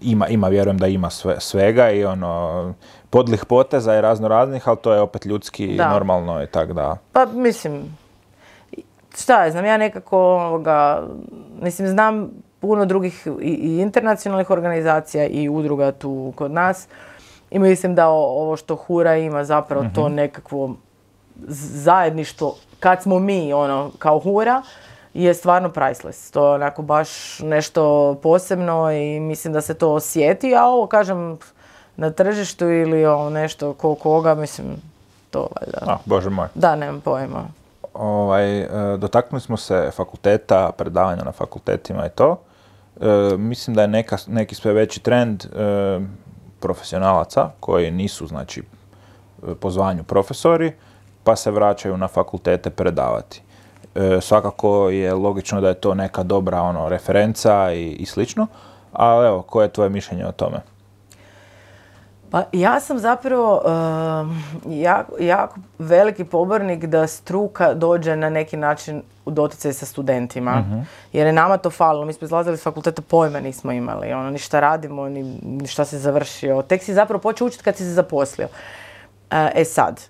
ima, 0.00 0.28
ima, 0.28 0.48
vjerujem 0.48 0.78
da 0.78 0.86
ima 0.86 1.10
sve, 1.10 1.40
svega 1.40 1.90
i 1.90 2.04
ono 2.04 2.74
podlih 3.10 3.44
poteza 3.44 3.98
i 3.98 4.00
razno 4.00 4.28
raznih, 4.28 4.68
ali 4.68 4.76
to 4.76 4.92
je 4.92 5.00
opet 5.00 5.26
ljudski 5.26 5.76
Da. 5.76 5.88
normalno 5.88 6.42
i 6.42 6.46
tak 6.46 6.72
da. 6.72 6.96
Pa 7.12 7.26
mislim, 7.26 7.96
šta 9.18 9.44
ja 9.44 9.50
znam, 9.50 9.64
ja 9.64 9.76
nekako 9.76 10.18
ovoga, 10.18 11.02
mislim 11.62 11.88
znam 11.88 12.30
puno 12.60 12.84
drugih 12.84 13.26
i, 13.40 13.50
i 13.50 13.78
internacionalnih 13.78 14.50
organizacija 14.50 15.26
i 15.26 15.48
udruga 15.48 15.92
tu 15.92 16.32
kod 16.36 16.50
nas 16.50 16.88
i 17.50 17.58
mislim 17.58 17.94
da 17.94 18.08
ovo 18.08 18.56
što 18.56 18.76
Hura 18.76 19.16
ima 19.16 19.44
zapravo 19.44 19.84
to 19.94 20.08
nekakvo 20.08 20.74
z- 21.38 21.82
zajedništvo 21.82 22.54
kad 22.80 23.02
smo 23.02 23.18
mi 23.18 23.52
ono 23.52 23.90
kao 23.98 24.18
Hura 24.18 24.62
je 25.14 25.34
stvarno 25.34 25.68
priceless. 25.68 26.30
To 26.30 26.46
je 26.46 26.54
onako 26.54 26.82
baš 26.82 27.08
nešto 27.38 28.14
posebno 28.14 28.92
i 28.92 29.20
mislim 29.20 29.52
da 29.52 29.60
se 29.60 29.74
to 29.74 29.92
osjeti, 29.92 30.54
a 30.54 30.64
ovo 30.64 30.86
kažem 30.86 31.38
na 31.96 32.10
tržištu 32.10 32.66
ili 32.66 33.06
ovo 33.06 33.30
nešto 33.30 33.72
ko 33.72 33.94
koga, 33.94 34.34
mislim 34.34 34.66
to 35.30 35.48
valjda. 35.56 35.92
A, 35.92 35.96
bože 36.04 36.30
moj. 36.30 36.48
Da, 36.54 36.76
nemam 36.76 37.00
pojma. 37.00 37.44
Ovaj, 37.94 38.60
e, 38.60 38.68
dotaknuli 38.98 39.40
smo 39.40 39.56
se 39.56 39.90
fakulteta, 39.92 40.70
predavanja 40.72 41.22
na 41.24 41.32
fakultetima 41.32 42.06
i 42.06 42.10
to. 42.10 42.36
E, 43.00 43.06
mislim 43.36 43.76
da 43.76 43.82
je 43.82 43.88
neka, 43.88 44.16
neki 44.26 44.54
sve 44.54 44.72
veći 44.72 45.00
trend 45.00 45.44
e, 45.44 45.48
profesionalaca 46.66 47.50
koji 47.60 47.90
nisu 47.90 48.26
znači 48.26 48.62
po 49.60 49.70
zvanju 49.70 50.04
profesori, 50.04 50.72
pa 51.24 51.36
se 51.36 51.50
vraćaju 51.50 51.96
na 51.96 52.08
fakultete 52.08 52.70
predavati. 52.70 53.42
E, 53.94 54.18
svakako 54.20 54.90
je 54.90 55.14
logično 55.14 55.60
da 55.60 55.68
je 55.68 55.74
to 55.74 55.94
neka 55.94 56.22
dobra 56.22 56.60
ono 56.60 56.88
referenca 56.88 57.72
i, 57.72 57.90
i 57.92 58.06
slično, 58.06 58.46
ali 58.92 59.26
evo, 59.26 59.42
koje 59.42 59.64
je 59.64 59.72
tvoje 59.72 59.90
mišljenje 59.90 60.26
o 60.26 60.32
tome? 60.32 60.60
Pa 62.30 62.44
ja 62.52 62.80
sam 62.80 62.98
zapravo 62.98 63.62
um, 64.20 64.42
jako, 64.68 65.12
jako 65.20 65.46
veliki 65.78 66.24
pobornik 66.24 66.84
da 66.84 67.06
struka 67.06 67.74
dođe 67.74 68.16
na 68.16 68.30
neki 68.30 68.56
način 68.56 69.02
u 69.24 69.30
doticaj 69.30 69.72
sa 69.72 69.86
studentima. 69.86 70.64
Jer 71.12 71.26
je 71.26 71.32
nama 71.32 71.56
to 71.56 71.70
falilo. 71.70 72.04
Mi 72.04 72.12
smo 72.12 72.24
izlazili 72.24 72.56
s 72.56 72.62
fakulteta, 72.62 73.02
pojma 73.02 73.40
nismo 73.40 73.72
imali. 73.72 74.12
Ono, 74.12 74.30
ni 74.30 74.38
šta 74.38 74.60
radimo, 74.60 75.08
ni, 75.08 75.22
ni 75.42 75.66
šta 75.66 75.84
se 75.84 75.98
završio. 75.98 76.62
Tek 76.62 76.82
si 76.82 76.94
zapravo 76.94 77.20
počeo 77.20 77.46
učiti 77.46 77.64
kad 77.64 77.76
si 77.76 77.82
se 77.82 77.90
zaposlio. 77.90 78.48
E, 79.30 79.50
E 79.54 79.64
sad, 79.64 80.00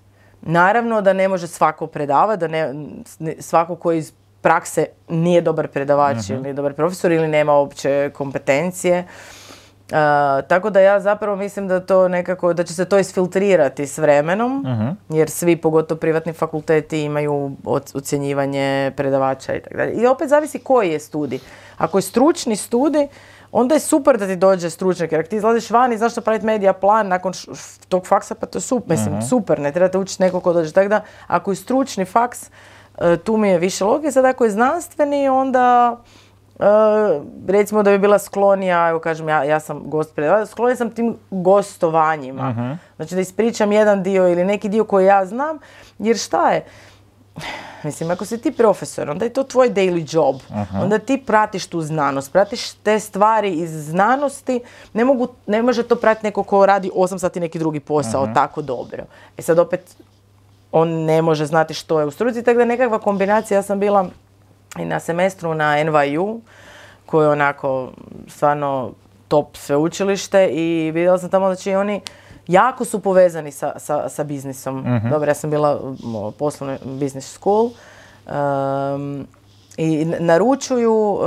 naravno 0.43 1.01
da 1.01 1.13
ne 1.13 1.29
može 1.29 1.47
svako 1.47 1.87
predavati, 1.87 2.41
da 2.41 2.49
ne, 2.49 2.75
ne- 3.19 3.35
svako 3.39 3.77
koji 3.77 3.99
iz 3.99 4.13
prakse 4.41 4.87
nije 5.09 5.41
dobar 5.41 5.69
predavač 5.69 6.17
ili 6.31 6.55
dobar 6.55 6.73
profesor 6.73 7.13
ili 7.13 7.29
nema 7.29 7.53
uopće 7.53 8.11
kompetencije. 8.15 9.05
E, 9.89 9.93
tako 10.43 10.71
da 10.71 10.81
ja 10.81 11.01
zapravo 11.01 11.37
mislim 11.37 11.69
da 11.69 11.81
to 11.81 12.09
nekako, 12.09 12.53
da 12.53 12.65
će 12.65 12.75
se 12.75 12.85
to 12.85 12.99
isfiltrirati 12.99 13.87
s 13.87 13.99
vremenom, 13.99 14.67
jer 15.11 15.31
svi, 15.31 15.57
pogotovo 15.57 15.99
privatni 15.99 16.33
fakulteti, 16.33 17.01
imaju 17.01 17.33
oc- 17.65 17.97
ocjenjivanje 17.97 18.93
predavača 18.97 19.55
i 19.55 19.61
tako 19.61 19.77
dalje. 19.77 19.93
I 19.93 20.07
opet 20.07 20.29
zavisi 20.29 20.59
koji 20.59 20.91
je 20.91 21.01
studij. 21.01 21.39
Ako 21.79 21.99
je 21.99 22.03
stručni 22.03 22.57
studij, 22.57 23.09
onda 23.53 23.75
je 23.75 23.81
super 23.81 24.19
da 24.19 24.27
ti 24.27 24.37
dođe 24.37 24.71
stručnjak, 24.71 25.13
jer 25.13 25.21
ako 25.21 25.31
ti 25.31 25.37
izlaziš 25.37 25.71
van 25.71 25.93
i 25.93 25.99
znaš 25.99 26.13
što 26.13 26.21
praviti 26.21 26.47
medija 26.47 26.73
plan 26.73 27.09
nakon 27.09 27.33
š- 27.33 27.51
tog 27.89 28.07
faksa, 28.07 28.35
pa 28.35 28.47
to 28.47 28.59
je 28.59 28.63
super, 28.63 28.91
mislim, 28.91 29.23
super, 29.23 29.59
ne 29.59 29.73
trebate 29.73 29.99
učiti 29.99 30.23
nekog 30.23 30.43
ko 30.43 30.53
dođe. 30.53 30.73
Tako 30.73 30.89
da, 30.89 31.01
ako 31.27 31.51
je 31.53 31.57
stručni 31.57 32.05
faks, 32.05 32.51
e, 32.99 33.17
tu 33.17 33.37
mi 33.37 33.49
je 33.49 33.59
više 33.59 33.85
logike, 33.85 34.13
sad 34.13 34.25
ako 34.25 34.45
je 34.45 34.51
znanstveni, 34.51 35.29
onda 35.29 35.97
e, 36.59 36.65
recimo 37.49 37.83
da 37.83 37.91
bi 37.91 37.99
bila 37.99 38.19
sklonija, 38.19 38.89
evo 38.89 38.99
kažem, 38.99 39.29
ja, 39.29 39.45
ja 39.45 39.61
sam 39.61 39.83
gost 39.85 40.13
sklonija 40.51 40.77
sam 40.77 40.91
tim 40.91 41.17
gostovanjima. 41.31 42.79
Znači 42.97 43.15
da 43.15 43.21
ispričam 43.21 43.73
jedan 43.73 44.03
dio 44.03 44.29
ili 44.29 44.45
neki 44.45 44.69
dio 44.69 44.85
koji 44.85 45.07
ja 45.07 45.27
znam, 45.27 45.59
jer 45.99 46.17
šta 46.17 46.51
je? 46.51 46.65
Mislim, 47.83 48.11
ako 48.11 48.25
si 48.25 48.39
ti 48.39 48.51
profesor, 48.53 49.11
onda 49.11 49.25
je 49.25 49.33
to 49.33 49.43
tvoj 49.43 49.71
daily 49.71 50.15
job. 50.17 50.37
Onda 50.83 50.99
ti 50.99 51.23
pratiš 51.27 51.67
tu 51.67 51.81
znanost, 51.81 52.33
pratiš 52.33 52.73
te 52.73 53.01
stvari 53.01 53.53
iz 53.53 53.71
znanosti. 53.89 54.61
Ne, 54.93 55.05
mogu, 55.05 55.29
ne 55.47 55.63
može 55.63 55.83
to 55.83 55.97
pratiti 55.97 56.27
neko 56.27 56.43
ko 56.43 56.67
radi 56.67 56.91
8 56.95 57.19
sati 57.19 57.41
neki 57.41 57.59
drugi 57.59 57.81
posao 57.81 58.29
tako 58.35 58.63
dobro. 58.63 59.05
E 59.37 59.43
sad 59.43 59.59
opet, 59.59 59.97
on 60.73 60.89
ne 60.89 61.23
može 61.23 61.47
znati 61.47 61.75
što 61.75 62.01
je 62.01 62.07
u 62.07 62.11
struci, 62.11 62.43
tako 62.43 62.59
da 62.59 62.65
nekakva 62.65 62.99
kombinacija, 62.99 63.59
ja 63.59 63.63
sam 63.63 63.81
bila 63.81 64.09
i 64.79 64.85
na 64.85 65.01
semestru 65.01 65.55
na 65.55 65.85
NYU, 65.85 66.41
koji 67.07 67.25
je 67.25 67.31
onako 67.31 67.93
stvarno 68.29 68.93
top 69.29 69.57
sveučilište 69.57 70.49
i 70.49 70.91
vidjela 70.95 71.19
sam 71.19 71.31
tamo 71.31 71.49
da 71.49 71.55
će 71.55 71.71
i 71.71 71.77
oni 71.77 72.01
jako 72.47 72.85
su 72.85 73.01
povezani 73.01 73.53
sa, 73.53 73.73
sa, 73.79 74.09
sa 74.09 74.25
biznisom. 74.25 75.01
Dobro, 75.11 75.31
ja 75.31 75.35
sam 75.35 75.51
bila 75.51 75.81
u 76.05 76.31
poslovnoj 76.31 76.79
business 76.85 77.33
school, 77.33 77.71
Um, 78.27 79.27
I 79.77 80.05
naručuju, 80.05 81.19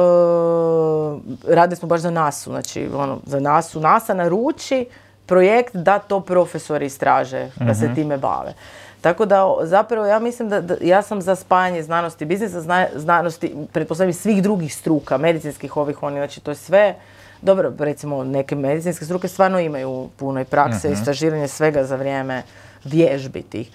e, 1.48 1.56
radili 1.56 1.76
smo 1.76 1.88
baš 1.88 2.02
za 2.02 2.10
NASU, 2.10 2.50
znači 2.50 2.90
ono, 2.96 3.20
za 3.26 3.40
NASU, 3.40 3.80
NASA 3.80 4.14
naruči 4.14 4.86
projekt 5.26 5.76
da 5.76 6.00
to 6.00 6.20
profesori 6.20 6.86
istraže, 6.86 7.52
da 7.56 7.76
se 7.76 7.92
time 7.96 8.18
bave. 8.18 8.54
Tako 9.02 9.26
da 9.26 9.56
zapravo 9.64 10.06
ja 10.06 10.20
mislim 10.20 10.50
da, 10.50 10.62
da 10.62 10.76
ja 10.82 11.02
sam 11.02 11.22
za 11.22 11.36
spajanje 11.36 11.84
znanosti 11.84 12.24
i 12.24 12.28
biznisa, 12.28 12.62
zna- 12.62 12.88
znanosti, 12.96 13.56
pretpostavljam 13.74 14.14
svih 14.14 14.44
drugih 14.44 14.76
struka, 14.76 15.18
medicinskih 15.18 15.78
ovih 15.78 16.04
oni, 16.04 16.16
znači 16.16 16.42
to 16.42 16.52
je 16.52 16.56
sve, 16.56 16.96
dobro, 17.42 17.74
recimo 17.80 18.24
neke 18.24 18.56
medicinske 18.56 19.06
struke 19.06 19.28
stvarno 19.28 19.60
imaju 19.60 20.10
puno 20.18 20.42
i 20.42 20.46
prakse, 20.46 20.92
istraživanje 20.92 21.48
svega 21.48 21.84
za 21.84 21.96
vrijeme 21.96 22.44
vježbi 22.84 23.42
tih. 23.42 23.70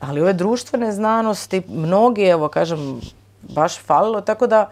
Ali 0.00 0.20
ove 0.20 0.32
društvene 0.32 0.92
znanosti, 0.92 1.62
mnogi, 1.68 2.22
evo 2.22 2.48
kažem, 2.48 3.00
baš 3.42 3.80
falilo, 3.80 4.20
tako 4.20 4.46
da 4.46 4.70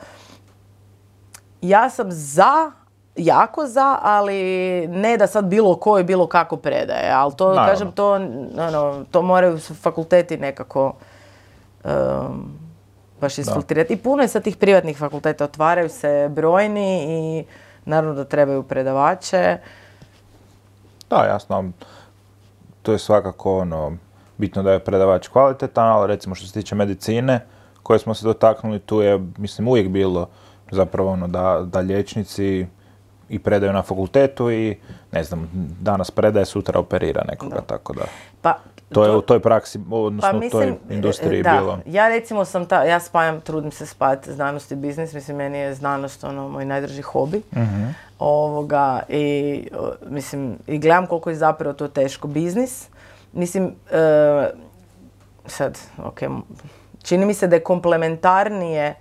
ja 1.63 1.91
sam 1.91 2.07
za, 2.13 2.71
jako 3.17 3.67
za, 3.67 3.99
ali 4.03 4.43
ne 4.89 5.17
da 5.17 5.27
sad 5.27 5.45
bilo 5.45 5.77
ko 5.77 5.99
i 5.99 6.05
bilo 6.05 6.27
kako 6.27 6.57
predaje, 6.57 7.11
ali 7.11 7.33
to, 7.37 7.49
Naravno. 7.49 7.71
kažem, 7.73 7.93
to, 7.93 8.13
ono, 8.59 9.05
to 9.11 9.23
moraju 9.23 9.59
fakulteti 9.59 10.37
nekako 10.37 10.95
um, 11.85 12.59
baš 13.21 13.39
isfiltrirati. 13.39 13.93
I 13.93 13.97
puno 13.97 14.23
je 14.23 14.29
sad 14.29 14.43
tih 14.43 14.57
privatnih 14.57 14.99
fakulteta, 14.99 15.45
otvaraju 15.45 15.89
se 15.89 16.29
brojni 16.31 17.05
i 17.09 17.45
naravno 17.85 18.15
da 18.15 18.25
trebaju 18.25 18.63
predavače. 18.63 19.59
Da, 21.11 21.25
jasno. 21.25 21.71
To 22.83 22.93
je 22.93 22.99
svakako 22.99 23.59
ono, 23.59 23.93
bitno 24.39 24.63
da 24.63 24.73
je 24.73 24.85
predavač 24.85 25.29
kvalitetan, 25.29 25.89
ali 25.89 26.07
recimo 26.07 26.35
što 26.35 26.47
se 26.47 26.53
tiče 26.53 26.75
medicine, 26.75 27.47
koje 27.83 27.99
smo 27.99 28.15
se 28.15 28.27
dotaknuli, 28.27 28.79
tu 28.79 29.01
je, 29.01 29.21
mislim, 29.39 29.69
uvijek 29.69 29.89
bilo 29.89 30.29
zapravo 30.71 31.11
ono 31.11 31.29
da, 31.29 31.63
da 31.67 31.81
liječnici 31.81 32.67
i 33.29 33.39
predaju 33.39 33.73
na 33.73 33.83
fakultetu 33.83 34.51
i, 34.51 34.77
ne 35.13 35.25
znam, 35.25 35.51
danas 35.81 36.11
predaje, 36.11 36.47
sutra 36.47 36.81
operira 36.81 37.25
nekoga, 37.29 37.61
tako 37.67 37.93
da. 37.93 38.05
Pa, 38.43 38.59
To 38.95 39.05
je 39.05 39.17
u 39.17 39.21
toj 39.21 39.41
praksi, 39.41 39.81
odnosno 39.91 40.31
Pa 40.31 40.37
u 40.37 40.41
toj 40.41 40.67
mislim, 40.67 40.77
industriji 40.91 41.43
da, 41.43 41.51
bilo. 41.51 41.79
Ja 41.87 42.09
recimo 42.09 42.45
sam 42.45 42.67
ta, 42.67 42.85
ja 42.85 43.01
spajam, 43.01 43.41
trudim 43.41 43.71
se 43.71 43.87
spajati 43.87 44.33
znanost 44.33 44.73
i 44.73 44.77
biznis, 44.77 45.13
mislim 45.13 45.37
meni 45.37 45.59
je 45.59 45.75
znanost 45.75 46.25
ono 46.25 46.49
moj 46.49 46.65
najdraži 46.65 47.03
hobi. 47.03 47.43
Mhm. 47.57 47.85
Ovoga 48.19 49.01
i 49.09 49.69
mislim 50.09 50.59
i 50.67 50.79
gledam 50.79 51.07
koliko 51.07 51.31
je 51.31 51.37
zapravo 51.37 51.73
to 51.73 51.89
teško 51.89 52.29
biznis. 52.29 52.89
Mislim 53.33 53.75
e, 53.91 54.51
sad, 55.47 55.79
ok, 56.05 56.21
čini 57.03 57.27
mi 57.27 57.35
se 57.35 57.47
da 57.47 57.57
je 57.57 57.63
komplementarnije 57.63 58.85
e, 58.85 58.95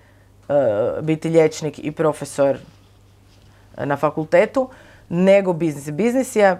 biti 1.01 1.29
liječnik 1.29 1.79
i 1.79 1.91
profesor 1.91 2.57
na 3.77 3.97
fakultetu 3.97 4.69
nego 5.09 5.53
biznis. 5.53 5.91
Biznis 5.91 6.35
je 6.35 6.47
e, 6.47 6.59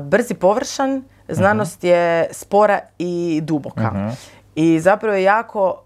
brz 0.00 0.30
i 0.30 0.34
površan, 0.34 1.02
znanost 1.28 1.84
je 1.84 2.28
spora 2.30 2.80
i 2.98 3.40
duboka. 3.44 4.12
I 4.54 4.80
zapravo 4.80 5.16
je 5.16 5.22
jako, 5.22 5.82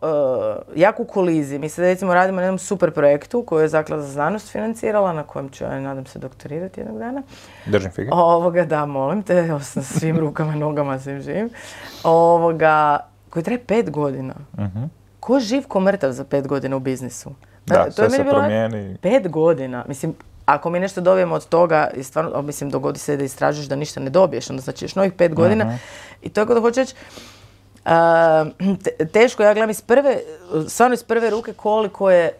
e, 0.75 0.81
jako 0.81 1.03
u 1.03 1.07
koliziji. 1.07 1.59
Mi 1.59 1.69
sad 1.69 1.85
recimo 1.85 2.15
radimo 2.15 2.37
na 2.37 2.43
jednom 2.43 2.59
super 2.59 2.91
projektu 2.91 3.43
koju 3.43 3.63
je 3.63 3.69
Zaklada 3.69 4.03
za 4.03 4.13
znanost 4.13 4.53
financirala, 4.53 5.13
na 5.13 5.23
kojem 5.23 5.49
ću 5.49 5.65
ja 5.65 5.81
nadam 5.81 6.07
se 6.07 6.19
doktorirati 6.19 6.81
jednog 6.81 6.99
dana. 6.99 7.23
Držim 7.67 7.91
fige. 7.91 8.09
Ovoga, 8.13 8.65
da, 8.65 8.87
molim 8.87 9.23
te, 9.23 9.59
sa 9.63 9.83
svim 9.83 10.19
rukama, 10.19 10.55
nogama, 10.55 10.99
svim 10.99 11.21
živim. 11.21 11.51
Ovoga, 12.03 12.99
koji 13.31 13.43
traje 13.43 13.65
pet 13.65 13.91
godina. 13.91 14.35
Ko 15.21 15.41
živ, 15.41 15.67
ko 15.69 15.81
mrtav 15.81 16.13
za 16.13 16.25
pet 16.25 16.47
godina 16.47 16.77
u 16.77 16.81
biznisu? 16.81 17.31
Da, 17.67 17.85
to 17.85 17.91
sve 17.93 18.05
je 18.05 18.11
se 18.11 18.23
bilo 18.23 18.39
promijeni. 18.39 18.97
Pet 19.03 19.29
godina. 19.29 19.85
Mislim, 19.89 20.15
ako 20.47 20.71
mi 20.71 20.81
nešto 20.81 21.01
dobijemo 21.01 21.35
od 21.35 21.49
toga, 21.49 21.91
i 21.97 22.03
stvarno, 22.03 22.43
mislim, 22.43 22.71
dogodi 22.71 22.99
se 22.99 23.17
da 23.17 23.25
istražuješ 23.25 23.67
da 23.69 23.77
ništa 23.77 24.01
ne 24.01 24.11
dobiješ, 24.11 24.51
onda 24.51 24.63
znači 24.63 24.85
još 24.85 24.95
novih 24.95 25.13
pet 25.13 25.35
godina. 25.35 25.79
I 26.23 26.29
to 26.29 26.41
je 26.41 26.47
kod 26.47 26.61
hoću 26.61 26.81
reći, 26.81 26.95
te- 28.85 29.07
teško, 29.07 29.43
ja 29.43 29.55
gledam 29.55 29.71
iz 29.71 29.81
prve, 29.81 30.19
stvarno 30.69 30.95
iz 30.95 31.03
prve 31.03 31.31
ruke 31.31 31.53
koliko 31.53 32.11
je 32.11 32.33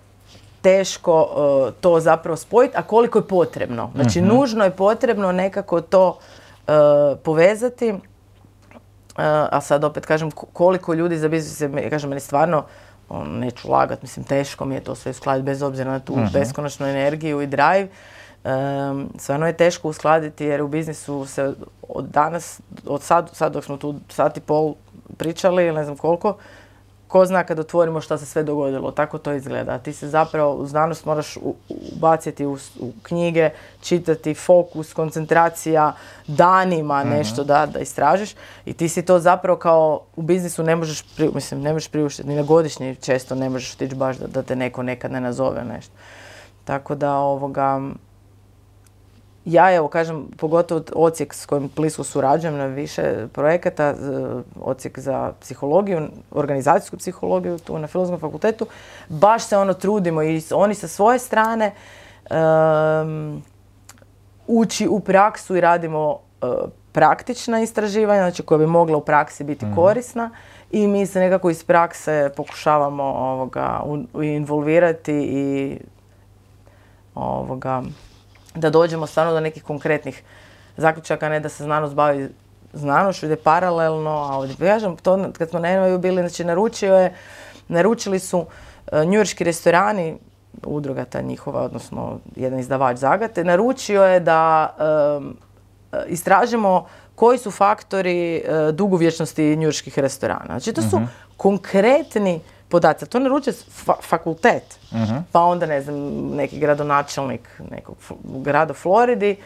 teško 0.63 1.23
uh, 1.23 1.75
to 1.81 2.01
zapravo 2.01 2.37
spojiti, 2.37 2.77
a 2.77 2.83
koliko 2.83 3.19
je 3.19 3.29
potrebno. 3.29 3.91
Znači, 3.95 4.21
nužno 4.21 4.65
je 4.65 4.71
potrebno 4.71 5.33
nekako 5.33 5.81
to 5.81 6.09
uh, 6.09 6.75
povezati. 7.23 7.91
Uh, 7.91 7.99
a 9.25 9.61
sad 9.61 9.85
opet 9.85 10.07
kažem 10.07 10.31
ko- 10.31 10.47
koliko 10.53 10.95
ljudi 10.95 11.19
za 11.19 11.29
biznis, 11.29 11.71
kažem 11.91 12.11
meni 12.11 12.21
stvarno 12.21 12.65
neću 13.27 13.71
lagat, 13.71 14.03
mislim 14.03 14.25
teško 14.25 14.65
mi 14.65 14.75
je 14.75 14.81
to 14.81 14.95
sve 14.95 15.11
uskladiti 15.11 15.45
bez 15.45 15.63
obzira 15.63 15.91
na 15.91 16.01
tu 16.01 16.17
beskonačnu 16.33 16.87
energiju 16.87 17.41
i 17.41 17.47
drive. 17.47 17.89
Um, 18.45 19.09
stvarno 19.19 19.47
je 19.47 19.57
teško 19.57 19.89
uskladiti 19.89 20.45
jer 20.45 20.63
u 20.63 20.69
biznisu 20.69 21.27
se 21.27 21.55
od 21.89 22.05
danas, 22.05 22.61
od 22.87 23.03
sad, 23.03 23.31
sad 23.33 23.53
dok 23.53 23.65
smo 23.65 23.77
tu 23.77 23.95
sat 24.09 24.37
i 24.37 24.41
pol 24.41 24.75
pričali 25.17 25.67
ili 25.67 25.77
ne 25.77 25.85
znam 25.85 25.97
koliko, 25.97 26.37
ko 27.17 27.27
zna 27.27 27.45
kad 27.45 27.59
otvorimo 27.59 28.01
šta 28.01 28.19
se 28.19 28.27
sve 28.27 28.43
dogodilo, 28.43 28.91
tako 28.91 29.19
to 29.19 29.33
izgleda. 29.33 29.79
Ti 29.79 29.93
se 29.93 30.09
zapravo 30.09 30.55
u 30.55 30.67
znanost 30.67 31.05
moraš 31.05 31.37
ubaciti 31.97 32.47
u, 32.47 32.59
u 32.81 32.93
knjige, 33.03 33.51
čitati, 33.81 34.35
fokus, 34.35 34.93
koncentracija, 34.93 35.93
danima 36.27 37.05
nešto 37.05 37.45
da, 37.45 37.67
da 37.67 37.79
istražiš 37.79 38.35
i 38.67 38.73
ti 38.73 38.89
si 38.89 39.03
to 39.03 39.19
zapravo 39.19 39.59
kao 39.59 40.01
u 40.17 40.23
biznisu 40.23 40.63
ne 40.63 40.77
možeš, 40.77 41.03
pri, 41.17 41.31
mislim, 41.35 41.61
ne 41.61 41.73
možeš 41.73 41.89
priuštiti, 41.89 42.29
ni 42.29 42.37
na 42.37 42.43
godišnji 42.43 42.97
često 42.97 43.35
ne 43.35 43.51
možeš 43.51 43.75
otići 43.75 43.95
baš 43.95 44.17
da, 44.17 44.27
da 44.27 44.43
te 44.43 44.57
neko 44.57 44.83
nekad 44.83 45.13
ne 45.13 45.21
nazove 45.21 45.65
nešto. 45.65 45.93
Tako 46.65 46.95
da 46.95 47.15
ovoga, 47.15 47.81
ja 49.47 49.75
evo 49.75 49.89
kažem, 49.89 50.27
pogotovo 50.37 50.83
ocijek 50.95 51.35
s 51.35 51.47
kojim 51.47 51.71
blisko 51.77 52.05
surađujem 52.05 52.57
na 52.57 52.67
više 52.67 53.27
projekata, 53.33 53.95
z- 53.95 54.43
ocijek 54.61 54.99
za 54.99 55.33
psihologiju, 55.41 56.01
organizacijsku 56.31 56.97
psihologiju 56.97 57.59
tu 57.59 57.79
na 57.79 57.87
Filozofskom 57.87 58.21
fakultetu, 58.21 58.67
baš 59.09 59.43
se 59.45 59.57
ono 59.57 59.75
trudimo 59.75 60.23
i 60.23 60.43
oni 60.53 60.75
sa 60.75 60.89
svoje 60.89 61.19
strane 61.19 61.73
em, 62.31 63.43
ući 64.47 64.89
u 64.89 65.01
praksu 65.01 65.57
i 65.57 65.61
radimo 65.61 66.19
e, 66.43 66.47
praktična 66.93 67.61
istraživanja, 67.61 68.21
znači 68.21 68.43
koja 68.43 68.59
bi 68.59 68.67
mogla 68.67 68.97
u 68.97 69.01
praksi 69.01 69.45
biti 69.45 69.67
korisna 69.75 70.31
i 70.71 70.87
mi 70.87 71.07
se 71.07 71.21
nekako 71.21 71.51
iz 71.51 71.65
prakse 71.65 72.31
pokušavamo 72.37 73.03
ovoga, 73.05 73.83
involvirati 74.15 75.13
i 75.15 75.79
ovoga, 77.15 77.83
da 78.57 78.71
dođemo 78.71 79.07
stvarno 79.07 79.33
do 79.33 79.41
nekih 79.41 79.63
konkretnih 79.63 80.23
zaključaka, 80.77 81.29
ne 81.29 81.41
da 81.41 81.49
se 81.49 81.65
znanost 81.65 81.95
bavi 81.95 82.29
znanošću, 82.73 83.27
ide 83.27 83.37
paralelno, 83.37 84.11
a 84.11 84.37
ovdje, 84.37 84.57
kažem, 84.57 84.97
to 84.97 85.29
kad 85.39 85.51
smo 85.51 85.59
na 85.59 85.77
NMU 85.77 85.99
bili, 85.99 86.23
znači 86.23 86.45
naručio 86.45 86.95
je, 86.95 87.15
naručili 87.69 88.19
su 88.19 88.47
e, 88.93 89.05
njujorški 89.05 89.45
restorani, 89.45 90.17
udruga 90.65 91.05
ta 91.05 91.21
njihova, 91.21 91.63
odnosno 91.63 92.19
jedan 92.37 92.59
izdavač 92.59 92.97
Zagate, 92.97 93.45
naručio 93.45 94.05
je 94.05 94.21
da 94.21 94.75
e, 95.93 96.05
istražimo 96.09 96.87
koji 97.15 97.39
su 97.39 97.51
faktori 97.51 98.43
dugovječnosti 98.73 99.57
njujorških 99.57 99.99
restorana. 99.99 100.47
Znači 100.47 100.73
to 100.73 100.83
su 100.83 101.01
konkretni 101.37 102.41
podaci. 102.69 103.07
To 103.07 103.19
naručuje 103.19 103.55
fa- 103.55 104.03
fakultet, 104.03 104.79
pa 105.33 105.41
onda 105.41 105.67
ne 105.67 105.83
znam, 105.83 105.97
neki 106.37 106.59
gradonačelnik 106.59 107.41
nekog 107.71 107.97
grada 108.25 108.75
Floridi, 108.75 109.37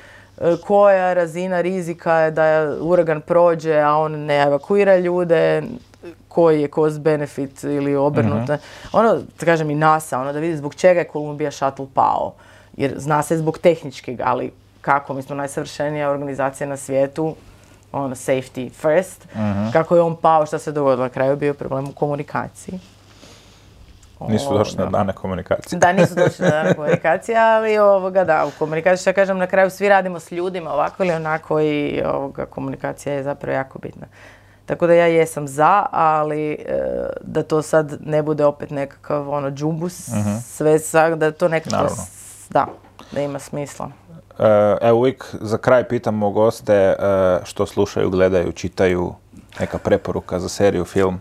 e, 0.40 0.56
koja 0.56 1.12
razina 1.12 1.60
rizika 1.60 2.14
je 2.14 2.30
da 2.30 2.44
uragan 2.80 3.20
prođe, 3.20 3.76
a 3.76 3.96
on 3.96 4.12
ne 4.12 4.36
evakuira 4.36 4.96
ljude, 4.96 5.62
koji 6.28 6.62
je 6.62 6.68
cost 6.68 7.00
benefit 7.00 7.64
ili 7.64 7.96
obrnuto. 7.96 8.56
Ono, 8.92 9.14
da 9.38 9.46
kažem 9.46 9.70
i 9.70 9.74
NASA, 9.74 10.18
ono 10.20 10.32
da 10.32 10.38
vidi 10.38 10.56
zbog 10.56 10.74
čega 10.74 11.00
je 11.00 11.08
Columbia 11.12 11.50
Shuttle 11.50 11.86
pao. 11.94 12.32
Jer 12.76 12.94
zna 12.96 13.22
se 13.22 13.38
zbog 13.38 13.58
tehničkog, 13.58 14.14
ali 14.24 14.52
kako, 14.80 15.14
mi 15.14 15.22
smo 15.22 15.34
najsavršenija 15.36 16.10
organizacija 16.10 16.66
na 16.66 16.76
svijetu, 16.76 17.34
ono, 17.92 18.14
safety 18.14 18.70
first. 18.72 19.26
Kako 19.72 19.96
je 19.96 20.02
on 20.02 20.16
pao, 20.16 20.46
šta 20.46 20.58
se 20.58 20.72
dogodilo? 20.72 21.04
Na 21.04 21.08
kraju 21.08 21.36
bio 21.36 21.54
problem 21.54 21.88
u 21.88 21.92
komunikaciji. 21.92 22.78
Nisu 24.28 24.54
došli 24.58 24.78
na 24.78 24.86
dane 24.86 25.12
komunikacije. 25.12 25.78
Da, 25.78 25.92
nisu 25.92 26.14
došli 26.14 26.44
na 26.44 26.50
dane 26.50 26.74
komunikacije, 26.74 27.38
ali 27.38 27.78
ovoga, 27.78 28.24
da, 28.24 28.46
u 28.46 28.50
komunikaciji, 28.58 29.02
što 29.02 29.12
kažem, 29.12 29.38
na 29.38 29.46
kraju 29.46 29.70
svi 29.70 29.88
radimo 29.88 30.20
s 30.20 30.32
ljudima 30.32 30.72
ovako 30.72 31.04
ili 31.04 31.12
onako 31.12 31.60
i 31.60 32.02
ovoga, 32.04 32.46
komunikacija 32.46 33.14
je 33.14 33.22
zapravo 33.22 33.56
jako 33.56 33.78
bitna. 33.78 34.06
Tako 34.66 34.86
da 34.86 34.94
ja 34.94 35.06
jesam 35.06 35.48
za, 35.48 35.86
ali 35.90 36.52
e, 36.52 36.56
da 37.20 37.42
to 37.42 37.62
sad 37.62 37.98
ne 38.00 38.22
bude 38.22 38.44
opet 38.44 38.70
nekakav 38.70 39.30
ono 39.30 39.50
džumbus, 39.50 40.08
sve 40.44 40.78
sa, 40.78 41.16
da 41.16 41.30
to 41.32 41.48
nekako, 41.48 41.76
Naravno. 41.76 42.02
da, 42.50 42.66
da 43.12 43.20
ima 43.20 43.38
smisla. 43.38 43.90
E, 44.38 44.76
Evo 44.82 44.98
uvijek 44.98 45.34
za 45.40 45.58
kraj 45.58 45.88
pitamo 45.88 46.30
goste 46.30 46.74
e, 46.74 46.96
što 47.44 47.66
slušaju, 47.66 48.10
gledaju, 48.10 48.52
čitaju, 48.52 49.14
neka 49.60 49.78
preporuka 49.78 50.38
za 50.38 50.48
seriju, 50.48 50.84
film. 50.84 51.20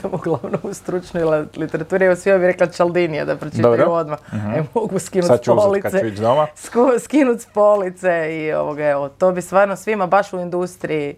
Sam 0.00 0.14
uglavnom 0.14 0.60
u 0.62 0.74
stručnoj 0.74 1.22
literaturi. 1.56 2.04
Evo 2.04 2.16
svi 2.16 2.32
bi 2.32 2.46
rekla 2.46 2.66
Čaldinija 2.68 3.24
da 3.24 3.36
pročitaju 3.36 3.64
odmah. 3.86 4.18
E, 4.32 4.62
mogu 4.74 4.98
skinuti 4.98 5.28
s 5.34 5.40
police. 5.46 6.00
ću 6.00 6.06
ići 6.06 6.20
doma. 6.20 6.46
Sku- 6.56 6.98
skinut 6.98 7.40
s 7.40 7.46
police 7.46 8.08
i 8.32 8.52
ovoga, 8.52 8.84
evo, 8.84 9.08
to 9.08 9.32
bi 9.32 9.42
stvarno 9.42 9.76
svima 9.76 10.06
baš 10.06 10.32
u 10.32 10.40
industriji, 10.40 11.14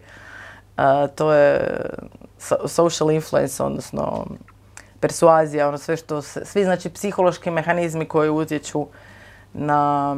a, 0.77 1.07
to 1.07 1.33
je 1.33 1.61
so- 2.39 2.69
social 2.69 3.11
influence, 3.11 3.63
odnosno 3.63 4.27
persuazija, 5.01 5.69
ono 5.69 5.79
sve 5.79 5.97
što, 5.97 6.23
se- 6.23 6.45
svi 6.45 6.65
znači 6.65 6.89
psihološki 6.91 7.51
mehanizmi 7.51 8.05
koji 8.05 8.31
utječu 8.31 8.87
na 9.53 10.17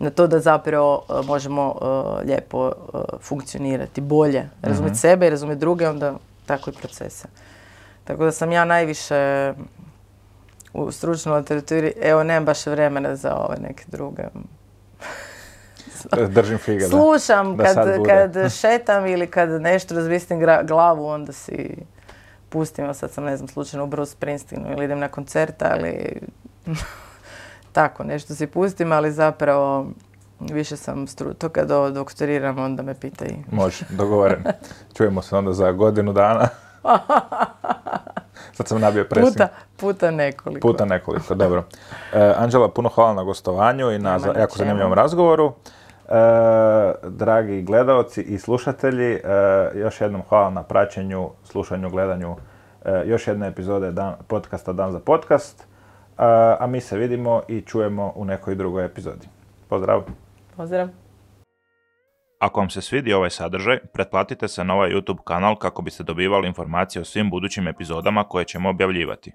na 0.00 0.10
to 0.10 0.26
da 0.26 0.40
zapravo 0.40 1.02
e, 1.08 1.26
možemo 1.26 1.78
e, 1.80 2.24
lijepo 2.24 2.68
e, 2.68 2.72
funkcionirati 3.20 4.00
bolje, 4.00 4.48
razumjeti 4.62 4.98
sebe 4.98 5.26
i 5.26 5.30
razumjeti 5.30 5.60
druge, 5.60 5.88
onda 5.88 6.14
tako 6.46 6.70
i 6.70 6.72
procese. 6.72 7.28
Tako 8.04 8.24
da 8.24 8.32
sam 8.32 8.52
ja 8.52 8.64
najviše 8.64 9.52
u 10.72 10.90
stručnoj 10.92 11.38
literaturi, 11.38 11.92
evo 12.02 12.22
nemam 12.22 12.44
baš 12.44 12.66
vremena 12.66 13.16
za 13.16 13.34
ove 13.36 13.56
neke 13.56 13.84
druge. 13.86 14.22
Držim 16.28 16.58
fige, 16.58 16.80
da. 16.80 16.88
Slušam 16.88 17.56
Da 17.56 17.64
kad, 17.64 17.88
kad 18.06 18.36
šetam 18.60 19.06
ili 19.06 19.26
kad 19.26 19.48
nešto 19.48 19.94
razvistim 19.94 20.40
gra- 20.40 20.66
glavu, 20.66 21.06
onda 21.06 21.32
si 21.32 21.76
pustim, 22.48 22.94
sad 22.94 23.10
sam 23.10 23.24
ne 23.24 23.36
znam 23.36 23.48
slučajno 23.48 23.84
u 23.84 23.88
Bruce 23.88 24.12
Springsteenu 24.12 24.72
ili 24.72 24.84
idem 24.84 24.98
na 24.98 25.08
koncert, 25.08 25.62
ali 25.62 26.20
tako 27.72 28.04
nešto 28.04 28.34
si 28.34 28.46
pustim, 28.46 28.92
ali 28.92 29.12
zapravo 29.12 29.86
više 30.40 30.76
sam 30.76 31.06
stru... 31.06 31.34
to 31.34 31.48
kad 31.48 31.68
do- 31.68 31.90
doktoriram 31.90 32.58
onda 32.58 32.82
me 32.82 32.94
pita 32.94 33.24
i 33.24 33.34
Može, 33.52 33.84
dogovoren. 33.90 34.44
Čujemo 34.96 35.22
se 35.22 35.36
onda 35.36 35.52
za 35.52 35.72
godinu 35.72 36.12
dana. 36.12 36.48
Sad 38.52 38.68
sam 38.68 38.80
nabio 38.80 39.04
presing. 39.04 39.32
puta, 39.32 39.48
puta 39.76 40.10
nekoliko. 40.10 40.60
Puta 40.62 40.84
nekoliko, 40.84 41.34
dobro. 41.34 41.64
E, 42.12 42.34
Anđela, 42.36 42.70
puno 42.70 42.88
hvala 42.88 43.14
na 43.14 43.22
gostovanju 43.22 43.90
i 43.90 43.98
na 43.98 44.18
za- 44.18 44.34
jako 44.38 44.58
zanimljivom 44.58 44.92
razgovoru. 44.92 45.52
E, 46.08 46.12
dragi 47.04 47.62
gledaoci 47.62 48.22
i 48.22 48.38
slušatelji, 48.38 49.12
e, 49.14 49.20
još 49.74 50.00
jednom 50.00 50.22
hvala 50.28 50.50
na 50.50 50.62
praćenju, 50.62 51.30
slušanju, 51.44 51.90
gledanju 51.90 52.36
e, 52.84 53.02
još 53.06 53.26
jedne 53.26 53.48
epizode 53.48 53.92
dan, 53.92 54.14
podcasta 54.26 54.72
Dan 54.72 54.92
za 54.92 54.98
podcast. 54.98 55.64
A 56.58 56.66
mi 56.66 56.80
se 56.80 56.98
vidimo 56.98 57.42
i 57.48 57.60
čujemo 57.60 58.12
u 58.16 58.24
nekoj 58.24 58.54
drugoj 58.54 58.84
epizodi. 58.84 59.26
Pozdrav! 59.68 60.02
Pozdrav. 60.56 60.88
Ako 62.38 62.60
vam 62.60 62.70
se 62.70 62.82
svidi 62.82 63.12
ovaj 63.12 63.30
sadržaj, 63.30 63.78
pretplatite 63.92 64.48
se 64.48 64.64
na 64.64 64.74
ovaj 64.74 64.90
YouTube 64.90 65.22
kanal 65.24 65.56
kako 65.56 65.82
biste 65.82 66.02
dobivali 66.02 66.48
informacije 66.48 67.02
o 67.02 67.04
svim 67.04 67.30
budućim 67.30 67.68
epizodama 67.68 68.24
koje 68.24 68.44
ćemo 68.44 68.68
objavljivati. 68.70 69.32